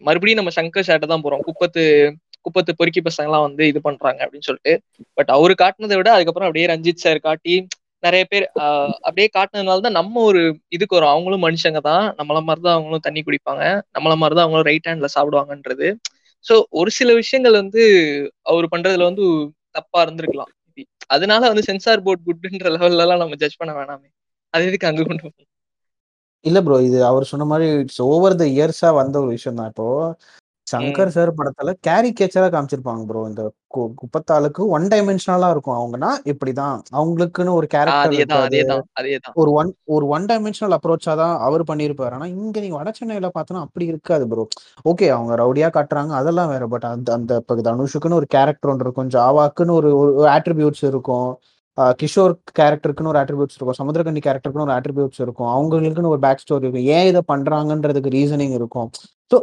மறுபடியும் 0.00 0.44
நம்ம 0.44 0.62
சங்கர் 0.62 0.82
சார்ட்ட 0.82 1.06
தான் 1.06 1.22
போறோம். 1.22 1.38
குப்பத்து 1.38 2.14
குப்பத்து 2.40 2.76
பொறுக்கி 2.76 3.02
பசங்கலாம் 3.02 3.40
வந்து 3.40 3.66
இது 3.66 3.80
பண்றாங்க 3.80 4.26
அப்படின்னு 4.26 4.40
சொல்லிட்டு. 4.40 4.80
பட் 5.14 5.28
அவரு 5.28 5.54
காட்டினதை 5.58 5.94
விட 5.94 6.12
அதுக்கப்புறம் 6.12 6.48
அப்படியே 6.48 6.66
ரஞ்சித் 6.66 6.94
சார் 6.94 7.18
காட்டி 7.18 7.66
நிறைய 8.06 8.22
பேர் 8.32 8.46
அப்படியே 9.06 9.28
காட்டினதுனால 9.36 9.84
தான் 9.86 9.98
நம்ம 9.98 10.22
ஒரு 10.30 10.42
இதுக்கு 10.76 10.96
வரும். 10.96 11.12
அவங்களும் 11.14 11.44
மனுஷங்க 11.46 11.80
தான். 11.90 12.04
நம்மள 12.18 12.38
மாதிரி 12.48 12.62
தான் 12.66 12.76
அவங்களும் 12.78 13.04
தண்ணி 13.06 13.20
குடிப்பாங்க. 13.26 13.64
நம்மள 13.96 14.14
மாதிரி 14.22 14.36
தான் 14.38 14.46
அவங்களும் 14.46 14.68
ரைட் 14.70 14.88
ஹேண்ட்ல 14.90 15.10
சாப்பிடுவாங்கன்றது. 15.16 15.88
ஸோ 16.44 16.56
ஒரு 16.80 16.90
சில 16.98 17.10
விஷயங்கள் 17.20 17.60
வந்து 17.62 17.82
அவர் 18.50 18.72
பண்றதுல 18.74 19.08
வந்து 19.10 19.24
தப்பா 19.78 20.00
இருந்திருக்கலாம். 20.06 20.52
அதனால 21.14 21.42
வந்து 21.50 21.66
சென்சார் 21.68 22.04
போர்ட் 22.06 22.24
குட்ன்ற 22.26 22.70
லெவல்ல 22.76 23.16
நம்ம 23.22 23.36
ஜட்ஜ் 23.42 23.60
பண்ண 23.60 23.72
வேணாமே. 23.78 24.08
அது 24.54 24.64
எதுக்கு 24.70 24.88
அங்க 24.90 25.04
கொண்டு 25.08 25.32
இல்ல 26.44 26.58
ப்ரோ 26.64 26.76
இது 26.88 26.98
அவர் 27.10 27.30
சொன்ன 27.30 27.46
மாதிரி 27.50 27.66
இட்ஸ் 27.82 28.02
ஓவர் 28.10 28.34
த 28.40 28.44
இயர்ஸா 28.56 28.88
வந்த 28.98 29.16
ஒரு 29.22 29.30
விஷயம் 29.36 29.58
தான். 29.60 29.70
இப்போ 29.72 29.86
சங்கர் 30.66 31.12
சார் 31.14 31.30
படத்துல 31.38 31.72
கேரிகேச்சரா 31.86 32.48
காமிச்சிருப்பாங்க 32.54 33.02
ப்ரோ 33.08 33.20
இந்த 33.30 33.42
குப்பத்தாளுக்கு 34.00 34.62
ஒன் 34.76 34.86
டைமென்ஷனலா 34.92 35.48
இருக்கும். 35.54 35.76
அவங்கன்னா 35.78 36.10
இப்படிதான். 36.32 36.76
அவங்களுக்குன்னு 36.98 37.56
ஒரு 37.58 37.66
கேரக்டர் 37.74 38.14
ஒரு 39.42 39.50
ஒன் 39.60 39.70
ஒரு 39.96 40.04
ஒன் 40.16 40.26
டைமென்ஷனல் 40.30 40.76
அப்ரோச்சா 40.76 41.14
தான் 41.22 41.34
அவர் 41.48 41.64
பண்ணியிருப்பாரு. 41.70 42.14
ஆனா 42.18 42.28
இங்க 42.36 42.56
நீங்க 42.60 42.78
வட 42.80 42.92
சென்னையில 42.98 43.30
பார்த்தோன்னா 43.36 43.64
அப்படி 43.66 43.86
இருக்காது 43.92 44.26
ப்ரோ 44.32 44.44
ஓகே 44.92 45.08
அவங்க 45.16 45.34
ரவுடியா 45.42 45.68
காட்டுறாங்க. 45.76 46.14
அதெல்லாம் 46.20 46.52
வேற. 46.54 46.66
பட் 46.74 46.86
அந்த 46.94 47.10
அந்த 47.18 47.34
இப்போ 47.42 47.56
தனுஷுக்குன்னு 47.68 48.20
ஒரு 48.20 48.28
கேரக்டர் 48.36 48.72
ஒன்று 48.72 48.86
இருக்கும். 48.88 49.12
ஜாவாக்குன்னு 49.16 49.76
ஒரு 49.80 49.90
ஒரு 50.00 50.30
ஆட்ரிபியூட்ஸ் 50.36 50.84
இருக்கும். 50.92 51.28
கிஷோர் 52.00 52.34
கேரக்டருக்குன்னு 52.58 53.10
ஒரு 53.12 53.20
ஆட்ரிபியூட்ஸ் 53.22 53.56
இருக்கும். 53.56 53.78
சமுத்திரகண்டி 53.80 54.20
கேரக்டருக்குன்னு 54.26 54.66
ஒரு 54.68 54.76
ஆட்ரிபியூட்ஸ் 54.76 55.20
இருக்கும். 55.24 55.50
அவங்களுக்குன்னு 55.54 56.12
ஒரு 56.14 56.22
பேக் 56.26 56.42
ஸ்டோரி 56.44 56.64
இருக்கும். 56.66 56.88
ஏன் 56.96 57.08
இதை 57.10 57.22
பண்றாங்கன்றதுக்கு 57.32 58.12
ரீசனிங் 58.16 58.54
இருக்கும். 58.60 58.88
ஸோ 59.30 59.38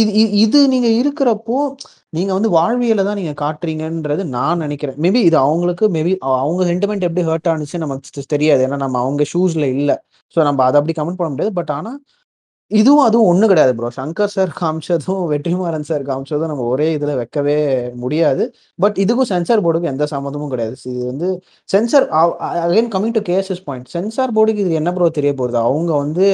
இது 0.00 0.10
இது- 0.44 0.68
நீங்க 0.68 0.88
இருக்கிறப்போ 1.00 1.58
நீங்க 2.10 2.32
வந்து 2.34 2.50
வாழ்வியல 2.50 3.04
தான் 3.04 3.18
நீங்க 3.20 3.34
காட்டுறீங்கன்றது 3.42 4.22
நான் 4.34 4.58
நினைக்கிறேன். 4.58 4.96
மேபி 4.98 5.20
இது 5.28 5.36
அவங்களுக்கு 5.38 5.88
மேபி 5.88 6.12
அவங்க 6.38 6.64
சென்டிமெண்ட் 6.64 7.06
எப்படி 7.08 7.24
ஹர்ட் 7.26 7.50
ஆனிச்சு 7.52 7.78
நமக்கு 7.78 8.24
தெரியாது. 8.28 8.66
ஏன்னா 8.66 8.78
நம்ம 8.78 8.98
அவங்க 8.98 9.24
ஷூஸ்ல 9.34 9.64
இல்ல. 9.76 9.92
ஸோ 10.36 10.42
நம்ம 10.42 10.64
அதை 10.64 10.78
அப்படி 10.80 10.96
கமெண்ட் 11.00 11.20
பண்ண 11.20 11.30
முடியாது. 11.30 11.54
பட் 11.54 11.72
ஆனா 11.78 11.92
இதுவும் 12.70 13.04
அதுவும் 13.04 13.28
ஒண்ணு 13.30 13.46
கிடையாது 13.46 13.72
ப்ரோ 13.76 13.88
சங்கர் 13.96 14.32
சார் 14.34 14.52
காமிச்சதும் 14.60 15.22
வெற்றிமாறன் 15.32 15.86
சார் 15.88 16.02
காமிச்சதும் 16.02 16.50
நம்ம 16.52 16.64
ஒரே 16.66 16.96
இதுல 16.98 17.14
வைக்கவே 17.16 17.56
முடியாது. 17.96 18.44
பட் 18.78 18.96
இதுக்கும் 18.98 19.30
சென்சார் 19.32 19.62
போர்டுக்கும் 19.64 19.92
எந்த 19.92 20.06
சம்மந்தமும் 20.10 20.48
கிடையாது. 20.48 20.76
இது 20.92 21.04
வந்து 21.06 21.28
censor 21.68 22.06
again 22.64 22.90
coming 22.94 23.16
to 23.18 23.22
cases 23.30 23.64
point 23.64 23.90
censor 23.96 24.34
போர்டுக்கு 24.36 24.62
இது 24.64 24.72
என்ன 24.74 24.92
ப்ரோ 24.92 25.08
தெரிய 25.10 25.32
போகுது? 25.34 25.58
அவங்க 25.66 25.92
வந்து 25.96 26.28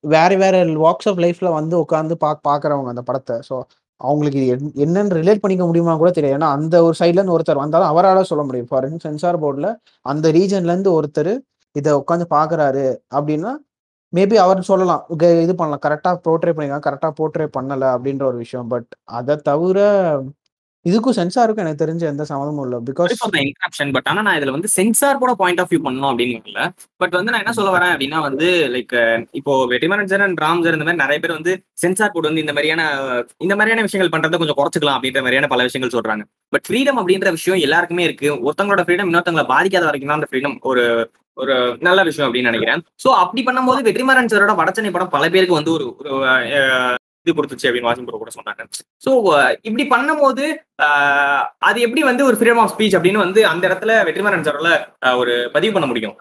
வேற 0.00 0.36
வேற 0.36 0.64
வாக்ஸ் 0.64 1.08
ஆஃப் 1.10 1.18
லைஃப்ல 1.18 1.52
வந்து 1.52 1.76
உட்காந்து 1.80 2.14
பா 2.14 2.30
பாக்குறவங்க 2.48 2.86
அந்த 2.86 3.02
படத்தை. 3.02 3.36
ஸோ 3.50 3.56
அவங்களுக்கு 4.00 4.46
இது 4.46 4.56
என்- 4.56 4.72
என்னன்னு 4.84 5.16
ரிலேட் 5.20 5.42
பண்ணிக்க 5.44 5.66
முடியுமா 5.66 5.96
கூட 5.96 6.10
தெரியாது. 6.10 6.38
ஏன்னா 6.38 6.48
அந்த 6.48 6.82
ஒரு 6.82 6.94
சைட்ல 6.98 7.18
இருந்து 7.18 7.38
ஒருத்தர் 7.38 7.56
வந்தாலும் 7.56 7.88
அவரால் 7.88 8.24
சொல்ல 8.24 8.44
முடியும். 8.44 8.66
ஃபார் 8.70 8.96
சென்சார் 8.98 9.40
போர்டில் 9.42 9.70
அந்த 10.02 10.32
ரீஜன்ல 10.32 10.72
இருந்து 10.72 11.02
ஒருத்தர் 11.02 11.32
இதை 11.76 11.92
உட்காந்து 11.94 12.26
பாக்குறாரு 12.30 12.84
அப்படின்னா 13.14 13.52
மேபி 14.12 14.34
அவர் 14.34 14.60
சொல்லலாம். 14.62 15.02
இது 15.44 15.54
பண்ணலாம். 15.54 15.82
கரெக்டாக 15.86 16.16
போர்ட்ரே 16.28 16.52
பண்ணிக்கலாம் 16.58 16.86
கரெக்டாக 16.86 17.12
போர்ட்ரே 17.18 17.46
பண்ணலை 17.58 17.88
அப்படின்ற 17.96 18.22
ஒரு 18.22 18.36
விஷயம். 18.36 18.68
பட் 18.68 18.86
அதை 19.04 19.36
தவிர 19.36 19.78
இதுக்கும் 20.88 21.16
சென்சாருக்கும் 21.18 21.64
எனக்கு 21.64 21.82
தெரிஞ்ச 21.82 22.02
எந்த 22.10 22.24
சம்மந்தமும் 22.30 22.64
இல்லை. 22.66 22.78
பிகாஸ் 22.88 23.14
இன்ட்ராப்ஷன் 23.42 23.92
பட் 23.96 24.08
ஆனா 24.10 24.20
நான் 24.26 24.38
இதுல 24.40 24.54
வந்து 24.56 24.70
சென்சார் 24.76 25.20
கூட 25.22 25.32
பாயிண்ட் 25.42 25.60
ஆஃப் 25.62 25.70
வியூ 25.72 25.80
பண்ணணும் 25.86 26.10
அப்படின்னு 26.10 26.66
பட் 27.02 27.16
வந்து 27.18 27.32
நான் 27.32 27.42
என்ன 27.44 27.54
சொல்ல 27.58 27.72
வரேன் 27.76 27.92
அப்படின்னா 27.94 28.20
வந்து 28.28 28.48
லைக் 28.74 28.94
இப்போ 29.40 29.52
வெட்டிமரஞ்சர் 29.72 30.24
அண்ட் 30.26 30.42
ராம்ஜர் 30.46 30.76
இந்த 30.78 30.86
மாதிரி 30.88 31.02
நிறைய 31.04 31.20
பேர் 31.24 31.36
வந்து 31.38 31.54
சென்சார் 31.84 32.12
போர்டு 32.14 32.30
வந்து 32.30 32.44
இந்த 32.44 32.54
மாதிரியான 32.58 32.82
இந்த 33.46 33.54
மாதிரியான 33.58 33.86
விஷயங்கள் 33.88 34.14
பண்றதை 34.16 34.40
கொஞ்சம் 34.42 34.60
குறைச்சிக்கலாம் 34.60 34.98
அப்படின்ற 34.98 35.22
மாதிரியான 35.26 35.50
பல 35.54 35.68
விஷயங்கள் 35.68 35.94
சொல்றாங்க. 35.96 36.24
பட் 36.54 36.66
ஃப்ரீடம் 36.68 37.00
அப்படின்ற 37.02 37.30
விஷயம் 37.38 37.62
எல்லாருக்குமே 37.68 38.06
இருக்கு. 38.08 38.28
ஒருத்தங்களோட 38.46 38.84
ஃப்ரீடம் 38.86 39.10
இன்னொருத்தங்களை 39.10 39.46
பாதிக்காத 39.54 39.86
வரைக்கும் 39.90 40.12
தான் 40.12 40.20
அந்த 40.20 40.30
ஃப்ரீடம் 40.30 40.56
ஒரு 40.72 40.84
ஒரு 41.36 41.54
நல்ல 41.86 42.00
விஷயம் 42.06 42.26
அப்படின்னு 42.28 42.50
நினைக்கிறேன். 42.50 42.80
சோ 43.02 43.08
அப்படி 43.22 43.42
பண்ணும்போது 43.48 43.84
வெற்றிமாறன் 43.88 44.30
சாரோட 44.32 44.54
வடச்சனை 44.60 44.90
படம் 44.94 45.12
பல 45.16 45.24
பேருக்கு 45.34 45.58
வந்து 45.58 45.72
ஒரு 45.76 45.84
இது 47.28 47.36
கொடுத்துச்சு 47.38 47.68
அப்படின்னு 47.68 47.90
வாசிம் 47.90 48.08
ப்ரோ 48.08 48.20
கூட 48.22 48.32
சொன்னாங்க. 48.38 48.62
சோ 49.06 49.10
இப்படி 49.68 49.86
பண்ணும்போது 49.94 50.44
அது 51.68 51.78
எப்படி 51.86 52.04
வந்து 52.10 52.26
ஒரு 52.30 52.38
ஃப்ரீடம் 52.40 52.62
ஆஃப் 52.64 52.74
ஸ்பீச் 52.74 52.96
அப்படின்னு 52.98 53.24
வந்து 53.26 53.40
அந்த 53.52 53.64
இடத்துல 53.70 53.94
வெற்றிமாறன் 54.08 54.46
சாரோட 54.48 54.70
ஒரு 55.22 55.34
பதிவு 55.56 55.74
பண்ண 55.76 55.88
முடியும்? 55.92 56.16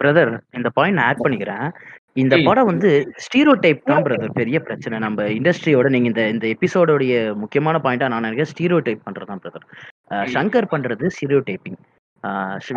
பிரதர் 0.00 0.32
இந்த 0.58 0.68
பாயிண்ட் 0.76 1.02
ஆட் 1.06 1.24
பண்ணிக்கிறேன். 1.24 1.66
இந்த. 2.20 2.36
படம் 2.46 2.68
வந்து 2.70 2.88
ஸ்டீரியோ 3.24 3.52
டைப் 3.64 3.82
தான் 3.90 4.04
பிரதர் 4.06 4.38
பெரிய 4.38 4.58
பிரச்சனை. 4.66 4.96
நம்ம 5.04 5.26
இண்டஸ்ட்ரியோட 5.36 5.88
நீங்க 5.94 6.08
இந்த 6.12 6.22
இந்த 6.34 6.46
எபிசோடோடைய 6.54 7.14
முக்கியமான 7.42 7.78
பாயிண்டா 7.84 8.08
நான் 8.12 8.26
நினைக்கிறேன் 8.26 8.52
ஸ்டீரியோ 8.52 8.78
டைப் 8.86 9.06
பண்றது 9.06 9.30
தான் 9.32 9.42
பிரதர். 9.44 9.66
சங்கர் 10.36 10.72
பண்றது 10.74 11.12
ஸ்டீரியோ 11.16 11.40
டைப்பிங் 11.50 11.78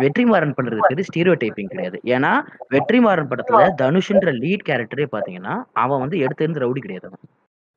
வெற்றிமாறன் 0.02 0.56
பண்றது 0.58 0.80
பேரு 0.88 1.06
ஸ்டீரியோ 1.08 1.34
டைப்பிங் 1.42 1.72
கிடையாது. 1.72 1.98
ஏன்னா 2.14 2.32
வெற்றிமாறன் 2.74 3.30
படத்துல 3.32 3.60
தனுஷ்ன்ற 3.82 4.30
லீட் 4.42 4.66
கேரக்டரே 4.68 5.06
பாத்தீங்கன்னா 5.14 5.54
அவன் 5.84 6.02
வந்து 6.04 6.18
எடுத்து 6.18 6.44
இருந்து 6.44 6.64
ரவுடி 6.64 6.82
கிடையாது 6.84 7.08
அவன். 7.10 7.22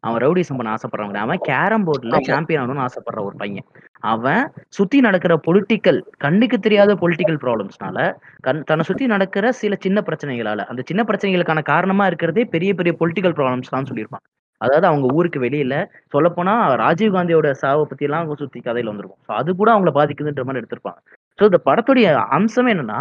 அவன் 0.03 0.21
ரவுடிசம் 0.23 0.57
பண்ண 0.59 0.75
ஆசைப்படுறவங்க 0.75 1.19
அவன் 1.25 1.39
கேரம் 1.49 1.85
போர்டுல. 1.87 2.17
சாம்பியன் 2.29 2.61
ஆகணும்னு 2.63 2.85
ஆசைப்படுற 2.87 3.21
ஒரு 3.23 3.35
பையன். 3.35 3.67
அவன் 4.11 4.43
சுத்தி 4.69 4.97
நடக்கிற 4.99 5.33
பொலிட்டிக்கல் 5.47 5.99
கண்ணுக்கு 6.17 6.57
தெரியாத 6.59 6.91
பொலிட்டிக்கல் 7.03 7.39
ப்ராப்ளம்ஸ்னால 7.43 7.99
கண் 8.41 8.63
தன்னை 8.63 8.83
சுத்தி 8.85 9.05
நடக்கிற 9.05 9.51
சில 9.61 9.75
சின்ன 9.85 10.01
பிரச்சனைகளால 10.01 10.65
அந்த 10.71 10.81
சின்ன 10.85 11.03
பிரச்சனைகளுக்கான 11.03 11.61
காரணமா 11.73 12.05
இருக்கிறதே 12.05 12.45
பெரிய 12.55 12.73
பெரிய 12.73 12.93
பொலிட்டிக்கல் 13.01 13.37
ப்ராப்ளம்ஸ் 13.39 13.73
தான் 13.75 13.89
சொல்லியிருப்பாங்க 13.91 14.25
அதாவது 14.61 14.85
அவங்க 14.87 15.07
ஊருக்கு 15.13 15.39
வெளியில 15.39 15.73
சொல்லப்போனா 16.13 16.53
ராஜீவ் 16.75 17.15
காந்தியோட 17.15 17.51
சாவை 17.63 17.83
பத்தி 17.85 18.05
எல்லாம் 18.05 18.21
அவங்க 18.21 18.35
சுத்தி 18.35 18.59
கதையில 18.59 18.91
வந்திருக்கும். 18.91 19.21
அது 19.41 19.49
கூட 19.55 19.69
அவங்கள 19.73 19.91
பாதிக்குதுன்ற 19.99 20.43
மாதிரி 20.43 20.61
எடுத்திருப்பாங்க. 20.61 20.99
ஸோ 21.39 21.43
இந்த 21.45 21.59
படத்துடைய 21.65 22.07
அம்சம் 22.29 22.67
என்னன்னா 22.67 22.99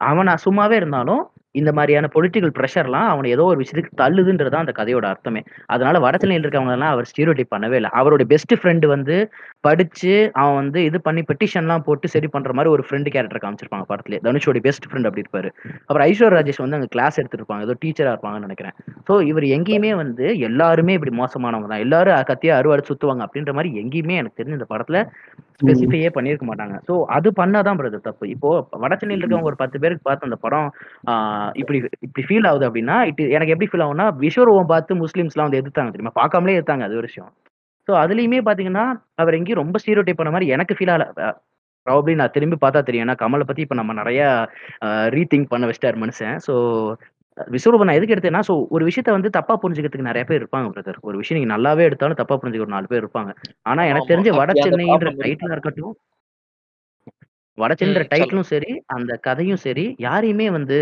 அவன் 0.00 0.30
சும்மாவே 0.44 0.76
இருந்தாலும் 0.76 1.22
இந்த 1.54 1.70
மாதிரியான 1.76 2.06
பொலிட்டிக்கல் 2.14 2.52
ப்ரெஷர்லாம் 2.58 3.08
அவனை 3.12 3.28
ஏதோ 3.34 3.44
ஒரு 3.50 3.58
விஷயத்துக்கு 3.62 3.98
தள்ளுதுன்றது 4.02 4.56
அந்த 4.60 4.72
கதையோட 4.78 5.06
அர்த்தமே. 5.12 5.40
அதனால 5.74 6.00
வடச்சென்னையில் 6.04 6.44
இருக்கவங்க 6.44 6.74
எல்லாம் 6.76 6.92
அவர் 6.94 7.08
ஸ்டீரியோடைப் 7.10 7.52
பண்ணவே 7.54 7.76
இல்லை. 7.80 7.90
அவருடைய 8.00 8.26
பெஸ்ட் 8.32 8.54
ஃப்ரெண்டு 8.60 8.86
வந்து 8.94 9.16
படிச்சு 9.66 10.14
அவன் 10.40 10.58
வந்து 10.60 10.78
இது 10.88 10.98
பண்ணி 11.06 11.22
பெட்டிஷன்லாம் 11.30 11.84
போட்டு 11.86 12.06
சரி 12.14 12.28
பண்ற 12.34 12.52
மாதிரி 12.58 12.72
ஒரு 12.76 12.82
ஃப்ரெண்டு 12.86 13.12
கேரக்டர் 13.14 13.42
காமிச்சிருப்பாங்க 13.44 13.86
படத்துல. 13.92 14.18
தனுஷோட 14.26 14.62
பெஸ்ட் 14.66 14.88
ஃப்ரெண்ட் 14.88 15.08
அப்படி 15.10 15.24
இருப்பாரு. 15.24 15.50
அப்புறம் 15.88 16.06
ஐஸ்வர் 16.08 16.36
ராஜேஷ் 16.38 16.62
வந்து 16.64 16.78
அங்க 16.78 16.90
கிளாஸ் 16.96 17.20
எடுத்திருப்பாங்க 17.22 17.68
ஏதோ 17.68 17.76
டீச்சரா 17.84 18.12
இருப்பாங்கன்னு 18.14 18.48
நினைக்கிறேன். 18.48 18.76
ஸோ 19.08 19.14
இவர் 19.30 19.46
எங்கேயுமே 19.58 19.92
வந்து 20.02 20.26
எல்லாருமே 20.50 20.96
இப்படி 20.98 21.14
மோசமானவங்க 21.22 21.70
தான். 21.72 21.84
எல்லாரும் 21.86 22.20
கத்தியா 22.32 22.54
அறுவாடு 22.60 22.88
சுத்துவாங்க 22.90 23.24
அப்படின்ற 23.26 23.52
மாதிரி 23.58 23.70
எங்கேயுமே 23.82 24.18
எனக்கு 24.22 24.38
தெரிஞ்ச 24.40 24.58
இந்த 24.58 24.68
படத்துல 24.74 24.98
ஸ்பெசிஃபையே 25.60 26.08
பண்ணியிருக்க 26.14 26.46
மாட்டாங்க. 26.46 26.76
ஸோ 26.88 26.94
அது 27.16 27.28
பண்ணாதான் 27.40 27.78
பிரதர் 27.80 28.06
தப்பு. 28.08 28.24
இப்போ 28.34 28.48
வடச்சென்னையில் 28.84 29.22
இருக்கவங்க 29.22 29.50
ஒரு 29.52 29.60
பத்து 29.62 29.76
பேருக்கு 29.82 30.06
பார்த்து 30.08 30.28
அந்த 30.28 30.38
படம் 30.44 30.68
இப்படி 31.54 31.78
இப்படி 32.00 32.22
ஃபீல் 32.26 32.48
ஆகுது 32.50 32.66
அப்படின்னா 32.68 32.96
இட் 33.10 33.22
எனக்கு 33.34 33.54
எப்படி 33.54 33.68
ஃபீல் 33.70 33.84
ஆகும்னா 33.84 34.06
விஸ்வரூபம் 34.20 34.70
பார்த்து 34.70 35.00
முஸ்லீம்ஸ்லாம் 35.02 35.48
வந்து 35.48 35.60
எதிர்த்தாங்க 35.60 35.92
தெரியுமா? 35.94 36.14
பார்க்காமலே 36.20 36.56
எதிர்த்தாங்க 36.56 36.86
அது 36.88 37.00
ஒரு 37.00 37.08
விஷயம். 37.10 37.30
ஸோ 37.88 37.92
அதுலயுமே 38.02 38.40
பாத்தீங்கன்னா 38.46 38.84
அவர் 39.16 39.36
எங்கேயும் 39.38 39.62
ரொம்ப 39.62 39.78
ஸ்டீரியோடைப் 39.82 40.20
பண்ண 40.20 40.30
மாதிரி 40.30 40.52
எனக்கு 40.54 40.76
ஃபீல் 40.76 40.92
ஆகல. 40.94 41.06
ப்ராபப்ளி 41.86 42.14
நான் 42.14 42.34
திரும்பி 42.34 42.56
பார்த்தா 42.60 42.80
தெரியும். 42.80 43.04
ஏன்னா 43.06 43.16
கமலை 43.22 43.44
பத்தி 43.44 43.62
இப்போ 43.62 43.76
நம்ம 43.76 43.94
நிறைய 43.94 44.20
ரீதிங்க் 45.14 45.50
பண்ண 45.50 45.64
வச்சிட்டார் 45.66 46.00
மனுஷன். 46.02 46.38
ஸோ 46.46 46.54
விஸ்வரூபம் 47.38 47.88
நான் 47.88 47.98
எதுக்கு 47.98 48.14
எடுத்தேன்னா 48.14 48.42
ஸோ 48.48 48.54
ஒரு 48.70 48.84
விஷயத்த 48.88 49.12
வந்து 49.12 49.30
தப்பா 49.30 49.54
புரிஞ்சுக்கிறதுக்கு 49.62 50.08
நிறைய 50.08 50.24
பேர் 50.24 50.40
இருப்பாங்க 50.40 50.68
பிரதர் 50.72 50.98
ஒரு 51.02 51.16
விஷயம் 51.16 51.38
நீங்க 51.38 51.50
நல்லாவே 51.52 51.86
எடுத்தாலும் 51.88 52.20
தப்பா 52.20 52.34
புரிஞ்சுக்க 52.36 52.66
ஒரு 52.66 52.76
நாலு 52.76 52.90
பேர் 52.90 53.02
இருப்பாங்க. 53.02 53.30
ஆனா 53.62 53.84
எனக்கு 53.84 54.10
தெரிஞ்ச 54.12 54.32
வட 54.36 54.52
சென்னைன்ற. 54.58 55.10
டைட்டிலா 55.22 55.54
இருக்கட்டும் 55.56 55.94
வட 57.58 57.72
சென்னைன்ற 57.74 58.04
ம், 58.04 58.10
டைட்டிலும் 58.12 58.48
சரி 58.48 58.70
அந்த 58.94 59.12
கதையும் 59.26 59.60
சரி 59.64 59.84
யாரையுமே 59.98 60.46
வந்து 60.50 60.78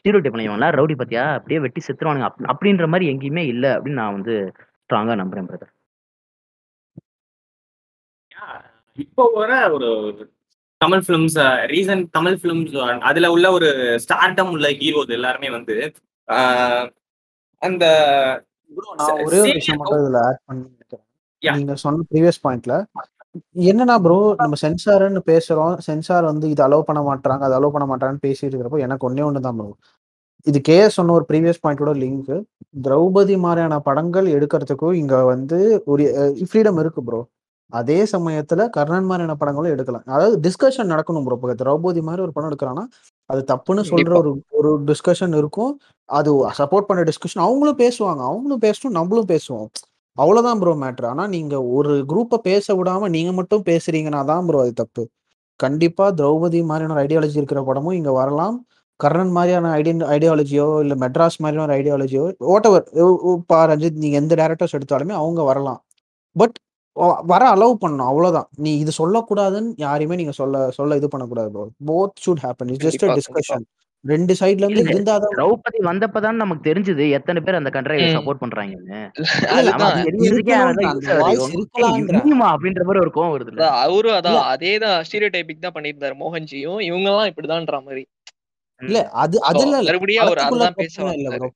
ஸ்டீரியோடைப் 0.00 0.32
பண்ணிடுவாங்களா 0.32 0.68
ரவுடி 0.74 0.94
பத்தியா? 0.98 1.24
அப்படியே 1.36 1.60
வெட்டி 1.60 1.80
செத்துருவானுங்க. 1.82 2.28
அப்~ 2.28 2.48
அப்படின்ற 2.52 2.86
மாதிரி 2.88 3.10
எங்கேயுமே 3.12 3.44
இல்ல 3.48 3.66
அப்படின்னு 3.74 4.00
நான் 4.00 4.16
வந்து 4.16 4.34
ஸ்ட்ராங்கா 4.82 5.14
நம்புறேன் 5.20 5.48
பிரதர் 5.48 5.72
இப்போ 8.98 9.24
வர 9.34 9.50
ஒரு 9.74 9.88
Tamil 10.80 11.02
films 11.04 11.36
recent 11.70 12.06
Tamil 12.10 12.38
films 12.40 12.74
அதுல 13.08 13.30
உள்ள 13.32 13.46
ஒரு 13.52 13.68
ஸ்டார்டம் 14.04 14.52
உள்ள 14.52 14.68
ஹீரோஸ் 14.78 15.16
எல்லாருமே 15.16 15.50
வந்து 15.50 15.76
ஆஹ், 16.28 16.86
அந்த 17.62 17.84
ஒரே 19.20 19.38
ஒரு 19.38 19.52
விஷயம் 19.52 19.80
மட்டும் 19.80 20.00
இதுல 20.02 20.20
ஆட் 20.26 20.42
பண்ணி 20.46 20.66
நீங்க 21.42 21.74
சொன்ன 21.82 22.04
ப்ரீவியஸ் 22.10 22.42
பாயிண்ட்ல 22.44 22.74
என்னன்னா 23.66 23.94
ப்ரோ 24.04 24.16
நம்ம 24.42 24.56
சென்சார்னு 24.62 25.20
பேசுறோம். 25.30 25.74
சென்சார் 25.86 26.24
வந்து 26.30 26.46
இது 26.52 26.62
அலோவ் 26.66 26.88
பண்ண 26.88 27.00
மாட்டாங்க 27.08 27.44
அது 27.48 27.56
அலோவ் 27.58 27.74
பண்ண 27.76 27.86
மாட்டாங்கன்னு 27.90 28.24
பேசிட்டு 28.26 28.48
இருக்கிறப்போ 28.48 28.80
எனக்கு 28.86 29.06
ஒன்னே 29.08 29.24
ஒன்று 29.28 29.46
தான் 29.46 29.58
ப்ரோ 29.60 29.70
இது 30.46 30.58
கே 30.68 30.76
சொன்ன 30.96 31.14
ஒரு 31.18 31.24
ப்ரீவியஸ் 31.30 31.62
பாயிண்டோட 31.64 31.92
லிங்க் 32.02 32.30
திரௌபதி 32.86 33.34
மாதிரியான 33.44 33.78
படங்கள் 33.88 34.28
எடுக்கிறதுக்கும் 34.36 34.96
இங்க 35.02 35.16
வந்து 35.32 35.58
ஒரு 35.92 36.04
ஃப்ரீடம் 36.50 36.80
இருக்கு 36.82 37.02
ப்ரோ 37.08 37.20
அதே 37.72 37.98
சமயத்துல 38.12 38.62
கர்ணன் 38.76 39.08
மாதிரியான 39.10 39.34
படங்களும் 39.40 39.72
எடுக்கலாம். 39.74 40.06
அதாவது 40.14 40.36
டிஸ்கஷன் 40.46 40.90
நடக்கணும் 40.94 41.26
ப்ரோ 41.26 41.36
இப்போ 41.38 41.56
திரௌபதி 41.62 42.00
மாதிரி 42.08 42.24
ஒரு 42.26 42.34
படம் 42.36 42.50
எடுக்கிறான்னா 42.50 42.84
அது 43.30 43.40
தப்புன்னு 43.52 43.82
சொல்ற. 43.90 44.12
ஒரு 44.22 44.30
ஒரு 44.60 44.70
டிஸ்கஷன் 44.90 45.34
இருக்கும். 45.40 45.72
அது 46.08 46.30
சப்போர்ட் 46.60 46.88
பண்ண 46.88 47.02
டிஸ்கஷன் 47.10 47.44
அவங்களும் 47.46 47.80
பேசுவாங்க. 47.84 48.22
அவங்களும் 48.30 48.64
பேசணும். 48.66 48.96
நம்மளும் 48.98 49.30
பேசுவோம். 49.34 49.68
அவ்வளவுதான் 50.22 50.60
ப்ரோ 50.62 50.72
மேட்ரு 50.82 51.06
ஆனா 51.12 51.24
நீங்க 51.34 51.54
ஒரு 51.78 51.92
குரூப்பை 52.10 52.38
பேச 52.48 52.74
விடாம 52.78 53.08
நீங்க 53.16 53.32
மட்டும் 53.38 53.64
பேசுறீங்கன்னா 53.68 54.20
தான் 54.30 54.46
ப்ரோ 54.48 54.60
அது 54.64 54.72
தப்பு. 54.82 55.02
கண்டிப்பா 55.60 56.06
திரௌபதி 56.18 56.60
மாதிரியான 56.70 56.94
ஒரு 56.96 57.02
ஐடியாலஜி 57.04 57.38
இருக்கிற 57.40 57.60
படமும் 57.68 57.96
இங்க 58.00 58.12
வரலாம். 58.20 58.56
கர்ணன் 59.00 59.34
மாதிரியான 59.36 59.70
ஐடியா 59.78 59.94
ஐடியாலஜியோ 60.16 60.66
இல்ல 60.84 60.94
மெட்ராஸ் 61.04 61.38
மாதிரியான 61.44 61.66
ஒரு 61.68 61.76
ஐடியாலஜியோ 61.78 62.22
வாட் 62.50 62.68
எவர் 62.70 62.86
பா 63.52 63.60
ரஞ்சித் 63.70 64.02
நீங்க 64.04 64.18
எந்த 64.22 64.34
டேரக்டர்ஸ் 64.42 64.76
எடுத்தாலுமே 64.78 65.14
அவங்க 65.22 65.42
வரலாம். 65.50 65.80
பட் 66.36 66.56
வர 67.32 67.42
அலோவ் 67.54 67.74
பண்ணணும் 67.82 68.10
அவ்வளவுதான். 68.10 68.48
நீ 68.64 68.70
இது 68.82 68.92
சொல்லக்கூடாதுன்னு 69.00 69.70
யாரையுமே 69.84 70.18
நீங்க 70.20 70.34
சொல்ல 70.40 70.62
சொல்ல 70.78 70.98
இது 71.00 71.08
பண்ணக்கூடாது 71.14 71.50
bro 71.54 71.64
both 71.90 72.20
should 72.24 72.42
happen 72.46 72.70
it's 72.74 72.86
just 72.86 73.04
discussion 73.18 73.64
ரெண்டு 74.04 74.32
சைடுல 74.40 74.66
இருந்து 74.66 74.92
இருந்தாதான் 74.92 75.32
திரௌபதி 75.32 75.80
வந்தப்பதான் 75.88 76.38
நமக்கு 76.42 76.62
தெரிஞ்சது 76.68 77.04
எத்தனை 77.10 77.40
பேர் 77.40 77.58
அந்த 77.58 77.70
கண்ட்ரை 77.74 77.96
ம். 78.00 78.14
சப்போர்ட் 78.16 78.42
பண்றாங்கன்னு. 78.42 79.00
அப்படின்ற 82.52 82.82
மாதிரி 82.86 83.02
ஒரு 83.04 83.12
கோவம் 83.16 83.34
வருது 83.34 83.66
அவரும் 83.82 84.16
அதான் 84.18 84.40
அதேதான் 84.52 84.96
ஸ்டீரியோ 85.08 85.30
டைபிக் 85.34 85.64
தான் 85.66 85.76
பண்ணியிருந்தாரு. 85.76 86.16
மோகன்ஜியும் 86.22 86.80
இவங்க 86.88 87.08
எல்லாம் 87.12 87.30
இப்படிதான்ற 87.32 87.80
மாதிரி. 87.88 88.04
இல்ல 88.80 88.98
அது 89.22 89.36
அது 89.48 89.62
இல்ல 89.64 89.78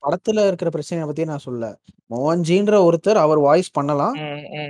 படத்துல 0.05 0.47
இருக்கிற 0.49 0.71
பிரச்சனையை 0.71 1.07
பத்தி 1.09 1.25
நான் 1.31 1.45
சொல்ல 1.49 1.65
மோகன்ஜின்ற 2.11 2.79
ஒருத்தர் 2.89 3.21
அவர் 3.25 3.41
வாய்ஸ் 3.49 3.77
பண்ணலாம். 3.79 4.17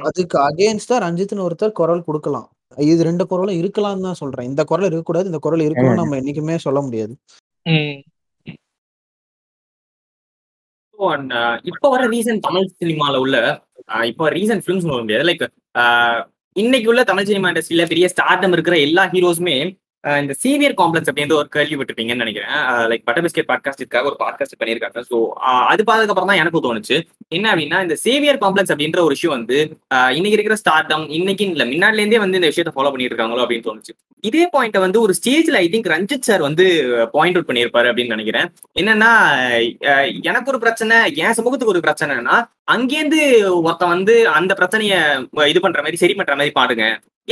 அதுக்கு 0.09 0.37
அகேன்ஸ்டா 0.49 0.99
ரஞ்சித்னு 1.07 1.47
ஒருத்தர் 1.49 1.79
குரல் 1.81 2.07
கொடுக்கலாம். 2.09 2.47
இது 2.79 3.01
ரெண்டு 3.09 3.25
குரலும் 3.31 3.59
இருக்கலாம்னு 3.63 4.07
தான் 4.09 4.21
சொல்றேன். 4.21 4.49
இந்த 4.51 4.63
குரல் 4.71 4.87
இருக்கக்கூடாது 4.89 5.31
இந்த 5.33 5.41
குரல் 5.47 5.65
இருக்கணும் 5.67 6.01
நம்ம 6.01 6.17
என்னைக்குமே 6.21 6.57
சொல்ல 6.67 6.81
முடியாது. 6.81 7.15
ம். 7.67 7.95
Uh, 10.99 11.55
இப்போ 11.65 11.87
வர 11.91 12.03
ரீசன்ட் 12.07 12.45
தமிழ் 12.47 12.67
சினிமால 12.83 13.15
உள்ள 13.17 13.37
uh, 13.93 14.05
இப்போ 14.11 14.25
ரீசன்ட் 14.31 14.63
ஃபிலிம்ஸ் 14.65 14.87
சொல்ல 14.87 15.01
முடியாது 15.01 15.25
லைக் 15.25 15.43
uh, 15.75 16.17
இன்னைக்கு 16.57 16.89
உள்ள 16.89 17.03
தமிழ் 17.05 17.27
சினிமா 17.27 17.49
இண்டஸ்ட்ரியில 17.51 17.85
பெரிய 17.89 18.09
ஸ்டார்டம் 18.09 18.53
இருக்கிற 18.53 18.77
எல்லா 18.79 19.05
ஹீரோஸுமே 19.07 19.57
இந்த 20.23 20.33
சீவியர் 20.43 20.75
காம்ப்ளெக்ஸ் 20.79 21.11
அப்படின்னு 21.11 21.37
ஒரு 21.41 21.49
கேள்வி 21.55 21.77
விட்டுருப்பீங்கன்னு 21.79 22.25
நினைக்கிறேன். 22.25 22.51
லைக் 22.91 23.05
பட்டர் 23.09 23.25
பிஸ்கெட் 23.27 23.49
பாட்காஸ்டுக்காக 23.51 24.09
ஒரு 24.11 24.17
பாட்காஸ்ட் 24.23 24.59
பண்ணியிருக்காங்க. 24.61 25.03
ஸோ 25.11 25.19
அது 25.73 25.83
பார்த்ததுக்கப்புறம் 25.89 26.31
தான் 26.31 26.41
எனக்கு 26.43 26.65
தோணுச்சு. 26.67 26.97
என்ன 27.37 27.47
அப்படின்னா 27.53 27.79
இந்த 27.87 27.97
சேவியர் 28.07 28.41
காம்ப்ளெக்ஸ் 28.45 28.73
அப்படின்ற 28.75 29.01
ஒரு 29.07 29.15
விஷயம் 29.17 29.37
வந்து 29.39 29.59
இன்னைக்கு 30.17 30.37
இருக்கிற 30.39 30.57
ஸ்டார்டம் 30.63 31.07
இன்னைக்கு 31.19 31.47
இல்லை 31.53 31.67
முன்னாடிலேருந்தே 31.73 32.21
வந்து 32.25 32.41
இந்த 32.41 32.51
விஷயத்தை 32.53 32.75
ஃபாலோ 32.77 32.93
பண்ணிட்டு 32.95 33.15
இருக்காங்களோ 33.15 33.45
அப்படின்னு 33.45 33.69
தோணுச்சு. 33.69 33.95
இதே 34.29 34.45
பாயிண்ட்டை 34.53 34.81
வந்து 34.85 34.99
ஒரு 35.05 35.13
ஸ்டேஜ்ல 35.19 35.57
ஐ 35.65 35.67
திங்க் 35.73 35.89
ரஞ்சித் 35.95 36.29
சார் 36.29 36.43
வந்து 36.49 36.67
பாயிண்ட் 37.17 37.37
அவுட் 37.37 37.49
பண்ணியிருப்பாரு 37.49 37.89
அப்படின்னு 37.91 38.15
நினைக்கிறேன். 38.17 38.51
என்னன்னா 38.81 39.11
எனக்கு 40.31 40.51
ஒரு 40.53 40.61
பிரச்சனை 40.65 40.99
என் 41.25 41.37
சமூகத்துக்கு 41.39 41.75
ஒரு 41.75 41.85
பிரச்சனைனா 41.87 42.37
அங்கேருந்து 42.69 43.21
ஒருத்தன் 43.67 43.93
வந்து 43.95 44.15
அந்த 44.37 44.53
பிரச்சனைய 44.59 44.95
இது 45.53 45.61
பண்ற 45.65 45.81
மாதிரி 45.85 45.99
சரி 46.03 46.15
பண்ற 46.19 46.35
மாதிரி 46.39 46.53
பாடுங்க. 46.59 46.85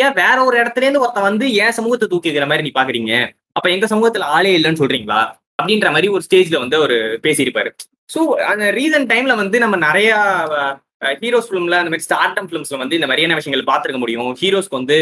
ஏன் 0.03 0.17
வேற 0.21 0.37
ஒரு 0.49 0.57
இடத்துல 0.63 0.85
இருந்து 0.87 1.03
ஒருத்தன் 1.05 1.29
வந்து 1.31 1.47
ஏன் 1.65 1.77
சமூகத்தை 1.79 2.07
தூக்கிக்கிற 2.11 2.47
மாதிரி 2.51 2.67
நீ 2.67 2.73
பாக்குறீங்க? 2.79 3.15
அப்ப 3.59 3.67
எங்க 3.75 3.87
சமூகத்துல 3.93 4.29
ஆளே 4.37 4.53
இல்லைன்னு 4.59 4.81
சொல்றீங்களா? 4.83 5.21
அப்படின்ற 5.59 5.89
மாதிரி 5.95 6.09
ஒரு 6.17 6.23
ஸ்டேஜ்ல 6.27 6.59
வந்து 6.63 6.79
அவர் 6.81 6.95
பேசியிருப்பாரு. 7.27 7.71
ஸோ 8.15 8.21
அந்த 8.53 8.65
ரீசன்ட் 8.79 9.11
டைம்ல 9.13 9.35
வந்து 9.43 9.57
நம்ம 9.65 9.77
நிறைய 9.89 10.11
ஹீரோஸ் 11.23 11.49
ஃபிலிம்ல 11.51 11.79
அந்த 11.83 11.91
மாதிரி 11.93 12.07
ஸ்டார்டம் 12.07 12.49
ஃபிலிம்ஸ்ல 12.49 12.81
வந்து 12.83 12.97
இந்த 12.99 13.07
மாதிரியான 13.11 13.37
விஷயங்கள் 13.39 13.69
பார்த்துருக்க 13.71 14.01
முடியும். 14.03 14.29
ஹீரோஸ்க்கு 14.41 14.79
வந்து 14.81 14.97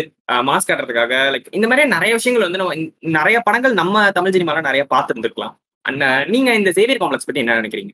மாஸ்க் 0.49 0.71
காட்டுறதுக்காக 0.71 1.15
லைக் 1.33 1.49
இந்த 1.59 1.67
மாதிரி 1.71 1.89
நிறைய 1.97 2.13
விஷயங்கள் 2.19 2.47
வந்து 2.47 2.61
நம்ம 2.63 2.77
நிறைய 3.19 3.39
படங்கள் 3.49 3.75
நம்ம 3.81 4.05
தமிழ் 4.19 4.35
சினிமால 4.37 4.63
நிறைய 4.69 4.85
பார்த்துருந்துருக்கலாம். 4.95 5.55
அண்ணா 5.85 6.09
நீங்க 6.35 6.51
இந்த 6.61 6.71
சேவியர் 6.79 7.03
காம்ப்ளெக்ஸ் 7.03 7.29
பத்தி 7.29 7.43
என்ன 7.45 7.59
நினைக்கிறீங்க? 7.61 7.93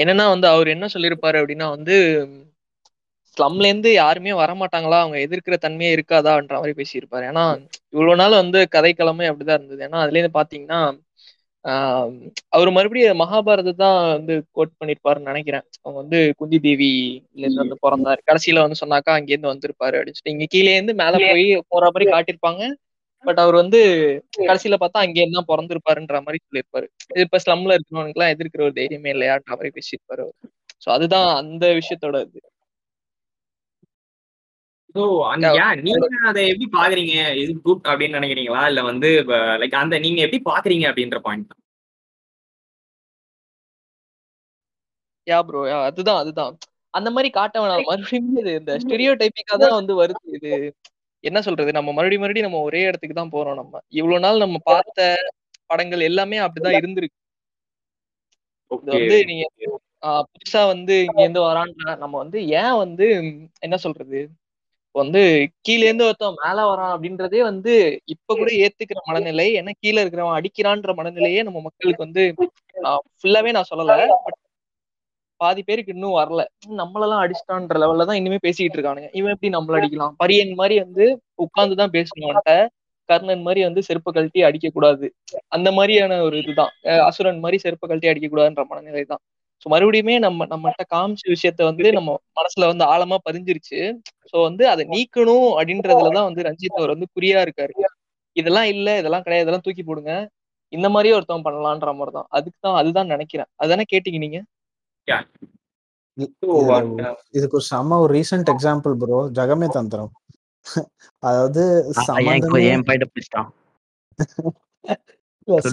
என்னன்னா 0.00 0.28
வந்து 0.28 0.46
அவர் 0.48 0.68
என்ன 0.68 0.86
சொல்லியிருப்பாரு 0.94 1.36
அப்படின்னா 1.40 1.68
வந்து 1.68 1.96
ஸ்லம்ல 3.36 3.66
இருந்து 3.66 3.92
யாருமே 3.94 4.32
வரமாட்டாங்களா? 4.34 4.98
அவங்க 5.00 5.18
எதிர்க்கிற 5.18 5.56
தன்மையே 5.60 5.90
இருக்காதான்ற 5.96 6.54
மாதிரி 6.54 6.74
பேசியிருப்பாரு. 6.80 7.24
ஏன்னா 7.30 7.44
இவ்வளவு 7.92 8.16
நாள் 8.16 8.40
வந்து 8.40 8.60
கதைக்களமே 8.72 9.28
அப்படிதான் 9.30 9.58
இருந்தது. 9.58 9.82
ஏன்னா 9.88 9.98
அதுல 10.00 10.18
இருந்து 10.18 10.38
பாத்தீங்கன்னா 10.38 10.80
ஆஹ் 11.64 12.12
அவர் 12.48 12.70
மறுபடியும் 12.70 13.18
மகாபாரத 13.20 13.74
தான் 13.76 13.96
வந்து 14.12 14.34
கோட் 14.52 14.78
பண்ணிருப்பாருன்னு 14.78 15.26
நினைக்கிறேன். 15.26 15.64
அவங்க 15.82 15.98
வந்து 15.98 16.18
குந்தி 16.36 16.58
தேவில 16.58 16.84
இருந்து 17.40 17.60
வந்து 17.60 17.76
பிறந்தாரு. 17.82 18.20
கடைசியில 18.26 18.60
வந்து 18.60 18.80
சொன்னாக்கா 18.80 19.12
அங்க 19.16 19.30
இருந்து 19.30 19.52
வந்திருப்பாரு 19.52 19.96
அப்படின்னு 19.96 20.18
சொல்லிட்டு 20.18 20.34
இங்க 20.36 20.46
கீழே 20.50 20.74
இருந்து 20.74 20.94
மேல 20.94 21.14
போய் 21.26 21.44
போற 21.68 21.84
மாதிரி 21.90 22.06
காட்டியிருப்பாங்க. 22.12 22.62
பட் 23.24 23.40
அவர் 23.42 23.56
வந்து 23.60 23.80
கடைசியில 24.40 24.76
பார்த்தா 24.80 25.04
அங்கே 25.04 25.24
தான் 25.30 25.48
பிறந்திருப்பாருன்ற 25.50 26.18
மாதிரி 26.26 26.38
சொல்லியிருப்பாரு. 26.44 26.86
இப்ப 27.24 27.40
ஸ்லம்ல 27.44 27.76
இருக்கிறவனுக்கு 27.76 28.18
எல்லாம் 28.18 28.34
எதிர்க்கிற 28.34 28.64
ஒரு 28.68 28.76
தைரியமே 28.80 29.12
இல்லையான்ற 29.14 29.52
மாதிரி 29.52 29.72
பேசியிருப்பாரு 29.78 30.24
அவர். 30.26 30.36
சோ 30.84 30.90
அதுதான் 30.96 31.28
அந்த 31.42 31.64
விஷயத்தோட 31.80 32.18
இது. 32.26 32.40
நீங்க 35.80 35.98
அதை 36.30 36.42
எப்படி 36.50 36.66
பாக்குறீங்க? 36.72 37.14
இது 37.42 37.52
குட் 37.66 37.84
அப்படின்னு 37.90 38.18
நினைக்கிறீங்களா? 38.18 38.62
இல்ல 38.70 38.82
வந்து 38.90 39.10
லைக் 39.62 39.80
அந்த 39.82 39.98
நீங்க 40.06 40.20
எப்படி 40.26 40.40
பாக்குறீங்க 40.50 40.86
அப்படின்ற 40.90 41.20
பாயிண்ட் 41.26 41.52
யா 45.26 45.38
ப்ரோ 45.46 45.60
யா 45.66 45.78
அதுதான் 45.88 46.20
அதுதான். 46.22 46.54
அந்த 46.94 47.08
மாதிரி 47.14 47.28
காட்ட 47.32 47.56
வேணாம் 47.62 47.84
மறுபடியும் 47.88 48.28
இந்த 48.52 48.72
ஸ்டெரியோ 48.84 49.12
டைப்பிக்கா 49.20 49.56
தான் 49.62 49.76
வந்து 49.78 49.92
வருது 50.00 50.22
இது. 50.38 50.52
என்ன 51.24 51.38
சொல்றது? 51.46 51.70
நம்ம 51.72 51.92
மறுபடியும் 51.92 52.22
மறுபடியும் 52.22 52.48
நம்ம 52.48 52.62
ஒரே 52.68 52.82
இடத்துக்கு 52.88 53.16
தான் 53.16 53.34
போறோம் 53.34 53.58
நம்ம. 53.60 53.74
இவ்வளவு 53.98 54.24
நாள் 54.26 54.42
நம்ம 54.44 54.58
பார்த்த 54.70 55.00
படங்கள் 55.70 56.08
எல்லாமே 56.10 56.38
அப்படிதான் 56.44 56.78
இருந்திருக்கு. 56.80 57.16
இது 58.70 58.90
வந்து 58.96 59.16
நீங்க 59.30 59.44
புதுசா 60.34 60.60
வந்து 60.70 60.94
இங்க 61.06 61.20
இருந்து 61.22 61.42
வரான்ற 61.46 61.94
நம்ம 62.02 62.14
வந்து 62.22 62.38
ஏன் 62.60 62.76
வந்து 62.82 63.06
என்ன 63.66 63.76
சொல்றது? 63.84 64.20
வந்து 64.94 65.20
கீழ 65.66 65.80
இருந்து 65.88 66.06
ஒருத்தன் 66.06 66.38
மேல 66.40 66.58
வரான் 66.70 66.92
அப்படின்றதே 66.94 67.40
வந்து 67.48 67.74
இப்ப 68.14 68.34
கூட 68.34 68.50
ஏத்துக்கிற 68.64 69.00
மனநிலை. 69.10 69.46
ஏன்னா 69.60 69.72
கீழே 69.82 70.00
இருக்கிறவன் 70.02 70.38
அடிக்கிறான்ற 70.38 70.92
மனநிலையே 71.00 71.42
நம்ம 71.48 71.62
மக்களுக்கு 71.66 72.06
வந்து 72.06 72.24
ஃபுல்லாவே 73.20 73.52
நான் 73.56 73.70
சொல்லல. 73.72 73.94
பட் 74.26 74.38
பாதி 75.40 75.62
பேருக்கு 75.62 75.94
இன்னும் 75.94 76.16
வரல. 76.18 76.40
நம்மளெல்லாம் 76.80 77.22
அடிச்சிட்டான்ற 77.24 77.76
லெவல்ல 77.82 78.06
தான் 78.08 78.18
இன்னுமே 78.20 78.38
பேசிக்கிட்டு 78.46 78.76
இருக்கானுங்க. 78.78 79.08
இவன் 79.18 79.32
எப்படி 79.34 79.50
நம்மள 79.56 79.78
அடிக்கலாம்? 79.80 80.14
பரியன் 80.22 80.52
மாதிரி 80.60 80.76
வந்து 80.84 81.04
உட்கார்ந்துதான் 81.44 81.94
பேசணும்ட்ட 81.96 82.52
கர்ணன் 83.08 83.44
மாதிரி 83.46 83.60
வந்து 83.66 83.80
செருப்பை 83.86 84.10
கழட்டி 84.10 84.40
அடிக்க 84.48 84.66
கூடாது 84.70 85.06
அந்த 85.56 85.68
மாதிரியான 85.76 86.18
ஒரு 86.26 86.36
இதுதான். 86.42 86.72
அசுரன் 87.06 87.40
மாதிரி 87.44 87.58
செருப்பு 87.64 87.84
கழட்டி 87.86 88.10
அடிக்க 88.10 88.26
கூடாதுன்ற 88.28 88.64
மனநிலை 88.70 89.04
தான். 89.04 89.22
ஸோ 89.66 89.68
மறுபடியுமே 89.72 90.14
நம்ம 90.24 90.46
நம்மகிட்ட 90.52 90.84
காமிச்ச 90.92 91.24
விஷயத்த 91.34 91.62
வந்து 91.70 91.86
நம்ம 91.98 92.10
மனசுல 92.38 92.68
வந்து 92.72 92.84
ஆழமா 92.92 93.16
பதிஞ்சிருச்சு. 93.26 93.80
ஸோ 94.30 94.36
வந்து 94.48 94.64
அதை 94.72 94.84
நீக்கணும் 94.92 95.48
அப்படின்றதுலதான் 95.58 96.28
வந்து 96.28 96.46
ரஞ்சித் 96.48 96.78
அவர் 96.78 96.94
வந்து 96.94 97.08
குறியா 97.16 97.40
இருக்காரு. 97.46 97.74
இதெல்லாம் 98.36 98.68
இல்ல 98.74 98.88
இதெல்லாம் 99.00 99.24
கிடையாது 99.26 99.44
இதெல்லாம் 99.44 99.66
தூக்கி 99.66 99.84
போடுங்க. 99.84 100.12
இந்த 100.72 100.88
மாதிரியே 100.94 101.16
ஒருத்தவன் 101.16 101.46
பண்ணலான்ற 101.46 101.92
மாதிரி 101.98 102.14
தான் 102.16 102.28
அதுக்கு 102.36 102.58
தான் 102.60 102.78
அதுதான் 102.80 103.12
நினைக்கிறேன். 103.14 103.50
அதுதானே 103.62 103.86
கேட்டீங்க 103.92 104.20
நீங்க? 104.24 104.40
இதுக்கு 107.34 107.56
ஒரு 107.58 107.66
செம்ம 107.70 107.98
ஒரு 108.04 108.12
recent 108.18 108.50
example 108.54 108.94
bro 109.02 109.20
Jagame 109.38 109.68
Thandhiram. 109.76 110.12
அதாவது 111.22 111.62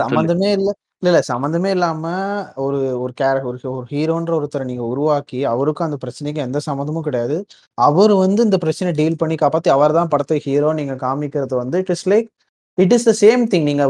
சம்பந்தமே 0.02 0.50
இல்ல 0.58 0.70
இல்ல. 0.70 0.72
இல்ல 1.04 1.20
சம்பந்தமே 1.30 1.70
இல்லாம 1.76 2.04
ஒரு 2.66 2.78
ஒரு 3.04 3.14
கேரக்டர் 3.20 3.50
ஒரு 3.52 3.60
ஒரு 3.74 3.86
ஹீரோன்ற 3.92 4.32
ஒருத்தரை 4.38 4.66
நீங்க 4.70 4.84
உருவாக்கி 4.94 5.40
அவருக்கும் 5.52 5.88
அந்த 5.88 5.98
பிரச்சனைக்கு 6.04 6.42
எந்த 6.46 6.60
சம்மந்தமும் 6.68 7.08
கிடையாது. 7.08 7.38
அவர் 7.78 8.14
வந்து 8.24 8.42
இந்த 8.48 8.58
பிரச்சனை 8.64 8.92
டீல் 9.00 9.20
பண்ணி 9.22 9.38
காப்பாத்தி 9.44 9.72
அவர் 9.76 9.98
தான் 10.00 10.12
படத்தை 10.14 10.40
ஹீரோ 10.48 10.72
நீங்க 10.80 10.96
காமிக்கிறது 11.06 11.56
வந்து 11.64 11.82
it 11.84 11.94
is 11.96 12.08
like 12.14 12.30
it 12.78 12.94
is 12.96 13.08
the 13.10 13.14
same 13.24 13.44
thing 13.52 13.68
நீங்க 13.70 13.86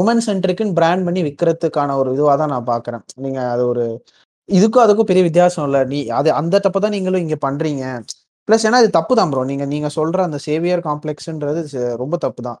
உமன் 0.00 0.24
சென்ட்ரிக்குன்னு 0.28 0.78
பிராண்ட் 0.80 1.06
பண்ணி 1.06 1.22
விற்கிறதுக்கான 1.28 1.96
ஒரு 2.02 2.10
இதுவாக 2.16 2.36
தான் 2.42 2.54
நான் 2.54 2.70
பாக்குறேன். 2.72 3.04
நீங்க 3.24 3.40
அது 3.54 3.64
ஒரு 3.72 3.84
இதுக்கும் 4.48 4.82
அதுக்கும் 4.84 5.08
பெரிய 5.10 5.22
வித்தியாசம் 5.28 5.64
இல்லை. 5.68 5.80
நீ 5.92 5.98
அது 6.18 6.28
அந்த 6.40 6.56
தப்பு 6.66 6.78
தான் 6.84 6.94
நீங்களும் 6.96 7.22
இங்கே 7.24 7.38
பண்ணுறீங்க 7.46 7.84
ப்ளஸ் 8.48 8.64
ஏன்னா 8.68 8.80
இது 8.82 8.90
தப்பு 8.98 9.12
தான் 9.18 9.30
ப்ரோ 9.32 9.42
நீங்கள் 9.50 9.70
நீங்கள் 9.74 9.94
சொல்கிற 9.98 10.20
அந்த 10.28 10.38
சேவியர் 10.48 10.82
காம்ப்ளெக்ஸுன்றது 10.88 11.62
ரொம்ப 12.02 12.16
தப்பு 12.24 12.40
தான். 12.48 12.58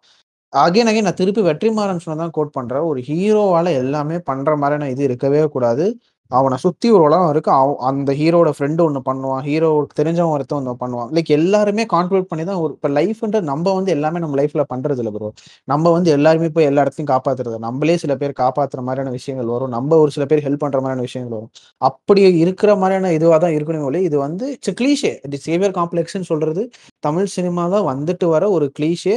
அகைன் 0.52 0.88
அகைன் 0.90 1.06
நான் 1.08 1.20
திருப்பி 1.20 1.42
வெற்றிமாறன் 1.48 2.02
சொன்னதான் 2.06 2.32
கோட் 2.36 2.56
பண்றேன். 2.58 2.84
ஒரு 2.90 3.00
ஹீரோவால் 3.08 3.70
எல்லாமே 3.82 4.16
பண்ணுற 4.30 4.52
மாதிரியான 4.62 4.88
இது 4.94 5.02
இருக்கவே 5.08 5.42
கூடாது. 5.56 5.86
அவனை 6.30 6.56
சுத்தி 6.64 6.88
ஒரு 6.96 7.02
உலகம் 7.08 7.30
இருக்கு. 7.32 7.50
அந்த 7.88 8.10
ஹீரோட 8.20 8.50
ஃப்ரெண்டு 8.56 8.80
ஒன்று 8.86 9.00
பண்ணுவான். 9.08 9.42
ஹீரோவுக்கு 9.48 9.98
தெரிஞ்சவன் 10.00 10.32
ஒருத்தன் 10.36 10.58
ஒன்று 10.60 10.74
பண்ணுவான். 10.82 11.10
லைக் 11.16 11.30
எல்லாருமே 11.38 11.84
கான்ட்ரிபியூட் 11.94 12.28
பண்ணி 12.30 12.44
தான் 12.50 12.60
ஒரு 12.64 12.72
இப்போ 12.76 12.88
லைஃப்ன்ற 12.98 13.40
நம்ம 13.50 13.74
வந்து 13.78 13.92
எல்லாமே 13.96 14.20
நம்ம 14.24 14.36
லைஃப்ல 14.40 14.64
பண்றது 14.72 15.00
இல்லை 15.02 15.12
ப்ரோ 15.16 15.30
நம்ம 15.72 15.92
வந்து 15.96 16.10
எல்லாருமே 16.16 16.50
போய் 16.56 16.68
எல்லா 16.70 16.84
இடத்தையும் 16.86 17.10
காப்பாத்துறது 17.14 17.58
நம்மளே 17.66 17.96
சில 18.04 18.14
பேர் 18.22 18.34
காப்பாத்துற 18.42 18.82
மாதிரியான 18.88 19.12
விஷயங்கள் 19.18 19.52
வரும். 19.54 19.72
நம்ம 19.76 19.98
ஒரு 20.04 20.12
சில 20.16 20.26
பேர் 20.32 20.44
ஹெல்ப் 20.46 20.64
பண்ற 20.64 20.78
மாதிரியான 20.84 21.06
விஷயங்கள் 21.08 21.36
வரும். 21.38 21.52
அப்படி 21.90 22.22
இருக்கிற 22.44 22.70
மாதிரியான 22.82 23.12
இதுவாக 23.18 23.40
தான் 23.46 23.56
இருக்கணும் 23.58 23.86
ஒழிய 23.90 24.02
இது 24.10 24.18
வந்து 24.26 24.46
கிளீஷே 24.80 25.12
சேவியர் 25.46 25.76
காம்ப்ளெக்ஸ்ன்னு 25.80 26.30
சொல்றது 26.32 26.64
தமிழ் 27.06 27.34
சினிமா 27.36 27.64
தான் 27.76 27.88
வந்துட்டு 27.92 28.28
வர 28.34 28.44
ஒரு 28.56 28.68
கிளீஷே 28.78 29.16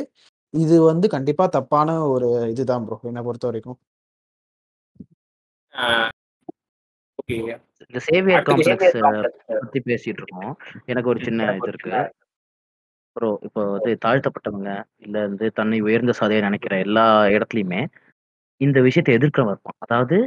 இது 0.53 0.75
வந்து 0.91 1.07
கண்டிப்பா 1.15 1.45
தப்பான 1.57 1.89
ஒரு 2.13 2.27
இதுதான் 2.53 2.85
ப்ரோ 2.87 2.97
என்னை 3.11 3.23
பொறுத்த 3.27 3.47
வரைக்கும். 3.51 3.79
இந்த 7.29 7.99
சேவியர் 8.07 8.45
காம்ப்ளெக்ஸ். 8.47 8.95
பத்தி 9.61 9.79
பேசிட்டு 9.89 10.19
இருக்கோம். 10.21 10.51
எனக்கு 10.91 11.11
ஒரு 11.13 11.19
சின்ன 11.27 11.47
இது 11.57 11.69
இருக்கு. 11.71 11.91
ப்ரோ 13.15 13.29
இப்போ 13.47 13.61
வந்து 13.75 13.91
தாழ்த்தப்பட்டவங்க 14.03 14.71
இல்ல 15.05 15.15
வந்து 15.27 15.45
தன்னை 15.59 15.77
உயர்ந்த 15.87 16.13
சாதையை 16.19 16.41
நினைக்கிற 16.47 16.73
எல்லா 16.85 17.05
இடத்துலயுமே 17.35 17.81
இந்த 18.61 18.77
விஷயத்தை 18.85 19.11
எதிர்க்கிறவன் 19.17 19.53
இருப்பான் 19.55 19.83
அதாவது 19.85 20.17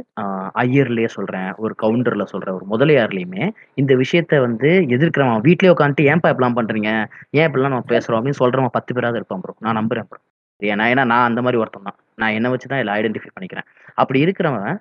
ஐயர்லயே 0.61 1.09
சொல்றேன் 1.15 1.49
ஒரு 1.63 1.73
கவுண்டர்ல 1.83 2.23
சொல்றேன் 2.31 2.55
ஒரு 2.59 2.65
முதலியார்லயுமே 2.71 3.43
இந்த 3.81 3.93
விஷயத்த 4.01 4.39
வந்து 4.45 4.69
எதிர்க்கிறவன் 4.95 5.43
வீட்லயே 5.47 5.73
உட்காந்துட்டு 5.73 6.07
ஏன்பா 6.11 6.31
இப்படிலாம் 6.33 6.57
பண்றீங்க? 6.59 6.91
ஏன் 7.37 7.45
இப்படிலாம் 7.47 7.73
நம்ம 7.75 7.89
பேசுறோம்? 7.93 8.19
அப்படின்னு 8.19 8.41
சொல்றவன் 8.43 8.75
பத்து 8.77 8.95
பேராவது 8.97 9.19
இருப்பான் 9.21 9.43
ப்ரோ 9.43 9.55
நான் 9.67 9.79
நம்புறேன் 9.81 10.07
ப்ரோ 10.09 10.21
ஏன்னா 10.61 10.85
ஏன்னா 10.93 11.03
நான் 11.11 11.27
அந்த 11.29 11.39
மாதிரி 11.45 11.59
ஒருத்தன் 11.61 11.87
தான். 11.89 11.97
நான் 12.21 12.35
என்ன 12.37 12.49
வச்சு 12.53 12.67
தான் 12.71 12.81
இதில் 12.81 12.95
ஐடென்டிஃபை 12.97 13.31
பண்ணிக்கிறேன். 13.35 13.67
அப்படி 14.01 14.19
இருக்கிறவன் 14.25 14.71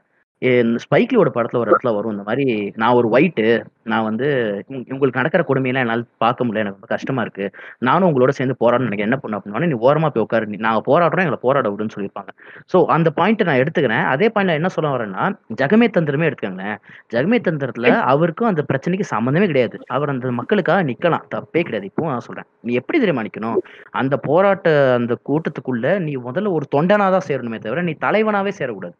ஸ்பைக்லியோட 0.50 1.28
படத்துல 1.34 1.56
ஒரு 1.56 1.70
இடத்துல 1.70 1.94
வரும். 1.94 2.10
இந்த 2.10 2.22
மாதிரி 2.22 2.72
நான் 2.76 2.92
ஒரு 2.92 3.08
ஒயிட்டு 3.08 3.64
நான் 3.82 4.02
வந்து 4.02 4.26
உங்க- 4.66 4.82
உங்களுக்கு 4.88 5.22
நடக்கிற 5.22 5.44
கொடுமையெல்லாம் 5.48 5.74
என்னால் 5.74 6.04
பார்க்க 6.18 6.44
முடியல. 6.44 6.48
எனக்கு 6.48 6.70
ரொம்ப 6.70 6.86
கஷ்டமா 6.86 7.20
இருக்கு. 7.20 7.50
நானும் 7.78 8.08
உங்களோட 8.08 8.28
சேர்ந்து 8.28 8.56
போராடணும் 8.64 8.80
எனக்கு 8.80 9.02
என்ன 9.02 9.16
பண்ண 9.16 9.42
அப்படின்னா 9.44 9.66
நீ 9.66 9.74
ஓரமா 9.74 10.08
போய் 10.08 10.22
உட்காரு. 10.22 10.46
நீ- 10.46 10.58
நாங்க 10.58 10.80
போராடுறோம் 10.86 11.16
எங்களை 11.16 11.38
போராட 11.40 11.70
விடுன்னு 11.70 11.88
சொல்லியிருப்பாங்க. 11.96 12.28
ஸோ 12.76 12.84
அந்த 12.84 13.10
பாயிண்ட் 13.10 13.42
நான் 13.42 13.56
எடுத்துக்கிறேன். 13.56 14.04
அதே 14.04 14.30
பாயிண்ட்ல 14.34 14.48
என்ன 14.48 14.68
சொல்ல 14.68 14.96
வரேன்னா 14.96 15.38
ஜெகமே 15.62 15.88
தந்திரமே 15.98 16.32
எடுத்துக்கோங்களேன். 16.32 16.76
ஜெகமே 17.14 17.38
தந்திரத்துல 17.48 18.00
அவருக்கும் 18.00 18.48
அந்த 18.48 18.64
பிரச்சனைக்கு 18.72 19.02
சம்மந்தமே 19.10 19.46
கிடையாது. 19.46 19.78
அவர் 19.86 20.08
அந்த 20.08 20.30
மக்களுக்காக 20.30 20.82
நிக்கலாம். 20.82 21.20
தப்பே 21.34 21.50
கிடையாது. 21.50 21.84
இப்போ 21.84 22.06
நான் 22.06 22.20
சொல்றேன். 22.20 22.44
நீ 22.60 22.74
எப்படி 22.74 22.98
தெரியுமா 22.98 23.26
நிக்கணும்? 23.26 23.56
அந்த 23.90 24.16
போராட்ட 24.16 24.94
அந்த 24.94 25.18
கூட்டத்துக்குள்ள 25.28 25.98
நீ 25.98 26.16
முதல்ல 26.16 26.50
ஒரு 26.50 26.66
தொண்டனாதான் 26.76 27.20
சேரணுமே 27.28 27.58
தவிர 27.58 27.82
நீ 27.82 27.94
தலைவனாவே 28.00 28.50
சேரக்கூடாது. 28.58 28.92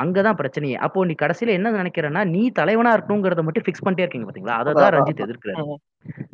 அங்கதான் 0.00 0.38
பிரச்சனையே. 0.40 0.76
அப்போ 0.86 1.04
நீ 1.04 1.14
கடைசியில 1.18 1.56
என்ன 1.58 1.72
நினைக்கிறேன்னா 1.78 2.22
நீ 2.32 2.42
தலைவனா 2.58 2.92
இருக்கணுங்கிறத 2.96 3.44
மட்டும் 3.46 3.66
ஃபிக்ஸ் 3.66 3.84
பண்ணிட்டே 3.84 4.04
இருக்கீங்க 4.04 4.28
பாத்தீங்களா? 4.28 4.58
அதை 4.62 4.72
தான் 4.74 4.94
ரஞ்சித் 4.96 5.24
எதிர்க்கிறாரு. 5.26 5.64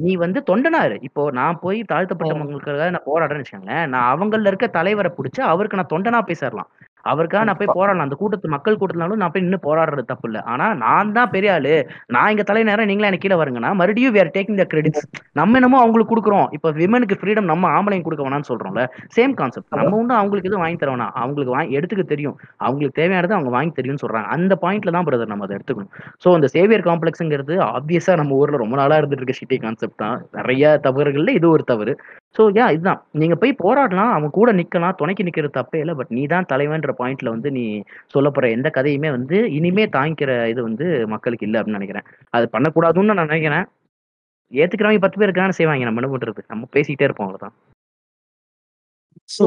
நீ 0.02 0.12
வந்து 0.16 0.38
தொண்டனா 0.50 0.80
இரு 0.88 0.96
இப்போ 1.08 1.22
நான் 1.38 1.60
போய் 1.62 1.78
தாழ்த்தப்பட்ட. 1.92 2.32
மக்களுக்காக 2.40 2.90
நான் 2.90 3.08
போராடுறேன்னு 3.08 3.44
வச்சுக்கோங்களேன் 3.44 3.86
நான் 3.94 4.10
அவங்கள 4.12 4.50
இருக்க 4.50 4.66
தலைவரை 4.78 5.12
பிடிச்சி 5.18 5.42
அவருக்கு 5.52 5.80
நான் 5.80 5.92
தொண்டனா 5.94 6.20
போய் 6.28 6.42
சேரலாம் 6.42 6.70
அவருக்காக 7.12 7.42
நான் 7.48 7.58
போய் 7.60 7.74
போராடலாம். 7.78 8.06
அந்த 8.08 8.16
கூட்டத்து 8.20 8.52
மக்கள் 8.54 8.78
கூட்டத்தினாலும் 8.80 9.20
நான் 9.22 9.32
போய் 9.34 9.44
நின்று 9.46 9.60
போராடுறது 9.66 10.04
தப்பு 10.10 10.26
இல்லை. 10.28 10.40
ஆனா 10.52 10.66
நான் 10.84 11.12
தான் 11.18 11.30
பெரிய 11.34 11.52
ஆளு. 11.56 11.74
நான் 12.16 12.30
இங்க 12.34 12.44
தலைநேரம் 12.50 12.88
நீங்களே 12.90 13.08
எனக்கு 13.10 13.24
கீழே 13.26 13.38
வருங்கன்னா 13.42 13.70
மறுபடியும் 13.80 14.14
வேர் 14.16 14.32
டேக்கிங் 14.36 14.60
த 14.62 14.66
கிரெடிட்ஸ் 14.72 15.04
நம்ம 15.40 15.58
என்னமோ 15.60 15.80
அவங்களுக்கு 15.84 16.12
கொடுக்குறோம். 16.14 16.48
இப்போ 16.58 16.70
விமனுக்கு 16.80 17.18
ஃப்ரீடம் 17.20 17.50
நம்ம 17.52 17.70
ஆம்பளைங்க 17.76 18.06
கொடுக்க 18.08 18.26
வேணாம்னு 18.28 18.50
சொல்றோம்ல. 18.52 18.84
சேம் 19.16 19.36
கான்செப்ட் 19.40 19.78
நம்ம 19.80 19.94
உண்டு 20.00 20.18
அவங்களுக்கு 20.20 20.50
எதுவும் 20.50 20.64
வாங்கி 20.64 20.80
தர 20.82 20.90
வேணாம் 20.94 21.14
அவங்களுக்கு 21.22 21.56
வாங்கி 21.56 21.78
எடுத்துக்க 21.80 22.06
தெரியும். 22.14 22.36
அவங்களுக்கு 22.66 22.98
தேவையானது 23.00 23.38
அவங்க 23.38 23.52
வாங்கி 23.56 23.74
தெரியும்னு 23.80 24.04
சொல்றாங்க. 24.04 24.28
அந்த 24.36 24.54
பாயிண்ட்ல 24.64 24.96
தான் 24.98 25.08
பிரதர் 25.10 25.32
நம்ம 25.34 25.46
அதை 25.48 25.56
எடுத்துக்கணும். 25.58 25.92
ஸோ 26.24 26.34
அந்த 26.38 26.50
சேவியர் 26.56 26.86
காம்ப்ளெக்ஸுங்கிறது 26.90 27.56
ஆப்வியஸா 27.78 28.14
நம்ம 28.22 28.40
ஊர்ல 28.42 28.62
ரொம்ப 28.64 28.76
நாளா 28.82 28.98
இருந்துட்டு 29.00 29.24
இருக்க 29.24 29.36
சிட்டி 29.40 29.58
கான்செப்ட் 29.66 30.00
தான். 30.04 30.18
நிறைய 30.40 30.78
தவறுகள்ல 30.88 31.34
இது 31.40 31.48
ஒரு 31.56 31.64
தவறு. 31.72 31.94
ஸோ 32.36 32.42
யா 32.56 32.66
இதுதான். 32.74 33.00
நீங்க 33.20 33.34
போய் 33.40 33.52
போராடலாம் 33.62 34.12
அவன் 34.14 34.32
கூட 34.36 34.52
நிக்கலாம் 34.60 34.96
துணைக்கு 35.00 35.26
நிக்கிறது 35.26 35.56
தப்பே 35.58 35.80
இல்லை 35.82 35.94
பட் 35.98 36.10
நீ 36.16 36.22
தான் 36.32 36.48
தலைவன்ற 36.52 36.92
பாயிண்ட்ல 37.00 37.34
வந்து 37.34 37.50
நீ 37.58 37.64
சொல்ல 38.14 38.30
போற 38.30 38.48
எந்த 38.56 38.68
கதையுமே 38.76 39.10
வந்து 39.16 39.36
இனிமே 39.58 39.84
தாங்கிக்கிற 39.96 40.32
இது 40.52 40.60
வந்து 40.68 40.86
மக்களுக்கு 41.14 41.46
இல்லை 41.46 41.58
அப்படின்னு 41.60 41.80
நினைக்கிறேன். 41.80 42.06
அது 42.36 42.46
பண்ணக்கூடாதுன்னு 42.54 43.18
நான் 43.18 43.30
நினைக்கிறேன். 43.32 43.66
ஏத்துக்கிறவங்க 44.52 45.04
பத்து 45.04 45.18
பேர் 45.18 45.28
இருக்கான்னு 45.28 45.58
செய்வாங்க 45.58 45.86
நம்ம 45.86 46.00
என்ன 46.02 46.10
பண்றது? 46.14 46.42
நம்ம 46.52 46.66
பேசிக்கிட்டே 46.76 47.08
இருப்போம் 47.08 47.28
அவ்வளவுதான். 47.28 47.54
ஸோ 49.28 49.46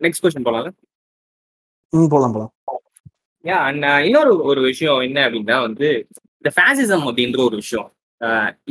நெக்ஸ்ட் 0.00 0.24
கொஸ்டின் 0.24 0.46
போலாம்ல? 0.48 0.70
ம் 1.92 2.12
போலாம் 2.14 2.34
போலாம். 2.36 2.52
யா 3.44 3.56
அண்ட் 3.68 3.86
இன்னொரு 4.08 4.32
ஒரு 4.50 4.60
விஷயம் 4.70 5.00
என்ன 5.08 5.18
அப்படின்னா 5.26 5.56
வந்து 5.68 5.88
இந்த 6.38 6.50
ஃபேசிசம் 6.56 7.06
அப்படின்ற 7.08 7.40
ஒரு 7.48 7.56
விஷயம். 7.56 7.88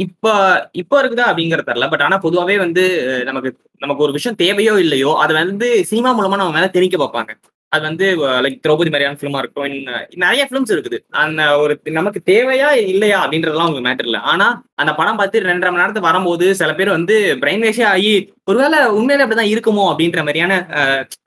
இப்ப 0.03 0.33
இப்ப 0.81 1.01
இருக்குதா 1.01 1.29
அப்படிங்கறது 1.31 1.69
தெரியல. 1.69 1.87
பட் 1.93 2.03
ஆனா 2.07 2.17
பொதுவாவே 2.25 2.55
வந்து 2.65 2.83
நமக்கு 3.29 3.49
நமக்கு 3.83 4.05
ஒரு 4.05 4.13
விஷயம் 4.17 4.37
தேவையோ 4.43 4.75
இல்லையோ 4.85 5.11
அதை 5.23 5.33
வந்து 5.41 5.67
சினிமா 5.89 6.11
மூலமா 6.19 6.39
நம்ம 6.41 6.55
மேல 6.57 6.69
திணிக்க 6.75 6.97
பார்ப்பாங்க. 7.01 7.33
அது 7.71 7.83
வந்து 7.89 8.07
லைக் 8.43 8.57
திரௌபதி 8.65 8.89
மாதிரியான 8.93 9.17
ஃபிலிமா 9.19 9.39
இருக்கும் 9.43 9.75
நிறைய 10.23 10.41
ஃபிலிம்ஸ் 10.47 10.73
இருக்குது. 10.73 10.97
அந்த 11.23 11.41
ஒரு 11.61 11.73
நமக்கு 11.97 12.19
தேவையா 12.31 12.69
இல்லையா 12.91 13.17
அப்படின்றதுலாம் 13.23 13.67
உங்களுக்கு 13.69 13.87
மேட்டர் 13.87 14.09
இல்லை. 14.09 14.21
ஆனா 14.31 14.47
அந்த 14.81 14.91
படம் 14.99 15.19
பார்த்து 15.21 15.45
ரெண்டரை 15.49 15.71
மணி 15.71 15.83
நேரத்துக்கு 15.83 16.09
வரும்போது 16.09 16.47
சில 16.59 16.71
பேர் 16.79 16.97
வந்து 16.97 17.15
பிரெயின் 17.43 17.65
வேஷே 17.67 17.85
ஆகி 17.93 18.13
ஒருவேளை 18.51 18.79
உண்மையில 18.99 19.25
அப்படிதான் 19.25 19.53
இருக்குமோ 19.53 19.85
அப்படின்ற 19.91 20.21
மாதிரியான 20.27 20.59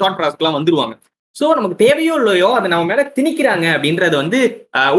தாட் 0.02 0.18
ப்ராசஸ்லாம் 0.20 0.58
வந்துருவாங்க. 0.58 0.96
சோ 1.38 1.46
நமக்கு 1.56 1.76
தேவையோ 1.84 2.14
இல்லையோ 2.20 2.48
அதை 2.58 2.66
நம்ம 2.72 2.86
மேல 2.90 3.02
திணிக்கிறாங்க 3.16 3.66
அப்படின்றது 3.74 4.14
வந்து 4.20 4.38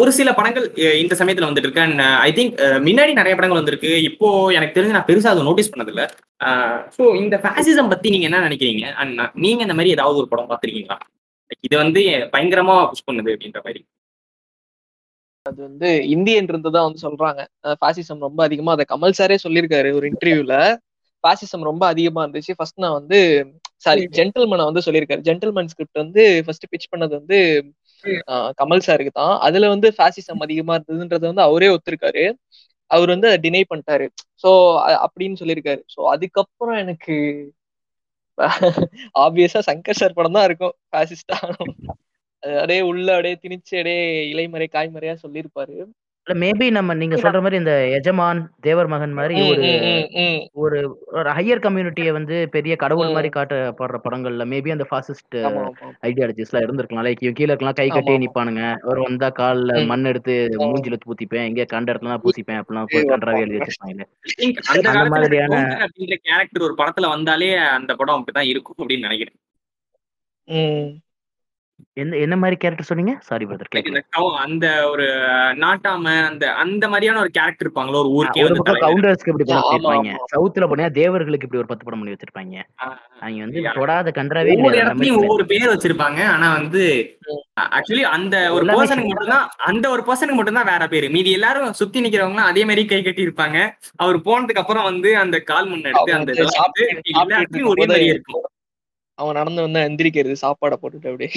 ஒரு 0.01 0.11
சில 0.17 0.29
படங்கள் 0.39 0.65
இந்த 1.03 1.13
சமயத்துல 1.19 1.47
வந்துட்டு 1.47 1.67
இருக்கு 1.67 1.83
அண்ட் 1.85 2.03
ஐ 2.27 2.29
திங்க் 2.37 2.55
முன்னாடி 2.87 3.13
நிறைய 3.19 3.33
படங்கள் 3.37 3.59
வந்திருக்கு. 3.61 3.91
இப்போ 4.09 4.27
எனக்கு 4.57 4.75
தெரிஞ்சு 4.75 4.95
நான் 4.97 5.09
பெருசா 5.09 5.31
அதை 5.33 5.43
நோட்டீஸ் 5.49 5.71
பண்ணதில்ல. 5.73 6.03
சோ 6.95 7.03
இந்த 7.21 7.35
ஃபேசிசம் 7.43 7.91
பத்தி 7.93 8.07
நீங்க 8.15 8.27
என்ன 8.29 8.41
நினைக்கிறீங்க? 8.47 8.85
அண்ட் 9.03 9.21
நீங்க 9.45 9.61
இந்த 9.67 9.77
மாதிரி 9.77 9.95
ஏதாவது 9.97 10.19
ஒரு 10.21 10.29
படம் 10.33 10.49
பார்த்திருக்கீங்களா? 10.51 10.99
இது 11.67 11.75
வந்து 11.83 12.01
பயங்கரமா 12.33 12.75
புஷ் 12.91 13.07
பண்ணுது 13.09 13.33
அப்படின்ற 13.35 13.61
மாதிரி. 13.67 13.81
அது 15.45 15.59
வந்து 15.67 15.89
இந்தியன்றதுதான் 16.15 16.87
வந்து 16.87 17.05
சொல்றாங்க. 17.07 17.41
பாசிசம் 17.83 18.25
ரொம்ப 18.27 18.41
அதிகமா 18.47 18.73
அதை 18.75 18.85
கமல் 18.93 19.17
சாரே 19.19 19.37
சொல்லியிருக்காரு 19.45 19.91
ஒரு 19.99 20.05
இன்டர்வியூல 20.11 20.55
பாசிசம் 21.23 21.69
ரொம்ப 21.71 21.83
அதிகமா 21.93 22.23
இருந்துச்சு. 22.25 22.55
ஃபர்ஸ்ட் 22.57 22.83
நான் 22.85 22.99
வந்து 22.99 23.19
சாரி 23.83 24.03
ஜென்டில்மனை 24.17 24.63
வந்து 24.69 24.83
சொல்லியிருக்காரு. 24.85 25.21
ஜென்டில்மன் 25.27 25.69
ஸ்கிரிப்ட் 25.71 26.01
வந்து 26.01 26.23
ஃபர்ஸ்ட் 26.45 26.67
பிச் 26.71 26.91
பண்ணது 26.93 27.13
வந்து 27.19 27.37
ஆஹ், 28.27 28.51
கமல் 28.59 28.85
சாருக்கு 28.87 29.13
தான். 29.13 29.33
அதுல 29.47 29.69
வந்து 29.73 29.87
பாசிசம் 29.99 30.43
அதிகமா 30.45 30.73
இருந்ததுன்றத 30.77 31.23
வந்து 31.31 31.45
அவரே 31.47 31.69
ஒத்துருக்காரு. 31.75 32.23
அவர் 32.91 33.09
வந்து 33.13 33.27
அதை 33.29 33.39
டினை 33.45 33.61
பண்ணிட்டாரு. 33.69 34.05
சோ 34.43 34.49
அப்படின்னு 35.05 35.39
சொல்லியிருக்காரு. 35.41 35.81
சோ 35.93 36.01
அதுக்கப்புறம் 36.13 36.79
எனக்கு 36.83 37.15
ஆப்வியஸா 39.21 39.61
சங்கர் 39.67 39.99
சார் 40.01 40.17
படம் 40.17 40.37
தான் 40.37 40.47
இருக்கும். 40.49 40.75
பாசிஸ்டா 40.93 41.37
அப்படியே 42.43 42.81
உள்ள 42.89 43.07
அப்படியே 43.15 43.35
திணிச்சு 43.43 43.75
அப்படியே 43.77 44.01
இலைமறை 44.33 44.67
காய்மறையா 44.73 45.15
சொல்லியிருப்பாரு. 45.23 45.75
இல்ல 46.27 46.45
மேபி 46.45 46.71
நம்ம 46.71 46.93
நீங்க 46.93 47.15
சொல்ற 47.15 47.33
மாதிரி 47.33 47.55
இந்த 47.55 47.87
எஜமான் 47.87 48.51
தேவர் 48.59 48.87
மகன் 48.87 49.13
மாதிரி 49.13 49.35
ஒரு. 49.49 50.49
ஒரு 50.53 50.79
ஒரு 51.05 51.29
ஹையர் 51.29 51.61
கம்யூனிட்டியை 51.61 52.11
வந்து 52.11 52.49
பெரிய 52.49 52.75
கடவுள். 52.75 53.11
மாதிரி 53.11 53.29
காட்டப்படுற 53.29 53.97
படங்கள்ல 54.03 54.45
மேபி 54.45 54.71
அந்த 54.71 54.85
ஃபாசிஸ்ட் 54.91 55.35
ஐடியாலஜிஸ் 56.01 56.51
எல்லாம் 56.51 56.65
இருந்திருக்கலாம் 56.65 57.05
லைக் 57.07 57.31
கீழே 57.31 57.53
இருக்கலாம் 57.53 57.73
கை 57.73 57.89
கட்டியே 57.89 58.17
ஆமா. 58.17 58.23
நிப்பானுங்க 58.23 58.75
ஒரு 58.83 59.01
வந்தா 59.01 59.31
கால்ல. 59.39 59.85
மண் 59.85 60.03
எடுத்து. 60.03 60.35
மூஞ்சில 60.57 60.97
பூத்திப்பேன் 61.05 61.45
எங்க 61.45 61.63
கண்ட 61.65 61.93
இடத்துல 61.93 62.17
பூசிப்பேன் 62.17 62.61
அப்படிலாம் 62.61 62.85
ஐயோ, 62.85 63.05
கன்றாவே 63.05 63.39
எழுதி. 63.39 63.57
வச்சிருப்பாங்க 63.57 64.85
அந்த 64.87 65.09
மாதிரியான- 65.09 65.87
கேரக்டர் 66.21 66.61
ஒரு 66.61 66.75
படத்துல 66.77 67.07
வந்தாலே 67.07 67.55
அந்த 67.55 67.95
படம் 67.95 68.23
அப்படிதான் 68.23 68.47
இருக்கும் 68.47 68.89
அப்படின்னு 68.89 69.07
நினைக்கிறேன் 69.07 69.35
எந்த 71.93 72.17
என்ன 72.17 72.35
மாதிரி 72.35 72.57
கேரக்டர் 72.57 72.85
சொன்னீங்க? 72.85 73.13
சாரி 73.19 73.45
பிரதர் 73.45 73.69
அந்த 74.37 74.89
ஒரு 74.89 75.05
நாட்டாம 75.55 76.25
அந்த 76.27 76.53
அந்த 76.53 76.89
மாதிரியான 76.89 77.19
ஒரு 77.19 77.29
கேரக்டர் 77.29 77.65
இருப்பாங்களோ 77.65 77.95
ஒரு 77.95 78.09
ஊருக்கே 78.09 78.43
ஒரு 78.43 78.55
பக்கம். 78.55 78.81
கவுண்டர்ஸ்க்கு 78.83 79.31
இப்படி 79.33 79.45
படம் 79.47 79.63
பண்ணிருப்பாங்க 79.63 80.11
ஆமா. 80.11 80.27
சவுத்துல 80.33 80.67
போனா 80.67 80.89
தேவர்களுக்கு 80.89 81.47
இப்படி 81.47 81.61
ஒரு 81.61 81.67
பத்து 81.67 81.85
படம் 81.85 81.99
பண்ணி 81.99 82.15
வச்சிருப்பாங்க. 82.15 82.55
அவங்க 83.21 83.39
வந்து. 83.39 83.63
தொடாத 83.75 84.11
கன்றாவே 84.11 84.55
ஒவ்வொரு 84.57 84.77
இடத்துலயும் 84.77 85.21
ஒவ்வொரு 85.21 85.45
பேர் 85.45 85.71
வச்சிருப்பாங்க. 85.73 86.21
ஆனா 86.25 86.53
வந்து. 86.53 86.83
ஆக்சுவலி 87.69 88.03
அந்த 88.09 88.35
ஒரு 88.53 88.65
பர்சனுக்கு 88.65 89.07
மட்டும்தான் 89.07 89.47
அந்த 89.65 89.89
ஒரு 89.89 90.01
பர்சனுக்கு 90.01 90.33
மட்டும்தான் 90.33 90.65
வேற 90.65 90.87
பேரு. 90.87 91.09
மீதி 91.09 91.31
எல்லாரும் 91.31 91.73
சுத்தி 91.73 92.01
நிக்கிறவங்க 92.01 92.43
அதே 92.51 92.65
மாதிரி 92.65 92.85
கை 92.85 93.01
கட்டி 93.03 93.27
இருப்பாங்க. 93.27 93.57
அவர் 93.95 94.19
போனதுக்கு 94.19 94.63
அப்புறம் 94.63 94.83
வந்து 94.83 95.17
அந்த 95.17 95.39
கால் 95.39 95.69
முன்ன 95.69 95.89
எடுத்து 95.91 96.13
அவங்க 96.13 96.33
அந்த 97.15 97.65
ஒரே 97.67 97.85
மாதிரியே 97.85 98.11
இருக்கும். 98.11 98.45
அவன் 99.17 99.35
நடந்து 99.35 99.61
வந்து 99.61 99.79
எந்திரிக்கிறது 99.79 100.35
சாப்பாடை 100.41 100.75
போட்டுட்டு 100.81 101.11
அப்படியே 101.11 101.31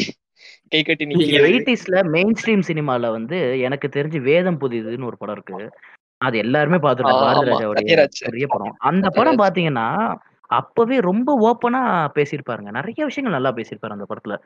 கை 0.69 0.83
கட்டி 0.83 1.05
நிக்கிறது. 1.05 1.41
எயிட்டிஸ்ல 1.41 2.09
மெயின் 2.09 2.33
ஸ்ட்ரீம் 2.43 2.63
சினிமால 2.67 3.11
வந்து 3.11 3.61
எனக்கு 3.61 3.89
தெரிஞ்சு 3.89 4.21
வேதம் 4.21 4.61
புதிதுன்னு 4.61 5.05
ஒரு 5.05 5.17
படம் 5.19 5.43
இருக்கு. 5.47 5.71
அது 6.17 6.39
எல்லாருமே 6.39 6.77
பார்த்துருக்காங்க. 6.77 7.15
ஆ, 7.15 7.33
பாரதி 7.33 7.51
ஆமா. 7.51 7.55
ராஜாவுடைய 7.55 7.93
சத்யராஜ். 7.93 8.25
பெரிய 8.25 8.47
படம். 8.47 8.77
அந்த 8.79 9.09
படம் 9.09 9.39
பாத்தீங்கன்னா 9.39 10.15
அப்பவே 10.41 10.99
ரொம்ப 10.99 11.35
ஓப்பனா 11.41 12.09
பேசியிருப்பாருங்க. 12.15 12.71
நிறைய 12.71 13.05
விஷயங்கள் 13.05 13.41
நல்லா 13.41 13.57
பேசியிருப்பாரு 13.57 13.91
அந்த 13.91 14.07
படத்துல. 14.09 14.39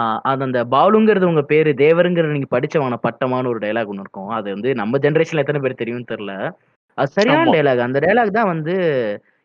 ஆஹ் 0.00 0.18
அது 0.22 0.42
அந்த 0.42 0.64
பாலுங்கிறது 0.64 1.24
உங்க 1.24 1.42
பேரு 1.42 1.72
தேவருங்கிறது 1.72 2.30
நீங்க 2.30 2.60
படிச்சவன 2.60 2.94
பட்டமான 2.94 3.48
ஒரு 3.48 3.58
டைலாக் 3.58 3.86
ஒன்று 3.86 4.00
இருக்கும். 4.00 4.28
அது 4.28 4.52
வந்து 4.52 4.74
நம்ம 4.74 4.98
ஜென்ரேஷன்ல 4.98 5.38
எத்தனை 5.38 5.60
பேர் 5.60 5.74
தெரியும்னு 5.74 6.04
தெரியல. 6.08 6.50
அது 6.94 7.08
சரியான. 7.08 7.50
டைலாக் 7.50 7.78
அந்த 7.78 8.00
டைலாக் 8.00 8.30
தான் 8.30 8.46
வந்து 8.46 8.74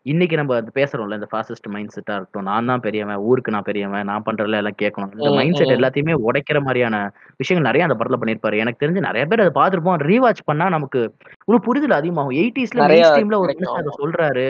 இன்னைக்கு 0.07 0.35
நம்ம 0.39 0.55
அது 0.55 0.71
பேசுறோம்ல 0.75 1.17
இந்த 1.19 1.27
ஃபாசிஸ்ட் 1.31 1.67
மைண்ட் 1.67 1.93
செட்டா 1.95 2.13
இருக்கட்டும். 2.15 2.47
நான் 2.49 2.65
தான் 2.65 2.79
பெரியவன் 2.79 3.21
ஊருக்கு 3.29 3.53
நான் 3.55 3.65
பெரியவன் 3.69 4.05
நான் 4.05 4.25
பண்றதுல 4.25 4.59
எல்லாம் 4.61 4.79
கேட்கணும். 4.81 5.11
இந்த 5.17 5.29
மைண்ட் 5.29 5.55
செட். 5.55 5.73
எல்லாத்தையுமே 5.77 6.13
உடைக்கிற 6.27 6.59
மாதிரியான 6.61 6.95
விஷயங்கள் 7.37 7.69
நிறைய 7.69 7.87
அந்த 7.87 7.97
படத்துல 7.99 8.19
பண்ணிருப்பாரு 8.21 8.61
எனக்கு 8.63 8.81
தெரிஞ்சு 8.85 9.07
நிறைய 9.07 9.25
பேர் 9.25 9.43
அதை 9.45 9.53
பார்த்துருப்போம். 9.59 9.99
ரீவாச் 10.11 10.43
பண்ணா 10.45 10.67
நமக்கு 10.69 11.01
ஒரு 11.45 11.59
புரிதல் 11.61 11.99
அதிகமாகும். 11.99 12.37
எயிட்டிஸ்ல 12.41 12.87
மெயின் 12.87 13.07
ஸ்ட்ரீம்ல 13.09 13.39
ஒரு 13.45 13.55
அதை. 13.79 13.93
சொல்றாரு 14.01 14.47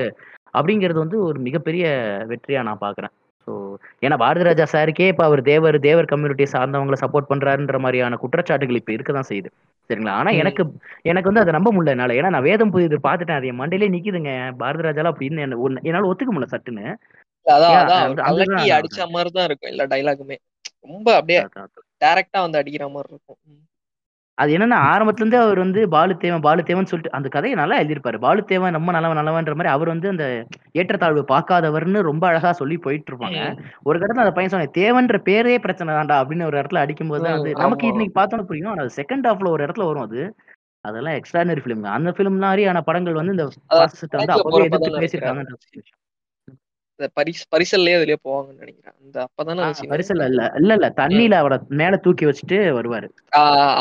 அப்படிங்கிறது 0.57 0.99
வந்து 1.03 1.17
ஒரு 1.23 1.39
மிகப்பெரிய 1.39 1.85
வெற்றியா 2.29 2.61
நான் 2.63 2.83
பாக்குறேன் 2.85 3.13
ஸோ 3.47 3.53
ஏன்னா 4.01 4.15
பாரதி 4.17 4.43
ராஜா 4.43 4.65
சாருக்கே 4.71 5.07
இப்ப 5.07 5.23
அவர் 5.23 5.41
தேவர் 5.41 5.79
தேவர் 5.79 6.05
கம்யூனிட்டியை 6.05 6.49
சார்ந்தவங்களை 6.51 6.97
சப்போர்ட் 7.01 7.29
பண்றாருன்ற 7.29 7.79
மாதிரியான 7.79 8.15
குற்றச்சாட்டுகள் 8.15 8.75
இப்ப 8.75 8.91
இருக்கதான் 8.93 9.29
செய்யுது. 9.29 9.49
சரிங்களா? 9.89 10.09
ஆனா 10.11 10.31
ம். 10.31 10.33
எனக்கு 10.33 10.61
எனக்கு 11.01 11.29
வந்து 11.31 11.39
அதை 11.39 11.53
நம்ப 11.53 11.71
முடியல 11.71 11.87
என்னால. 11.87 12.13
ஏன்னா 12.13 12.29
நான் 12.29 12.41
வேதம் 12.41 12.71
புதிது 12.71 12.99
பார்த்துட்டேன். 13.03 13.35
அது 13.35 13.47
என் 13.47 13.59
மண்டையிலே 13.59 13.89
நிக்குதுங்க. 13.89 14.31
பாரதி 14.57 14.85
ராஜாலாம் 14.87 15.13
அப்படின்னு 15.13 15.45
என்னால 15.83 16.09
ஒத்துக்க 16.11 16.33
முடியல 16.33 16.51
சட்டுன்னு. 16.51 16.85
அடிச்ச 18.73 19.09
மாதிரி 19.09 19.31
தான் 19.31 19.45
இருக்கும் 19.45 19.71
எல்லா 19.71 19.85
டைலாகுமே 19.85 20.37
ரொம்ப 20.81 21.07
அப்படியே. 21.15 21.39
டைரக்டா 22.05 22.39
வந்து 22.39 22.57
அடிக்கிற 22.57 22.85
மாதிரி 22.87 23.13
இருக்கும். 23.13 23.39
அது 24.37 24.49
என்னன்னா 24.55 24.77
ஆரம்பத்துல 24.89 25.23
இருந்தே 25.23 25.39
அவர் 25.43 25.59
வந்து 25.63 25.81
பாலுத்தேவன் 25.93 26.43
பாலுத்தேவன் 26.47 26.89
சொல்லிட்டு 26.89 27.13
அந்த 27.17 27.27
கதையை 27.35 27.55
நல்லா 27.59 27.77
எழுதியிருப்பாரு. 27.81 28.17
பாலுத்தேவன் 28.25 28.75
நம்ம 28.75 28.93
நல்லவன் 28.95 29.19
நல்லவன்ற 29.19 29.53
மாதிரி 29.59 29.71
அவர் 29.75 29.91
வந்து 29.93 30.07
அந்த 30.13 30.25
ஏற்றத்தாழ்வு 30.79 31.23
பார்க்காதவர்னு 31.31 32.01
ரொம்ப 32.09 32.23
அழகா 32.29 32.51
சொல்லி 32.59 32.77
போயிட்டு 32.85 33.11
இருப்பாங்க. 33.11 33.39
ஒரு 33.87 33.95
இடத்துல 33.99 34.23
அந்த 34.25 34.35
பையன் 34.35 34.53
சொன்ன 34.53 34.69
தேவன்ற 34.79 35.19
பேரே 35.29 35.55
பிரச்சனை 35.65 35.95
தான்டா 35.97 36.17
அப்படின்னு 36.21 36.49
ஒரு 36.49 36.59
இடத்துல 36.61 36.83
அடிக்கும்போது 36.83 37.23
தான் 37.25 37.37
அது 37.39 37.55
நமக்கு. 37.63 37.91
இன்னைக்கு 37.93 38.15
பார்த்தோன்னு 38.19 38.49
புரியும். 38.51 38.71
ஆனா 38.73 38.85
செகண்ட் 38.99 39.27
ஹாஃப்ல 39.29 39.53
ஒரு 39.55 39.65
இடத்துல 39.67 39.87
வரும் 39.89 40.07
அது. 40.07 40.21
அதெல்லாம் 40.85 41.17
எக்ஸ்ட்ரானரி 41.19 41.61
ஃபிலிம் 41.63 41.85
அந்த 41.95 42.09
ஃபிலிம் 42.17 42.37
மாதிரியான 42.43 42.81
படங்கள் 42.89 43.19
வந்து 43.21 43.33
இந்த 43.35 43.45
வந்து 44.13 44.35
அப்பவே 44.35 44.65
எதிர்த்து 44.67 45.21
தான் 45.23 45.41
பேசியிருக்காங்கன்ற 46.99 47.03
இந்த 47.03 47.11
பரிஸ் 47.15 47.45
பரிசல்லே 47.55 47.93
அதுலயே 47.97 48.15
போவாங்கன்னு 48.27 48.61
நினைக்கிறேன். 48.61 48.95
அந்த 49.03 49.17
அப்பதானே. 49.27 49.63
பரிசல் 49.93 50.25
இல்ல 50.25 50.51
இல்ல 50.55 50.73
இல்ல. 50.73 50.87
தண்ணியில 50.95 51.33
அவரை 51.41 51.57
மேல 51.81 51.97
தூக்கி 51.97 52.25
வச்சுட்டு 52.25 52.57
வருவாரு. 52.77 53.07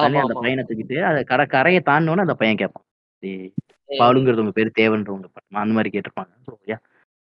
அந்த 0.04 0.38
பையனை 0.40 0.64
தூக்கிட்டு 0.68 0.96
அதை 1.10 1.24
கரை 1.24 1.46
கரையை 1.46 1.82
தாண்டோன்னு 1.86 2.24
அந்த 2.26 2.34
பையன் 2.34 2.60
கேட்பான் 2.62 2.84
உங்க 4.16 4.50
பேர் 4.58 4.76
தேவன்றவங்க 4.78 5.28
படம் 5.36 5.62
அந்த 5.64 5.74
மாதிரி 5.78 5.90
கேட்டிருப்பாங்க. 5.94 6.76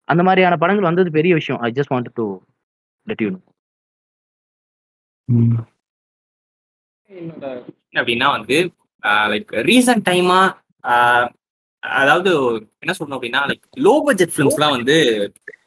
அந்த 0.08 0.22
மாதிரியான 0.22 0.56
படங்கள் 0.56 0.88
வந்தது 0.90 1.10
பெரிய 1.10 1.34
விஷயம். 1.34 1.60
I 1.60 1.72
just 1.74 1.92
want 1.94 2.12
to 2.14 2.26
let 3.06 3.22
you 3.22 3.30
அப்படின்னா 8.00 8.28
வந்து 8.36 8.56
லைக் 9.30 9.50
ரீசன்ட் 9.68 10.06
டைமா 10.10 10.40
அதாவது 11.82 12.30
என்ன 12.82 12.92
சொல்லணும் 12.98 13.16
அப்படின்னா 13.18 13.40
லைக் 13.50 13.64
லோ 13.86 13.94
பட்ஜெட் 14.06 14.34
ஃபிலிம்ஸ்லாம் 14.36 14.76
வந்து 14.76 14.96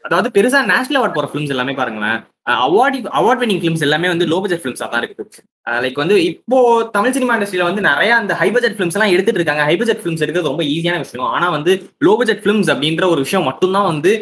அதாவது 0.05 0.29
பெருசா 0.37 0.59
நேஷனல் 0.71 0.97
அவார்ட் 0.99 1.17
போற 1.17 1.27
ஃபிலிம்ஸ் 1.31 1.53
எல்லாமே 1.53 1.73
பாருங்களேன். 1.81 2.19
அவார்டி 2.65 2.99
அவார்ட் 3.19 3.39
வினிங் 3.43 3.61
ஃபிலிம்ஸ் 3.61 3.83
எல்லாமே 3.85 4.07
வந்து 4.11 4.25
லோ 4.31 4.37
பட்ஜெட் 4.41 4.61
ஃபிலிம்ஸா 4.63 4.87
தான் 4.91 5.01
இருக்குது. 5.03 5.39
லைக் 5.83 5.97
வந்து 6.01 6.15
இப்போ 6.29 6.57
தமிழ் 6.95 7.15
சினிமா 7.15 7.35
இண்டஸ்ட்ரியில 7.35 7.67
வந்து 7.69 7.83
நிறைய 7.87 8.11
அந்த 8.21 8.33
ஹை 8.41 8.47
பட்ஜெட் 8.55 8.75
ஃபிலிம்ஸ் 8.77 8.97
எல்லாம் 8.97 9.13
எடுத்துட்டு 9.13 9.39
இருக்காங்க. 9.39 9.63
ஹை 9.69 9.75
பட்ஜெட் 9.81 10.01
ஃபிலிம்ஸ் 10.03 10.23
எடுக்கிறது 10.25 10.51
ரொம்ப 10.51 10.65
ஈஸியான 10.73 10.99
விஷயம். 11.05 11.25
ஆனா 11.37 11.47
வந்து 11.57 11.73
லோ 12.07 12.13
பட்ஜெட் 12.19 12.43
ஃபிலிம்ஸ் 12.43 12.69
அப்படின்ற 12.73 13.07
ஒரு 13.13 13.23
விஷயம் 13.25 13.47
மட்டும்தான் 13.49 13.89
வந்து 13.91 14.13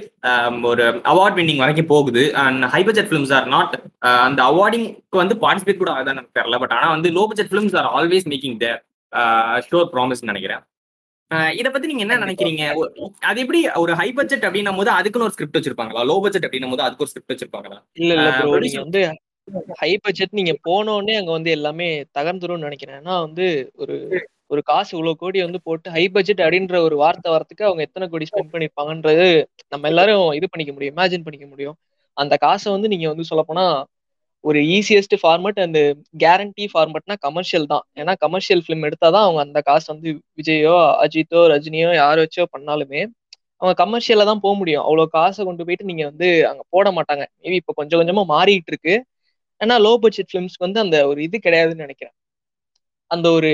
ஒரு 0.71 0.85
அவார்ட் 1.13 1.37
வின்னிங் 1.39 1.61
வரைக்கும் 1.63 1.91
போகுது. 1.93 2.23
And 2.45 2.69
high 2.75 2.81
budget 2.89 3.09
films 3.11 3.33
are 3.39 3.49
not 3.55 3.75
அந்த 4.27 4.41
அவார்டிங்க்கு 4.51 5.23
வந்து 5.23 5.37
பார்ட்டிசிபேட் 5.45 5.81
கூட 5.83 5.91
ஆகுதான் 5.95 6.17
எனக்கு 6.17 6.37
தெரியல. 6.39 6.59
பட் 6.65 6.75
ஆனா 6.77 6.89
வந்து 6.95 7.11
low 7.19 7.25
budget 7.31 7.51
films 7.53 7.75
are 7.81 7.89
always 7.97 8.29
making 8.33 8.57
the 8.65 8.69
sure 9.69 9.89
promise 9.95 10.29
நினைக்கிறேன். 10.31 10.63
இத 11.59 11.67
பத்தி 11.69 11.89
நீங்க 11.91 12.03
என்ன. 12.05 12.17
நினைக்கிறீங்க? 12.23 12.63
அது 13.29 13.41
எப்படி 13.43 13.59
ஒரு 13.83 13.93
ஹை 13.99 14.07
பட்ஜெட் 14.17 14.45
அப்படின்னும் 14.47 14.79
போது 14.79 14.91
அதுக்குன்னு 14.97 15.27
ஒரு 15.27 15.35
ஸ்கிரிப்ட் 15.35 15.57
வச்சிருப்பாங்களா? 15.59 16.03
லோ 16.09 16.17
பட்ஜெட் 16.25 16.45
அப்படின்னும் 16.47 16.73
போது 16.73 16.85
அதுக்கு 16.85 17.05
ஒரு 17.05 17.11
ஸ்கிரிப்ட் 17.11 17.33
வச்சிருப்பாங்களா? 17.33 17.77
இல்ல 18.01 18.11
இல்ல 18.17 18.29
ப்ரோ 18.37 18.59
நீங்க 18.65 18.81
வந்து 18.85 19.01
ஹை 19.79 19.91
பட்ஜெட் 20.03 20.37
நீங்க 20.39 20.53
போன 20.67 20.93
உடனே 20.97 21.15
அங்க 21.21 21.31
வந்து 21.31 21.49
எல்லாமே 21.57 21.87
தகர்ந்துரும்னு 22.17 22.67
நினைக்கிறேன். 22.67 22.99
ஏன்னா 23.01 23.15
வந்து 23.25 23.47
ஒரு 23.75 23.95
ஒரு 24.49 24.61
காசு 24.63 24.91
இவ்வளவு 24.95 25.19
கோடி 25.21 25.39
வந்து 25.43 25.59
போட்டு 25.67 25.87
ஹை 25.89 26.03
பட்ஜெட் 26.15 26.41
அப்படின்ற 26.45 26.77
ஒரு 26.87 26.95
வார்த்தை 26.95 27.29
வரத்துக்கு 27.31 27.67
அவங்க 27.67 27.81
எத்தனை 27.81 28.05
கோடி 28.07 28.25
ஸ்பெண்ட் 28.29 28.51
பண்ணிருப்பாங்கன்றது 28.53 29.27
நம்ம 29.67 29.87
எல்லாரும் 29.87 30.25
இது 30.39 30.47
பண்ணிக்க 30.49 30.73
முடியும் 30.73 30.93
இமேஜின் 30.93 31.25
பண்ணிக்க 31.25 31.47
முடியும். 31.47 31.77
அந்த 32.17 32.33
காசை 32.37 32.67
வந்து 32.71 32.91
நீங்க 32.93 33.07
வந்து 33.07 33.29
சொல்லப்போனா 33.29 33.65
ஒரு 34.43 34.59
ஈஸியஸ்ட் 34.77 35.15
ஃபார்மட் 35.21 35.59
அந்த 35.65 35.79
கேரண்டி 36.23 36.65
ஃபார்மட்னா 36.71 37.15
கமர்ஷியல் 37.25 37.67
தான். 37.73 37.83
ஏன்னா 38.01 38.13
கமர்ஷியல் 38.25 38.61
ஃபிலிம் 38.65 38.85
எடுத்தாதான் 38.89 39.25
அவங்க 39.27 39.41
அந்த 39.47 39.59
காசு 39.69 39.87
வந்து 39.93 40.09
விஜயோ 40.39 40.73
அஜித்தோ 41.03 41.41
ரஜினியோ 41.53 41.91
யார் 42.01 42.21
வச்சோ 42.23 42.45
பண்ணாலுமே 42.55 43.01
அவங்க 43.61 43.73
கமர்ஷியலாக 43.83 44.27
தான் 44.31 44.41
போக 44.45 44.53
முடியும். 44.61 44.83
அவ்வளோ 44.87 45.03
காசை 45.17 45.41
கொண்டு 45.49 45.65
போயிட்டு 45.67 45.89
நீங்கள் 45.89 46.09
வந்து 46.11 46.27
அங்கே 46.49 46.63
போட 46.75 46.87
மாட்டாங்க. 46.97 47.23
மேபி 47.43 47.57
இப்போ 47.61 47.73
கொஞ்சம் 47.79 47.99
கொஞ்சமாக 48.01 48.27
மாறிட்டு 48.33 48.71
இருக்கு. 48.73 48.95
ஏன்னா 49.61 49.75
லோ 49.85 49.93
பட்ஜெட் 50.03 50.29
ஃபிலிம்ஸ்க்கு 50.31 50.65
வந்து 50.67 50.79
அந்த 50.85 50.97
ஒரு 51.11 51.19
இது 51.27 51.37
கிடையாதுன்னு 51.45 51.85
நினைக்கிறேன். 51.87 52.15
அந்த 53.11 53.27
ஒரு 53.37 53.51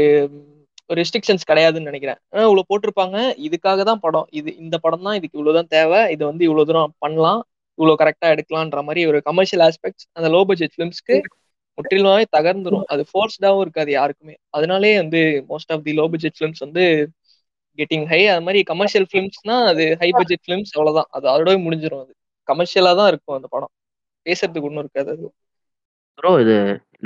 ஒரு 0.89 0.97
ரெஸ்ட்ரிக்ஷன்ஸ் 1.01 1.49
கிடையாதுன்னு 1.49 1.89
நினைக்கிறேன். 1.91 2.19
ஏன்னா 2.33 2.43
இவ்வளோ 2.49 2.63
போட்டிருப்பாங்க. 2.71 3.17
இதுக்காக 3.47 3.83
தான் 3.89 4.01
படம். 4.05 4.27
இது 4.39 4.49
இந்த 4.63 4.75
படம் 4.85 5.05
தான் 5.07 5.17
இதுக்கு 5.19 5.37
இவ்வளவுதான் 5.39 5.71
தேவை. 5.75 5.99
இதை 6.13 6.23
வந்து 6.31 6.43
இவ்வளோ 6.47 6.63
தூரம் 6.69 6.95
பண்ணலாம். 7.05 7.41
இவ்வளவு 7.79 7.99
கரெக்டா 8.01 8.27
எடுக்கலான்ற 8.33 8.81
மாதிரி 8.83 9.01
ஒரு 9.05 9.19
கமர்ஷியல் 9.21 9.63
ஆஸ்பெக்ட்ஸ் 9.65 10.05
அந்த 10.13 10.27
லோ 10.29 10.41
பட்ஜெட் 10.45 10.73
ஃபிலிம்ஸ்க்கு 10.75 11.17
முற்றிலுமாவே 11.77 12.23
தகர்ந்துரும். 12.37 12.85
அது 12.87 13.03
ஃபோர்ஸ்டாவும் 13.09 13.61
இருக்காது 13.61 13.91
யாருக்குமே. 13.91 14.35
அதனாலே 14.49 14.97
வந்து 14.97 15.19
most 15.49 15.71
of 15.71 15.83
the 15.83 15.93
low 15.93 16.05
budget 16.11 16.37
films 16.37 16.59
வந்து 16.59 16.83
கெட்டிங் 17.77 18.05
ஹை 18.05 18.21
அது 18.27 18.41
மாதிரி 18.41 18.61
கமர்ஷியல் 18.63 19.07
ஃபிலிம்ஸ்னா 19.09 19.57
அது 19.65 19.83
ஹை 20.01 20.09
பட்ஜெட் 20.11 20.43
ஃபிலிம்ஸ் 20.45 20.73
அவ்வளவுதான். 20.75 21.09
அது 21.09 21.27
அதோடய 21.29 21.57
முடிஞ்சிடும் 21.65 22.03
அது. 22.03 22.13
கமர்ஷியலா 22.47 22.95
தான் 22.95 23.07
இருக்கும் 23.07 23.35
அந்த 23.35 23.47
படம். 23.47 23.73
பேசுறதுக்கு 24.25 24.61
ஒன்றும் 24.61 24.83
இருக்காது 24.85 25.09
அது. 25.11 25.27
ப்ரோ 26.19 26.31
இது 26.43 26.55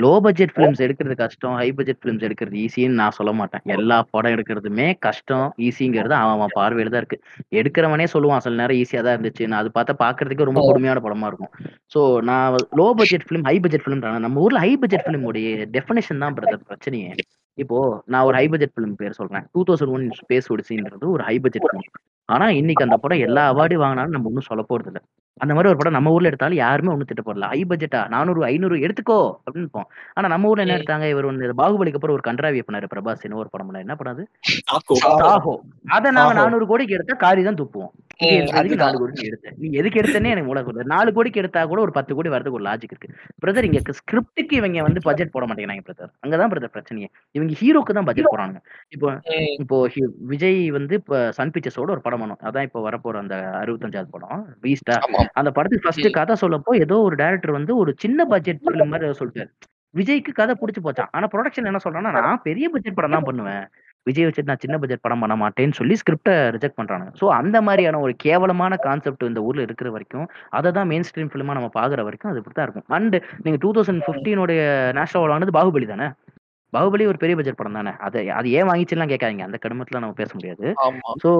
லோ 0.02 0.10
பட்ஜெட் 0.24 0.52
ஃபிலிம்ஸ் 0.54 0.80
எடுக்கிறது 0.84 1.14
கஷ்டம் 1.20 1.56
ஹை 1.58 1.66
பட்ஜெட் 1.78 1.98
ஃபிலிம்ஸ் 2.00 2.24
எடுக்கிறது 2.26 2.56
ஈஸின்னு 2.62 2.98
நான் 3.00 3.14
சொல்ல 3.18 3.32
மாட்டேன். 3.40 3.62
எல்லா 3.74 3.96
படம் 4.14 4.34
எடுக்கிறதுமே 4.36 4.86
கஷ்டம் 5.06 5.44
ஈஸிங்கிறது 5.66 6.14
அவன் 6.20 6.34
அவன் 6.36 6.54
பார்வையில 6.56 6.92
தான் 6.94 7.02
இருக்கு. 7.02 7.18
எடுக்கிறவனே 7.58 8.06
சொல்லுவான் 8.14 8.42
சில 8.44 8.58
நேரம் 8.60 8.78
ஈஸியா 8.80 9.02
தான் 9.06 9.14
இருந்துச்சு. 9.16 9.46
நான் 9.50 9.60
அது 9.62 9.70
பார்த்தா 9.76 9.94
பாக்குறதுக்கு 10.04 10.48
ரொம்ப 10.48 10.62
கொடுமையான 10.68 11.02
படமா 11.04 11.28
இருக்கும். 11.30 11.52
ஸோ 11.94 12.00
நான் 12.30 12.56
low 12.80 12.86
budget 13.00 13.26
film 13.28 13.46
high 13.50 13.56
budget 13.66 13.84
film 13.84 14.02
நம்ம 14.26 14.42
ஊர்ல 14.46 14.64
ஹை 14.66 14.72
பட்ஜெட் 14.84 15.06
ஃபிலிம் 15.06 15.28
உடைய 15.30 15.68
டெஃபினேஷன் 15.76 16.24
தான் 16.24 16.36
பிரதர் 16.38 16.66
பிரச்சனையே. 16.72 17.12
இப்போ 17.58 17.78
நான் 18.12 18.26
ஒரு 18.30 18.36
ஹை 18.40 18.46
பட்ஜெட் 18.54 18.74
ஃபிலிம் 18.76 18.98
பேர் 19.02 19.18
சொல்றேன். 19.20 19.46
டூ 19.54 19.62
தௌசண்ட் 19.70 19.94
ஒன் 19.96 20.06
ஸ்பேஸ் 20.22 20.50
ஒடிசின்றது 20.54 21.06
ஒரு 21.16 21.24
ஹை 21.30 21.36
பட்ஜெட் 21.46 21.68
ஃபிலிம் 21.68 21.88
ஆனா 22.28 22.46
இன்னைக்கு 22.58 22.84
அந்த 22.84 22.96
படம் 22.98 23.24
எல்லா 23.26 23.42
அவார்டும் 23.50 23.82
வாங்கினாலும் 23.82 24.14
நம்ம 24.14 24.28
ஒன்றும் 24.30 24.48
சொல்ல 24.48 24.62
போறது 24.68 24.90
இல்ல 24.90 25.00
அந்த 25.40 25.52
மாதிரி 25.54 25.70
ஒரு 25.70 25.78
படம் 25.78 25.96
நம்ம 25.96 26.12
ஊர்ல 26.12 26.30
எடுத்தாலும் 26.30 26.60
யாருமே 26.60 26.90
ஒன்றும் 26.90 27.08
திட்ட 27.10 27.22
போடல 27.22 27.48
ஹை 27.52 27.60
பட்ஜெட்டா 27.70 28.00
நானூறு 28.12 28.44
ஐநூறு 28.48 28.76
எடுத்துக்கோ 28.84 29.16
அப்படின்னு 29.40 29.82
ஆனா 30.12 30.26
நம்ம 30.28 30.50
ஊர்ல 30.50 30.64
என்ன. 30.64 30.76
எடுத்தாங்க? 30.78 31.06
இவர் 31.12 31.28
வந்து 31.30 31.56
பாகுபலிக்கு 31.60 31.98
அப்புறம் 32.00 32.16
ஒரு 32.16 32.26
கன்றாவிய 32.28 32.64
பண்ணாரு 32.68 32.88
பிரபாஸ் 32.92 33.12
ஒரு 33.36 33.50
படம். 33.50 33.72
என்ன 33.78 33.96
பண்ணாது 33.96 34.22
அத? 35.88 36.06
நாங்க. 36.12 36.34
நானூறு 36.40 36.66
கோடிக்கு 36.70 36.96
எடுத்தா 36.98 37.16
காரி 37.24 37.42
தான் 37.44 37.60
துப்புவோம். 37.60 37.92
அதுதான். 38.58 38.80
நாலு 38.82 38.98
கோடிக்கு 39.00 39.28
எடுத்த 39.30 39.52
நீ 39.60 39.68
எதுக்கு 39.80 40.00
எடுத்தனே 40.00 40.32
எனக்கு 40.34 40.66
கொடுல 40.68 40.84
நாலு 40.92 41.10
கோடிக்கு 41.16 41.40
எடுத்தா 41.42 41.60
கூட 41.72 41.80
ஒரு 41.86 41.92
பத்து 41.96 42.12
கோடி 42.16 42.32
வரதுக்கு 42.34 42.58
ஒரு 42.58 42.66
லாஜிக் 42.68 42.92
இருக்கு. 42.94 43.10
பிரதர் 43.42 43.68
இங்க 43.68 43.80
ஸ்கிரிப்டுக்கு 44.00 44.54
இவங்க 44.60 44.84
வந்து 44.88 45.02
பட்ஜெட் 45.08 45.34
போட 45.34 45.46
மாட்டேங்கிறாங்க 45.48 45.84
பிரதர் 45.88 46.12
அங்கதான் 46.24 46.52
பிரதர் 46.54 46.74
பிரச்சனையே. 46.76 47.08
இவங்க 47.38 47.58
ஹீரோக்கு 47.62 47.96
தான் 47.98 48.08
பட்ஜெட் 48.08 48.32
போறாங்க 48.34 48.58
இப்போ 48.96 49.10
இப்போ 49.64 49.78
விஜய் 50.32 50.60
வந்து 50.78 50.96
இப்ப 51.02 51.20
சன் 51.38 51.54
பிக்சர்ஸோட 51.56 51.94
ஒரு 51.96 52.04
படம் 52.06 52.22
பண்ணும். 52.24 52.42
அதான் 52.50 52.66
இப்போ 52.70 52.82
வரப்போற 52.88 53.22
அந்த 53.24 53.36
அறுபத்தஞ்சாவது 53.62 54.14
படம் 54.16 54.42
பீஸ்டா 54.64 54.96
அந்த 55.40 55.50
படத்துக்கு 55.58 55.86
ஃபர்ஸ்ட் 55.86 56.10
கதை 56.18 56.36
சொல்லப்போ 56.44 56.74
ஏதோ 56.84 56.98
ஒரு 57.08 57.16
டைரக்டர் 57.22 57.58
வந்து 57.58 57.74
ஒரு 57.82 57.92
சின்ன 58.04 58.26
பட்ஜெட் 58.34 58.62
ஃபிலிம் 58.64 58.92
மாதிரி 58.94 59.20
சொல்லிட்டாரு. 59.22 59.52
விஜய்க்கு 59.94 60.32
கதை 60.38 60.52
பிடிச்சு 60.60 60.80
போச்சான் 60.84 61.10
ஆனா 61.16 61.26
ப்ரொடக்ஷன் 61.32 61.68
என்ன 61.70 61.80
சொல்றான்னா 61.82 62.12
நான் 62.16 62.44
பெரிய 62.46 62.66
பட்ஜெட் 62.72 62.96
படம் 62.98 63.16
தான் 63.16 63.26
பண்ணுவேன். 63.28 63.64
விஜய் 64.06 64.26
வச்சுட்டு 64.26 64.50
நான் 64.50 64.62
சின்ன 64.64 64.76
பட்ஜெட் 64.80 65.04
படம் 65.04 65.22
பண்ண 65.22 65.34
மாட்டேன்னு 65.42 65.76
சொல்லி 65.78 65.94
ஸ்கிரிப்டை 66.00 66.34
ரிஜெக்ட் 66.56 66.78
பண்றாங்க 66.80 67.06
சோ 67.20 67.26
அந்த 67.38 67.56
மாதிரியான 67.66 68.00
ஒரு 68.04 68.12
கேவலமான 68.24 68.76
கான்செப்ட் 68.86 69.24
இந்த 69.30 69.42
ஊர்ல 69.48 69.66
இருக்கிற 69.66 69.90
வரைக்கும் 69.94 70.26
அதை 70.58 70.70
தான் 70.78 70.90
மெயின் 70.92 71.06
ஸ்ட்ரீம் 71.08 71.30
ஃபிலிமா 71.32 71.56
நம்ம 71.58 71.70
பாக்குற 71.78 72.02
வரைக்கும் 72.08 72.30
அது 72.32 72.40
இப்படி 72.42 72.56
தான் 72.58 72.68
இருக்கும். 72.68 72.86
அண்ட் 72.98 73.16
நீங்க 73.44 73.58
டூ 73.64 73.70
தௌசண்ட் 73.76 74.04
பிப்டீனோடைய 74.08 74.60
நேஷனல் 74.98 75.20
அவார்டு 75.20 75.34
வாங்கினது 75.34 75.56
பாகுபலி 75.58 75.88
தானே? 75.92 76.08
பாகுபலி 76.72 77.04
ஒரு 77.10 77.18
பெரிய 77.22 77.34
பட்ஜெட் 77.38 77.58
படம் 77.58 77.78
தானே? 77.78 77.92
அது 78.06 78.18
அது 78.38 78.48
ஏன் 78.58 78.68
வாங்கிச்சுலாம் 78.70 79.12
கேட்காதீங்க. 79.12 79.44
அந்த 79.48 79.58
கடுமத்துல 79.64 80.00
நம்ம 80.04 80.16
பேச 80.20 80.30
முடியாது. 80.38 80.66
சோ 81.22 81.30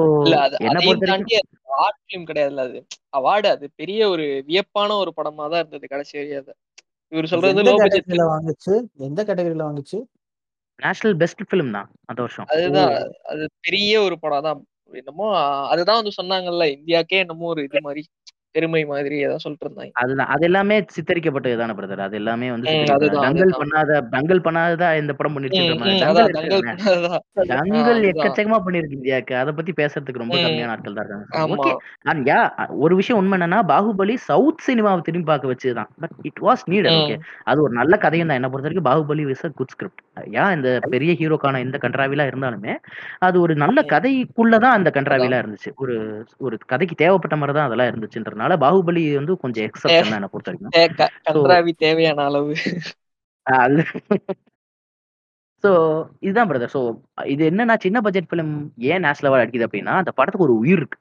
என்ன 0.68 0.78
பொறுத்த 0.86 1.40
ஆர்ட் 1.84 2.00
ஃபிலிம் 2.02 2.26
கிடையாதுல்ல. 2.30 2.64
அது 2.68 2.80
அவார்டு 3.18 3.48
அது 3.54 3.66
பெரிய 3.82 4.00
ஒரு 4.14 4.26
வியப்பான 4.50 4.96
ஒரு 5.02 5.12
படமா 5.18 5.46
தான் 5.52 5.62
இருந்தது 5.62 5.92
கடைசி 5.94 6.14
வரையும் 6.20 6.42
அது. 6.42 6.52
இவர் 7.12 7.30
சொல்றது 7.32 7.62
எந்த 9.08 9.22
கேட்டகரியில 9.24 9.64
வாங்குச்சு? 9.64 9.98
நேஷனல் 10.78 11.16
பெஸ்ட் 11.16 11.42
ஃபிலிம் 11.50 11.70
தான் 11.70 11.88
அந்த 12.06 12.20
வருஷம். 12.22 12.46
அதுதான் 12.46 12.92
அது 13.22 13.44
பெரிய 13.60 14.02
ஒரு 14.02 14.16
படம் 14.18 14.42
தான். 14.42 14.60
என்னமோ 14.92 15.26
அதுதான் 15.64 16.00
வந்து 16.00 16.16
சொன்னாங்கல்ல 16.22 16.64
இந்தியாக்கே 16.76 17.18
என்னமோ 17.18 17.46
ஒரு 17.46 17.62
இது 17.62 17.80
மாதிரி. 17.80 18.02
பெருமை 18.54 18.82
மாதிரி 18.86 19.16
ஏதோ 19.26 19.36
சொல்லிட்டு 19.42 19.66
இருந்தாங்க 19.66 19.92
அதுதான். 20.02 20.30
அது 20.34 20.44
எல்லாமே 20.48 20.76
சித்தரிக்கப்பட்டது 20.94 21.56
தானே 21.60 21.74
பிரதர் 21.78 22.04
அது 22.04 22.16
எல்லாமே 22.20 22.48
வந்து 22.52 22.68
அதுதான். 22.96 23.24
பண்ணாத 23.60 23.92
டங்கல் 24.14 24.44
பண்ணாததா 24.44 24.88
இந்த 25.00 25.12
படம் 25.14 25.38
அதான் 26.04 26.30
தங்கல். 27.52 28.00
எக்கச்சக்கமா 28.10 28.58
பண்ணிருக்கு 28.64 28.98
இந்தியாக்கு 28.98 29.34
அதை 29.40 29.52
பத்தி 29.54 29.72
பேசுறதுக்கு 29.80 30.22
ரொம்ப. 30.22 30.36
கம்மியான 30.44 30.72
ஆட்கள் 30.74 30.96
தான் 30.96 31.06
இருக்காங்க. 31.06 32.34
ஒரு 32.84 32.94
விஷயம் 33.00 33.20
உண்மை 33.20 33.36
என்னன்னா 33.38 33.60
பாகுபலி 33.70 34.16
சவுத் 34.28 34.64
சினிமாவை 34.66 35.02
திரும்பி 35.06 35.28
பார்க்க 35.30 35.52
வச்சதுதான் 35.52 35.90
but 36.02 36.14
it 36.28 36.40
was 36.44 36.64
needed 36.70 36.92
hmm. 36.92 37.00
Okay 37.02 37.16
அது 37.46 37.58
ஒரு 37.64 37.74
நல்ல 37.78 37.94
கதையும் 38.04 38.28
தான். 38.28 38.38
என்ன 38.40 38.48
பொறுத்த 38.48 38.68
வரைக்கும் 38.68 38.88
பாகுபலி 38.88 39.22
அ 39.40 39.52
குட் 39.58 39.72
ஸ்கிரிப்ட் 39.74 40.02
ஏன் 40.36 40.52
இந்த 40.56 40.68
பெரிய 40.92 41.12
ஹீரோக்கான 41.20 41.60
இந்த 41.64 41.76
கன்றாவிலாம் 41.84 42.30
இருந்தாலுமே 42.30 42.74
அது 43.24 43.36
ஒரு 43.44 43.54
நல்ல. 43.56 43.70
கதைக்குள்ளதான் 43.94 44.76
அந்த 44.76 44.88
கன்றாவிலாம் 44.94 45.40
இருந்துச்சு. 45.42 45.70
ஒரு 45.82 45.94
ஒரு 46.40 46.56
கதைக்கு 46.66 46.94
தேவைப்பட்ட 47.00 47.36
மாதிரி 47.36 47.54
தான் 47.54 47.68
அதெல்லாம் 47.68 47.90
இருந்துச்சுன்றனால 47.90 48.43
பாகுபலி 48.64 49.02
வந்து 49.18 49.34
கொஞ்சம் 49.42 49.64
எக்ஸப்ஷன் 49.68 50.10
தான் 50.10 50.18
என்ன 50.20 50.30
பொறுத்த 50.32 50.50
வரைக்கும். 50.50 50.74
தேவையான 51.84 52.24
அளவு. 52.30 52.52
ஸோ 55.64 55.70
இதுதான் 56.26 56.48
பிரதர் 56.50 56.74
ஸோ 56.74 56.80
இது 57.34 57.42
என்னன்னா 57.50 57.76
சின்ன 57.84 57.98
பட்ஜெட் 58.06 58.28
ஃபிலிம் 58.30 58.52
ஏன் 58.92 59.04
நேஷனல் 59.06 59.28
அவார்டு 59.30 59.44
அடிக்குது 59.44 59.66
அப்படின்னா 59.68 59.94
அந்த 60.02 60.12
படத்துக்கு 60.18 60.46
ஒரு 60.48 60.56
உயிர் 60.62 60.80
இருக்கு. 60.80 60.98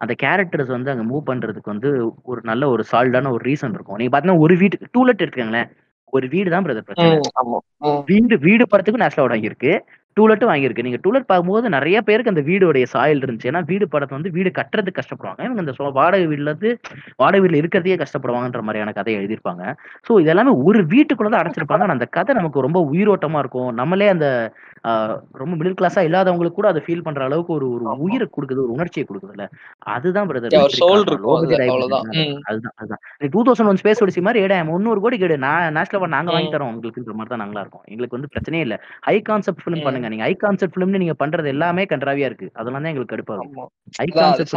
அந்த 0.00 0.14
கேரக்டர்ஸ் 0.24 0.72
வந்து 0.76 0.92
அங்க 0.92 1.04
மூவ் 1.10 1.28
பண்றதுக்கு 1.30 1.72
வந்து 1.74 1.90
ஒரு 2.30 2.40
நல்ல 2.50 2.62
ஒரு 2.74 2.82
சால்டான 2.92 3.30
ஒரு 3.36 3.42
ரீசன் 3.50 3.74
இருக்கும். 3.76 3.98
நீங்க 4.00 4.12
பாத்தீங்கன்னா 4.14 4.42
ஒரு 4.46 4.54
வீட்டு 4.62 4.90
டூலெட் 4.96 5.22
எடுத்துக்கங்களேன். 5.24 5.70
ஒரு 6.12 6.26
வீடு 6.34 6.48
தான் 6.54 6.64
பிரதர் 6.66 6.86
பிரச்சனை. 6.88 7.60
வீடு 8.10 8.34
வீடு 8.46 8.64
படத்துக்கு 8.72 9.02
நேஷனல் 9.02 9.22
அவார்டு 9.22 9.36
வாங்கியிருக்கு 9.36 9.72
டூலெட்டும் 10.16 10.50
வாங்கியிருக்கு. 10.50 10.86
நீங்க 10.86 10.98
டூலெட் 11.04 11.28
பார்க்கும்போது 11.30 11.74
நிறைய 11.76 11.98
பேருக்கு 12.08 12.32
அந்த 12.34 12.44
வீடுடைய 12.50 12.84
சாயல் 12.94 13.22
இருந்துச்சு. 13.24 13.50
ஏன்னா 13.52 13.62
வீடு 13.70 13.86
படத்தை 13.94 14.14
வந்து 14.18 14.32
வீடு 14.36 14.50
கட்டுறதுக்கு 14.60 15.00
கஷ்டப்படுவாங்க. 15.00 15.40
இவங்க 15.46 15.62
இந்த 15.64 15.90
வாடகை 16.00 16.26
வீடுல 16.32 16.52
இருந்து 16.52 16.70
வாடகை 17.22 17.40
வீடுல 17.44 17.60
இருக்கிறதையே 17.62 17.96
கஷ்டப்படுவாங்கன்ற 18.02 18.62
மாதிரியான 18.68 18.94
கதையை 18.98 19.16
எழுதியிருப்பாங்க. 19.20 19.64
ஸோ 20.08 20.12
இதெல்லாமே 20.24 20.54
ஒரு 20.68 20.82
வீட்டுக்குள்ள 20.94 21.30
தான் 21.30 21.44
அடைச்சிருப்பாங்க. 21.44 21.86
ஆனா 21.88 21.98
அந்த 21.98 22.08
கதை 22.18 22.34
நமக்கு 22.40 22.66
ரொம்ப 22.68 22.80
உயிரோட்டமா 22.92 23.40
இருக்கும். 23.44 23.70
நம்மளே 23.82 24.08
அந்த 24.08 24.28
ரொம்ப 25.40 25.52
மிடில் 25.58 25.76
கிளாஸா 25.78 26.00
இல்லாதவங்களுக்கு 26.08 26.58
கூட 26.58 26.68
அதை 26.68 26.80
ஃபீல் 26.86 27.02
பண்ற 27.02 27.24
அளவுக்கு 27.24 27.52
ஒரு 27.52 27.66
ஒரு. 27.74 27.84
உயிரை 28.06 28.26
கொடுக்குது 28.36 28.62
ஒரு 28.64 28.72
உணர்ச்சியை 28.76 29.04
கொடுக்குதுல்ல? 29.10 29.46
அதுதான் 29.94 30.28
பிரதர். 30.30 30.56
அதுதான் 32.50 32.76
அதுதான். 32.76 33.02
Two 33.34 33.44
thousand 33.44 33.70
one 33.72 33.80
space 33.82 34.02
odyssey 34.04 34.22
மாதிரி 34.26 34.42
ஏடா 34.44 34.64
முந்நூறு 34.64 35.00
கோடி 35.00 35.18
கேடு 35.18 35.38
நான் 35.38 35.72
நேஷனல் 35.72 36.00
அவார்ட் 36.00 36.16
நாங்க 36.16 36.32
வாங்கி. 36.32 36.50
தரோம் 36.56 36.72
உங்களுக்குன்ற 36.72 37.14
மாதிரி 37.20 37.32
தான் 37.34 37.42
நாங்களா 37.44 37.64
இருக்கோம். 37.64 37.84
எங்களுக்கு 37.86 38.18
வந்து 38.18 38.32
பிரச்சனையே 38.34 38.64
இல்ல. 38.66 38.76
High 39.00 39.16
concept 39.30 39.64
film. 39.64 39.84
பண்ணுங்க. 39.86 40.08
நீங்க 40.08 40.26
ஹை 40.28 40.34
கான்செப்ட் 40.44 40.76
ஃபிலிம்னு 40.76 41.02
நீங்க 41.04 41.16
பண்றது 41.24 41.46
எல்லாமே 41.46 41.84
கன்றாவியா 41.84 42.28
இருக்கு. 42.30 42.50
அதெல்லாம் 42.52 42.82
தான் 42.82 42.92
எங்களுக்கு 42.94 43.16
கடுப்பாகும் 43.16 43.72
ஹை 44.00 44.08
கான்செப்ட் 44.20 44.54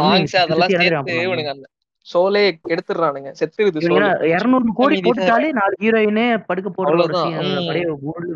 ஃபிலிம் 2.08 2.14
சோலே 2.14 2.42
கெடுத்துடுறானுங்க 2.68 3.30
செத்துருது 3.40 3.80
சோல். 3.82 4.04
இருநூறு 4.30 4.72
கோடி 4.74 4.96
போட்டுட்டாலே 5.00 5.48
நாலு 5.52 5.74
ஹீரோயினே 5.82 6.26
படுக்க 6.48 6.68
போடுற 6.70 6.92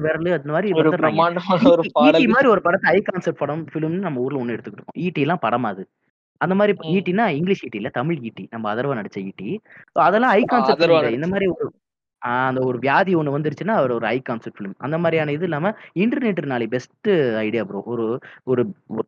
விரல் 0.04 0.28
அந்த 0.36 0.52
மாதிரி 0.54 0.72
ஒரு 0.74 0.90
ஈட்டி 0.90 1.92
பாடல். 1.98 2.28
மாதிரி 2.34 2.48
ஒரு 2.48 2.62
படத்தை 2.62 2.86
ஹை 2.92 3.00
கான்செப்ட் 3.00 3.38
படம் 3.38 3.64
ஃபிலிம்னு 3.72 4.06
நம்ம 4.06 4.20
ஊர்ல 4.20 4.40
ஒண்ணு 4.42 4.54
எடுத்துக்கிட்டு 4.54 4.82
இருக்கோம் 4.82 5.02
ஈட்டி 5.04 5.20
எல்லாம் 5.20 5.42
படம் 5.46 5.68
அது. 5.72 5.84
அந்த 6.40 6.54
மாதிரி. 6.58 6.72
ஈட்டினா 6.94 7.24
இங்கிலீஷ் 7.38 7.64
ஈட்டி 7.64 7.78
இல்ல 7.80 7.90
தமிழ் 7.98 8.20
ஈட்டி 8.22 8.44
நம்ம 8.50 8.74
அதர்வா 8.74 8.98
நடிச்ச 9.00 9.18
ஈட்டி 9.28 9.48
அதெல்லாம் 10.06 10.34
ஹை 10.36 10.42
கான்செப்ட் 10.44 11.14
இந்த 11.18 11.26
மாதிரி 11.26 11.46
ஒரு 11.54 11.66
ஆஹ் 12.22 12.46
அந்த 12.48 12.60
ஒரு 12.62 12.78
வியாதி 12.78 13.12
ஒண்ணு 13.16 13.34
வந்துருச்சுன்னா 13.34 13.76
அவர் 13.78 13.92
ஒரு 13.92 14.06
ஹை 14.06 14.18
கான்செப்ட் 14.22 14.56
ஃபிலிம் 14.56 14.74
அந்த 14.78 14.96
மாதிரியான 14.98 15.32
இது 15.32 15.46
இல்லாம 15.48 15.72
இன்டர்நெட் 15.96 16.40
நாளை 16.46 16.66
பெஸ்ட் 16.68 17.10
ஐடியா 17.40 17.62
ப்ரோ 17.64 17.82
ஒரு 17.92 18.06
ஒரு 18.46 18.62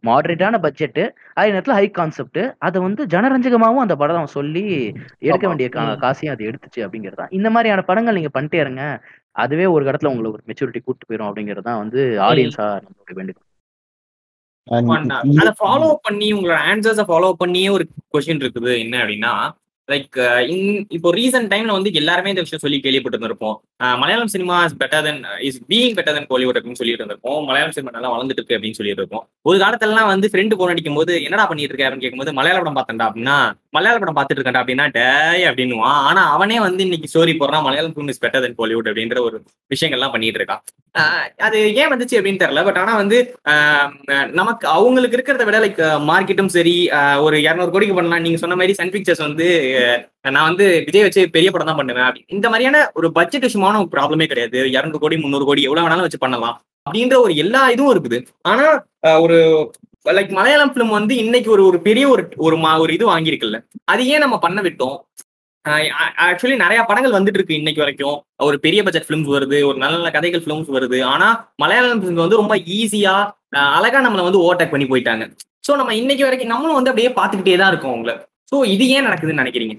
மாடரேட்டான 0.04 0.60
பட்ஜெட் 0.64 1.00
அதே 1.36 1.48
நேரத்துல 1.50 1.76
ஹை 1.78 1.86
கான்செப்ட் 1.92 2.40
அதை 2.66 2.80
வந்து 2.80 3.04
ஜனரஞ்சகமாவும் 3.14 3.84
அந்த 3.84 3.96
படம் 3.96 4.34
சொல்லி 4.36 4.64
எடுக்க. 5.24 5.44
வேண்டிய. 5.44 5.68
காசையும் 6.04 6.34
அது 6.34 6.48
எடுத்துச்சு 6.50 6.84
அப்படிங்கறதா 6.86 7.26
இந்த 7.32 7.50
மாதிரியான 7.50 7.84
படங்கள் 7.84 8.18
நீங்க 8.18 8.32
பண்ணிட்டே 8.34 8.60
இருங்க. 8.60 8.84
அதுவே 9.36 9.66
ஒரு 9.74 9.84
இடத்துல 9.84 10.10
உங்களை 10.10 10.30
ஒரு 10.30 10.42
மெச்சூரிட்டி 10.48 10.80
கூட்டு 10.82 11.06
போயிடும் 11.06 11.28
அப்படிங்கறது 11.28 11.68
தான் 11.68 11.82
வந்து 11.82 12.00
ஆடியன்ஸா 12.26 12.66
நம்மளுடைய 12.84 13.16
வேண்டுகோள். 13.16 13.48
அதை 15.40 15.52
ஃபாலோ 15.58 15.88
பண்ணி 16.04 16.28
உங்களோட 16.34 16.58
ஆன்சர்ஸை 16.68 17.04
ஃபாலோ 17.08 17.30
பண்ணியே 17.40 17.68
ஒரு 17.70 17.84
கொஸ்டின் 18.14 18.42
இருக்குது. 18.42 18.72
என்ன 18.78 18.94
அப்படின்னா 19.02 19.32
லைக் 19.93 20.16
uh, 20.27 20.39
இப்போ 20.97 21.09
ரீசன்ட் 21.19 21.51
டைம்ல 21.52 21.73
வந்து 21.77 21.90
எல்லாருமே 22.01 22.32
இந்த 22.32 22.43
விஷயம் 22.44 22.62
சொல்லி 22.62 22.78
கேள்விப்பட்டிருந்திருப்போம். 22.85 23.56
Malayalam 24.02 24.31
cinema 24.35 24.56
is 24.66 24.77
better 24.82 25.05
then 25.06 25.19
is 25.48 25.59
being 25.70 25.97
better 25.97 26.16
then 26.19 26.28
Kollywood 26.31 26.59
அப்படின்னு 26.59 26.81
சொல்லிட்டு 26.81 27.02
இருந்திருப்போம் 27.02 27.40
மலையாளம் 27.48 27.74
சினிமா 27.77 27.93
நல்லா 27.97 28.12
வளர்ந்துட்டு 28.12 28.40
இருக்கு 28.40 28.56
அப்படின்னு 28.56 28.78
சொல்லிட்டு 28.78 29.02
இருப்போம் 29.02 29.24
ஒரு 29.48 29.56
காலத்திலலாம் 29.62 30.11
வந்து 30.12 30.31
ஃப்ரெண்டு 30.32 30.59
போன் 30.61 30.73
அடிக்கும் 30.74 30.98
போது 30.98 31.12
என்னடா 31.27 31.44
பண்ணிட்டு 31.51 31.73
இருக்க 31.73 31.86
அப்படின்னு 31.86 32.06
கேட்கும்போது 32.06 32.35
மலையாள 32.39 32.59
படம் 32.62 32.78
பார்த்தேன்டா 32.78 33.09
அப்படின்னா 33.09 33.36
மலையாள 33.77 33.98
படம் 34.02 34.16
பார்த்துட்டு 34.19 34.40
இருக்கேன்டா 34.40 34.62
அப்படின்னா 34.65 34.86
டே 34.97 35.06
அப்படின்னுவான். 35.51 36.01
ஆனா 36.09 36.23
அவனே 36.36 36.59
வந்து 36.66 36.82
இன்னைக்கு 36.86 37.11
ஸ்டோரி 37.12 37.35
போடுறான் 37.43 37.66
Malayalam 37.66 37.94
film 37.97 38.12
is 38.15 38.23
better 38.24 38.44
then 38.47 38.59
Kollywood 38.61 38.89
அப்படின்ற 38.93 39.20
ஒரு 39.27 39.36
விஷயங்கள்லாம் 39.74 40.15
பண்ணிட்டு 40.15 40.40
இருக்கான் 40.40 40.62
அது 41.47 41.59
ஏன் 41.81 41.93
வந்துச்சு 41.93 42.19
அப்படின்னு 42.19 42.43
தெரியல. 42.43 42.62
பட் 42.66 42.81
ஆனா 42.82 42.93
வந்து 43.02 43.19
நமக்கு 44.40 44.66
அவங்களுக்கு 44.77 45.19
இருக்கிறத 45.19 45.44
விட 45.48 45.61
லைக் 45.65 45.82
மார்க்கெட்டும் 46.11 46.52
சரி 46.56 46.77
ஒரு 47.27 47.36
இரநூறு 47.47 47.73
கோடிக்கு 47.74 47.98
பண்ணலாம். 47.98 48.24
நீங்க 48.27 48.40
சொன்ன 48.44 48.59
மாதிரி 48.61 48.78
சன் 48.81 48.94
பிக்சர்ஸ் 48.97 49.27
வந்து 49.28 49.48
நான் 50.34 50.48
வந்து 50.51 50.66
விஜய் 50.88 51.06
வச்சு 51.06 51.22
பெரிய 51.36 51.48
படம் 51.55 51.70
தான் 51.70 51.80
பண்ணுவேன். 51.80 52.06
அப்படி 52.09 52.24
இந்த 52.36 52.46
மாதிரியான 52.52 52.78
ஒரு 52.98 53.09
பட்ஜெட் 53.18 53.46
விஷயமான 53.48 53.80
ஒரு 53.82 53.90
ப்ராப்ளமே 53.94 54.26
கிடையாது. 54.30 54.59
இரநூறு 54.76 55.02
கோடி 55.02 55.16
முந்நூறு 55.24 55.46
கோடி 55.48 55.66
எவ்வளவு 55.68 55.84
வேணாலும் 55.86 56.06
வச்சு 56.06 56.24
பண்ணலாம். 56.24 56.56
அப்படின்ற 56.86 57.16
ஒரு 57.24 57.34
எல்லா 57.44 57.62
இதுவும் 57.74 57.92
இருக்குது. 57.94 58.18
ஆனா 58.51 58.66
ஒரு 59.24 59.38
லைக் 60.16 60.32
மலையாளம் 60.38 60.72
ஃபிலிம் 60.72 60.96
வந்து 60.98 61.14
இன்னைக்கு 61.24 61.51
ஒரு 61.56 61.62
ஒரு 61.68 61.78
பெரிய 61.86 62.05
ஒரு 62.14 62.22
ஒரு 62.46 62.56
மா 62.64 62.72
ஒரு 62.84 62.92
இது 62.96 63.05
வாங்கியிருக்குல்ல. 63.12 63.59
அது 63.92 64.02
ஏன் 64.14 64.24
நம்ம 64.24 64.36
பண்ண 64.46 64.60
விட்டோம்? 64.66 64.96
ஆக்சுவலி 66.24 66.56
நிறைய 66.62 66.80
படங்கள் 66.88 67.16
வந்துட்டு 67.16 67.38
இருக்கு 67.38 67.59
இன்னைக்கு 67.60 67.82
வரைக்கும். 67.82 68.16
ஒரு 68.48 68.56
பெரிய 68.64 68.80
பட்ஜெட் 68.86 69.06
ஃபிலிம்ஸ் 69.06 69.30
வருது 69.36 69.59
ஒரு 69.68 69.78
நல்ல 69.82 69.94
நல்ல 69.98 70.10
கதைகள் 70.16 70.42
ஃபிலிம்ஸ் 70.44 70.74
வருது. 70.76 70.98
ஆனா 71.12 71.28
மலையாளம் 71.62 72.02
ஃபிலிம்ஸ் 72.02 72.24
வந்து 72.24 72.40
ரொம்ப 72.42 72.56
ஈஸியா 72.78 73.14
அழகா 73.76 74.01
நம்மளை 74.06 74.24
வந்து 74.26 74.42
ஓவர்டேக் 74.44 74.74
பண்ணி 74.74 74.88
போயிட்டாங்க. 74.92 75.26
ஸோ 75.66 75.72
நம்ம 75.80 75.94
இன்னைக்கு 76.01 76.26
வரைக்கும் 76.26 76.52
நம்மளும் 76.52 76.78
வந்து 76.78 76.90
அப்படியே 76.92 77.10
பார்த்துக்கிட்டே 77.18 77.56
தான் 77.62 77.72
இருக்கோம் 77.72 77.94
அவங்கள. 77.94 78.14
ஸோ 78.52 78.56
இது 78.74 78.84
ஏன் 78.96 79.06
நடக்குதுன்னு 79.08 79.42
நினைக்கிறீங்க? 79.42 79.74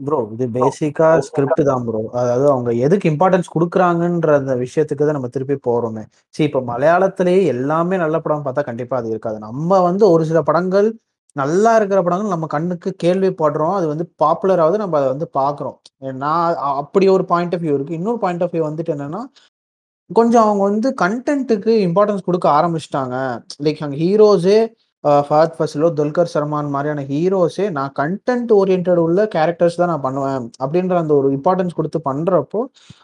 ப்ரோ 0.00 0.18
இது 0.34 0.46
பேசிக்கா 0.56 1.08
ஸ்கிரிப்ட் 1.26 1.62
தான் 1.70 1.84
ப்ரோ 1.86 2.00
அதாவது 2.20 2.46
அவங்க 2.52 2.70
எதுக்கு 2.86 3.06
இம்பார்ட்டன்ஸ் 3.12 3.52
கொடுக்குறாங்கன்ற 3.54 4.30
அந்த 4.40 4.54
விஷயத்துக்கு 4.64 5.06
தான் 5.08 5.18
நம்ம 5.18 5.30
திருப்பி 5.34 5.56
போறோமே. 5.68 6.02
சரி 6.34 6.46
இப்போ 6.48 6.60
மலையாளத்திலேயே 6.70 7.40
எல்லாமே 7.54 7.96
நல்ல 8.04 8.18
படம் 8.24 8.44
பார்த்தா 8.46 8.64
கண்டிப்பா 8.70 8.96
அது 9.00 9.12
இருக்காது. 9.14 9.38
நம்ம 9.48 9.80
வந்து 9.88 10.04
ஒரு 10.14 10.24
சில 10.30 10.40
படங்கள் 10.48 10.88
நல்லா 11.36 11.70
இருக்கிற 11.78 11.98
படங்கள் 12.06 12.34
நம்ம 12.34 12.46
கண்ணுக்கு 12.54 12.90
கேள்விப்படுறோம். 13.04 13.76
அது 13.78 13.86
வந்து 13.92 14.06
பாப்புலராவது 14.22 14.82
நம்ம 14.82 14.98
அதை 15.00 15.08
வந்து 15.14 15.28
பார்க்குறோம். 15.40 15.78
நான் 16.24 16.58
அப்படி 16.82 17.06
ஒரு 17.16 17.24
பாயிண்ட் 17.32 17.54
ஆஃப் 17.56 17.64
வியூ 17.64 17.76
இருக்கு. 17.76 17.98
இன்னொரு 18.00 18.20
பாயிண்ட் 18.24 18.44
ஆஃப் 18.46 18.54
வியூ 18.54 18.64
வந்துட்டு 18.70 18.94
என்னன்னா 18.96 19.22
கொஞ்சம் 20.10 20.44
அவங்க 20.46 20.62
வந்து 20.70 20.88
கண்டென்ட்டுக்கு 21.02 21.72
இம்பார்ட்டன்ஸ் 21.88 22.26
கொடுக்க 22.28 22.46
ஆரம்பிச்சிட்டாங்க. 22.58 23.16
லைக் 23.66 23.82
அங்கே 23.86 23.98
ஹீரோஸே 24.04 24.58
ஃபஹத் 25.04 25.54
ஃபசிலோ 25.56 25.88
துல்கர் 25.96 26.30
சல்மான் 26.32 26.68
மாதிரியான 26.68 27.04
ஹீரோஸே 27.08 27.64
நான் 27.70 27.92
கண்டென்ட் 27.96 28.52
ஓரியன்ட் 28.56 28.90
உள்ள 29.04 29.20
கேரக்டர்ஸ் 29.32 29.78
தான் 29.78 29.90
நான் 29.92 30.04
பண்ணுவேன் 30.04 30.34
அப்படின்ற 30.62 30.96
அந்த 31.00 31.12
ஒரு 31.14 31.28
இம்பார்ட்டன்ஸ் 31.36 31.76
கொடுத்து 31.78 31.98
பண்றப்போ 32.04 32.60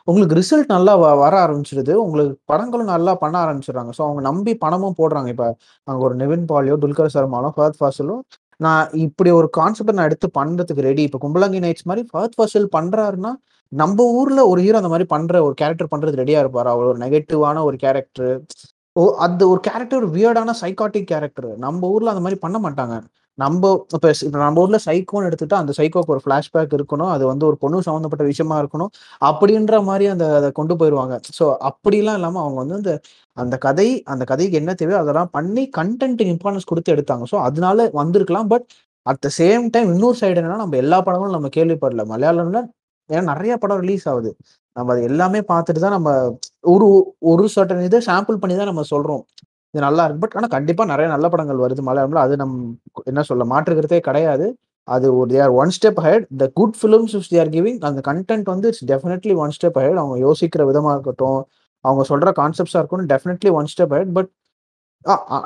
உங்களுக்கு 0.09 0.37
ரிசல்ட் 0.41 0.71
நல்லா 0.71 0.95
வ- 0.97 1.17
வர 1.23 1.35
ஆரம்பிச்சிடுது 1.45 1.95
உங்களுக்கு 2.05 2.37
படங்களும் 2.45 2.93
நல்லா 2.93 3.15
பண்ண 3.15 3.37
ஆரம்பிச்சிடுறாங்க. 3.45 3.93
ஸோ 3.97 4.05
அவங்க 4.07 4.23
நம்பி 4.29 4.55
பணமும் 4.57 4.99
போடுறாங்க. 5.01 5.29
இப்போ 5.29 5.49
அங்கே 5.89 6.05
ஒரு 6.05 6.17
நிவின் 6.23 6.47
பாலியோ 6.51 6.77
துல்கர் 6.85 7.15
சர்மாலோ 7.17 7.51
ஃபஹத் 7.57 7.81
ஃபாசிலோ 7.81 8.17
நான் 8.61 8.85
இப்படி 9.05 9.31
ஒரு 9.33 9.49
கான்செப்ட் 9.57 9.97
நான் 9.97 10.09
எடுத்து 10.09 10.29
பண்ணுறதுக்கு 10.35 10.87
ரெடி 10.87 11.03
இப்போ 11.09 11.21
கும்பலங்கி 11.25 11.61
நைட்ஸ் 11.65 11.87
மாதிரி 11.87 12.05
ஃபர்த் 12.11 12.37
ஃபாசில் 12.39 12.69
பண்ணுறாருன்னா 12.73 13.33
நம்ம 13.73 14.05
ஊரில் 14.17 14.49
ஒரு 14.51 14.61
ஹீரோ 14.61 14.79
அந்த 14.79 14.91
மாதிரி 14.93 15.07
பண்ணுற 15.11 15.41
ஒரு 15.47 15.55
கேரக்டர் 15.57 15.93
பண்ணுறது 15.93 16.21
ரெடியாக 16.23 16.45
இருப்பார். 16.45 16.71
அவர் 16.73 16.91
ஒரு 16.91 16.99
நெகட்டிவான 17.01 17.63
ஒரு 17.69 17.77
கேரக்டர் 17.79 18.33
ஓ 19.01 19.03
அது 19.25 19.45
ஒரு 19.53 19.61
கேரக்டர் 19.67 20.01
ஒரு 20.03 20.09
வியர்டான 20.17 20.55
சைக்காட்டிக் 20.63 21.09
கேரக்டர் 21.13 21.49
நம்ம 21.65 21.89
ஊர்ல 21.95 22.13
அந்த 22.13 22.23
மாதிரி 22.25 22.39
பண்ண 22.45 22.57
மாட்டாங்க. 22.65 22.95
நம்ம 23.39 23.63
இப்போ 23.97 24.09
இப்போ 24.27 24.39
நம்ம 24.45 24.61
ஊர்ல 24.63 24.79
சைக்கோன்னு 24.87 25.29
எடுத்துட்டா 25.29 25.57
அந்த 25.63 25.73
சைக்கோக்கு 25.79 26.13
ஒரு 26.15 26.23
ஃபிளாஷ்பேக் 26.25 26.73
இருக்கணும். 26.79 27.11
அது 27.17 27.25
வந்து 27.31 27.45
ஒரு 27.51 27.57
பொண்ணு 27.65 27.85
சம்மந்தப்பட்ட 27.89 28.25
விஷயமா 28.31 28.57
இருக்கணும். 28.63 28.91
அப்படின்ற 29.29 29.77
மாதிரி 29.89 30.07
அந்த 30.15 30.27
அதை 30.39 30.49
கொண்டு 30.59 30.77
போயிடுவாங்க 30.81 31.17
ஸோ 31.39 31.45
அப்படிலாம் 31.71 32.19
இல்லாமல் 32.21 32.43
அவங்க 32.45 32.59
வந்து 32.65 32.79
அந்த 32.81 32.93
அந்த 33.37 33.57
கதை 33.67 33.89
அந்த 34.13 34.25
கதைக்கு 34.33 34.59
என்ன 34.63 34.73
தேவையோ 34.81 34.99
அதெல்லாம் 35.05 35.31
பண்ணி 35.39 35.65
கண்டென்ட்டுக்கு 35.79 36.35
இம்பார்ட்டன்ஸ் 36.37 36.71
கொடுத்து 36.73 36.95
எடுத்தாங்க. 36.97 37.27
ஸோ 37.33 37.39
அதனால 37.49 37.89
வந்திருக்கலாம். 38.01 38.51
But 38.55 38.67
at 39.07 39.23
the 39.27 39.29
same 39.41 39.65
time 39.75 39.91
இன்னொரு 39.95 40.17
சைடு 40.23 40.39
என்னன்னா 40.41 40.61
நம்ம 40.65 40.79
எல்லா 40.85 40.99
படங்களும் 41.07 41.37
நம்ம 41.39 41.51
கேள்விப்படல. 41.59 42.05
மலையாளம்ல 42.15 42.61
ஏன்னா 43.11 43.23
நிறைய 43.33 43.53
படம் 43.63 43.81
ரிலீஸ் 43.85 44.07
ஆகுது. 44.13 44.31
நம்ம 44.77 44.93
அது 44.95 45.03
எல்லாமே 45.11 45.41
பார்த்துட்டு 45.53 45.81
தான் 45.85 45.97
நம்ம 45.97 46.11
ஒரு 46.75 46.87
ஒரு 47.31 47.45
சர்டன் 47.57 47.87
இதை 47.89 48.01
சாம்பிள் 48.11 48.41
பண்ணி 48.43 48.57
தான் 48.61 48.71
நம்ம 48.73 48.85
சொல்றோம். 48.93 49.23
இது 49.75 49.81
நல்லா 49.87 50.05
இருக்கு. 50.07 50.23
பட் 50.25 50.37
ஆனால் 50.39 50.53
கண்டிப்பா 50.57 50.85
நிறைய 50.93 51.07
நல்ல 51.15 51.27
படங்கள் 51.33 51.63
வருது. 51.65 51.83
மலையாளம்ல 51.89 52.23
அது 52.27 52.35
நம் 52.43 52.57
என்ன 53.11 53.23
சொல்ல 53.31 53.45
மாற்றுக்கிறதே 53.55 54.01
கிடையாது. 54.09 54.47
அது 54.89 55.07
ஒரு 55.21 55.29
they're 55.35 55.53
one 55.63 55.73
step 55.77 56.01
head 56.07 56.27
the 56.43 56.45
good 56.61 56.77
films 56.81 57.15
if 57.19 57.29
they're 57.35 57.51
giving 57.57 57.79
அந்த 57.89 58.01
கண்டென்ட் 58.11 58.47
வந்து 58.53 58.69
it's 58.71 58.85
definitely 58.93 59.35
one 59.45 59.53
step 59.57 59.79
head 59.83 59.99
அவங்க 60.03 60.17
யோசிக்கிற 60.27 60.63
விதமாக 60.71 60.95
இருக்கட்டும் 60.97 61.41
அவங்க 61.85 62.03
சொல்ற 62.13 62.29
கான்செப்ட்ஸாக 62.41 62.81
இருக்கட்டும் 62.83 63.11
definitely 63.15 63.51
one 63.59 63.69
step 63.73 63.95
head 63.97 64.13
but 64.19 64.31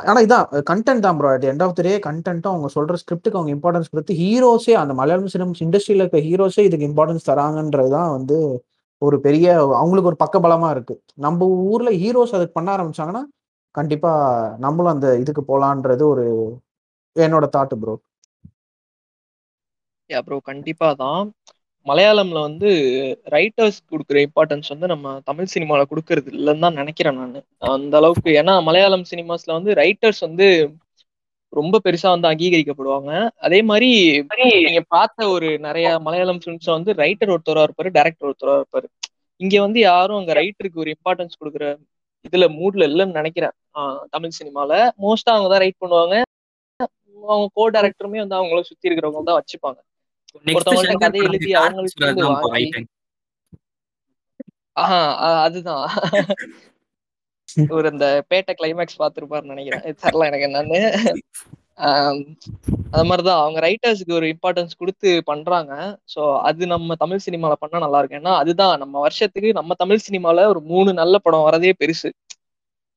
ஆனா 0.05 0.21
இதான் 0.25 0.47
கண்டென்ட் 0.69 1.05
தான் 1.05 1.17
bro 1.19 1.29
at 1.33 1.47
end 1.51 1.63
of 1.65 1.75
the 1.75 1.83
day 1.87 1.93
கண்டென்ட்டும் 2.07 2.53
அவங்க 2.53 2.69
சொல்ற 2.77 2.95
ஸ்கிரிப்டுக்கு 3.03 3.39
அவங்க 3.39 3.53
இம்பார்ட்டன்ஸ் 3.57 3.91
கொடுத்து 3.93 4.15
ஹீரோஸே 4.21 4.75
அந்த 4.83 4.95
மலையாளம் 5.01 5.33
சினிமா 5.35 5.55
இண்டஸ்ட்ரியில 5.67 6.05
இருக்க 6.05 6.21
ஹீரோஸே 6.27 6.65
இதுக்கு 6.69 6.89
இம்பார்ட்டன்ஸ் 6.91 7.29
தராங்கன்றது 7.31 7.91
தான் 7.97 8.11
வந்து 8.17 8.39
ஒரு 9.03 9.17
பெரிய 9.25 9.47
அவங்களுக்கு 9.81 10.11
ஒரு 10.11 10.19
பக்கபலமா 10.23 10.69
இருக்கு. 10.75 10.95
நம்ம 11.25 11.41
ஊர்ல 11.69 11.91
ஹீரோஸ் 12.03 12.35
அதுக்கு 12.39 12.57
பண்ண 12.59 12.69
ஆரம்பிச்சாங்கன்னா 12.77 13.23
கண்டிப்பா 13.75 14.13
நம்மளும் 14.65 14.95
அந்த 14.95 15.09
இதுக்கு 15.23 15.43
போலான்றது 15.49 16.05
ஒரு 16.13 16.25
என்னோட 17.17 17.47
தாட் 17.57 17.75
ப்ரோ 17.83 17.95
யா 20.11 20.21
ப்ரோ 20.25 20.37
கண்டிப்பா 20.49 20.89
தான் 21.01 21.27
மலையாளம்ல 21.87 22.39
வந்து 22.49 22.69
ரைட்டர்ஸ் 23.35 23.79
கொடுக்குற 23.93 24.19
இம்பார்ட்டன்ஸ் 24.27 24.73
வந்து 24.73 24.87
நம்ம 24.93 25.15
தமிழ் 25.29 25.53
சினிமாவில் 25.55 25.91
கொடுக்கறது 25.93 26.29
இல்லைன்னு 26.39 26.65
தான் 26.67 26.79
நினைக்கிறேன் 26.81 27.19
நான். 27.21 27.37
அந்த 27.77 27.97
அளவுக்கு 28.01 28.31
ஏன்னா 28.41 28.55
மலையாளம் 28.69 29.07
சினிமாஸ்ல 29.13 29.53
வந்து 29.59 29.73
ரைட்டர்ஸ் 29.83 30.23
வந்து 30.29 30.47
ரொம்ப 31.53 31.79
பெருசா 31.87 32.09
வந்து 32.15 32.31
அங்கீகரிக்கப்படுவாங்க. 32.33 33.11
அதே 33.47 33.59
மாதிரி 33.71 33.89
நீங்க 34.67 34.83
பார்த்த 34.97 35.29
ஒரு 35.35 35.49
நிறைய 35.67 35.89
மலையாளம் 36.07 36.41
ஃபிலிம்ஸ் 36.43 36.71
வந்து 36.77 36.93
ரைட்டர் 37.03 37.33
ஒருத்தரா 37.35 37.65
இருப்பாரு 37.69 37.91
டைரக்டர் 37.99 38.29
ஒருத்தரா 38.31 38.55
இருப்பாரு. 38.61 38.87
இங்க 39.41 39.57
வந்து 39.67 39.81
யாரும் 39.91 40.21
அங்க 40.21 40.33
ரைட்டருக்கு 40.41 40.83
ஒரு 40.85 40.93
இம்பார்ட்டன்ஸ் 40.97 41.39
கொடுக்குற 41.41 41.67
இதுல 42.25 42.47
மூட்ல 42.59 42.87
இல்லைன்னு 42.91 43.19
நினைக்கிறேன். 43.21 43.55
தமிழ் 44.15 44.37
சினிமால. 44.41 44.73
மோஸ்டா 45.05 45.33
அவங்க 45.35 45.49
தான் 45.55 45.63
ரைட் 45.65 45.83
பண்ணுவாங்க. 45.85 46.17
அவங்க 47.17 47.47
கோ 47.59 47.65
டேரக்டருமே 47.77 48.21
வந்து 48.25 48.39
அவங்கள 48.39 48.61
சுத்தி 48.69 48.89
இருக்கிறவங்க 48.89 49.23
தான் 49.31 49.41
வச்சுப்பாங்க. 49.41 49.79
ஒருத்தவங்கள்ட்ட 50.37 51.05
கதை 51.05 51.21
எழுதி 51.29 51.51
அவங்களுக்கு 51.61 52.07
அதுதான். 55.47 55.87
ஒரு 57.77 57.87
அந்த 57.93 58.07
பேட்டை 58.31 58.53
கிளைமேக்ஸ் 58.59 59.01
பார்த்திருப்பாருன்னு 59.01 59.53
நினைக்கிறேன். 59.55 59.83
இது 59.89 60.03
தெரியல 60.05 60.29
எனக்கு 60.31 60.47
என்னன்னு. 60.49 60.81
அது 62.95 63.05
மாதிரிதான். 63.09 63.41
அவங்க 63.43 63.59
ரைட்டர்ஸ்க்கு 63.67 64.17
ஒரு 64.19 64.27
இம்பார்ட்டன்ஸ் 64.33 64.79
கொடுத்து 64.81 65.11
பண்றாங்க. 65.31 65.73
ஸோ 66.15 66.23
அது 66.41 66.67
நம்ம 66.67 66.95
தமிழ் 66.95 67.25
சினிமால 67.27 67.55
பண்ணா 67.63 67.79
நல்லா 67.79 67.99
இருக்கும். 68.01 68.21
ஏன்னா 68.23 68.35
அதுதான் 68.43 68.75
நம்ம 68.79 69.01
வருஷத்துக்கு 69.01 69.51
நம்ம 69.53 69.75
தமிழ் 69.75 70.05
சினிமால 70.09 70.47
ஒரு 70.53 70.61
மூணு 70.73 70.93
நல்ல 70.93 71.19
படம் 71.19 71.47
வரதே 71.49 71.73
பெருசு. 71.83 72.11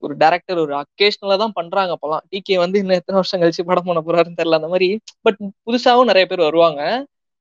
ஒரு 0.03 0.13
டேரக்டர் 0.17 0.59
ஒரு 0.63 0.73
அக்கேஷனலா 0.81 1.37
தான் 1.43 1.55
பண்றாங்க 1.59 1.91
அப்பெல்லாம் 1.95 2.25
டிகே 2.31 2.55
வந்து 2.63 2.79
இன்னும் 2.81 2.97
எத்தனை 2.99 3.17
வருஷம் 3.19 3.41
கழிச்சு 3.41 3.63
படம் 3.69 3.87
பண்ண 3.89 4.01
போறாருன்னு 4.01 4.39
தெரியல 4.41 4.59
அந்த 4.59 4.69
மாதிரி. 4.73 4.89
பட் 5.21 5.39
புதுசாவும் 5.67 6.09
நிறைய 6.11 6.25
பேர் 6.31 6.47
வருவாங்க. 6.47 6.81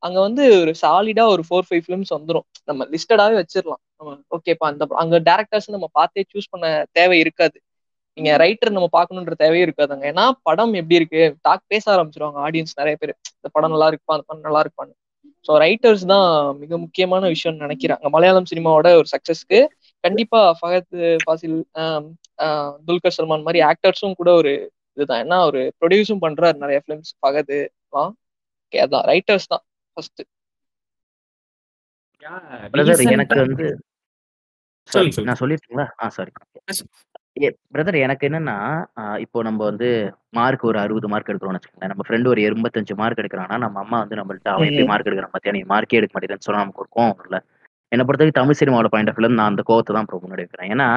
அங்க 0.04 0.18
வந்து 0.26 0.44
ஒரு 0.62 0.72
சாலிடா 0.82 1.24
ஒரு 1.34 1.42
ஃபோர் 1.48 1.66
ஃபைவ் 1.68 1.84
ஃபிலிம்ஸ் 1.84 2.12
வந்துரும். 2.16 2.46
நம்ம 2.68 2.86
லிஸ்டடாவே 2.92 3.36
வச்சிடலாம் 3.40 3.82
நம்ம 3.98 4.10
ஓகேப்பா 4.36 4.66
அந்த 4.72 4.86
அங்க 5.02 5.16
டேரக்டர்ஸ் 5.28 5.68
நம்ம 5.74 5.86
பார்த்தே 5.98 6.24
சூஸ் 6.32 6.50
பண்ண 6.54 6.66
தேவை 6.98 7.18
இருக்காது. 7.24 7.56
நீங்க 8.18 8.32
ரைட்டர் 8.42 8.74
நம்ம 8.76 8.88
பார்க்கணுன்ற 8.96 9.34
தேவையே 9.42 9.62
இருக்காதுங்க 9.66 10.04
ஏன்னா 10.10 10.24
படம் 10.48 10.74
எப்படி 10.80 10.98
இருக்கு? 11.00 11.22
டாக் 11.46 11.64
பேச 11.72 11.84
ஆரம்பிச்சிருவாங்க 11.94 12.38
ஆடியன்ஸ் 12.46 12.78
நிறைய 12.80 12.96
பேர். 13.00 13.12
இந்த 13.34 13.48
படம் 13.56 13.72
நல்லா 13.74 13.88
இருக்குப்பா 13.90 14.14
அந்த 14.16 14.26
படம் 14.28 14.46
நல்லா 14.46 14.60
இருப்பான்னு. 14.64 14.94
ஸோ 15.46 15.52
ரைட்டர்ஸ் 15.62 16.04
தான் 16.12 16.28
மிக 16.62 16.72
முக்கியமான 16.84 17.22
விஷயம்னு 17.34 17.64
நினைக்கிறேன். 17.66 17.98
அங்க 17.98 18.10
மலையாளம் 18.16 18.50
சினிமாவோட 18.52 18.88
ஒரு 19.00 19.08
சக்சஸ்க்கு 19.14 19.58
கண்டிப்பா 20.04 20.40
ஃபஹத் 20.58 20.94
ஃபாசில் 21.24 21.56
துல்கர் 22.88 23.16
சல்மான் 23.16 23.46
மாதிரி 23.46 23.60
ஆக்டர்ஸும் 23.70 24.18
கூட 24.20 24.30
ஒரு 24.40 24.52
இதுதான். 24.96 25.22
ஏன்னா 25.24 25.38
ஒரு 25.48 25.60
ப்ரொடியூஸும் 25.80 26.24
பண்றாரு 26.26 26.56
நிறைய 26.64 26.78
ஃபிலிம்ஸ் 26.84 27.12
ஃபகத் 27.20 27.54
ஓகே 28.02 28.78
அதான். 28.84 29.04
ரைட்டர்ஸ் 29.12 29.48
தான். 29.52 29.64
ஃபர்ஸ்ட் 29.96 30.22
பிரதர் 32.74 33.02
எனக்கு 33.14 33.38
வந்து 33.46 33.66
சொல்லுங்க. 34.88 35.22
நான் 35.28 35.40
சொல்லிட்டுங்களா 35.40 35.86
ஆ 36.02 36.08
சாரி 36.16 36.32
பிரதர் 37.74 37.96
எனக்கு 38.04 38.26
என்னன்னா 38.28 38.56
இப்போ 39.24 39.38
நம்ம 39.46 39.60
வந்து 39.70 39.88
மார்க் 40.38 40.66
ஒரு 40.70 40.78
அறுபது 40.82 41.06
மார்க் 41.12 41.30
எடுக்கிறோம்னு 41.30 41.58
வச்சுக்கோங்களேன். 41.58 41.92
நம்ம 41.92 42.04
ஃப்ரெண்டு 42.06 42.30
ஒரு 42.32 42.40
எண்பத்தஞ்சு 42.48 42.94
மார்க் 43.00 43.20
எடுக்கிறான்னா 43.22 43.56
நம்ம 43.64 43.80
அம்மா 43.84 43.98
வந்து 44.02 44.18
நம்மள்ட்ட 44.20 44.50
அவன் 44.54 44.68
எப்படி. 44.68 44.86
மார்க் 44.92 45.08
எடுக்கிறான் 45.08 45.34
பார்த்தியா 45.34 45.54
நீ 45.56 45.62
மார்க்கே 45.72 45.98
எடுக்க 46.00 46.14
மாட்டேங்குதுன்னு 46.14 46.48
சொன்னா 46.48 46.62
நமக்கு 46.64 46.82
ஒரு 46.84 46.90
கோவம் 46.96 47.16
வரல 47.20 47.38
என்னை 47.92 48.04
பொறுத்தவரைக்கும் 48.06 48.40
தமிழ் 48.40 48.58
சினிமாவோட 48.60 48.90
பாயிண்ட் 48.94 49.10
ஆஃப் 49.12 49.22
நான் 49.38 49.50
அந்த 49.52 49.64
கோவத்தை 49.70 49.94
தான் 49.96 50.06
ப்ரோ 50.10 50.20
முன்னாடி 50.24 50.44
வைக்கிறேன் 50.44 50.70
ஏன்னா 50.74 50.88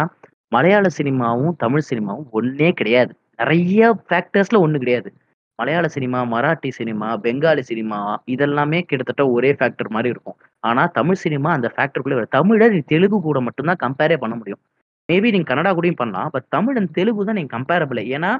மலையாள 0.51 0.89
சினிமாவும் 0.97 1.55
தமிழ் 1.63 1.87
சினிமாவும் 1.89 2.29
ஒன்னே 2.39 2.69
கிடையாது. 2.81 3.11
நிறைய 3.41 3.79
ஃபேக்டர்ஸ்ல 4.07 4.61
ஒண்ணு 4.65 4.81
கிடையாது. 4.83 5.09
Malayala 5.59 5.85
cinema 5.95 6.19
Marathi 6.33 6.69
cinema 6.77 7.07
Bengali 7.25 7.63
cinema 7.69 7.99
இதெல்லாமே 8.33 8.79
கிட்டத்தட்ட 8.89 9.23
ஒரே 9.35 9.51
ஃபேக்டர் 9.59 9.93
மாதிரி 9.95 10.11
இருக்கும். 10.13 10.37
ஆனா 10.69 10.83
தமிழ் 10.97 11.21
சினிமா 11.23 11.49
அந்த 11.57 11.67
ஃபேக்டருக்குள்ளே 11.75 12.17
வரும் 12.19 12.35
தமிழை 12.37 12.67
நீ 12.75 12.81
தெலுங்கு 12.93 13.19
கூட 13.27 13.39
மட்டும்தான் 13.47 13.81
கம்பேரே 13.85 14.17
பண்ண 14.23 14.35
முடியும். 14.39 14.61
மேபி 15.09 15.27
நீங்க 15.35 15.47
கன்னடா 15.51 15.71
கூடயும் 15.77 15.99
பண்ணலாம் 16.01 16.29
பட் 16.35 16.47
தமிழ் 16.55 16.77
அண்ட் 16.79 16.93
தெலுங்கு 16.99 17.27
தான் 17.29 17.39
நீங்க 17.39 17.51
கம்பேரபிள் 17.57 18.01
ஏன்னா 18.15 18.31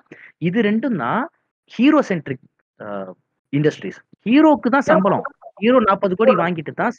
இது 0.48 0.68
ரெண்டும் 0.70 0.98
தான் 1.04 1.22
ஹீரோ 1.72 2.00
சென்ட்ரிக் 2.10 2.44
இண்டஸ்ட்ரீஸ் 3.58 4.00
ஹீரோக்கு 4.28 4.70
தான் 4.76 4.88
சம்பளம். 4.92 5.24
ஹீரோ 5.64 5.78
நாற்பது 5.90 6.16
கோடி 6.18 6.34
வாங்கிட்டு 6.42 6.74
தான் 6.82 6.92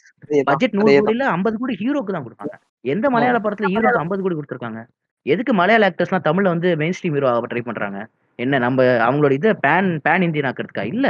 பட்ஜெட் 0.47 0.75
நூறு. 0.77 0.93
கோடியில 1.01 1.27
ஐம்பது 1.35 1.55
கோடி 1.61 1.73
ஹீரோக்கு 1.81 2.15
தான் 2.15 2.25
கொடுப்பாங்க. 2.25 2.55
எந்த 2.93 3.05
மலையாள 3.15 3.37
படத்துல 3.45 3.69
ஹீரோக்கு 3.73 4.01
ஐம்பது 4.03 4.23
கோடி 4.23 4.35
கொடுத்துருக்காங்க? 4.37 4.81
எதுக்கு 5.25 5.53
மலையாள 5.59 5.87
ஆக்டர்ஸ்லாம் 5.89 6.25
தமிழ்ல 6.27 6.53
வந்து 6.55 6.69
மெயின் 6.81 6.95
ஸ்ட்ரீம் 6.97 7.15
ஹீரோ 7.17 7.29
ஆக 7.31 7.47
ட்ரை 7.51 7.63
பண்றாங்க? 7.69 7.99
என்ன 8.39 8.59
நம்ம 8.63 8.79
அவங்களோட 9.05 9.33
இதை 9.39 9.51
பேன் 9.65 9.89
பேன் 10.05 10.25
இந்தியன் 10.27 10.49
ஆக்கிறதுக்கா? 10.49 10.83
இல்ல. 10.93 11.07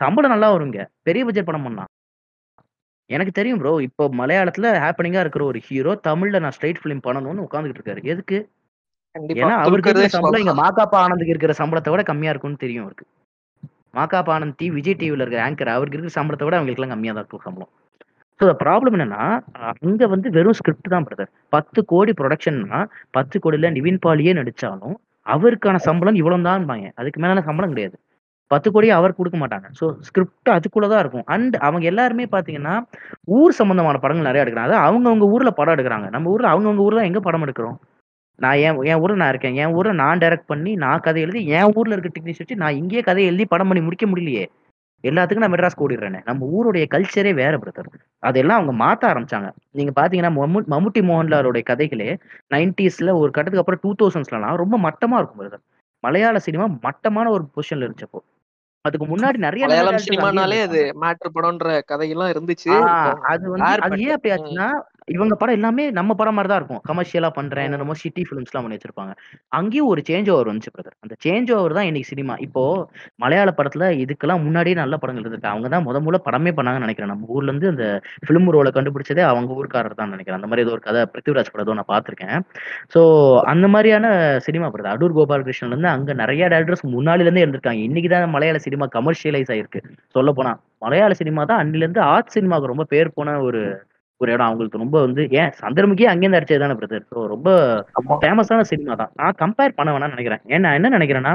சம்பளம் 0.00 0.34
நல்லா 0.34 0.48
வருங்க. 0.54 0.78
பெரிய 1.08 1.22
பட்ஜெட் 1.26 1.48
படம் 1.48 1.66
பண்ணலாம் 1.66 1.90
எனக்கு 3.10 3.32
தெரியும் 3.32 3.60
ப்ரோ 3.60 3.72
இப்போ 3.86 4.04
மலையாளத்துல 4.18 4.70
ஹாப்பனிங்கா 4.82 5.20
இருக்கிற 5.24 5.42
ஒரு 5.44 5.58
ஹீரோ 5.66 5.92
தமிழ்ல 6.06 6.40
நான் 6.44 6.54
ஸ்ட்ரைட் 6.56 6.80
ஃபிலிம் 6.80 7.04
பண்ணணும்னு 7.06 7.44
உட்காந்துக்கிட்டு 7.46 7.80
இருக்காரு. 7.80 8.02
எதுக்கு? 8.12 8.38
ஏன்னா 9.34 9.54
அவருக்கு 9.62 9.90
இருக்கிற 9.90 10.10
சம்பளம் 10.16 10.42
இங்க. 10.44 10.54
மாகாப்பா 10.60 10.98
ஆனந்துக்கு 11.04 11.34
இருக்கிற 11.34 11.54
சம்பளத்தை 11.60 11.92
விட 11.92 12.02
கம்மியா 12.10 12.32
இருக்கும்னு 12.32 12.62
தெரியும் 12.64 12.84
அவருக்கு. 12.84 13.06
மாகாப்பா 13.98 14.32
ஆனந்த் 14.36 14.58
டிவி 14.60 14.74
விஜய் 14.78 14.98
டிவில 15.00 15.24
இருக்கிற 15.24 15.42
ஆங்கர் 15.46 15.74
அவருக்கு 15.74 15.96
இருக்கிற 15.96 16.14
சம்பளத்தை 16.18 16.46
விட 16.46 16.56
அவங்களுக்கு 16.58 16.82
எல்லாம் 16.82 16.94
கம்மியா 16.94 17.12
தான் 17.14 17.24
இருக்கும் 17.24 17.46
சம்பளம். 17.46 17.70
ஸோ 18.40 18.52
ப்ராப்ளம் 18.60 18.96
என்னன்னா 18.96 19.22
அங்க 19.82 20.06
வந்து 20.12 20.28
வெறும் 20.36 20.58
ஸ்கிரிப்ட் 20.58 20.92
தான் 20.94 21.06
பிரதர் 21.06 21.30
பத்து 21.54 21.80
கோடி 21.92 22.12
ப்ரொடக்ஷன்னா 22.20 22.80
பத்து 23.16 23.36
கோடியில 23.44 23.70
நிவின் 23.76 24.02
பாலியே 24.04 24.34
நடிச்சாலும் 24.40 24.96
அவருக்கான 25.28 25.80
சம்பளம் 25.88 26.20
இவ்வளவு 26.22 26.48
தான் 26.50 26.68
அதுக்கு 27.00 27.20
மேலான 27.24 27.42
சம்பளம் 27.48 27.72
கிடையாது. 27.74 27.96
பத்து 28.50 28.68
கோடியை 28.74 28.94
அவர் 28.98 29.16
கொடுக்க 29.18 29.36
மாட்டாங்க. 29.40 29.66
ஸோ 29.80 29.86
ஸ்கிரிப்ட் 30.06 30.50
அதுக்குள்ளதான் 30.56 31.02
இருக்கும். 31.04 31.26
அண்ட் 31.34 31.56
அவங்க 31.66 31.84
எல்லாருமே 31.92 32.24
பாத்தீங்கன்னா 32.34 32.74
ஊர் 33.38 33.58
சம்பந்தமான 33.60 33.98
படங்கள் 34.04 34.28
நிறைய 34.30 34.44
எடுக்கிறாங்க. 34.44 34.70
அதாவது 34.70 34.86
அவங்கவுங்க 34.88 35.26
ஊர்ல 35.34 35.50
படம் 35.60 35.74
எடுக்கிறாங்க. 35.76 36.08
நம்ம 36.10 36.30
ஊர்ல 36.34 36.48
அவங்கவுங்க 36.54 36.84
ஊர்ல 36.88 37.04
எங்க 37.10 37.20
படம் 37.20 37.44
எடுக்கிறோம்? 37.46 37.78
நான் 38.38 38.58
என் 38.66 38.78
என் 38.90 39.00
ஊர்ல 39.02 39.18
நான் 39.22 39.28
இருக்கேன். 39.28 39.56
என் 39.62 39.74
ஊரை 39.78 39.92
நான் 40.02 40.18
டைரக்ட் 40.18 40.50
பண்ணி 40.52 40.72
நான் 40.84 41.00
கதை 41.00 41.22
எழுதி 41.22 41.40
என் 41.58 41.72
ஊர்ல 41.78 41.94
இருக்க 41.96 42.10
டெக்னீஷியன் 42.16 42.44
வச்சு 42.44 42.62
நான் 42.64 42.78
இங்கேயே 42.80 43.02
கதை 43.02 43.24
எழுதி 43.24 43.46
படம் 43.54 43.70
பண்ணி 43.70 43.82
முடிக்க 43.84 44.06
முடியலையே. 44.06 44.44
எல்லாத்துக்கும் 45.04 45.44
நான் 45.44 45.52
மெட்ராஸ் 45.52 45.80
ஓடிடுறேனே 45.84 46.20
நம்ம 46.24 46.46
ஊருடைய 46.56 46.84
கல்ச்சரே 46.94 47.32
வேற 47.34 47.58
பிரதர் 47.58 47.90
அதெல்லாம் 48.22 48.58
அவங்க 48.58 48.72
மாத்த 48.84 49.02
ஆரம்பிச்சாங்க. 49.10 49.48
நீங்க 49.70 49.92
பாத்தீங்கன்னா 50.00 50.32
மம்மு 50.38 50.60
மம்முட்டி 50.72 51.02
மோகன்லாலுடைய 51.10 51.64
கதைகளே 51.70 52.08
நைன்டிஸ்ல 52.54 53.12
ஒரு 53.18 53.30
கட்டத்துக்கு 53.30 53.64
அப்புறம் 53.64 53.82
டூ 53.84 53.92
தௌசண்ட்ஸ்லாம் 54.00 54.62
ரொம்ப 54.62 54.78
மட்டமா 54.78 55.18
இருக்கும் 55.18 55.42
பிரதர் 55.42 55.64
மலையாள 56.04 56.38
சினிமா 56.38 56.66
மட்டமான 56.82 57.30
ஒரு 57.30 57.44
பொசிஷன்ல 57.54 57.86
இருந்துச்சப்போ. 57.86 58.20
அதுக்கு 58.84 59.06
முன்னாடி 59.06 59.38
நிறைய 59.46 59.64
மலையாளம் 59.66 60.04
சினிமானாலே 60.04 60.58
அது. 60.66 60.82
மேட்ரு 61.02 61.30
படம்ன்ற 61.34 61.70
கதையெல்லாம் 61.86 62.30
இருந்துச்சு. 62.34 62.72
அது 63.32 63.44
வந்து 63.50 63.70
அது 63.86 63.98
ஏன் 64.06 64.14
அப்படி 64.16 64.34
ஆச்சுன்னா 64.34 64.68
இவங்க 65.08 65.34
படம் 65.34 65.56
எல்லாமே 65.56 65.84
நம்ம 65.96 66.14
படம் 66.14 66.36
மாதிரி 66.36 66.50
தான் 66.50 66.60
இருக்கும். 66.60 66.80
கமர்ஷியலா 66.88 67.30
பண்றேன் 67.36 67.64
ம். 67.64 67.68
என்னென்னமோ 67.68 67.94
சிட்டி 68.00 68.22
ஃபிலிம்ஸ்லாம் 68.28 68.64
பண்ணி 68.64 68.76
வச்சிருப்பாங்க 68.76 69.12
அங்கேயும் 69.58 69.90
ஒரு 69.92 70.00
சேஞ்ச் 70.08 70.28
ஓவர் 70.34 70.50
வந்துச்சு 70.50 70.72
பிரதர் 70.74 70.96
அந்த 71.04 71.14
சேஞ்ச் 71.24 71.50
ஓவர் 71.56 71.76
தான் 71.78 71.88
இன்னைக்கு 71.90 72.10
சினிமா 72.12 72.34
இப்போ 72.46 72.62
மலையாள 73.22 73.50
படத்துல 73.58 73.84
இதுக்கெல்லாம் 74.02 74.42
முன்னாடியே 74.46 74.76
நல்ல 74.80 74.94
படங்கள் 75.02 75.22
இருந்திருக்கு. 75.22 75.52
அவங்க 75.52 75.68
தான் 75.74 75.86
முத 75.86 76.00
முத 76.06 76.20
படமே 76.26 76.52
பண்ணாங்கன்னு 76.58 76.86
நினைக்கிறேன். 76.86 77.12
நம்ம 77.12 77.32
ஊர்ல 77.36 77.52
இருந்து 77.52 77.72
அந்த 77.72 77.86
ஃபிலிம் 78.26 78.50
ரோலை 78.56 78.72
கண்டுபிடிச்சதே 78.76 79.24
அவங்க 79.30 79.50
ஊர்க்காரர் 79.60 79.98
தான் 80.00 80.12
நினைக்கிறேன். 80.14 80.40
அந்த 80.40 80.50
மாதிரி 80.50 80.64
ஏதோ 80.66 80.74
ஒரு 80.76 80.84
கதை 80.86 81.02
பிருத்திவிராஜ் 81.14 81.52
படம் 81.52 81.66
ஏதோ 81.66 81.78
நான் 81.80 81.90
பார்த்திருக்கேன். 81.92 82.36
ஸோ 82.94 83.02
அந்த 83.52 83.66
மாதிரியான 83.74 84.06
சினிமா 84.48 84.68
பிரதர் 84.72 84.94
அடூர் 84.94 85.16
கோபாலகிருஷ்ணன்ல 85.18 85.74
இருந்து 85.74 85.94
அங்க 85.94 86.12
நிறைய 86.22 86.44
டேரக்டர்ஸ் 86.54 86.86
முன்னாடில 86.94 87.26
இருந்தே 87.26 87.44
இருந்திருக்காங்க. 87.44 87.82
இன்னைக்கு 87.88 88.10
தான் 88.14 88.34
மலையாள 88.36 88.58
சினிமா 88.66 88.88
கமர்ஷியலைஸ் 88.96 89.52
ஆயிருக்கு. 89.54 89.82
சொல்ல 90.16 90.30
போனா 90.32 90.52
மலையாள 90.84 91.12
சினிமா 91.20 91.42
தான் 91.50 91.60
அன்னில 91.62 91.84
இருந்து 91.84 92.02
ஆர்ட் 92.12 92.34
சினிமாவுக்கு 92.34 92.72
ரொம்ப 92.72 92.84
பேர் 92.92 93.16
போன 93.16 93.38
ஒரு 93.46 93.60
ஒரு 94.20 94.30
இடம் 94.34 94.48
அவங்களுக்கு 94.48 94.82
ரொம்ப 94.82 94.96
வந்து 95.06 95.22
ஏன் 95.40 95.52
சந்திரமுகியே 95.60 96.08
அங்கேருந்து 96.12 96.38
அடிச்சது 96.38 96.62
தானே 96.62 96.76
பிரதர் 96.78 97.04
ஸோ 97.10 97.18
ரொம்ப. 97.34 97.48
ஃபேமஸான 98.22 98.64
சினிமா 98.70 98.94
தான். 99.02 99.12
நான் 99.20 99.38
கம்பேர் 99.42 99.76
பண்ண 99.78 99.88
வேணாம்னு 99.94 100.16
நினைக்கிறேன். 100.16 100.42
ஏன்னா 100.56 100.70
என்ன 100.78 100.92
நினைக்கிறேன்னா 100.96 101.34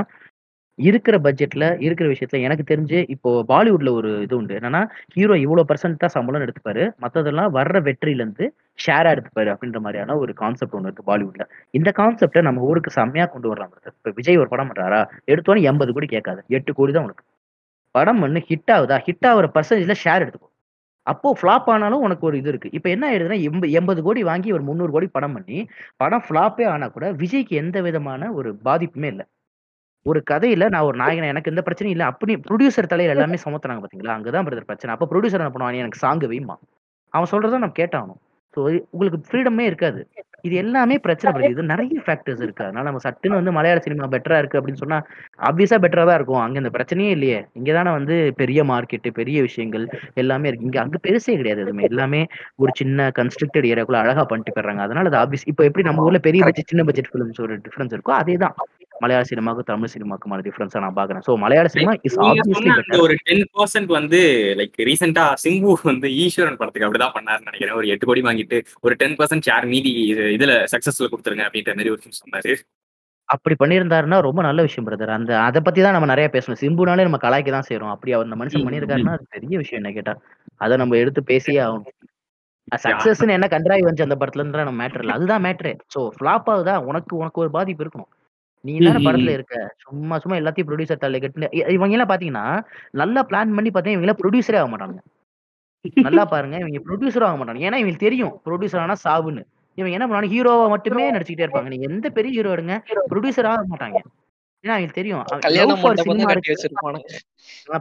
இருக்கிற 0.79 1.15
பட்ஜெட்ல 1.25 1.65
இருக்கிற 1.85 2.05
விஷயத்துல 2.11 2.39
எனக்கு 2.41 2.63
தெரிஞ்சு 2.69 2.99
இப்போ 3.13 3.31
பாலிவுட்ல 3.51 3.89
ஒரு 3.97 4.09
இது 4.23 4.33
உண்டு. 4.37 4.53
என்னன்னா 4.59 4.81
ஹீரோ 5.15 5.35
இவ்வளவு 5.43 5.67
பர்சன்ட் 5.71 6.01
தான் 6.03 6.13
சம்பளம் 6.15 6.45
எடுத்துப்பாரு. 6.45 6.83
மத்ததெல்லாம் 7.03 7.51
வர்ற 7.57 7.79
வெற்றில 7.87 8.21
இருந்து 8.21 8.45
ஷேரா 8.79 9.09
எடுத்துப்பாரு 9.15 9.49
அப்படின்ற 9.53 9.79
மாதிரியான 9.79 10.15
ஒரு 10.17 10.33
கான்செப்ட் 10.33 10.75
ஒன்று 10.77 10.89
இருக்கு 10.89 11.09
பாலிவுட்ல 11.09 11.45
இந்த 11.73 11.89
கான்செப்டை 11.99 12.43
நம்ம 12.49 12.63
ஊருக்கு 12.69 12.97
செம்மையா 12.97 13.27
கொண்டு 13.33 13.51
வரலாம். 13.51 13.71
இப்ப 13.91 14.13
விஜய் 14.19 14.41
ஒரு 14.43 14.49
படம் 14.49 14.71
பண்றாரா? 14.71 15.01
எடுத்தோன்னே 15.33 15.67
எண்பது 15.71 15.93
கோடி 15.93 16.09
கேட்காது. 16.15 16.41
எட்டு 16.49 16.73
கோடி 16.73 16.93
தான் 16.93 17.07
உனக்கு. 17.07 17.23
படம் 17.95 18.21
பண்ணு 18.21 18.39
ஹிட் 18.49 18.73
ஆகுதா? 18.77 18.97
ஹிட் 19.07 19.27
ஆகுற 19.31 19.47
பர்சன்டேஜ்ல 19.55 19.95
ஷேர் 20.03 20.23
எடுத்துக்கோ. 20.23 20.49
அப்போ 21.07 21.29
ஃப்ளாப் 21.39 21.69
ஆனாலும் 21.73 22.03
உனக்கு 22.07 22.23
ஒரு 22.27 22.35
இது 22.41 22.49
இருக்கு. 22.49 22.69
இப்போ 22.77 22.89
என்ன 22.89 23.03
ஆயிடுதுன்னா 23.09 23.37
எண்ப 23.49 23.67
எண்பது 23.79 24.01
கோடி 24.03 24.21
வாங்கி 24.23 24.49
ஒரு 24.57 24.63
முந்நூறு 24.63 24.91
கோடி 24.91 25.07
படம் 25.17 25.35
பண்ணி 25.37 25.57
படம் 26.01 26.25
ஃப்ளாப்பே 26.27 26.65
ஆனா 26.73 26.87
கூட 26.87 27.07
விஜய்க்கு 27.21 27.55
எந்த 27.63 27.77
விதமான 27.87 28.31
ஒரு 28.33 28.51
பாதிப்புமே 28.67 29.09
இல்லை. 29.13 29.25
ஒரு 30.05 30.19
கதையில 30.31 30.63
நான் 30.73 30.87
ஒரு 30.89 30.97
நாயகன் 31.01 31.31
எனக்கு 31.33 31.51
எந்த 31.51 31.61
பிரச்சனையும் 31.67 31.95
இல்லை. 31.97 32.07
அப்படி 32.11 32.33
ப்ரொடியூசர் 32.47 32.91
தலையில 32.93 33.15
எல்லாமே 33.15 33.37
சுமத்துறாங்க 33.45 33.81
பாத்தீங்களா? 33.83 34.15
அங்கதான் 34.17 34.47
பிரதர் 34.47 34.69
பிரச்சனை. 34.71 34.93
அப்போ 34.95 35.07
ப்ரொடியூசர் 35.11 35.41
என்ன 35.43 35.53
பண்ணுவான் 35.55 35.81
எனக்கு 35.83 36.03
சாங்கு 36.05 36.29
வைமா 36.33 36.55
அவன் 37.13 37.31
சொல்றதை 37.33 37.57
நம்ம 37.63 37.77
கேட்டாகணும். 37.81 38.21
ஸோ 38.53 38.59
உங்களுக்கு 38.93 39.19
ஃப்ரீடமே 39.27 39.65
இருக்காது. 39.71 40.01
இது 40.47 40.55
எல்லாமே 40.61 40.95
பிரச்சனை 41.03 41.29
வருது 41.33 41.53
இது 41.53 41.63
நிறைய 41.71 41.99
ஃபேக்டர்ஸ் 42.05 42.41
இருக்கு. 42.45 42.63
அதனால 42.65 42.85
நம்ம 42.87 43.01
சட்டுன்னு 43.05 43.37
வந்து 43.39 43.51
மலையாள 43.57 43.81
சினிமா 43.85 44.07
பெட்டரா 44.13 44.37
இருக்கு 44.41 44.59
அப்படின்னு 44.59 44.81
சொன்னா 44.81 44.97
ஆப்வியஸா 45.49 45.77
பெட்டரா 45.83 46.03
தான் 46.09 46.17
இருக்கும். 46.19 46.41
அங்க 46.45 46.57
இந்த 46.61 46.71
பிரச்சனையே 46.75 47.11
இல்லையே. 47.17 47.39
இங்க 47.59 47.71
தானே 47.77 47.91
வந்து 47.97 48.15
பெரிய 48.41 48.63
மார்க்கெட் 48.71 49.07
பெரிய 49.19 49.37
விஷயங்கள் 49.47 49.85
எல்லாமே 50.23 50.49
இருக்கு. 50.49 50.67
இங்க 50.69 50.79
அங்க 50.83 50.99
பெருசே 51.07 51.35
கிடையாது 51.41 51.63
எதுவுமே. 51.65 51.85
எல்லாமே 51.91 52.21
ஒரு 52.63 52.73
சின்ன 52.81 53.09
கன்ஸ்ட்ரக்டட் 53.19 53.69
ஏரியாக்குள்ள 53.71 54.01
அழகா 54.03 54.25
பண்ணிட்டு 54.31 54.55
போயிடுறாங்க. 54.55 54.83
அதனால 54.87 55.11
அது 55.11 55.21
ஆப்வியஸ் 55.23 55.49
இப்போ 55.53 55.65
எப்படி 55.69 55.85
நம்ம 55.89 56.05
ஊர்ல 56.07 56.21
பெரிய 56.29 56.43
பட்ஜெட் 56.49 56.71
சின்ன 56.73 56.85
பட்ஜெட் 56.89 57.11
ஃபிலிம்ஸ் 57.13 57.43
ஒரு 57.45 57.55
டிஃபரன்ஸ் 57.67 57.95
இருக்கோ 57.97 58.15
அதே 58.21 58.37
தான் 58.45 58.55
மலையாள 58.93 59.23
சினிமாவுக்கும் 59.29 59.63
தமிழ் 59.63 59.91
சினிமாக்குமான 59.93 60.41
டிஃபரன்ஸா 60.41 60.79
நான் 60.79 60.95
பாக்குறேன் 60.95 61.23
so 61.27 61.37
Malayala 61.37 61.67
cinema 61.67 61.93
is 62.01 62.17
obviously 62.25 62.69
ஒரு 62.99 63.15
டென் 63.23 63.45
பர்சன்ட் 63.53 63.85
வந்து 63.89 64.19
லைக் 64.55 64.77
ரீசெண்டா 64.83 65.23
சிம்பு 65.43 65.73
வந்து 65.83 66.07
ஈஸ்வரன் 66.15 66.57
படத்துக்கு 66.57 66.87
அப்படிதான் 66.87 67.15
பண்ணாருன்னு 67.15 67.45
நினைக்கிறேன். 67.45 67.75
ஒரு 67.75 67.87
எட்டு 67.87 68.05
கோடி 68.05 68.21
வாங்கிட்டு 68.21 68.57
ஒரு 68.81 68.95
டென் 68.95 69.15
பர்சன்ட் 69.15 69.47
ஷேர் 69.49 69.65
மீதி 69.65 70.13
இது- 70.13 70.29
இதுல 70.29 70.53
சக்சஸ்ல 70.71 71.09
கொடுத்துருங்க 71.09 71.45
அப்படின்ற 71.45 71.71
மாதிரி 71.73 71.89
ஒரு 71.89 72.01
சொன்னாரு. 72.19 72.53
அப்படி 73.29 73.55
பண்ணியிருந்தாருன்னா 73.59 74.21
ரொம்ப 74.21 74.41
நல்ல 74.41 74.61
விஷயம் 74.61 74.87
பிரதர் 74.87 75.07
அந்த 75.09 75.41
அதை 75.41 75.61
பத்தி 75.61 75.81
தான் 75.81 75.91
நம்ம 75.91 76.05
நிறைய 76.05 76.29
பேசணும். 76.33 76.59
சிம்புனாலே 76.61 77.01
நம்ம 77.01 77.17
கலாய்க்க 77.17 77.49
தான் 77.49 77.67
செய்றோம். 77.69 77.89
அப்படி 77.89 78.13
அவர் 78.13 78.25
அந்த 78.25 78.35
மனுஷன் 78.35 78.65
பண்ணியிருக்காருன்னா 78.65 79.11
அது 79.11 79.25
பெரிய 79.29 79.57
விஷயம் 79.57 79.83
என்ன 79.83 79.93
கேட்டா. 79.93 80.13
அதை 80.55 80.77
நம்ம 80.77 80.97
எடுத்து 80.97 81.23
பேசியே 81.23 81.59
ஆகணும். 81.59 81.95
சக்சஸ்ன்னு 82.83 83.29
என்ன 83.29 83.47
கண்ட்ராய் 83.47 83.83
வந்துச்சு 83.83 84.01
அந்த 84.01 84.15
படத்துல 84.15 84.35
இருந்தா 84.35 84.63
நம்ம 84.63 84.87
மேட்டர் 84.87 84.99
இல்லை. 84.99 85.15
அதுதான் 85.15 85.43
மேட்ரு 85.43 85.71
ஸோ 85.95 86.09
ஃபிளாப் 86.15 86.47
ஆகுதா? 86.47 86.83
உனக்கு 86.83 87.17
உனக்கு 87.17 87.41
ஒரு 87.41 87.51
பாதிப்பு 87.51 87.83
இருக்கணும். 87.85 88.11
நீ 88.65 88.73
தானே 88.79 88.99
படத்துல. 89.05 89.31
இருக்க? 89.37 89.55
சும்மா 89.83 90.15
சும்மா 90.23 90.35
எல்லாத்தையும் 90.39 90.67
ப்ரொடியூசர் 90.69 91.01
தலை 91.01 91.19
கட்டு 91.19 91.47
இவங்க 91.75 91.95
எல்லாம் 91.97 92.11
பாத்தீங்கன்னா 92.11 92.45
நல்லா 93.01 93.21
பிளான் 93.29 93.55
பண்ணி 93.57 93.71
பார்த்தா 93.71 93.93
இவங்க 93.93 94.07
எல்லாம் 94.07 94.21
ப்ரொடியூசரே 94.21 94.61
ஆக 94.61 94.69
மாட்டாங்க 94.73 94.99
நல்லா 95.99 96.23
பாருங்க 96.33 96.55
இவங்க 96.61 96.79
ப்ரொடியூசர் 96.85 97.25
ஆக 97.27 97.37
மாட்டாங்க 97.39 97.65
ஏன்னா 97.65 97.79
இவங்களுக்கு 97.79 98.05
தெரியும் 98.05 98.33
ப்ரொடியூசர் 98.45 98.83
ஆனா 98.83 98.95
சாவுன்னு. 99.03 99.41
இவங்க 99.77 99.95
என்ன 99.97 100.05
பண்ணுவாங்க 100.05 100.29
ஹீரோவா 100.33 100.65
மட்டுமே 100.73 101.05
நடிச்சுக்கிட்டே 101.13 101.45
இருப்பாங்க. 101.45 101.69
நீங்க 101.73 101.85
எந்த 101.89 102.07
பெரிய 102.17 102.31
ஹீரோ 102.37 102.51
எடுங்க 102.55 102.75
ப்ரொடியூசர் 103.11 103.49
ஆக 103.51 103.63
மாட்டாங்க. 103.71 103.99
ஏன்னா 104.63 104.73
அவங்களுக்கு 104.73 104.99
தெரியும். 104.99 105.23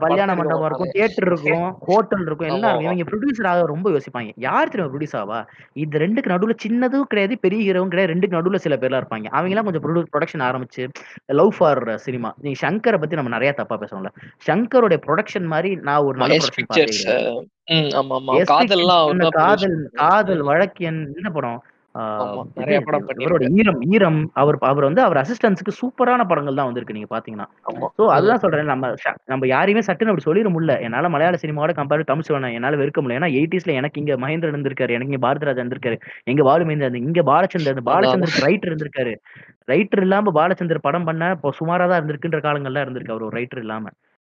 கல்யாண 0.05 0.31
மண்டபம் 0.39 0.67
இருக்கும் 0.69 0.93
தியேட்டர் 0.95 1.27
இருக்கும் 1.29 1.67
ஹோட்டல் 1.87 2.25
இருக்கும் 2.27 2.49
எல்லாம் 2.51 2.81
இவங்க 2.85 3.05
ப்ரொடியூசர் 3.11 3.49
ஆக 3.51 3.67
ரொம்ப 3.73 3.91
யோசிப்பாங்க. 3.91 4.31
யார் 4.47 4.73
தெரியும் 4.73 4.91
ப்ரொடியூஸ் 4.95 5.17
ஆவா? 5.21 5.39
இது 5.83 6.03
ரெண்டுக்கு 6.05 6.33
நடுவுல 6.33 6.55
சின்னதும் 6.65 7.07
கிடையாது 7.07 7.37
பெரிய 7.39 7.61
ஹீரோவும் 7.67 7.93
கிடையாது 7.93 8.13
ரெண்டுக்கு 8.15 8.39
நடுவுல 8.39 8.61
சில 8.65 8.77
பேர்லாம் 8.77 9.03
இருப்பாங்க. 9.03 9.29
அவங்க 9.33 9.55
எல்லாம் 9.55 9.69
கொஞ்சம் 9.69 9.85
ப்ரொடக்ஷன் 10.13 10.47
ஆரம்பிச்சு 10.49 10.85
லவ் 11.41 11.53
ஃபார் 11.59 11.83
சினிமா 12.07 12.31
நீங்க 12.43 12.59
சங்கரை 12.65 13.01
பத்தி 13.03 13.21
நம்ம 13.21 13.35
நிறைய 13.37 13.53
தப்பா 13.53 13.79
பேசணும்ல 13.83 14.13
சங்கருடைய 14.49 15.01
ப்ரொடக்ஷன் 15.07 15.49
மாதிரி 15.55 15.73
நான் 15.89 16.05
ஒரு 16.09 16.17
நல்ல 16.23 16.39
ப்ரொடக்ஷன் 16.43 16.71
காதல் 19.35 19.77
காதல் 20.01 20.43
வழக்கியன் 20.49 21.01
என்ன 21.19 21.31
படம்? 21.31 21.61
ஈரம் 23.59 23.81
ஈரம். 23.93 24.21
அவர் 24.41 24.57
அவர் 24.71 24.87
வந்து 24.89 25.03
அவர் 25.03 25.21
அசிஸ்டன்ஸுக்கு 25.23 25.73
சூப்பரான 25.79 26.27
படங்கள் 26.31 26.59
தான் 26.59 26.69
வந்திருக்கு 26.69 26.97
நீங்க 26.97 27.11
பாத்தீங்கன்னா. 27.13 27.47
சோ 27.99 28.05
அதுதான் 28.17 28.43
சொல்றேன். 28.45 28.71
நம்ம 28.73 28.91
நம்ம 29.33 29.49
யாரையுமே 29.53 29.83
சட்டுன்னு 29.89 30.13
அப்படி 30.13 30.27
சொல்லிட 30.29 30.51
முடியல. 30.55 30.77
என்னால 30.87 31.11
மலையாள 31.15 31.41
சினிமாவோட 31.43 31.75
கம்பேர் 31.81 32.05
தமிழ் 32.11 32.27
சினிமா 32.29 32.53
என்னால 32.59 32.81
வெறுக்க 32.83 33.03
முடியல. 33.03 33.19
ஏன்னா 33.21 33.31
எயிட்டிஸ்ல 33.39 33.75
எனக்கு 33.81 34.01
இங்க 34.03 34.17
மகேந்திரன் 34.25 34.55
இருந்திருக்காரு 34.55 34.97
எனக்கு 34.97 35.13
இங்க 35.13 35.23
பாரதிராஜா 35.27 35.63
இருந்திருக்காரு 35.63 35.99
எங்க 36.33 36.45
பாலு 36.51 36.67
மகேந்திரன் 36.69 37.03
இங்க 37.05 37.23
பாலச்சந்தர் 37.31 37.83
பாலச்சந்தருக்கு 37.91 38.47
ரைட்டர் 38.49 38.73
இருந்திருக்காரு. 38.73 39.15
ரைட்டர் 39.69 40.05
இல்லாம 40.07 40.33
பாலச்சந்தர் 40.39 40.87
படம் 40.89 41.09
பண்ண 41.11 41.33
இப்போ 41.37 41.53
சுமாரா 41.61 41.87
தான் 41.87 42.01
இருந்திருக்குன்ற 42.01 42.41
காலங்கள்லாம் 42.47 42.87
இருந்திருக்கு 42.87 43.15
அவர் 43.17 43.29
ஒரு 43.29 43.37
ரைட்டர் 43.41 43.63
இல்லாம. 43.65 43.87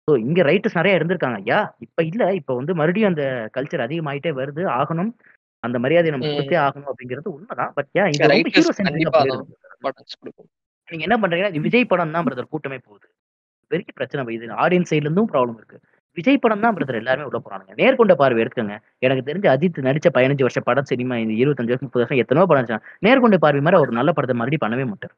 ஸோ 0.09 0.15
இங்க 0.25 0.41
ரைட்டர்ஸ் 0.49 0.79
நிறைய 0.79 0.99
இருந்திருக்காங்க. 0.99 1.39
ஐயா 1.43 1.59
இப்ப 1.87 2.01
இல்ல. 2.11 2.23
இப்ப 2.41 2.55
வந்து 2.59 2.73
மறுபடியும் 2.79 3.11
அந்த 3.11 3.25
கல்ச்சர் 3.57 3.85
அதிகமாயிட்டே 3.87 4.33
வருது. 4.39 4.63
ஆகணும். 4.79 5.11
அந்த 5.67 5.77
மரியாதையை 5.85 6.13
நம்ம 6.15 6.33
கொடுத்தே 6.35 6.59
ஆகணும் 6.67 6.91
அப்படிங்கிறது 6.93 7.29
உண்மைதான். 7.37 7.73
பட் 7.77 7.89
ஏன் 8.01 8.11
இது 8.15 8.29
ரொம்ப 8.33 8.51
ஹீரோ 8.57 8.73
நீங்க 10.89 11.05
என்ன 11.07 11.17
பண்றீங்கன்னா 11.23 11.63
விஜய் 11.67 11.91
படம் 11.91 12.15
தான் 12.17 12.27
பிரதர் 12.27 12.53
கூட்டமே 12.53 12.79
போகுது. 12.87 13.07
பெரிய 13.71 13.91
பிரச்சனை 13.99 14.35
இது. 14.37 14.47
ஆடியன்ஸ் 14.65 14.91
சைட்ல 14.91 15.09
இருந்தும் 15.09 15.31
ப்ராப்ளம் 15.33 15.59
இருக்கு. 15.61 15.79
விஜய் 16.19 16.41
படம் 16.45 16.63
தான் 16.65 16.75
பிரதர் 16.77 16.99
எல்லாருமே 17.01 17.27
உள்ள 17.29 17.39
போறாங்க 17.43 17.75
நேர்கொண்ட 17.81 18.15
பார்வை 18.21 18.41
எடுத்துக்கங்க. 18.43 18.77
எனக்கு 19.07 19.23
தெரிஞ்ச 19.29 19.47
அஜித் 19.53 19.79
நடிச்ச 19.89 20.09
பதினஞ்சு 20.17 20.45
வருஷம் 20.47 20.67
படம் 20.69 20.89
சினிமா 20.93 21.17
இந்த 21.25 21.35
இருபத்தஞ்சு 21.43 21.73
வருஷம் 21.73 21.89
முப்பது 21.89 22.03
வருஷம் 22.05 22.23
எத்தனோ 22.23 22.47
படம். 22.53 22.87
நேர்கொண்ட 23.07 23.39
பார்வை 23.45 23.61
மாதிரி 23.67 23.81
ஒரு 23.85 23.93
நல்ல 23.99 24.13
படத்தை 24.17 24.37
மறுபடியும் 24.41 24.65
பண்ணவே 24.65 24.87
மாட்டார். 24.93 25.15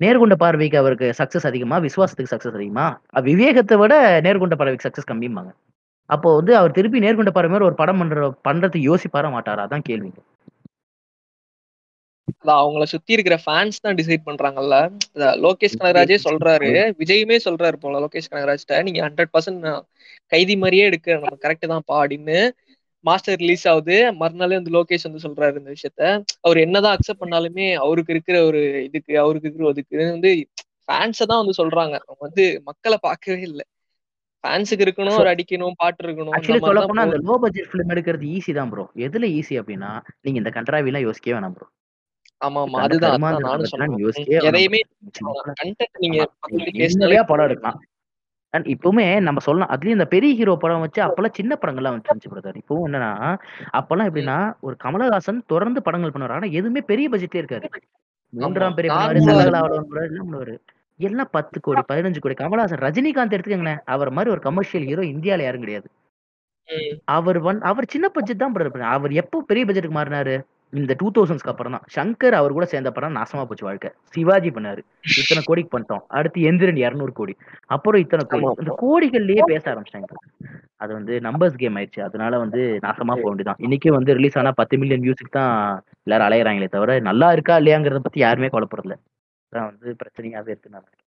நேர்கொண்ட 0.00 0.36
பார்வைக்கு 0.42 0.80
அவருக்கு 0.82 1.08
சக்சஸ் 1.18 1.48
அதிகமா? 1.50 1.76
விசுவாசத்துக்கு 1.86 2.32
சக்சஸ் 2.34 2.56
அதிகமா? 2.60 2.86
விவேகத்தை 3.28 3.76
விட 3.82 3.94
நேர்கொண்ட 4.26 4.56
பார்வைக்கு 4.60 4.86
சக்சஸ் 4.88 5.10
கம்மிம்பாங்க. 5.10 5.52
அப்போ 6.14 6.28
வந்து 6.38 6.52
அவர் 6.58 6.76
திருப்பி 6.76 7.04
நேர்கொண்ட 7.04 7.32
பார்வை 7.34 7.50
மாதிரி 7.52 7.68
ஒரு 7.70 7.76
படம் 7.80 8.00
பண்ற 8.02 8.16
பண்றதுக்கு 8.48 8.88
யோசிப்பாரா 8.90 9.30
மாட்டாரா? 9.36 9.64
அதான் 9.66 9.88
கேள்வி. 9.90 10.10
அதான் 12.42 12.60
அவங்கள 12.62 12.84
சுத்தி 12.92 13.12
இருக்கிற 13.16 13.36
ஃபேன்ஸ் 13.44 13.82
தான் 13.84 13.96
டிசைட் 14.00 14.26
பண்றாங்கல்ல. 14.28 14.76
லோகேஷ் 15.44 15.78
கனகராஜே 15.80 16.18
சொல்றாரு. 16.26 16.70
விஜயுமே 17.00 17.36
சொல்றாரு 17.46 17.76
போல 17.84 18.00
லோகேஷ் 18.04 18.30
கனகராஜ்ட்ட 18.32 18.82
நீங்க 18.88 19.00
ஹண்ட்ரட் 19.06 19.32
பர்சன்ட் 19.34 19.66
கைதி 20.32 20.54
மாதிரியே 20.62 20.84
எடுக்க 20.90 21.18
நம்ம 21.24 21.38
கரெக்ட் 21.44 21.72
தான்ப்பா 21.72 21.96
அப்படின்னு 22.02 22.38
மாஸ்டர் 23.04 23.38
ரிலீஸ் 23.42 23.64
ஆகுது. 23.70 23.96
மறுநாளே 24.20 24.58
வந்து 24.60 24.74
லோகேஷ் 24.76 25.06
வந்து 25.08 25.24
சொல்றாரு 25.26 25.60
இந்த 25.60 25.70
விஷயத்த. 25.76 26.02
அவர் 26.46 26.58
என்னதான் 26.66 26.96
அக்செப்ட் 26.96 27.22
பண்ணாலுமே 27.24 27.68
அவருக்கு 27.86 28.14
இருக்கிற 28.16 28.38
ஒரு 28.48 28.60
இதுக்கு 28.88 29.14
அவருக்கு 29.24 29.48
இருக்கிற 29.48 29.72
இதுக்கு 29.76 29.96
வந்து 30.14 30.32
ஃபேன்ஸை 30.86 31.26
தான் 31.30 31.42
வந்து 31.42 31.58
சொல்றாங்க. 31.62 31.94
அவங்க 32.06 32.22
வந்து 32.28 32.44
மக்களை 32.70 32.98
பார்க்கவே 33.08 33.40
இல்லை. 33.50 33.64
ஃபேன்ஸுக்கு 34.44 34.84
இருக்கணும் 34.86 35.18
ஒரு 35.18 35.30
அடிக்கணும் 35.32 35.76
பாட்டு 35.80 36.04
இருக்கணும் 36.06 36.34
ஆக்சுவலி 36.36 36.64
சொல்ல 36.64 36.80
போனா 36.88 37.04
அந்த 37.06 37.18
லோ 37.26 37.36
பட்ஜெட் 37.42 37.70
ஃபிலிம் 37.70 37.92
எடுக்கிறது 37.94 38.26
ஈஸி 38.36 38.52
தான் 38.58 38.72
ப்ரோ 38.72 38.84
எதுல 39.06 39.28
ஈஸி 39.38 39.56
அப்படின்னா 39.60 39.90
நீங்க 40.24 40.38
இந்த 40.42 40.52
கண்ட்ராவி 40.56 40.90
எல்லாம் 40.92 41.06
யோசிக்கவே 41.06 41.36
வேணாம் 41.36 41.54
ப்ரோ 41.56 41.68
ஆமா 42.40 42.60
ஆமா 42.64 42.78
அதுதான் 42.84 43.24
நானும் 43.44 43.70
சொல்றேன். 43.72 43.92
எதையுமே 44.48 44.78
கண்டென்ட் 45.58 46.00
நீங்க 46.04 46.18
பேசினாலே 46.78 47.20
படம் 47.28 47.46
எடுக்கலாம். 47.48 47.78
அண்ட் 48.54 48.66
இப்பவுமே 48.72 49.04
நம்ம 49.26 49.42
சொல்லலாம் 49.44 49.70
அதுலயும் 49.74 49.96
இந்த 49.98 50.06
பெரிய 50.14 50.30
ஹீரோ 50.38 50.54
படம் 50.64 50.82
வச்சு 50.84 51.00
அப்பெல்லாம் 51.04 51.36
சின்ன 51.38 51.52
படங்கள்லாம் 51.60 51.94
வந்துருந்துச்சு 51.94 52.32
பிரதர் 52.32 52.58
இப்பவும் 52.62 52.86
என்னன்னா 52.88 53.12
அப்பெல்லாம் 53.78 54.08
எப்படின்னா 54.10 54.38
ஒரு 54.66 54.74
கமலஹாசன் 54.84 55.40
தொடர்ந்து 55.52 55.82
படங்கள் 55.86 56.12
பண்ணுவாரு. 56.14 56.36
ஆனா 56.38 56.48
எதுவுமே 56.58 56.82
பெரிய 56.90 57.08
பட்ஜெட்லயே 57.12 57.42
இருக்காது. 57.42 57.68
மூன்றாம் 58.32 58.76
பெரிய 58.76 58.90
பண்ணுவாரு 58.98 60.54
எல்லாம் 61.08 61.32
பத்து 61.36 61.58
கோடி 61.66 61.82
பதினஞ்சு 61.90 62.22
கோடி 62.22 62.36
கமலஹாசன் 62.40 62.84
ரஜினிகாந்த் 62.86 63.36
எடுத்துக்கங்களேன். 63.36 63.82
அவர் 63.94 64.10
மாதிரி 64.16 64.32
ஒரு 64.34 64.42
கமர்ஷியல் 64.46 64.88
ஹீரோ 64.88 65.04
இந்தியால 65.12 65.44
யாரும் 65.46 65.64
கிடையாது. 65.64 65.88
அவர் 67.16 67.38
வந்து 67.46 67.64
அவர் 67.70 67.92
சின்ன 67.94 68.06
பட்ஜெட் 68.16 68.42
தான் 68.42 68.52
பண்ணாரு. 68.54 68.88
அவர் 68.96 69.12
எப்போ 69.22 69.38
பெரிய 69.50 69.62
பட்ஜெட்டுக்கு 69.66 69.98
மாறினாரு? 69.98 70.34
இந்த 70.72 70.92
டூ 71.00 71.08
தௌசண்ட்ஸ்க்கு 71.16 71.52
அப்புறம் 71.52 71.74
தான். 71.76 71.86
சங்கர் 71.96 72.36
அவர் 72.38 72.54
கூட 72.56 72.66
சேர்ந்த 72.72 72.90
படம் 72.96 73.16
நாசமா 73.18 73.42
போச்சு 73.48 73.66
வாழ்க்கை. 73.66 73.88
சிவாஜி 74.14 74.50
பண்ணாரு. 74.56 74.80
இத்தனை 75.20 75.40
கோடிக்கு 75.48 75.72
பண்ணிட்டோம். 75.74 76.04
அடுத்து 76.18 76.46
எந்திரன் 76.50 76.80
இரநூறு 76.84 77.12
கோடி. 77.18 77.34
அப்புறம் 77.74 78.02
இத்தனை 78.04 78.24
கோடி. 78.30 78.46
இந்த 78.62 78.74
கோடிகள்லயே 78.84 79.42
பேச 79.52 79.64
ஆரம்பிச்சிட்டாங்க 79.72 80.22
அது 80.84 80.92
வந்து 80.98 81.14
நம்பர்ஸ் 81.26 81.60
கேம் 81.62 81.76
ஆயிடுச்சு. 81.78 82.00
அதனால 82.08 82.38
வந்து 82.44 82.60
நாசமா 82.86 83.14
போக 83.18 83.28
வேண்டியதான் 83.30 83.60
இன்னைக்கு 83.66 83.90
வந்து 83.98 84.16
ரிலீஸ் 84.18 84.38
ஆனா 84.42 84.52
பத்து 84.60 84.78
மில்லியன் 84.82 85.04
வியூஸுக்கு 85.06 85.34
தான் 85.40 85.54
எல்லாரும் 86.06 86.28
அலையறாங்களே 86.28 86.70
தவிர 86.76 86.94
நல்லா 87.10 87.28
இருக்கா 87.36 87.56
இல்லையாங்கிறத 87.62 88.02
பத்தி 88.06 88.20
யாருமே 88.26 88.50
கவலைப்படுறதில்ல. 88.54 88.98
தான் 89.52 89.68
வந்து 89.70 89.88
பிரச்சனையாவே 90.02 90.52
இருக்கு 90.54 90.74
நான் 90.74 90.84
நினைக்கிறேன். 90.84 91.08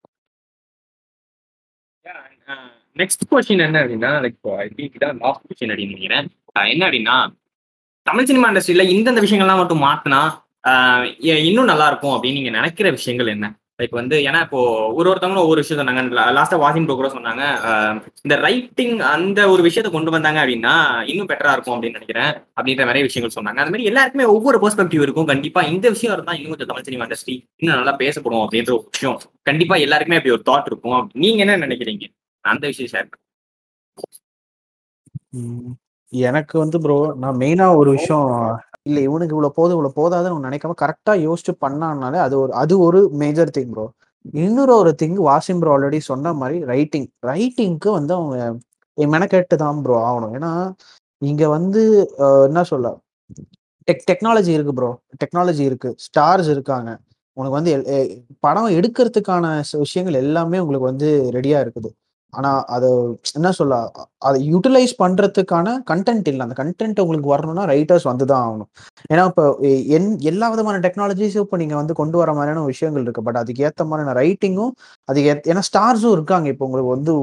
நெக்ஸ்ட் 2.97 3.25
கொஸ்டின் 3.31 3.63
uh, 3.63 3.67
என்ன 3.69 3.79
அப்படின்னா 3.83 4.11
லைக் 4.25 4.37
ஐ 4.65 4.67
திங்க் 4.77 4.97
இதான் 4.99 5.21
லாஸ்ட் 5.25 5.47
கொஸ்டின் 5.49 5.73
அப்படின்னு 5.73 5.95
நினைக்கிறேன். 5.95 6.29
என்ன 6.75 6.83
அப்படின்னா 6.89 7.17
தமிழ் 8.07 8.29
சினிமா 8.31 8.49
இண்டஸ்ட்ரியில 8.51 8.85
இந்தந்த 8.95 9.21
விஷயங்கள்லாம் 9.25 9.61
மட்டும் 9.63 9.85
மாத்தினா 9.87 10.21
இன்னும் 11.49 11.71
நல்லா 11.71 11.87
இருக்கும் 11.91 12.15
அப்படின்னு 12.15 12.39
நீங்க 12.39 12.53
நினைக்கிற 12.59 12.89
விஷயங்கள் 12.99 13.35
என்ன? 13.37 13.47
லைக் 13.81 13.97
வந்து 13.99 14.17
ஏன்னா 14.27 14.39
இப்போ 14.45 14.61
ஒரு 14.99 15.07
ஒருத்தவங்களும் 15.11 15.45
ஒவ்வொரு 15.47 15.63
விஷயம் 15.63 15.81
சொன்னாங்க. 15.81 16.03
லாஸ்டா 16.37 16.59
வாசிங் 16.63 16.87
ப்ரோ 16.87 16.97
கூட 17.01 17.09
சொன்னாங்க. 17.17 17.43
இந்த 18.25 18.35
ரைட்டிங் 18.47 18.95
அந்த 19.15 19.41
ஒரு 19.55 19.63
விஷயத்தை 19.67 19.91
கொண்டு 19.97 20.15
வந்தாங்க 20.15 20.39
அப்படின்னா 20.43 20.75
இன்னும் 21.11 21.29
பெட்டரா 21.33 21.55
இருக்கும் 21.57 21.75
அப்படின்னு 21.77 21.99
நினைக்கிறேன் 21.99 22.31
அப்படின்ற 22.57 22.87
நிறைய 22.91 23.05
விஷயங்கள் 23.09 23.37
சொன்னாங்க. 23.37 23.61
அந்த 23.63 23.73
மாதிரி 23.75 23.91
எல்லாருக்குமே 23.91 24.27
ஒவ்வொரு 24.37 24.61
பெர்ஸ்பெக்டிவ் 24.63 25.05
இருக்கும். 25.07 25.29
கண்டிப்பா 25.33 25.63
இந்த 25.75 25.87
விஷயம் 25.97 26.15
இருந்தா 26.17 26.37
இன்னும் 26.39 26.55
கொஞ்சம் 26.55 26.71
தமிழ் 26.73 26.89
சினிமா 26.89 27.07
இண்டஸ்ட்ரி 27.09 27.37
இன்னும் 27.61 27.79
நல்லா 27.81 27.95
பேசப்படும் 28.05 28.45
அப்படின்ற 28.45 28.73
ஒரு 28.79 28.87
விஷயம். 28.97 29.19
கண்டிப்பா 29.51 29.77
எல்லாருக்குமே 29.87 30.21
அப்படி 30.21 30.35
ஒரு 30.39 30.47
தாட் 30.51 30.71
இருக்கும். 30.73 31.03
நீங்க 31.25 31.43
என்ன 31.47 31.59
நினைக்கிறீங்க? 31.67 32.07
அந்த 32.45 32.65
விஷயம் 32.73 32.93
ஷேர் 32.95 33.13
எனக்கு 36.13 36.55
வந்து 36.63 36.79
ப்ரோ 36.83 36.97
நான் 37.23 37.39
மெயினா 37.41 37.67
ஒரு 37.81 37.91
விஷயம் 37.99 38.29
இல்லை 38.87 39.03
இவனுக்கு 39.03 39.35
இவ்வளோ 39.37 39.49
போதும் 39.49 39.79
இவ்வளோ 39.79 39.93
போதாதுன்னு 39.99 40.47
நினைக்காம 40.47 40.75
கரெக்டாக 40.83 41.19
யோசிச்சு 41.27 41.53
பண்ணானாலே 41.61 42.19
அது 42.27 42.35
ஒரு 42.41 42.53
அது 42.63 42.75
ஒரு 42.79 43.01
மேஜர் 43.13 43.51
திங் 43.59 43.71
ப்ரோ 43.71 43.87
இன்னொரு 44.45 44.75
ஒரு 44.77 44.93
திங் 45.03 45.19
வாசிம் 45.29 45.61
ப்ரோ 45.61 45.73
ஆல்ரெடி 45.77 45.99
சொன்ன 46.11 46.33
மாதிரி 46.33 46.65
ரைட்டிங் 46.73 47.09
ரைட்டிங்க்கு 47.27 47.91
வந்து 47.99 48.15
அவங்க 48.15 48.39
மெனக்கெட்டு 48.99 49.57
தான் 49.63 49.83
ப்ரோ 49.83 49.97
ஆகணும். 50.09 50.35
ஏன்னா 50.39 50.53
இங்கே 51.23 51.47
வந்து 51.57 51.83
என்ன 52.47 52.63
சொல்ல? 52.73 52.89
டெக் 53.89 54.05
டெக்னாலஜி 54.11 54.53
இருக்கு 54.57 54.73
ப்ரோ 54.75 54.91
டெக்னாலஜி 55.23 55.63
இருக்கு. 55.71 55.91
ஸ்டார்ஸ் 56.07 56.51
இருக்காங்க. 56.55 56.91
உனக்கு 57.37 57.57
வந்து 57.59 57.73
எல்- 57.77 58.09
படம் 58.45 58.69
எடுக்கிறதுக்கான 58.79 59.45
ச- 59.71 59.79
விஷயங்கள் 59.85 60.21
எல்லாமே 60.23 60.59
உங்களுக்கு 60.65 60.91
வந்து 60.93 61.09
ரெடியா 61.37 61.59
இருக்குது. 61.67 61.91
ஆனா 62.33 62.51
அது 62.75 62.89
என்ன 63.39 63.51
சொல்ல 63.59 63.75
அதை 64.29 64.39
யூட்டிலைஸ் 64.51 64.93
பண்றதுக்கான 65.03 65.69
கண்டென்ட் 65.91 66.29
இல்லை. 66.31 66.43
அந்த 66.47 66.57
கண்டென்ட் 66.61 67.01
உங்களுக்கு 67.03 67.31
வரணும்னா 67.33 67.65
ரைட்டர்ஸ் 67.73 68.07
வந்து 68.11 68.25
தான் 68.31 68.43
ஆகணும். 68.47 68.69
ஏன்னா 69.13 69.25
இப்போ 69.31 69.45
எ- 69.71 69.85
என் 69.97 70.09
எல்லா 70.31 70.47
விதமான 70.53 70.81
டெக்னாலஜிஸும் 70.87 71.45
இப்போ 71.47 71.59
நீங்க 71.63 71.77
வந்து 71.81 71.95
கொண்டு 72.01 72.17
வர 72.21 72.33
மாதிரியான 72.39 72.65
விஷயங்கள் 72.73 73.05
இருக்கு. 73.07 73.25
பட் 73.29 73.41
அதுக்கு 73.43 73.65
ஏத்த 73.69 73.87
மாதிரியான 73.91 74.15
ரைட்டிங்கும் 74.21 74.73
அதுக்கு 75.09 75.31
ஏத் 75.33 75.49
ஏன்னா 75.53 75.65
ஸ்டார்ஸும் 75.71 76.15
இருக்காங்க. 76.19 76.49
இப்போ 76.55 76.67
உங்களுக்கு 76.69 76.93
வந்து 76.97 77.15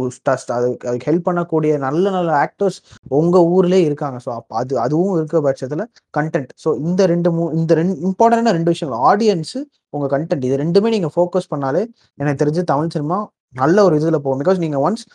அதுக்கு 0.57 0.88
அதுக்கு 0.89 1.07
ஹெல்ப் 1.09 1.27
பண்ணக்கூடிய 1.30 1.73
நல்ல 1.88 2.05
நல்ல 2.09 2.31
ஆக்டர்ஸ் 2.45 2.80
உங்க 3.19 3.38
ஊர்லயே 3.53 3.84
இருக்காங்க. 3.89 4.19
ஸோ 4.25 4.31
அப்போ 4.39 4.55
அது 4.61 4.73
அதுவும் 4.85 5.15
இருக்க 5.17 5.41
பட்சத்துல 5.47 5.85
கண்டென்ட் 6.17 6.51
ஸோ 6.65 6.71
இந்த 6.85 7.01
ரெண்டு 7.13 7.31
மூ 7.38 7.45
இந்த 7.59 7.73
ரெண்டு 7.81 7.95
இம்பார்ட்டன்டான 8.07 8.55
ரெண்டு 8.59 8.73
விஷயங்கள் 8.75 9.03
ஆடியன்ஸ் 9.11 9.55
உங்க 9.95 10.07
கண்டென்ட் 10.13 10.45
இது 10.45 10.57
ரெண்டுமே 10.57 10.89
நீங்க 10.89 11.09
ஃபோக்கஸ் 11.15 11.51
பண்ணாலே 11.53 11.81
எனக்கு 12.19 12.41
தெரிஞ்சு 12.43 12.63
தமிழ் 12.71 12.93
சினிமா 12.95 13.17
நல்ல 13.55 13.77
ஒரு 13.88 13.95
இதுல 14.01 14.19
போகும். 14.25 14.41
பிகாஸ் 14.43 14.63
நீங்க 14.65 14.80
ஒன்ஸ் 14.88 15.05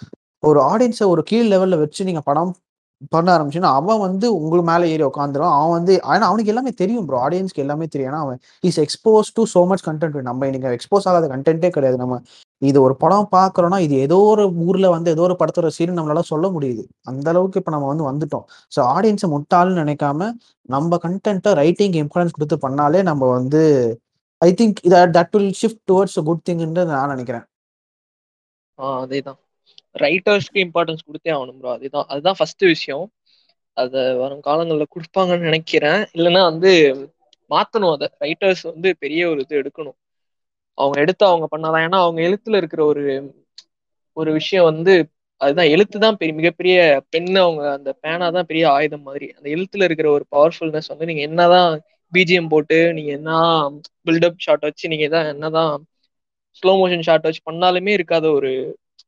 ஒரு 0.42 0.58
ஆடியன்ஸை 0.72 1.06
ஒரு 1.12 1.22
கீழ் 1.30 1.52
லெவல்ல 1.52 1.76
வச்சு 1.84 2.08
நீங்க 2.08 2.22
படம் 2.30 2.52
பண்ண 3.14 3.28
ஆரம்பிச்சுன்னா 3.34 3.70
அவன் 3.78 4.00
வந்து 4.04 4.26
உங்களுக்கு 4.36 4.66
மேல 4.70 4.86
ஏறி 4.92 5.04
உட்காந்துரும் 5.08 5.52
அவன் 5.56 5.74
வந்து 5.76 5.92
ஆனா 6.10 6.24
அவனுக்கு 6.30 6.52
எல்லாமே 6.52 6.70
தெரியும் 6.80 7.06
ப்ரோ 7.08 7.18
ஆடியன்ஸ்க்கு 7.26 7.62
எல்லாமே 7.64 7.86
தெரியும். 7.92 8.10
ஏன்னா 8.10 8.22
அவன் 8.26 8.38
is 8.68 8.80
expose 8.84 9.28
to 9.36 9.42
so 9.52 9.60
much 9.70 9.84
content 9.88 10.16
நம்ம 10.28 10.46
இன்னைக்கு 10.48 10.74
எக்ஸ்போஸ் 10.78 11.06
ஆகாத 11.10 11.28
கண்டென்ட்டே 11.34 11.70
கிடையாது. 11.76 11.98
நம்ம 12.02 12.16
இது 12.62 12.78
ஒரு 12.86 12.94
படம் 13.02 13.28
பாக்குறோம்னா 13.36 13.78
இது 13.86 13.96
ஏதோ 14.06 14.18
ஒரு 14.32 14.44
ஊர்ல 14.66 14.86
வந்து 14.96 15.12
ஏதோ 15.14 15.24
ஒரு 15.28 15.36
படத்தோட 15.42 15.68
சீன் 15.76 15.96
நம்மளால 15.98 16.24
சொல்ல 16.32 16.46
முடியுது. 16.56 16.82
அந்த 17.10 17.26
அளவுக்கு 17.34 17.60
இப்ப 17.62 17.72
நம்ம 17.76 17.88
வந்து 17.92 18.08
வந்துட்டோம். 18.10 18.44
ஸோ 18.72 18.80
ஆடியன்ஸை 18.96 19.30
முட்டாள்னு 19.36 19.80
நினைக்காம 19.82 20.30
நம்ம 20.68 20.98
கண்டென்ட்டை 21.06 21.52
ரைட்டிங் 21.62 21.96
இம்பார்ட்டன்ஸ் 22.02 22.36
கொடுத்து 22.38 22.58
பண்ணாலே 22.66 23.02
நம்ம 23.10 23.30
வந்து 23.38 23.62
I 24.40 24.50
think 24.60 24.80
that 25.18 25.34
will 25.36 25.52
shift 25.62 25.82
towards 25.92 26.18
good 26.30 26.44
திங்ன்னு 26.48 26.84
நான் 26.94 27.12
நினைக்கிறேன். 27.14 27.46
ஆஹ் 28.78 29.00
அதேதான். 29.02 29.38
ரைட்டர்ஸ்க்கு 29.96 30.58
இம்பார்ட்டன்ஸ் 30.64 31.06
கொடுத்தே 31.06 31.30
ஆகணும் 31.34 31.58
ப்ரோ 31.58 31.70
அதுதான். 31.72 32.06
அதுதான் 32.08 32.38
ஃபர்ஸ்ட் 32.38 32.64
விஷயம். 32.66 33.06
அதை 33.76 34.00
வரும் 34.16 34.40
காலங்களில் 34.40 34.92
கொடுப்பாங்கன்னு 34.94 35.48
நினைக்கிறேன். 35.48 36.00
இல்லைன்னா 36.14 36.42
வந்து 36.44 36.72
மாற்றணும் 37.50 37.94
அதை. 37.94 38.08
ரைட்டர்ஸ் 38.20 38.62
வந்து 38.64 38.88
பெரிய 38.98 39.22
ஒரு 39.28 39.40
இது 39.40 39.60
எடுக்கணும். 39.62 39.98
அவங்க 40.78 40.96
எடுத்து 41.00 41.24
அவங்க 41.26 41.46
பண்ணாதான். 41.52 41.84
ஏன்னா 41.86 41.98
அவங்க 42.04 42.20
எழுத்துல 42.28 42.56
இருக்கிற 42.56 42.82
ஒரு 42.84 43.04
ஒரு 44.16 44.30
விஷயம் 44.32 44.68
வந்து 44.70 44.94
அதுதான் 45.40 45.70
எழுத்து 45.70 45.96
தான் 45.98 46.16
பெரிய 46.16 46.34
மிகப்பெரிய 46.34 46.76
பெண் 47.10 47.28
அவங்க 47.42 47.62
அந்த 47.72 47.90
பேனா 48.02 48.26
தான் 48.30 48.46
பெரிய 48.46 48.64
ஆயுதம் 48.70 49.02
மாதிரி. 49.02 49.26
அந்த 49.36 49.46
எழுத்துல 49.54 49.86
இருக்கிற 49.88 50.08
ஒரு 50.10 50.24
பவர்ஃபுல்னஸ் 50.30 50.88
வந்து 50.88 51.06
நீங்க 51.06 51.22
என்னதான் 51.22 51.70
பிஜிஎம் 52.12 52.48
போட்டு 52.48 52.78
நீங்க 52.94 53.10
என்ன 53.12 53.30
பில்டப் 54.06 54.38
ஷாட் 54.38 54.60
வச்சு 54.60 54.88
நீங்க 54.88 55.08
தான் 55.08 55.26
என்னதான் 55.26 55.72
ஸ்லோ 56.58 56.72
மோஷன் 56.80 57.04
ஷாட் 57.08 57.26
வச்சு 57.28 57.42
பண்ணாலுமே 57.50 57.92
இருக்காத 57.98 58.26
ஒரு 58.38 58.50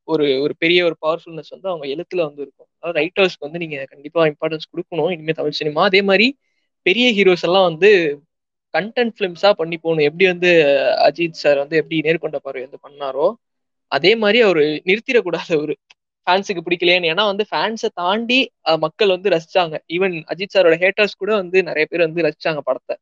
ஒரு 0.08 0.26
ஒரு 0.44 0.52
பெரிய 0.62 0.80
ஒரு 0.88 0.96
பவர்ஃபுல்னஸ் 1.04 1.52
வந்து 1.54 1.68
அவங்க 1.72 1.86
எழுத்துல 1.94 2.20
வந்து 2.28 2.42
இருக்கும். 2.46 2.68
அதாவது 2.78 2.98
ரைட்டர்ஸ்க்கு 3.00 3.46
வந்து 3.46 3.60
நீங்க 3.62 3.76
கண்டிப்பா 3.92 4.20
இம்பார்ட்டன்ஸ் 4.30 4.70
கொடுக்கணும். 4.72 5.10
இனிமே 5.14 5.32
தமிழ் 5.40 5.58
சினிமா 5.60 5.82
அதே 5.90 6.00
மாதிரி 6.10 6.26
பெரிய 6.86 7.06
ஹீரோஸ் 7.18 7.46
எல்லாம் 7.48 7.68
வந்து 7.70 7.90
கண்டென்ட் 8.74 9.14
ஃபிலிம்ஸா 9.16 9.50
பண்ணி 9.60 9.76
போகணும். 9.76 10.06
எப்படி 10.08 10.26
வந்து 10.32 10.50
அஜித் 11.08 11.40
சார் 11.42 11.58
வந்து 11.62 11.78
எப்படி 11.80 11.96
நேர்கொண்ட 12.08 12.38
பார்வை 12.44 12.62
வந்து 12.66 12.80
பண்ணாரோ 12.86 13.26
அதே 13.92 14.12
மாதிரி 14.22 14.38
அவர் 14.46 14.60
நிறுத்திடக்கூடாது 14.88 15.52
அவரு 15.58 15.74
ஃபேன்ஸுக்கு 16.26 16.62
பிடிக்கலையேன்னு. 16.66 17.10
ஏன்னா 17.12 17.24
வந்து 17.32 17.44
ஃபேன்ஸை 17.50 17.90
தாண்டி 18.00 18.38
மக்கள் 18.84 19.14
வந்து 19.16 19.28
ரசிச்சாங்க. 19.34 19.76
ஈவன் 19.96 20.14
அஜித் 20.32 20.54
சாரோட 20.56 20.76
ஹேட்டர்ஸ் 20.84 21.20
கூட 21.22 21.30
வந்து 21.42 21.58
நிறைய 21.68 21.86
பேர் 21.90 22.06
வந்து 22.06 22.26
ரசிச்சாங்க 22.28 22.60
படத்தை. 22.68 22.94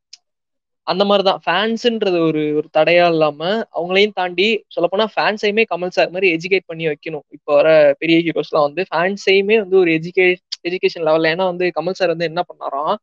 அந்த 0.89 1.03
மாதிரிதான். 1.05 1.41
ஃபேன்ஸுன்றது 1.45 2.19
ஒரு 2.29 2.43
ஒரு 2.59 2.69
தடையா 2.77 3.07
இல்லாம 3.15 3.41
அவங்களையும் 3.77 4.15
தாண்டி 4.15 4.47
சொல்லப்போனா 4.75 5.07
ஃபேன்ஸையுமே 5.15 5.65
கமல் 5.73 5.95
சார் 5.97 6.13
மாதிரி 6.15 6.29
எஜுகேட் 6.37 6.67
பண்ணி 6.67 6.85
வைக்கணும். 6.89 7.25
இப்போ 7.37 7.51
வர 7.59 7.69
பெரிய 8.03 8.19
ஹீரோஸ்லாம் 8.27 8.67
வந்து 8.69 8.83
ஃபேன்ஸையுமே 8.91 9.57
வந்து 9.65 9.77
ஒரு 9.83 9.91
எஜுகே 9.99 10.27
எஜுகேஷன் 10.69 11.07
லெவல்ல 11.09 11.33
ஏன்னா 11.35 11.47
வந்து 11.53 11.67
கமல் 11.79 11.99
சார் 12.01 12.13
வந்து 12.15 12.29
என்ன 12.31 12.43
பண்ணாராம்? 12.51 12.95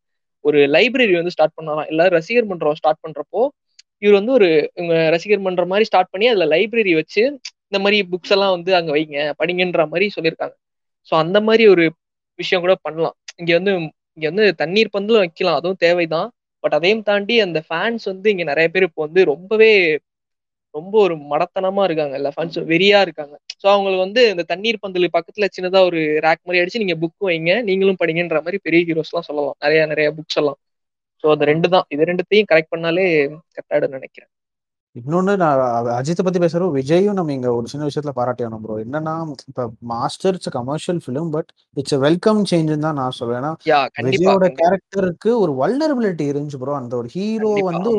ஒரு 0.45 0.59
லைப்ரரி 0.75 1.13
வந்து 1.19 1.33
ஸ்டார்ட் 1.35 1.57
பண்ணாராம். 1.57 1.87
எல்லாரும் 1.91 2.15
ரசிகர் 2.17 2.49
மன்றம் 2.51 2.79
ஸ்டார்ட் 2.81 3.03
பண்றப்போ 3.05 3.41
இவர் 4.01 4.17
வந்து 4.19 4.33
ஒரு 4.37 4.47
இவங்க 4.75 4.95
ரசிகர் 5.09 5.45
மன்ற 5.45 5.63
மாதிரி 5.65 5.85
ஸ்டார்ட் 5.89 6.11
பண்ணி 6.13 6.25
அதுல 6.31 6.45
லைப்ரரி 6.53 6.93
வச்சு 6.95 7.21
இந்த 7.67 7.77
மாதிரி 7.83 7.97
புக்ஸ் 8.11 8.33
எல்லாம் 8.35 8.53
வந்து 8.57 8.71
அங்க 8.75 8.91
வைங்க 8.95 9.17
படிங்கன்ற 9.39 9.83
மாதிரி 9.91 10.07
சொல்லியிருக்காங்க. 10.15 10.55
ஸோ 11.11 11.13
அந்த 11.23 11.37
மாதிரி 11.47 11.63
ஒரு 11.73 11.83
விஷயம் 12.39 12.63
கூட 12.65 12.73
பண்ணலாம். 12.85 13.15
இங்க 13.37 13.51
வந்து 13.59 13.73
இங்க 14.17 14.25
வந்து 14.31 14.45
தண்ணீர் 14.61 14.93
பந்தலும் 14.95 15.23
வைக்கலாம். 15.25 15.57
அதுவும் 15.59 15.81
தேவைதான். 15.85 16.27
பட் 16.65 16.75
அதையும் 16.79 17.05
தாண்டி 17.09 17.35
அந்த 17.45 17.59
ஃபேன்ஸ் 17.69 18.05
வந்து 18.11 18.27
இங்க 18.33 18.45
நிறைய 18.51 18.67
பேர் 18.75 18.87
இப்போ 18.89 19.01
வந்து 19.07 19.23
ரொம்பவே 19.33 19.71
ரொம்ப 20.75 20.93
ஒரு 21.05 21.15
மடத்தனமா 21.31 21.83
இருக்காங்க. 21.87 22.15
எல்லா 22.19 22.31
ஃபேன்ஸ் 22.35 22.57
வெறியா 22.71 22.99
இருக்காங்க. 23.05 23.35
ஸோ 23.61 23.65
அவங்களுக்கு 23.73 24.03
வந்து 24.05 24.21
இந்த 24.33 24.43
தண்ணீர் 24.51 24.81
பந்தல் 24.83 25.07
பக்கத்துல 25.17 25.47
சின்னதா 25.55 25.81
ஒரு 25.89 25.99
ரேக் 26.25 26.43
மாதிரி 26.47 26.61
அடிச்சு 26.61 26.83
நீங்க 26.83 26.97
புக் 27.03 27.27
வைங்க 27.29 27.53
நீங்களும் 27.69 27.99
படிங்கன்ற 28.01 28.39
மாதிரி 28.45 28.59
பெரிய 28.67 28.81
ஹீரோஸ் 28.89 29.11
எல்லாம் 29.13 29.27
சொல்லலாம். 29.29 29.57
நிறைய 29.65 29.81
நிறைய 29.93 30.09
புக்ஸ் 30.17 30.39
எல்லாம். 30.41 30.59
ஸோ 31.23 31.27
அந்த 31.35 31.45
ரெண்டு 31.51 31.67
தான் 31.75 31.85
இது 31.95 32.09
ரெண்டுத்தையும் 32.11 32.49
கரெக்ட் 32.51 32.73
பண்ணாலே 32.75 33.05
கரெக்டாயிடும் 33.55 33.95
நினைக்கிறேன். 33.97 34.31
இன்னொன்னு 34.95 35.33
நான் 35.35 35.61
அஜித்தை 35.95 36.23
பத்தி 36.23 36.39
பேசுறோம் 36.39 36.73
விஜயும் 36.75 37.17
நம்ம 37.17 37.31
இங்க 37.31 37.49
ஒரு 37.53 37.67
சின்ன 37.67 37.87
விஷயத்துல 37.87 38.11
பாராட்டியானோம் 38.17 38.61
ப்ரோ 38.61 38.75
என்னன்னா 38.83 39.15
இப்ப 39.47 39.65
Master 39.91 40.35
it's 40.35 40.53
commercial 40.53 41.01
film 41.03 41.29
but 41.29 41.49
it's 41.77 41.97
welcome 41.99 42.41
சேஞ்சுன்னு 42.51 42.85
தான் 42.85 42.99
நான் 42.99 43.17
சொல்லுவேன் 43.17 43.41
ஏன்னா 43.41 43.51
விஜயோட 44.07 44.47
கேரக்டருக்கு 44.61 45.31
ஒரு 45.39 45.53
வல்னரபிலிட்டி 45.55 46.27
இருந்துச்சு 46.27 46.61
ப்ரோ 46.63 46.77
அந்த 46.79 46.95
ஒரு 46.95 47.09
ஹீரோ 47.13 47.51
வந்து 47.69 47.91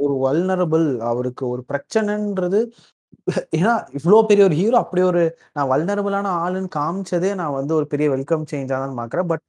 ஒரு 0.00 0.16
வல்னரபிள் 0.18 0.86
அவருக்கு 1.04 1.44
ஒரு 1.48 1.64
பிரச்சனைன்றது 1.72 2.60
ஏன்னா 3.56 3.72
இவ்வளோ 3.92 4.20
பெரிய 4.24 4.44
ஒரு 4.44 4.54
ஹீரோ 4.54 4.76
அப்படி 4.78 5.02
ஒரு 5.04 5.22
நான் 5.52 5.70
வல்னரபிளான 5.70 6.34
ஆளுன்னு 6.42 6.70
காமிச்சதே 6.76 7.32
நான் 7.34 7.56
வந்து 7.56 7.72
ஒரு 7.74 7.86
பெரிய 7.86 8.08
வெல்கம் 8.10 8.46
சேஞ்சா 8.52 8.78
தான் 8.78 9.00
பாக்குறேன் 9.00 9.28
பட் 9.28 9.44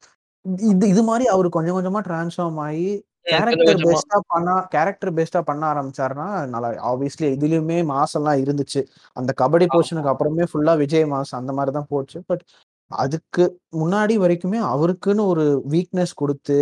இது 0.70 0.86
இது 0.88 1.02
மாதிரி 1.04 1.26
அவர் 1.28 1.48
கொஞ்சம் 1.50 1.78
கொஞ்சமா 1.78 2.02
டிரான்ஸ்ஃபார்ம் 2.06 2.60
ஆகி 2.62 2.90
கேரக்டர் 3.32 3.80
பெஸ்டா 3.86 4.18
பண்ணா 4.28 4.56
கேரக்டர் 4.76 5.12
பெஸ்டா 5.18 5.42
பண்ண 5.42 5.64
ஆரம்பிச்சாருன்னா 5.74 6.28
நல்லா 6.54 6.70
ஆப்வியஸ்லி 6.92 7.28
இதுலயுமே 7.38 7.78
மாசெல்லாம் 7.94 8.42
இருந்துச்சு. 8.44 8.82
அந்த 9.18 9.32
கபடி 9.42 9.68
போர்ஷனுக்கு 9.74 10.12
அப்புறமே 10.14 10.46
ஃபுல்லா 10.52 10.76
விஜய் 10.84 11.08
மாஸ் 11.14 11.34
அந்த 11.42 11.54
மாதிரி 11.54 11.74
தான் 11.78 11.90
போச்சு. 11.90 12.20
பட் 12.30 12.44
அதுக்கு 12.92 13.44
முன்னாடி 13.74 14.14
வரைக்குமே 14.22 14.60
அவருக்குன்னு 14.70 15.24
ஒரு 15.32 15.44
வீக்னஸ் 15.74 16.14
கொடுத்து 16.16 16.56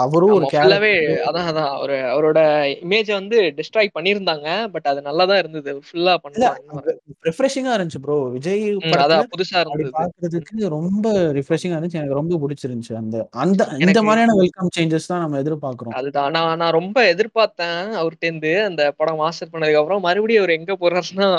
அவரும் 0.00 0.32
ஒரு 0.36 0.46
கேரக்டர் 0.52 0.84
அதான் 1.26 1.48
அதான். 1.50 1.68
அவரு 1.74 1.96
அவரோட 2.12 2.38
இமேஜ 2.84 3.08
வந்து 3.12 3.36
டிஸ்ட்ராய் 3.58 3.92
பண்ணியிருந்தாங்க 3.96 4.48
பட் 4.72 4.88
அது 4.92 5.00
நல்லா 5.02 5.24
தான் 5.30 5.40
இருந்தது 5.42 5.72
ஃபுல்லா 5.86 6.14
பண்ணாங்க. 6.24 6.94
ரெஃப்ரெஷிங்கா 7.28 7.74
இருந்துச்சு 7.76 8.02
ப்ரோ 8.04 8.16
விஜய் 8.34 8.64
அதான் 8.98 9.30
புதுசா 9.34 9.56
இருந்தது. 9.62 9.92
பாக்குறதுக்கு 9.98 10.72
ரொம்ப 10.76 11.06
ரிஃப்ரெஷிங்கா 11.38 11.76
இருந்துச்சு. 11.76 12.00
எனக்கு 12.00 12.20
ரொம்ப 12.20 12.40
பிடிச்சிருந்துச்சு 12.42 12.96
அந்த 13.02 13.16
அந்த 13.44 13.68
இந்த 13.86 14.02
மாதிரியான 14.02 14.36
வெல்கம் 14.40 14.72
சேஞ்சஸ் 14.76 15.10
தான் 15.12 15.22
நம்ம 15.24 15.40
எதிர்பார்க்கிறோம். 15.44 15.96
அதுதான். 16.00 16.32
நான் 16.36 16.58
நான் 16.62 16.76
ரொம்ப 16.80 16.98
எதிர்பார்த்தேன் 17.12 17.80
அவர்கிட்டேருந்து 18.00 18.52
அந்த 18.66 18.82
படம் 18.98 19.22
மாஸ்டர் 19.22 19.52
பண்ணதுக்கு 19.54 19.82
அப்புறம் 19.82 20.04
மறுபடியும் 20.08 20.44
அவர் 20.44 20.58
எங்க 20.58 20.74
போறாருன்னா 20.82 21.30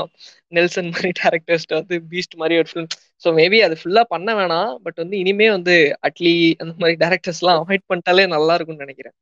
நெல்சன் 0.52 0.92
மாதிரி 0.92 1.10
டேரக்டர்ஸ்ட 1.20 1.74
வந்து 1.78 1.96
பீஸ்ட் 2.12 2.40
மாதிரி 2.42 2.58
ஒரு 2.60 2.70
ஃபிலிம் 2.70 2.92
ஸோ 3.24 3.30
மேபி 3.38 3.58
அது 3.66 3.76
ஃபுல்லா 3.80 4.02
பண்ண 4.12 4.30
வேணாம் 4.36 4.72
பட் 4.84 5.00
வந்து 5.08 5.22
இனிமே 5.24 5.50
வந்து 5.58 5.76
அட்லி 6.10 6.34
அந்த 6.64 6.74
மாதிரி 6.84 6.98
டேரக்டர்ஸ் 7.06 7.42
எல்லாம் 7.44 7.62
அவாய்ட் 7.64 7.90
பண்ணிட்டாலே 7.92 8.26
நல்லா 8.38 8.56
இருக்கும்னு 8.60 8.86
நினைக்கிறேன். 8.88 9.18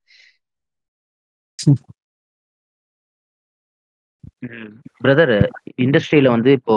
பிரதர் 5.04 5.34
இண்டஸ்ட்ரியில 5.86 6.30
வந்து 6.36 6.52
இப்போ 6.60 6.76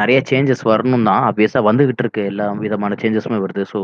நிறைய 0.00 0.18
சேஞ்சஸ் 0.30 0.62
வரணும் 0.72 1.06
தான். 1.10 1.22
ஆப்வியஸா 1.28 1.60
வந்துகிட்டு 1.68 2.02
இருக்கு. 2.04 2.22
எல்லா 2.32 2.46
விதமான 2.66 2.96
சேஞ்சஸுமே 3.02 3.38
வருது. 3.44 3.64
ஸோ 3.72 3.80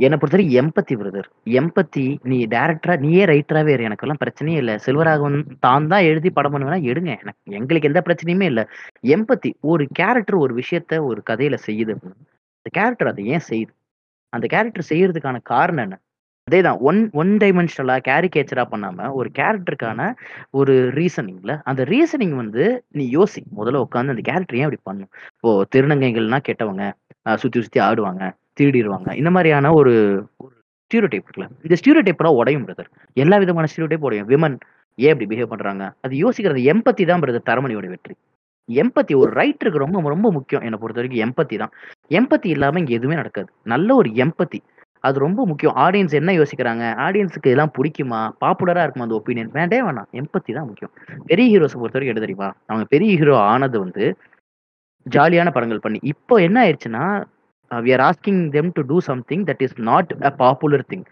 என்னை 0.00 0.16
பொறுத்தவரைக்கும் 0.20 0.58
எம்பத்தி 0.62 0.94
பிரதர் 1.00 1.26
எம்பத்தி 1.60 2.04
நீ 2.30 2.38
டேரக்டரா 2.54 2.94
நீயே 3.04 3.24
ரைட்டராகவே 3.32 3.72
இரு. 3.74 3.86
எனக்கெல்லாம் 3.88 4.20
பிரச்சனையே 4.22 4.58
இல்லை. 4.62 4.74
செல்வராகவன் 4.86 5.36
தான் 5.66 5.88
தான் 5.92 6.06
எழுதி 6.10 6.30
படம் 6.38 6.54
பண்ணுவேன்னா 6.54 6.80
எடுங்க. 6.92 7.12
எனக்கு 7.24 7.56
எங்களுக்கு 7.60 7.90
எந்த 7.90 8.02
பிரச்சனையுமே 8.08 8.46
இல்லை. 8.52 8.64
எம்பத்தி 9.16 9.50
ஒரு 9.72 9.86
கேரக்டர் 10.00 10.38
ஒரு 10.44 10.54
விஷயத்த 10.60 11.02
ஒரு 11.10 11.22
கதையில 11.30 11.58
செய்யுது 11.68 11.94
அப்படின்னா 11.96 12.18
அந்த 12.60 12.70
கேரக்டர் 12.78 13.10
அதை 13.12 13.24
ஏன் 13.36 13.46
செய்யுது? 13.50 13.72
அந்த 14.32 14.46
கேரக்டர் 14.54 14.90
செய்யறதுக்கான 14.90 15.38
காரணம் 15.52 15.84
என்ன? 15.86 15.96
அதேதான் 16.48 16.78
ஒன் 16.88 17.00
ஒன் 17.20 17.32
டைமென்ஷனலா 17.42 17.96
கேரிகேச்சரா 18.08 18.64
பண்ணாம 18.72 19.08
ஒரு 19.18 19.28
கேரக்டருக்கான 19.38 20.00
ஒரு 20.60 20.74
ரீசனிங்ல 20.98 21.52
அந்த 21.70 21.82
ரீசனிங் 21.92 22.34
வந்து 22.40 22.64
நீ 22.98 23.04
யோசி. 23.16 23.42
முதல்ல 23.58 23.82
உட்காந்து 23.86 24.14
அந்த 24.14 24.24
கேரக்டர் 24.30 24.58
ஏன் 24.60 24.66
அப்படி 24.68 24.80
பண்ணும்? 24.90 25.10
இப்போ 25.36 25.50
திருநங்கைகள்னா 25.74 26.40
கெட்டவங்க 26.48 26.84
சுத்தி 27.42 27.58
சுத்தி 27.66 27.80
ஆடுவாங்க 27.88 28.22
திருடிடுவாங்க 28.60 29.10
இந்த 29.20 29.30
மாதிரியான 29.36 29.72
ஒரு 29.80 29.92
ஒரு 30.42 30.52
ஸ்டீரியோடைப் 30.84 31.26
இருக்குல்ல 31.26 31.48
இந்த 31.66 31.76
ஸ்டீரியோடைப்லாம் 31.80 32.38
உடையும் 32.40 32.66
பிரதர் 32.68 32.90
எல்லா 33.16 33.36
விதமான 33.44 33.68
ஸ்டீரியோடைப் 33.72 34.06
உடையும். 34.08 34.28
விமன் 34.32 34.56
ஏன் 34.98 35.12
இப்படி 35.14 35.28
பிஹேவ் 35.30 35.52
பண்றாங்க? 35.52 35.84
அது 36.04 36.14
யோசிக்கிறது 36.24 36.62
எம்பத்தி 36.72 37.04
தான் 37.10 37.22
பிரதர் 37.24 37.48
தரமணியோட 37.50 37.86
வெற்றி. 37.94 38.14
எம்பத்தி 38.68 39.14
ஒரு 39.22 39.30
ரைட்டருக்கு 39.40 39.84
ரொம்ப 39.84 40.08
ரொம்ப 40.14 40.28
முக்கியம். 40.36 40.64
என்னை 40.66 40.78
பொறுத்த 40.82 41.00
வரைக்கும் 41.00 41.24
எம்பத்தி 41.26 41.56
தான். 41.62 41.72
எம்பத்தி 42.18 42.48
இல்லாமல் 42.54 42.80
இங்கே 42.82 42.96
எதுவுமே 42.98 43.16
நடக்காது. 43.20 43.50
நல்ல 43.72 43.94
ஒரு 43.94 44.10
எம்பத்தி 44.24 44.60
அது 45.04 45.16
ரொம்ப 45.18 45.40
முக்கியம். 45.50 45.76
ஆடியன்ஸ் 45.84 46.12
என்ன 46.18 46.32
யோசிக்கிறாங்க? 46.40 46.84
ஆடியன்ஸுக்கு 47.06 47.50
இதெல்லாம் 47.50 47.72
பிடிக்குமா? 47.78 48.20
பாப்புலராக 48.44 48.84
இருக்குமா? 48.84 49.06
அந்த 49.06 49.16
ஒப்பீனியன் 49.20 49.50
வேண்டே 49.56 49.78
வேணாம். 49.86 50.08
எம்பத்தி 50.20 50.50
தான் 50.58 50.68
முக்கியம். 50.68 50.92
பெரிய 51.30 51.46
ஹீரோஸை 51.52 51.78
பொறுத்த 51.80 51.98
வரைக்கும் 51.98 52.14
எது 52.14 52.24
தெரியுமா? 52.26 52.50
அவங்க 52.70 52.84
பெரிய 52.94 53.12
ஹீரோ 53.22 53.34
ஆனது 53.52 53.78
வந்து 53.84 54.04
ஜாலியான 55.06 55.50
படங்கள் 55.56 55.84
பண்ணி. 55.86 55.98
இப்போ 56.12 56.34
என்ன 56.46 56.58
ஆயிடுச்சுன்னா 56.64 57.04
we 57.70 57.90
are 57.96 58.04
asking 58.08 58.40
them 58.56 58.70
to 58.76 58.82
do 58.90 58.96
something 59.10 59.44
that 59.48 59.62
is 59.66 59.76
not 59.90 60.12
a 60.28 60.30
popular 60.42 60.88
thing 60.92 61.04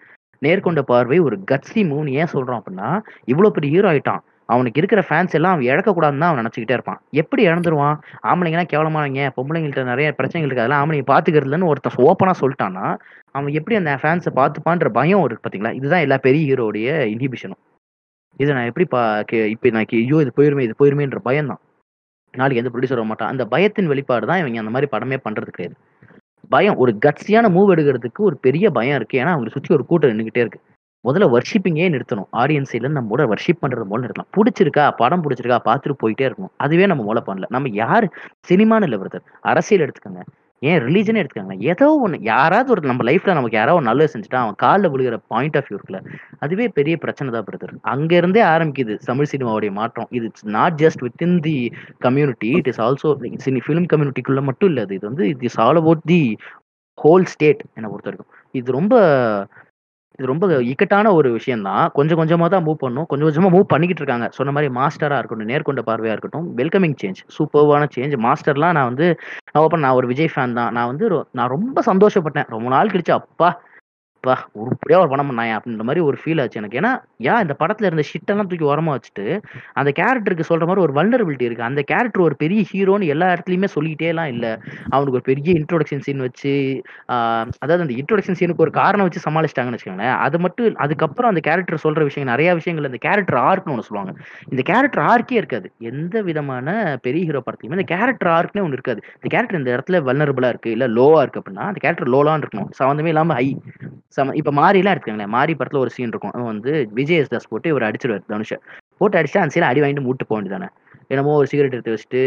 Nerkonda 0.43 0.81
Paarvai 0.91 1.19
ஒரு 1.27 1.37
கட்ஸி 1.51 1.81
மூணு 1.93 2.11
ஏன் 2.21 2.33
சொல்கிறோம் 2.35 2.61
அப்படின்னா 2.61 2.91
இவ்வளோ 3.33 3.51
பெரிய 3.57 3.71
ஹீரோ 3.75 3.89
ஆயிட்டான். 3.93 4.23
அவனுக்கு 4.51 4.81
இருக்கிற 4.81 5.01
ஃபேன்ஸ் 5.09 5.35
எல்லாம் 5.35 5.53
அவன் 5.53 5.67
இழக்கக்கூடாதுன்னு 5.67 6.19
தான் 6.19 6.31
அவன் 6.31 6.41
நினச்சிக்கிட்டே 6.43 6.77
இருப்பான். 6.77 7.01
எப்படி 7.15 7.43
இழந்துருவான்? 7.49 7.97
ஆம்பளைங்கன்னா 8.25 8.67
கேவலமானவங்க 8.73 9.25
பொம்பளைங்கள்ட்ட 9.37 9.85
நிறைய 9.85 10.09
பிரச்சனைகள் 10.13 10.49
இருக்குது 10.49 10.65
அதெல்லாம் 10.65 10.83
ஆம்பளைங்க 10.83 11.09
பார்த்துக்கிறதுலன்னு 11.13 11.71
ஒருத்தன் 11.71 12.07
ஓப்பனாக 12.07 12.37
சொல்லிட்டான்னா 12.41 12.87
அவன் 13.35 13.53
எப்படி 13.53 13.77
அந்த 13.77 13.93
ஃபேன்ஸை 14.03 14.33
பார்த்துப்பான்ற 14.35 14.91
பயம் 14.91 15.25
இருக்கு 15.25 15.43
பார்த்தீங்களா 15.43 15.73
இதுதான் 15.73 16.01
எல்லா 16.01 16.19
பெரிய 16.21 16.43
ஹீரோடைய 16.47 16.89
இன்ஹிபிஷனும் 17.13 17.61
இதை 18.41 18.51
நான் 18.55 18.67
எப்படி 18.67 18.87
பா 18.87 19.01
கே- 19.31 19.49
இப்போ 19.51 19.71
நான் 19.71 19.87
ஐயோ 19.99 20.19
இது 20.21 20.33
போயிருமே 20.37 20.61
இது 20.61 20.75
போயிருமேன்ற 20.79 21.19
பயம் 21.21 21.47
தான். 21.47 21.61
நாளைக்கு 22.35 22.61
எந்த 22.63 22.71
ப்ரொடியூசர் 22.71 22.99
வர 22.99 23.05
மாட்டான். 23.05 23.29
அந்த 23.29 23.45
பயத்தின் 23.47 23.87
வெளிப்பாடு 23.87 24.27
தான் 24.27 24.39
இவங்க 24.39 24.59
அந்த 24.59 24.71
மாதிரி 24.71 24.89
படமே 24.93 25.17
பண்ணுறது 25.25 25.51
கிடையாது. 25.51 25.77
பயம் 26.51 26.77
ஒரு 26.77 26.93
கட்சியான 26.99 27.49
மூவ் 27.49 27.73
எடுக்கிறதுக்கு 27.75 28.21
ஒரு 28.21 28.37
பெரிய 28.41 28.71
பயம் 28.71 28.97
இருக்குது 28.99 29.21
ஏன்னா 29.23 29.33
அவங்களை 29.35 29.51
சுற்றி 29.51 29.75
ஒரு 29.75 29.87
கூட்டம் 29.87 30.11
நின்றுக்கிட்டே 30.11 30.43
இருக்குது 30.45 30.65
முதல்ல 31.05 31.27
வர்ஷிப்பிங்கே 31.35 31.87
நிறுத்தணும். 31.95 32.29
ஆடியன்ஸ் 32.43 32.75
இல்ல 32.79 32.89
நம்மளோட 32.99 33.25
வர்ஷிப் 33.33 33.63
பண்றது 33.63 33.87
மூலம் 33.91 34.05
நிறுத்தலாம் 34.05 34.33
பிடிச்சிருக்கா? 34.37 34.85
படம் 34.97 35.23
பிடிச்சிருக்கா? 35.25 35.59
பார்த்துட்டு 35.69 36.01
போயிட்டே 36.03 36.27
இருக்கணும். 36.29 36.53
அதுவே 36.65 36.87
நம்ம 36.87 37.05
மூலம் 37.09 37.27
பண்ணல. 37.29 37.49
நம்ம 37.57 37.73
யார்? 37.83 38.07
சினிமான்னு 38.51 38.87
இல்லை 38.89 38.99
பிரதர் 39.03 39.27
அரசியல் 39.53 39.85
எடுத்துக்கோங்க. 39.87 40.23
ஏன் 40.63 40.81
ரிலீஜனே 40.87 41.21
எடுத்துக்கோங்க 41.21 41.55
ஏதோ 41.73 41.87
ஒன்று 42.05 42.17
யாராவது 42.31 42.69
ஒரு 42.71 42.83
நம்ம 42.91 43.05
லைஃப்ல 43.11 43.35
நமக்கு 43.39 43.57
யாராவது 43.57 43.87
நல்லது 43.87 44.13
செஞ்சுட்டா 44.15 44.41
அவன் 44.43 44.59
காலில் 44.65 44.91
விழுகிற 44.95 45.17
பாயிண்ட் 45.33 45.57
ஆஃப் 45.59 45.69
வியூ 45.69 45.77
இருக்குல்ல. 45.77 46.01
அதுவே 46.45 46.67
பெரிய 46.79 46.95
பிரச்சனை 47.05 47.29
தான் 47.37 47.47
பிரதர் 47.49 47.73
அங்க 47.93 48.13
இருந்தே 48.21 48.43
ஆரம்பிக்குது 48.55 48.97
தமிழ் 49.11 49.31
சினிமாவுடைய 49.33 49.73
மாற்றம். 49.79 50.09
இது 50.11 50.31
not 50.59 50.77
just 50.83 51.05
within 51.27 51.39
the 51.49 51.57
community 52.07 52.51
it 52.59 52.71
is 52.73 52.81
also 52.89 53.13
cine 53.47 53.63
film 53.67 53.89
கம்யூனிட்டிக்குள்ள 53.95 54.43
மட்டும் 54.51 54.71
இல்லை. 54.73 54.85
அது 54.87 54.97
இது 54.99 55.09
வந்து 55.11 55.27
it 55.33 55.47
is 55.49 55.59
all 55.67 55.81
about 55.83 56.05
the 56.13 56.23
whole 56.99 57.27
state 57.35 57.63
என்னை 57.75 57.89
பொறுத்த 57.91 58.09
வரைக்கும் 58.11 58.31
இது 58.61 58.69
ரொம்ப 58.79 58.95
இது 60.21 60.29
ரொம்ப 60.29 60.63
இக்கட்டான 60.63 61.13
ஒரு 61.13 61.33
விஷயம் 61.33 61.63
தான் 61.63 61.91
கொஞ்சம் 61.93 62.19
கொஞ்சமா 62.19 62.49
தான் 62.49 62.67
மூவ் 62.67 62.73
பண்ணும். 62.73 63.07
கொஞ்சம் 63.07 63.29
கொஞ்சமா 63.29 63.47
மூவ் 63.47 63.61
பண்ணிக்கிட்டு 63.61 64.03
இருக்காங்க. 64.03 64.29
சொன்ன 64.33 64.53
மாதிரி 64.53 64.73
மாஸ்டரா 64.75 65.19
இருக்கட்டும் 65.19 65.49
நேர்கொண்ட 65.49 65.81
பார்வையா 65.87 66.15
இருக்கட்டும் 66.15 66.57
வெல்கமிங் 66.57 66.95
சேஞ்ச் 67.03 67.15
சூப்பர்வான 67.39 67.89
சேஞ்ச் 67.97 68.19
மாஸ்டர்லாம் 68.19 68.73
நான் 68.73 68.85
வந்து 68.85 69.17
நான் 69.53 69.79
நான் 69.79 69.93
ஒரு 69.93 70.07
விஜய் 70.07 70.31
ஃபேன் 70.35 70.53
தான். 70.53 70.73
நான் 70.73 70.87
வந்து 70.87 71.09
ரொ- 71.09 71.25
நான் 71.33 71.49
ரொம்ப 71.49 71.83
சந்தோஷப்பட்டேன். 71.87 72.45
ரொம்ப 72.49 72.69
நாள் 72.69 72.87
கழிச்சு 72.87 73.11
அப்பா 73.11 73.61
அப்பா 74.23 74.35
உருப்படியா 74.63 74.97
ஒரு 75.03 75.11
படம் 75.11 75.29
பண்ணாயா 75.31 75.53
அப்படின்ற 75.59 75.85
மாதிரி 75.89 76.01
ஒரு 76.07 76.17
ஃபீல் 76.21 76.41
ஆச்சு 76.43 76.59
எனக்கு. 76.61 76.79
ஏன்னா 76.81 76.91
ஏன் 77.31 77.43
இந்த 77.45 77.55
படத்துல 77.61 77.89
இருந்த 77.89 78.03
ஷிட்டெல்லாம் 78.09 78.49
தூக்கி 78.51 78.67
உரமா 78.71 78.95
வச்சுட்டு 78.97 79.25
அந்த 79.81 79.91
கேரக்டருக்கு 79.99 80.45
சொல்ற 80.49 80.65
மாதிரி 80.69 80.83
ஒரு 80.87 80.93
வல்னரபிலிட்டி 80.99 81.47
இருக்கு. 81.49 81.65
அந்த 81.69 81.83
கேரக்டர் 81.91 82.25
ஒரு 82.27 82.37
பெரிய 82.43 82.63
ஹீரோன்னு 82.71 83.07
எல்லா 83.15 83.29
இடத்துலயுமே 83.35 83.69
சொல்லிக்கிட்டே 83.75 84.11
எல்லாம் 84.13 84.31
இல்ல. 84.35 84.47
அவனுக்கு 84.95 85.19
ஒரு 85.21 85.27
பெரிய 85.31 85.49
இன்ட்ரோடக்ஷன் 85.61 86.05
சீன் 86.07 86.25
வச்சு 86.27 86.53
அதாவது 87.63 87.85
அந்த 87.87 87.97
இன்ட்ரோடக்ஷன் 88.01 88.39
சீனுக்கு 88.41 88.65
ஒரு 88.67 88.75
காரணம் 88.81 89.09
வச்சு 89.09 89.25
சமாளிச்சிட்டாங்கன்னு 89.27 89.79
வச்சுக்கோங்களேன். 89.79 90.15
அது 90.27 90.39
மட்டும் 90.47 90.79
அதுக்கப்புறம் 90.87 91.31
அந்த 91.33 91.43
கேரக்டர் 91.49 91.83
சொல்ற 91.87 92.03
விஷயங்கள் 92.09 92.33
நிறைய 92.35 92.51
விஷயங்கள் 92.61 92.91
அந்த 92.91 93.01
கேரக்டர் 93.07 93.41
ஆர்க்னு 93.49 93.75
ஒன்று 93.77 93.89
சொல்லுவாங்க. 93.89 94.15
இந்த 94.53 94.65
கேரக்டர் 94.73 95.05
ஆர்க்கே 95.13 95.41
இருக்காது. 95.43 95.67
எந்த 95.93 96.17
விதமான 96.29 96.69
பெரிய 97.09 97.23
ஹீரோ 97.31 97.43
படத்துலையுமே 97.47 97.79
இந்த 97.81 97.89
கேரக்டர் 97.95 98.33
ஆர்க்னே 98.37 98.65
ஒன்று 98.67 98.79
இருக்காது. 98.79 99.03
இந்த 99.19 99.29
கேரக்டர் 99.37 99.61
இந்த 99.63 99.73
இடத்துல 99.77 100.05
வல்னரபிளா 100.11 100.53
இருக்கு 100.55 100.77
இல்ல 100.77 100.89
லோவா 100.99 101.21
இருக்கு 101.25 101.43
அப்படின்னா 101.43 101.67
அந்த 101.71 101.83
கேரக்டர் 101.87 102.15
லோலான்னு 102.17 102.45
இருக்கணும். 102.47 102.71
சம்மந்தமே 102.81 103.13
இல்லாம 103.15 103.35
ஹை 103.41 103.49
சம 104.17 104.35
இப்ப 104.41 104.53
மாரிலாம் 104.59 104.93
எடுத்துக்கோங்களேன். 104.95 105.33
மாரி 105.37 105.53
படத்துல 105.59 105.81
ஒரு 105.85 105.91
சீன் 105.97 106.13
இருக்கும். 106.13 106.33
அவன் 106.37 106.51
வந்து 106.53 106.73
விஜய் 106.99 107.21
எஸ் 107.23 107.33
தாஸ் 107.33 107.51
போட்டு 107.53 107.71
இவர் 107.73 107.87
அடிச்சிருவார் 107.89 108.31
தனுஷை. 108.33 108.57
போட்டு 109.01 109.19
அடிச்சா 109.21 109.43
அந்த 109.43 109.55
சீன் 109.55 109.69
அடி 109.71 109.81
வாங்கிட்டு 109.83 110.07
மூட்டு 110.07 110.25
போக 110.29 110.37
வேண்டியதானே 110.39 110.69
என்னமோ 111.13 111.37
ஒரு 111.41 111.47
சிகரெட் 111.53 111.75
எடுத்து 111.77 111.95
வச்சுட்டு 111.95 112.21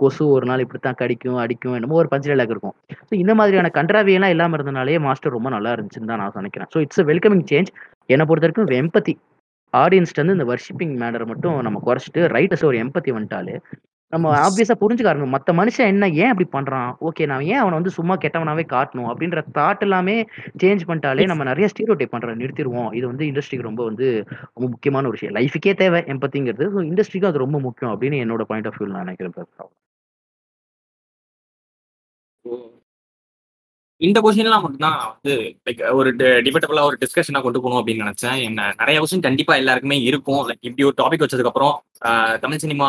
கொசு 0.00 0.22
ஒரு 0.36 0.46
நாள் 0.50 0.62
இப்படித்தான் 0.64 0.98
கடிக்கும் 1.00 1.40
அடிக்கும் 1.42 1.74
என்னமோ 1.78 1.98
ஒரு 2.02 2.08
பஞ்சு 2.12 2.30
டைலாக் 2.30 2.54
இருக்கும். 2.54 2.74
ஸோ 3.08 3.12
இந்த 3.22 3.32
மாதிரியான 3.40 3.70
கன்றாவியெல்லாம் 3.78 4.32
இல்லாம 4.34 4.56
இருந்தனாலே 4.58 4.96
மாஸ்டர் 5.06 5.36
ரொம்ப 5.36 5.50
நல்லா 5.56 5.72
இருந்துச்சுன்னு 5.76 6.10
தான் 6.12 6.22
நான் 6.22 6.40
நினைக்கிறேன். 6.42 6.70
ஸோ 6.74 6.80
இட்ஸ் 6.86 7.02
வெல்கமிங் 7.10 7.46
சேஞ்ச் 7.52 7.70
என்னை 8.14 8.26
பொறுத்த 8.30 8.46
வரைக்கும் 8.46 8.78
எம்பத்தி 8.82 9.14
ஆடியன்ஸ்ட்ட 9.74 10.20
இருந்து 10.20 10.36
இந்த 10.38 10.46
வர்ஷிப்பிங் 10.52 10.94
மேனரை 11.02 11.26
மட்டும் 11.32 11.56
நம்ம 11.66 11.80
குறைச்சிட்டு 11.86 12.20
ரைட்டர்ஸ் 12.36 12.66
ஒரு 12.70 12.78
எம்பத்தி 12.84 13.10
வந்துட்டாலே 13.16 13.54
நம்ம. 14.12 14.26
ஆப்வியஸா 14.42 14.74
புரிஞ்சுக்க 14.80 15.10
ஆரம்பிக்கும். 15.10 15.34
மத்த 15.34 15.52
மனுஷன் 15.58 15.90
என்ன 15.92 16.08
ஏன் 16.18 16.32
அப்படி 16.32 16.46
பண்றான்? 16.50 16.90
ஓகே 17.08 17.26
நான் 17.26 17.46
ஏன் 17.46 17.60
அவன 17.62 17.78
வந்து 17.78 17.90
சும்மா 17.90 18.14
கெட்டவனாவே 18.16 18.64
காட்டணும்? 18.74 19.08
அப்படின்ற 19.12 19.40
தாட் 19.56 19.82
எல்லாமே 19.82 20.16
சேஞ்ச் 20.62 20.86
பண்ணிட்டாலே 20.88 21.26
நம்ம 21.26 21.46
நெறைய 21.50 21.68
ஸ்டீரியோடைப் 21.72 22.14
பண்றத 22.14 22.36
நிறுத்திருவோம். 22.42 22.90
இது 22.98 23.06
வந்து 23.06 23.26
இண்டஸ்ட்ரிக்கு 23.30 23.68
ரொம்ப 23.70 23.84
வந்து 23.84 24.08
ரொம்ப 24.50 24.66
முக்கியமான 24.68 25.08
ஒரு 25.08 25.18
விஷயம். 25.18 25.36
லைஃப்க்கே 25.38 25.74
தேவை 25.82 26.02
எம்பத்திங்கிறது. 26.14 26.66
ஸோ 26.74 26.80
இண்டஸ்ட்ரிக்கும் 26.90 27.32
அது 27.32 27.44
ரொம்ப 27.46 27.60
முக்கியம் 27.60 27.94
அப்படின்னு 27.94 28.22
என்னோட 28.26 28.44
பாயிண்ட் 28.52 28.70
ஆஃப் 28.70 28.78
வியூல 28.78 28.96
நான் 28.96 29.06
நினைக்கிறேன். 29.06 29.34
இந்த 34.00 34.18
கொஸ்டின்லாம் 34.24 34.62
மட்டும்தான் 34.62 34.96
வந்து 35.12 35.34
லைக் 35.66 35.80
ஒரு 35.98 36.08
டிபேட்டபிளா 36.46 36.82
ஒரு 36.88 36.96
டிஸ்கஷனா 37.02 37.40
கொண்டு 37.44 37.60
போகணும் 37.64 37.78
அப்படின்னு 37.80 38.04
நினைச்சேன். 38.04 38.38
என்ன 38.48 38.66
நிறைய 38.80 38.96
கொஸ்டின் 39.00 39.24
கண்டிப்பா 39.26 39.54
எல்லாருக்குமே 39.60 39.98
இருக்கும். 40.08 40.42
லைக் 40.48 40.64
இப்படி 40.68 40.84
ஒரு 40.88 40.96
டாபிக் 41.02 41.22
வச்சதுக்கு 41.24 41.50
அப்புறம் 41.52 41.74
Tamil 42.42 42.62
cinema 42.64 42.88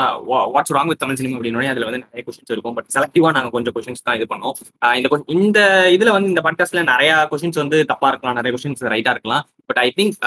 what's 0.54 0.74
wrong 0.78 0.90
with 0.92 1.02
Tamil 1.04 1.20
cinema 1.22 1.38
அப்படின்னு 1.38 1.72
அதுல 1.74 1.88
வந்து 1.90 2.02
நிறைய 2.06 2.24
கொஸ்டின்ஸ் 2.28 2.54
இருக்கும். 2.56 2.76
பட் 2.80 2.90
செலக்டிவா 2.96 3.32
நாங்க 3.38 3.52
கொஞ்சம் 3.56 3.76
கொஸ்டின்ஸ் 3.78 4.06
தான் 4.08 4.18
இது 4.20 4.28
பண்ணோம். 4.34 4.56
இந்த 4.96 5.22
இந்த 5.38 5.60
இதுல 5.98 6.16
வந்து 6.18 6.32
இந்த 6.34 6.44
பாட்காஸ்ட்ல 6.48 6.84
நிறைய 6.92 7.12
கொஸ்டின்ஸ் 7.32 7.62
வந்து 7.64 7.80
தப்பா 7.94 8.10
இருக்கலாம். 8.14 8.38
நிறைய 8.40 8.54
கொஸ்டின்ஸ் 8.58 8.84
ரைட்டா 8.96 9.14
இருக்கலாம். 9.18 9.46
பட் 9.70 9.82
ஐ 9.86 9.90
திங்க் 10.00 10.18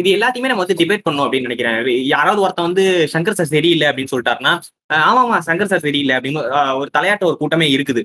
இது 0.00 0.08
எல்லாத்தையுமே 0.16 0.50
நம்ம 0.50 0.64
வந்து 0.64 0.80
டிபேட் 0.80 1.06
பண்ணணும் 1.06 1.24
அப்படின்னு 1.26 1.48
நினைக்கிறேன். 1.48 1.78
யாராவது 2.14 2.42
ஒருத்தன் 2.46 2.68
வந்து 2.68 2.84
சங்கர் 3.14 3.38
சார் 3.38 3.54
சரியில்லை 3.54 3.86
அப்படின்னு 3.88 4.12
சொல்லிட்டாருன்னா 4.14 4.52
ஆமாமா 4.90 5.36
சங்கர் 5.48 5.70
சார் 5.72 5.84
சரியில்லை 5.84 6.14
அப்படின்னு 6.16 6.40
ஒரு 6.80 6.88
தலையாட்ட 6.96 7.24
ஒரு 7.30 7.36
கூட்டமே 7.40 7.66
இருக்குது. 7.74 8.02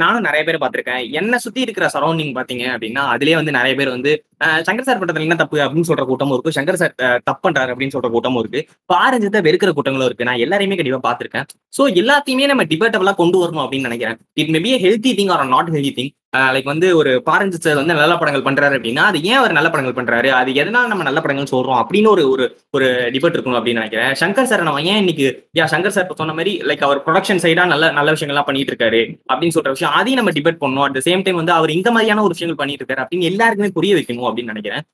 நானும் 0.00 0.26
நிறைய 0.26 0.42
பேர் 0.48 0.62
பார்த்திருக்கேன். 0.62 1.02
என்ன 1.20 1.38
சுத்தி 1.44 1.60
இருக்கிற 1.66 1.86
சரௌண்டிங் 1.94 2.32
பாத்தீங்க 2.38 2.64
அப்படின்னா 2.74 3.04
அதுலயே 3.14 3.36
வந்து 3.40 3.56
நிறைய 3.58 3.74
பேர் 3.80 3.94
வந்து 3.96 4.12
சங்கர் 4.66 4.86
சார் 4.86 4.98
பட்டத்துல 5.00 5.26
என்ன 5.26 5.38
தப்பு 5.42 5.58
அப்படின்னு 5.66 5.88
சொல்ற 5.90 6.04
கூட்டமும் 6.08 6.34
இருக்கு. 6.36 6.56
சங்கர் 6.58 6.80
சார் 6.82 6.94
தப்பு 7.28 7.42
பண்றாரு 7.46 7.72
அப்படின்னு 7.74 7.94
சொல்ற 7.96 8.08
கூட்டமும் 8.14 8.42
இருக்கு. 8.42 8.60
பாரஞ்சத்தை 8.92 9.40
வெறுக்கிற 9.46 9.70
கூட்டங்களும் 9.76 10.08
இருக்கு. 10.10 10.28
நான் 10.30 10.42
எல்லாரையுமே 10.46 10.78
கண்டிப்பா 10.80 11.04
பாத்திருக்கேன் 11.08 11.46
சோ 11.78 11.84
எல்லாத்தையுமே 12.02 12.50
நம்ம 12.52 12.66
டிபேட்டபிளா 12.72 13.14
கொண்டு 13.22 13.38
வரணும் 13.44 13.64
அப்படின்னு 13.64 13.88
நினைக்கிறேன். 13.90 14.18
It 14.42 14.52
maybe 14.56 14.72
healthy 14.84 15.12
thing 15.20 15.32
or 15.36 15.52
not 15.56 15.72
healthy 15.76 15.92
thing 15.98 16.12
like 16.54 16.70
வந்து 16.70 16.86
ஒரு 17.00 17.10
பாரஞ்சித் 17.26 17.64
சார் 17.64 17.78
வந்து 17.80 17.94
நல்ல 17.98 18.14
படங்கள் 18.20 18.44
பண்றாரு 18.46 18.74
அப்படின்னா 18.78 19.02
அது 19.10 19.18
ஏன் 19.30 19.38
அவர் 19.40 19.52
நல்ல 19.58 19.68
படங்கள் 19.72 19.96
பண்றாரு? 19.98 20.28
அது 20.38 20.50
எதனால 20.62 20.90
நம்ம 20.92 21.04
நல்ல 21.08 21.20
படங்கள் 21.24 21.50
சொல்றோம் 21.52 21.78
அப்படின்னு 21.82 22.08
ஒரு 22.14 22.22
ஒரு 22.32 22.44
ஒரு 22.76 22.86
டிபேட் 23.14 23.36
இருக்கணும் 23.36 23.58
அப்படின்னு 23.58 23.80
நினைக்கிறேன். 23.80 24.12
சங்கர் 24.22 24.48
சார் 24.52 24.64
நம்ம 24.68 24.82
ஏன் 24.92 25.00
இன்னைக்கு 25.02 25.26
யா 25.58 25.66
சங்கர் 25.74 25.94
சார் 25.96 26.03
இப்போ 26.04 26.16
சொன்ன 26.20 26.34
மாதிரி 26.38 26.52
லைக் 26.68 26.84
அவர் 26.86 27.00
ப்ரொடக்ஷன் 27.06 27.42
சைடா 27.44 27.64
நல்ல 27.72 27.84
நல்ல 27.98 28.12
விஷயங்கள்லாம் 28.16 28.48
பண்ணிட்டு 28.48 28.72
இருக்காரு 28.72 29.00
அப்படின்னு 29.30 29.56
சொல்ற 29.56 29.72
விஷயம் 29.76 29.96
அதையும் 30.00 30.20
நம்ம 30.20 30.34
டிபேட் 30.38 30.60
பண்ணணும். 30.62 30.84
அட் 30.86 31.06
சேம் 31.08 31.24
டைம் 31.26 31.40
வந்து 31.42 31.54
அவர் 31.58 31.72
இந்த 31.78 31.90
மாதிரியான 31.96 32.24
ஒரு 32.26 32.34
விஷயங்கள் 32.36 32.60
பண்ணிட்டு 32.60 32.82
இருக்காரு 32.84 33.02
அப்படின்னு 33.04 33.30
எல்லாருக்குமே 33.32 33.70
புரிய 33.78 33.94
வைக்கணும் 33.98 34.28
அப்படின்னு 34.30 34.54
நினைக்கிறேன். 34.54 34.84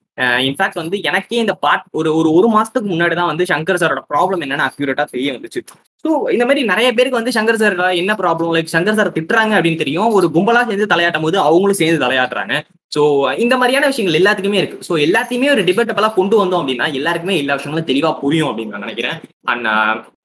இன்ஃபேக்ட் 0.49 0.81
வந்து 0.83 0.97
எனக்கே 1.11 1.43
இந்த 1.45 1.55
பார்ட் 1.65 1.85
ஒரு 1.99 2.11
ஒரு 2.21 2.31
ஒரு 2.39 2.49
மாசத்துக்கு 2.57 2.89
முன்னாடி 2.95 3.15
தான் 3.21 3.31
வந்து 3.33 3.45
சங்கர் 3.53 3.81
சாரோட 3.83 4.03
ப்ராப்ளம் 4.13 4.43
என்னன்னு 4.47 4.67
அக்யூரேட்டா 4.69 5.07
தெரிய 5.15 5.31
வந்துச்சு. 5.37 5.63
ஸோ 6.05 6.11
இந்த 6.35 6.45
மாதிரி 6.49 6.61
நிறைய 6.73 6.89
பேருக்கு 6.97 7.21
வந்து 7.21 7.37
சங்கர் 7.37 7.61
சார் 7.63 7.77
என்ன 8.03 8.13
ப்ராப்ளம் 8.21 8.53
லைக் 8.57 8.75
சங்கர் 8.75 8.99
சார் 8.99 9.17
திட்டுறாங்க 9.17 9.55
அப்படின்னு 9.59 9.83
தெரியும். 9.85 10.11
ஒரு 10.19 10.27
கும்பலா 10.37 10.63
சேர்ந்து 10.69 10.93
தலையாட்டும் 10.93 11.27
போது 11.27 11.39
அவங்களும் 11.49 11.81
சேர்ந்து 11.83 12.05
தலையாட்டுறாங்க. 12.05 12.55
ஸோ 12.95 13.03
இந்த 13.43 13.55
மாதிரியான 13.57 13.89
விஷயங்கள் 13.91 14.19
எல்லாத்துக்குமே 14.21 14.61
இருக்கு. 14.61 14.79
ஸோ 14.89 14.95
எல்லாத்தையுமே 15.07 15.51
ஒரு 15.55 15.63
டிபேட்டபிளா 15.69 16.09
கொண்டு 16.15 16.37
வந்தோம் 16.41 16.61
அப்படின்னா 16.63 16.87
எல்லாருக்குமே 17.01 17.35
எல்லா 17.43 17.57
விஷயங்களும் 17.59 17.91
தெளிவாக 17.91 18.21
புரியும் 18.23 18.49
அப்படின்னு 18.51 18.75
நான் 18.75 18.87
நினைக்கிறேன். 18.87 19.19
And 19.53 19.69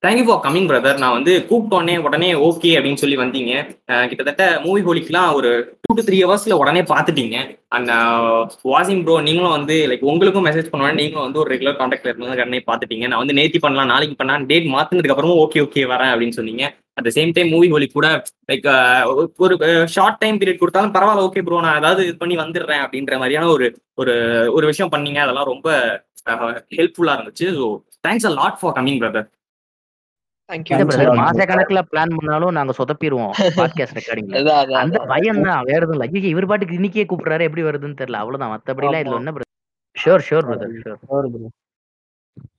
thank you 0.05 0.25
for 0.27 0.41
coming 0.45 0.67
brother 0.69 1.01
நான் 1.03 1.15
வந்து 1.17 1.33
கூப்பிட்டோடனே 1.49 1.95
உடனே 2.07 2.29
ஓகே 2.47 2.71
அப்படின்னு 2.77 3.01
சொல்லி 3.03 3.17
வந்தீங்க. 3.21 3.53
Uh, 3.91 4.03
கிட்டத்தட்ட 4.09 4.45
மூவி 4.65 4.81
ஹோலிக்கெலாம் 4.87 5.29
ஒரு 5.37 5.51
டூ 5.83 5.95
டு 5.97 6.05
த்ரீ 6.07 6.17
ஹவர்ஸ்ல 6.23 6.57
உடனே 6.61 6.81
பார்த்துட்டீங்க. 6.93 7.37
அண்ட் 7.77 7.91
வாசிங் 8.73 9.03
ப்ரோ 9.05 9.15
நீங்களும் 9.27 9.55
வந்து 9.57 9.77
லைக் 9.91 10.09
உங்களுக்கும் 10.11 10.47
மெசேஜ் 10.49 10.71
பண்ணுவேன் 10.73 10.99
நீங்களும் 11.01 11.25
வந்து 11.27 11.41
ஒரு 11.43 11.51
ரெகுலர் 11.53 11.79
கான்டாக்ட்ல 11.81 12.11
இருந்தது 12.11 12.35
உடனே 12.37 12.61
பார்த்துட்டீங்க. 12.71 13.07
நான் 13.11 13.23
வந்து 13.23 13.37
நேத்தி 13.41 13.61
பண்ணலாம் 13.65 13.91
நாளைக்கு 13.93 14.17
பண்ணலாம் 14.21 14.47
டேட் 14.51 14.67
மாத்தினதுக்கு 14.75 15.15
அப்புறமும் 15.15 15.41
ஓகே 15.45 15.63
ஓகே 15.67 15.85
வரேன் 15.93 16.13
அப்படின்னு 16.13 16.37
சொன்னீங்க. 16.39 16.65
அட் 16.97 17.09
சேம் 17.15 17.31
டைம் 17.35 17.49
மூவி 17.53 17.67
ஹோலி 17.71 17.87
கூட 17.89 18.07
லைக் 18.49 18.67
ஒரு 19.45 19.55
ஷார்ட் 19.95 20.19
டைம் 20.21 20.37
பீரியட் 20.41 20.61
கொடுத்தாலும் 20.61 20.93
பரவாயில்ல 20.95 21.25
ஓகே 21.27 21.43
ப்ரோ 21.45 21.61
நான் 21.65 21.79
ஏதாவது 21.81 22.03
இது 22.05 22.15
பண்ணி 22.21 22.35
வந்துடுறேன் 22.41 22.83
அப்படின்ற 22.83 23.17
மாதிரியான 23.21 23.49
ஒரு 23.55 23.67
ஒரு 24.01 24.13
ஒரு 24.55 24.65
விஷயம் 24.71 24.93
பண்ணீங்க. 24.93 25.19
அதெல்லாம் 25.25 25.51
ரொம்ப 25.53 25.69
ஹெல்ப்ஃபுல்லா 26.77 27.15
இருந்துச்சு. 27.17 27.47
So 27.57 27.65
thanks 28.05 28.27
a 28.29 28.35
lot 28.37 28.59
for 28.61 28.75
coming 28.77 29.01
brother 29.03 29.27
மாச. 31.19 31.37
கணக்குல 31.49 31.81
பிளான் 31.91 32.15
பண்ணாலும் 32.17 32.55
நாங்க 32.57 32.73
சொதப்பிடுவோம் 32.79 33.31
பாட்காஸ்ட் 33.55 33.97
ரெக்கார்டிங்ல 33.99 34.55
அந்த. 34.81 34.97
பயம் 35.11 35.43
தான் 35.47 35.63
வேற 35.69 35.79
எதுவும் 35.79 35.97
இல்ல. 35.97 36.07
இவர் 36.33 36.49
பாட்டுக்கு 36.51 36.79
இன்னைக்கே 36.79 37.05
கூப்பிடுறாரு 37.11 37.47
எப்படி 37.47 37.65
வருதுன்னு 37.67 37.99
தெரியல. 38.01 38.21
அவ்வளவுதான் 38.23 38.53
மத்தபடிலாம் 38.53 39.03
இதுல 39.03 39.15
ஆமா. 39.15 39.21
என்ன 39.23 39.43
sure 39.95 40.25
sure 40.27 40.47
brother 40.49 40.75
sure 41.03 41.29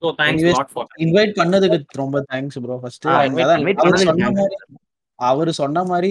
so 0.01 0.09
thanks 0.19 0.47
lot 0.51 0.73
for 0.73 0.89
invite 1.05 1.33
பண்ணதுக்கு 1.39 1.79
ரொம்ப 1.97 2.25
தேங்க்ஸ் 2.31 2.59
ப்ரோ 2.65 2.77
ஃபர்ஸ்ட் 2.83 3.07
அவர் 5.19 5.49
சொன்ன 5.53 5.77
thanks. 5.77 5.91
மாதிரி 5.91 6.11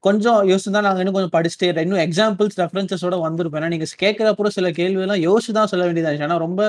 கொஞ்சம் 0.00 0.40
யோசிச்சு 0.48 0.72
தான் 0.72 0.84
நாங்க 0.86 1.00
இன்னும் 1.02 1.16
கொஞ்சம் 1.16 1.34
படிச்சுட்டே 1.36 1.68
இன்னும் 1.82 2.02
எக்ஸாம்பிள்ஸ் 2.02 2.58
ரெஃபரன்சஸோட 2.60 3.16
வந்திருப்போம். 3.22 3.60
ஏன்னா 3.60 3.70
நீங்க 3.74 3.86
கேட்கறப்போ 4.02 4.50
சில 4.56 4.70
கேள்வி 4.70 5.04
எல்லாம் 5.04 5.22
யோசிச்சு 5.22 5.52
தான் 5.52 5.70
சொல்ல 5.70 5.86
வேண்டியதா 5.86 6.08
இருந்துச்சு. 6.08 6.28
ஏன்னா 6.28 6.38
ரொம்ப 6.38 6.60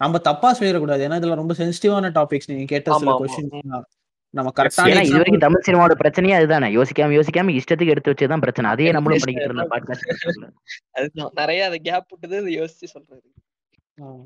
நம்ம 0.00 0.20
தப்பா 0.28 0.50
சொல்லிடக்கூடாது 0.58 1.04
ஏன்னா 1.06 1.18
இதுல 1.20 1.34
ரொம்ப 1.34 1.54
சென்சிட்டிவான 1.58 2.12
டாபிக்ஸ் 2.18 2.50
நீங்க 2.52 2.66
கேட்ட 2.66 2.98
சில 2.98 3.16
ம். 3.48 3.82
நம்ம 4.34 4.52
கரெக்டான 4.56 5.02
இது 5.02 5.18
வரைக்கும் 5.18 5.44
தமிழ் 5.44 5.66
சினிமாவோட 5.66 5.96
பிரச்சனையே 6.00 6.36
அதுதானே. 6.38 6.68
யோசிக்காம 6.76 7.16
யோசிக்காம 7.18 7.54
இஷ்டத்துக்கு 7.58 7.94
எடுத்து 7.94 8.12
வச்சதுதான் 8.12 8.44
பிரச்சனை. 8.46 8.70
அதையே 8.70 8.92
நம்மளும் 8.92 9.22
பண்ணிக்கிட்டு 9.22 9.50
இருந்த 9.50 9.66
பாட்காஸ்ட் 9.74 10.08
அதுதான். 10.96 11.34
நிறைய 11.34 11.66
அதை 11.66 11.80
கேப் 11.80 12.10
விட்டது 12.12 12.36
அதை 12.36 12.52
யோசிச்சு 12.60 12.88
சொல்றது. 12.94 13.26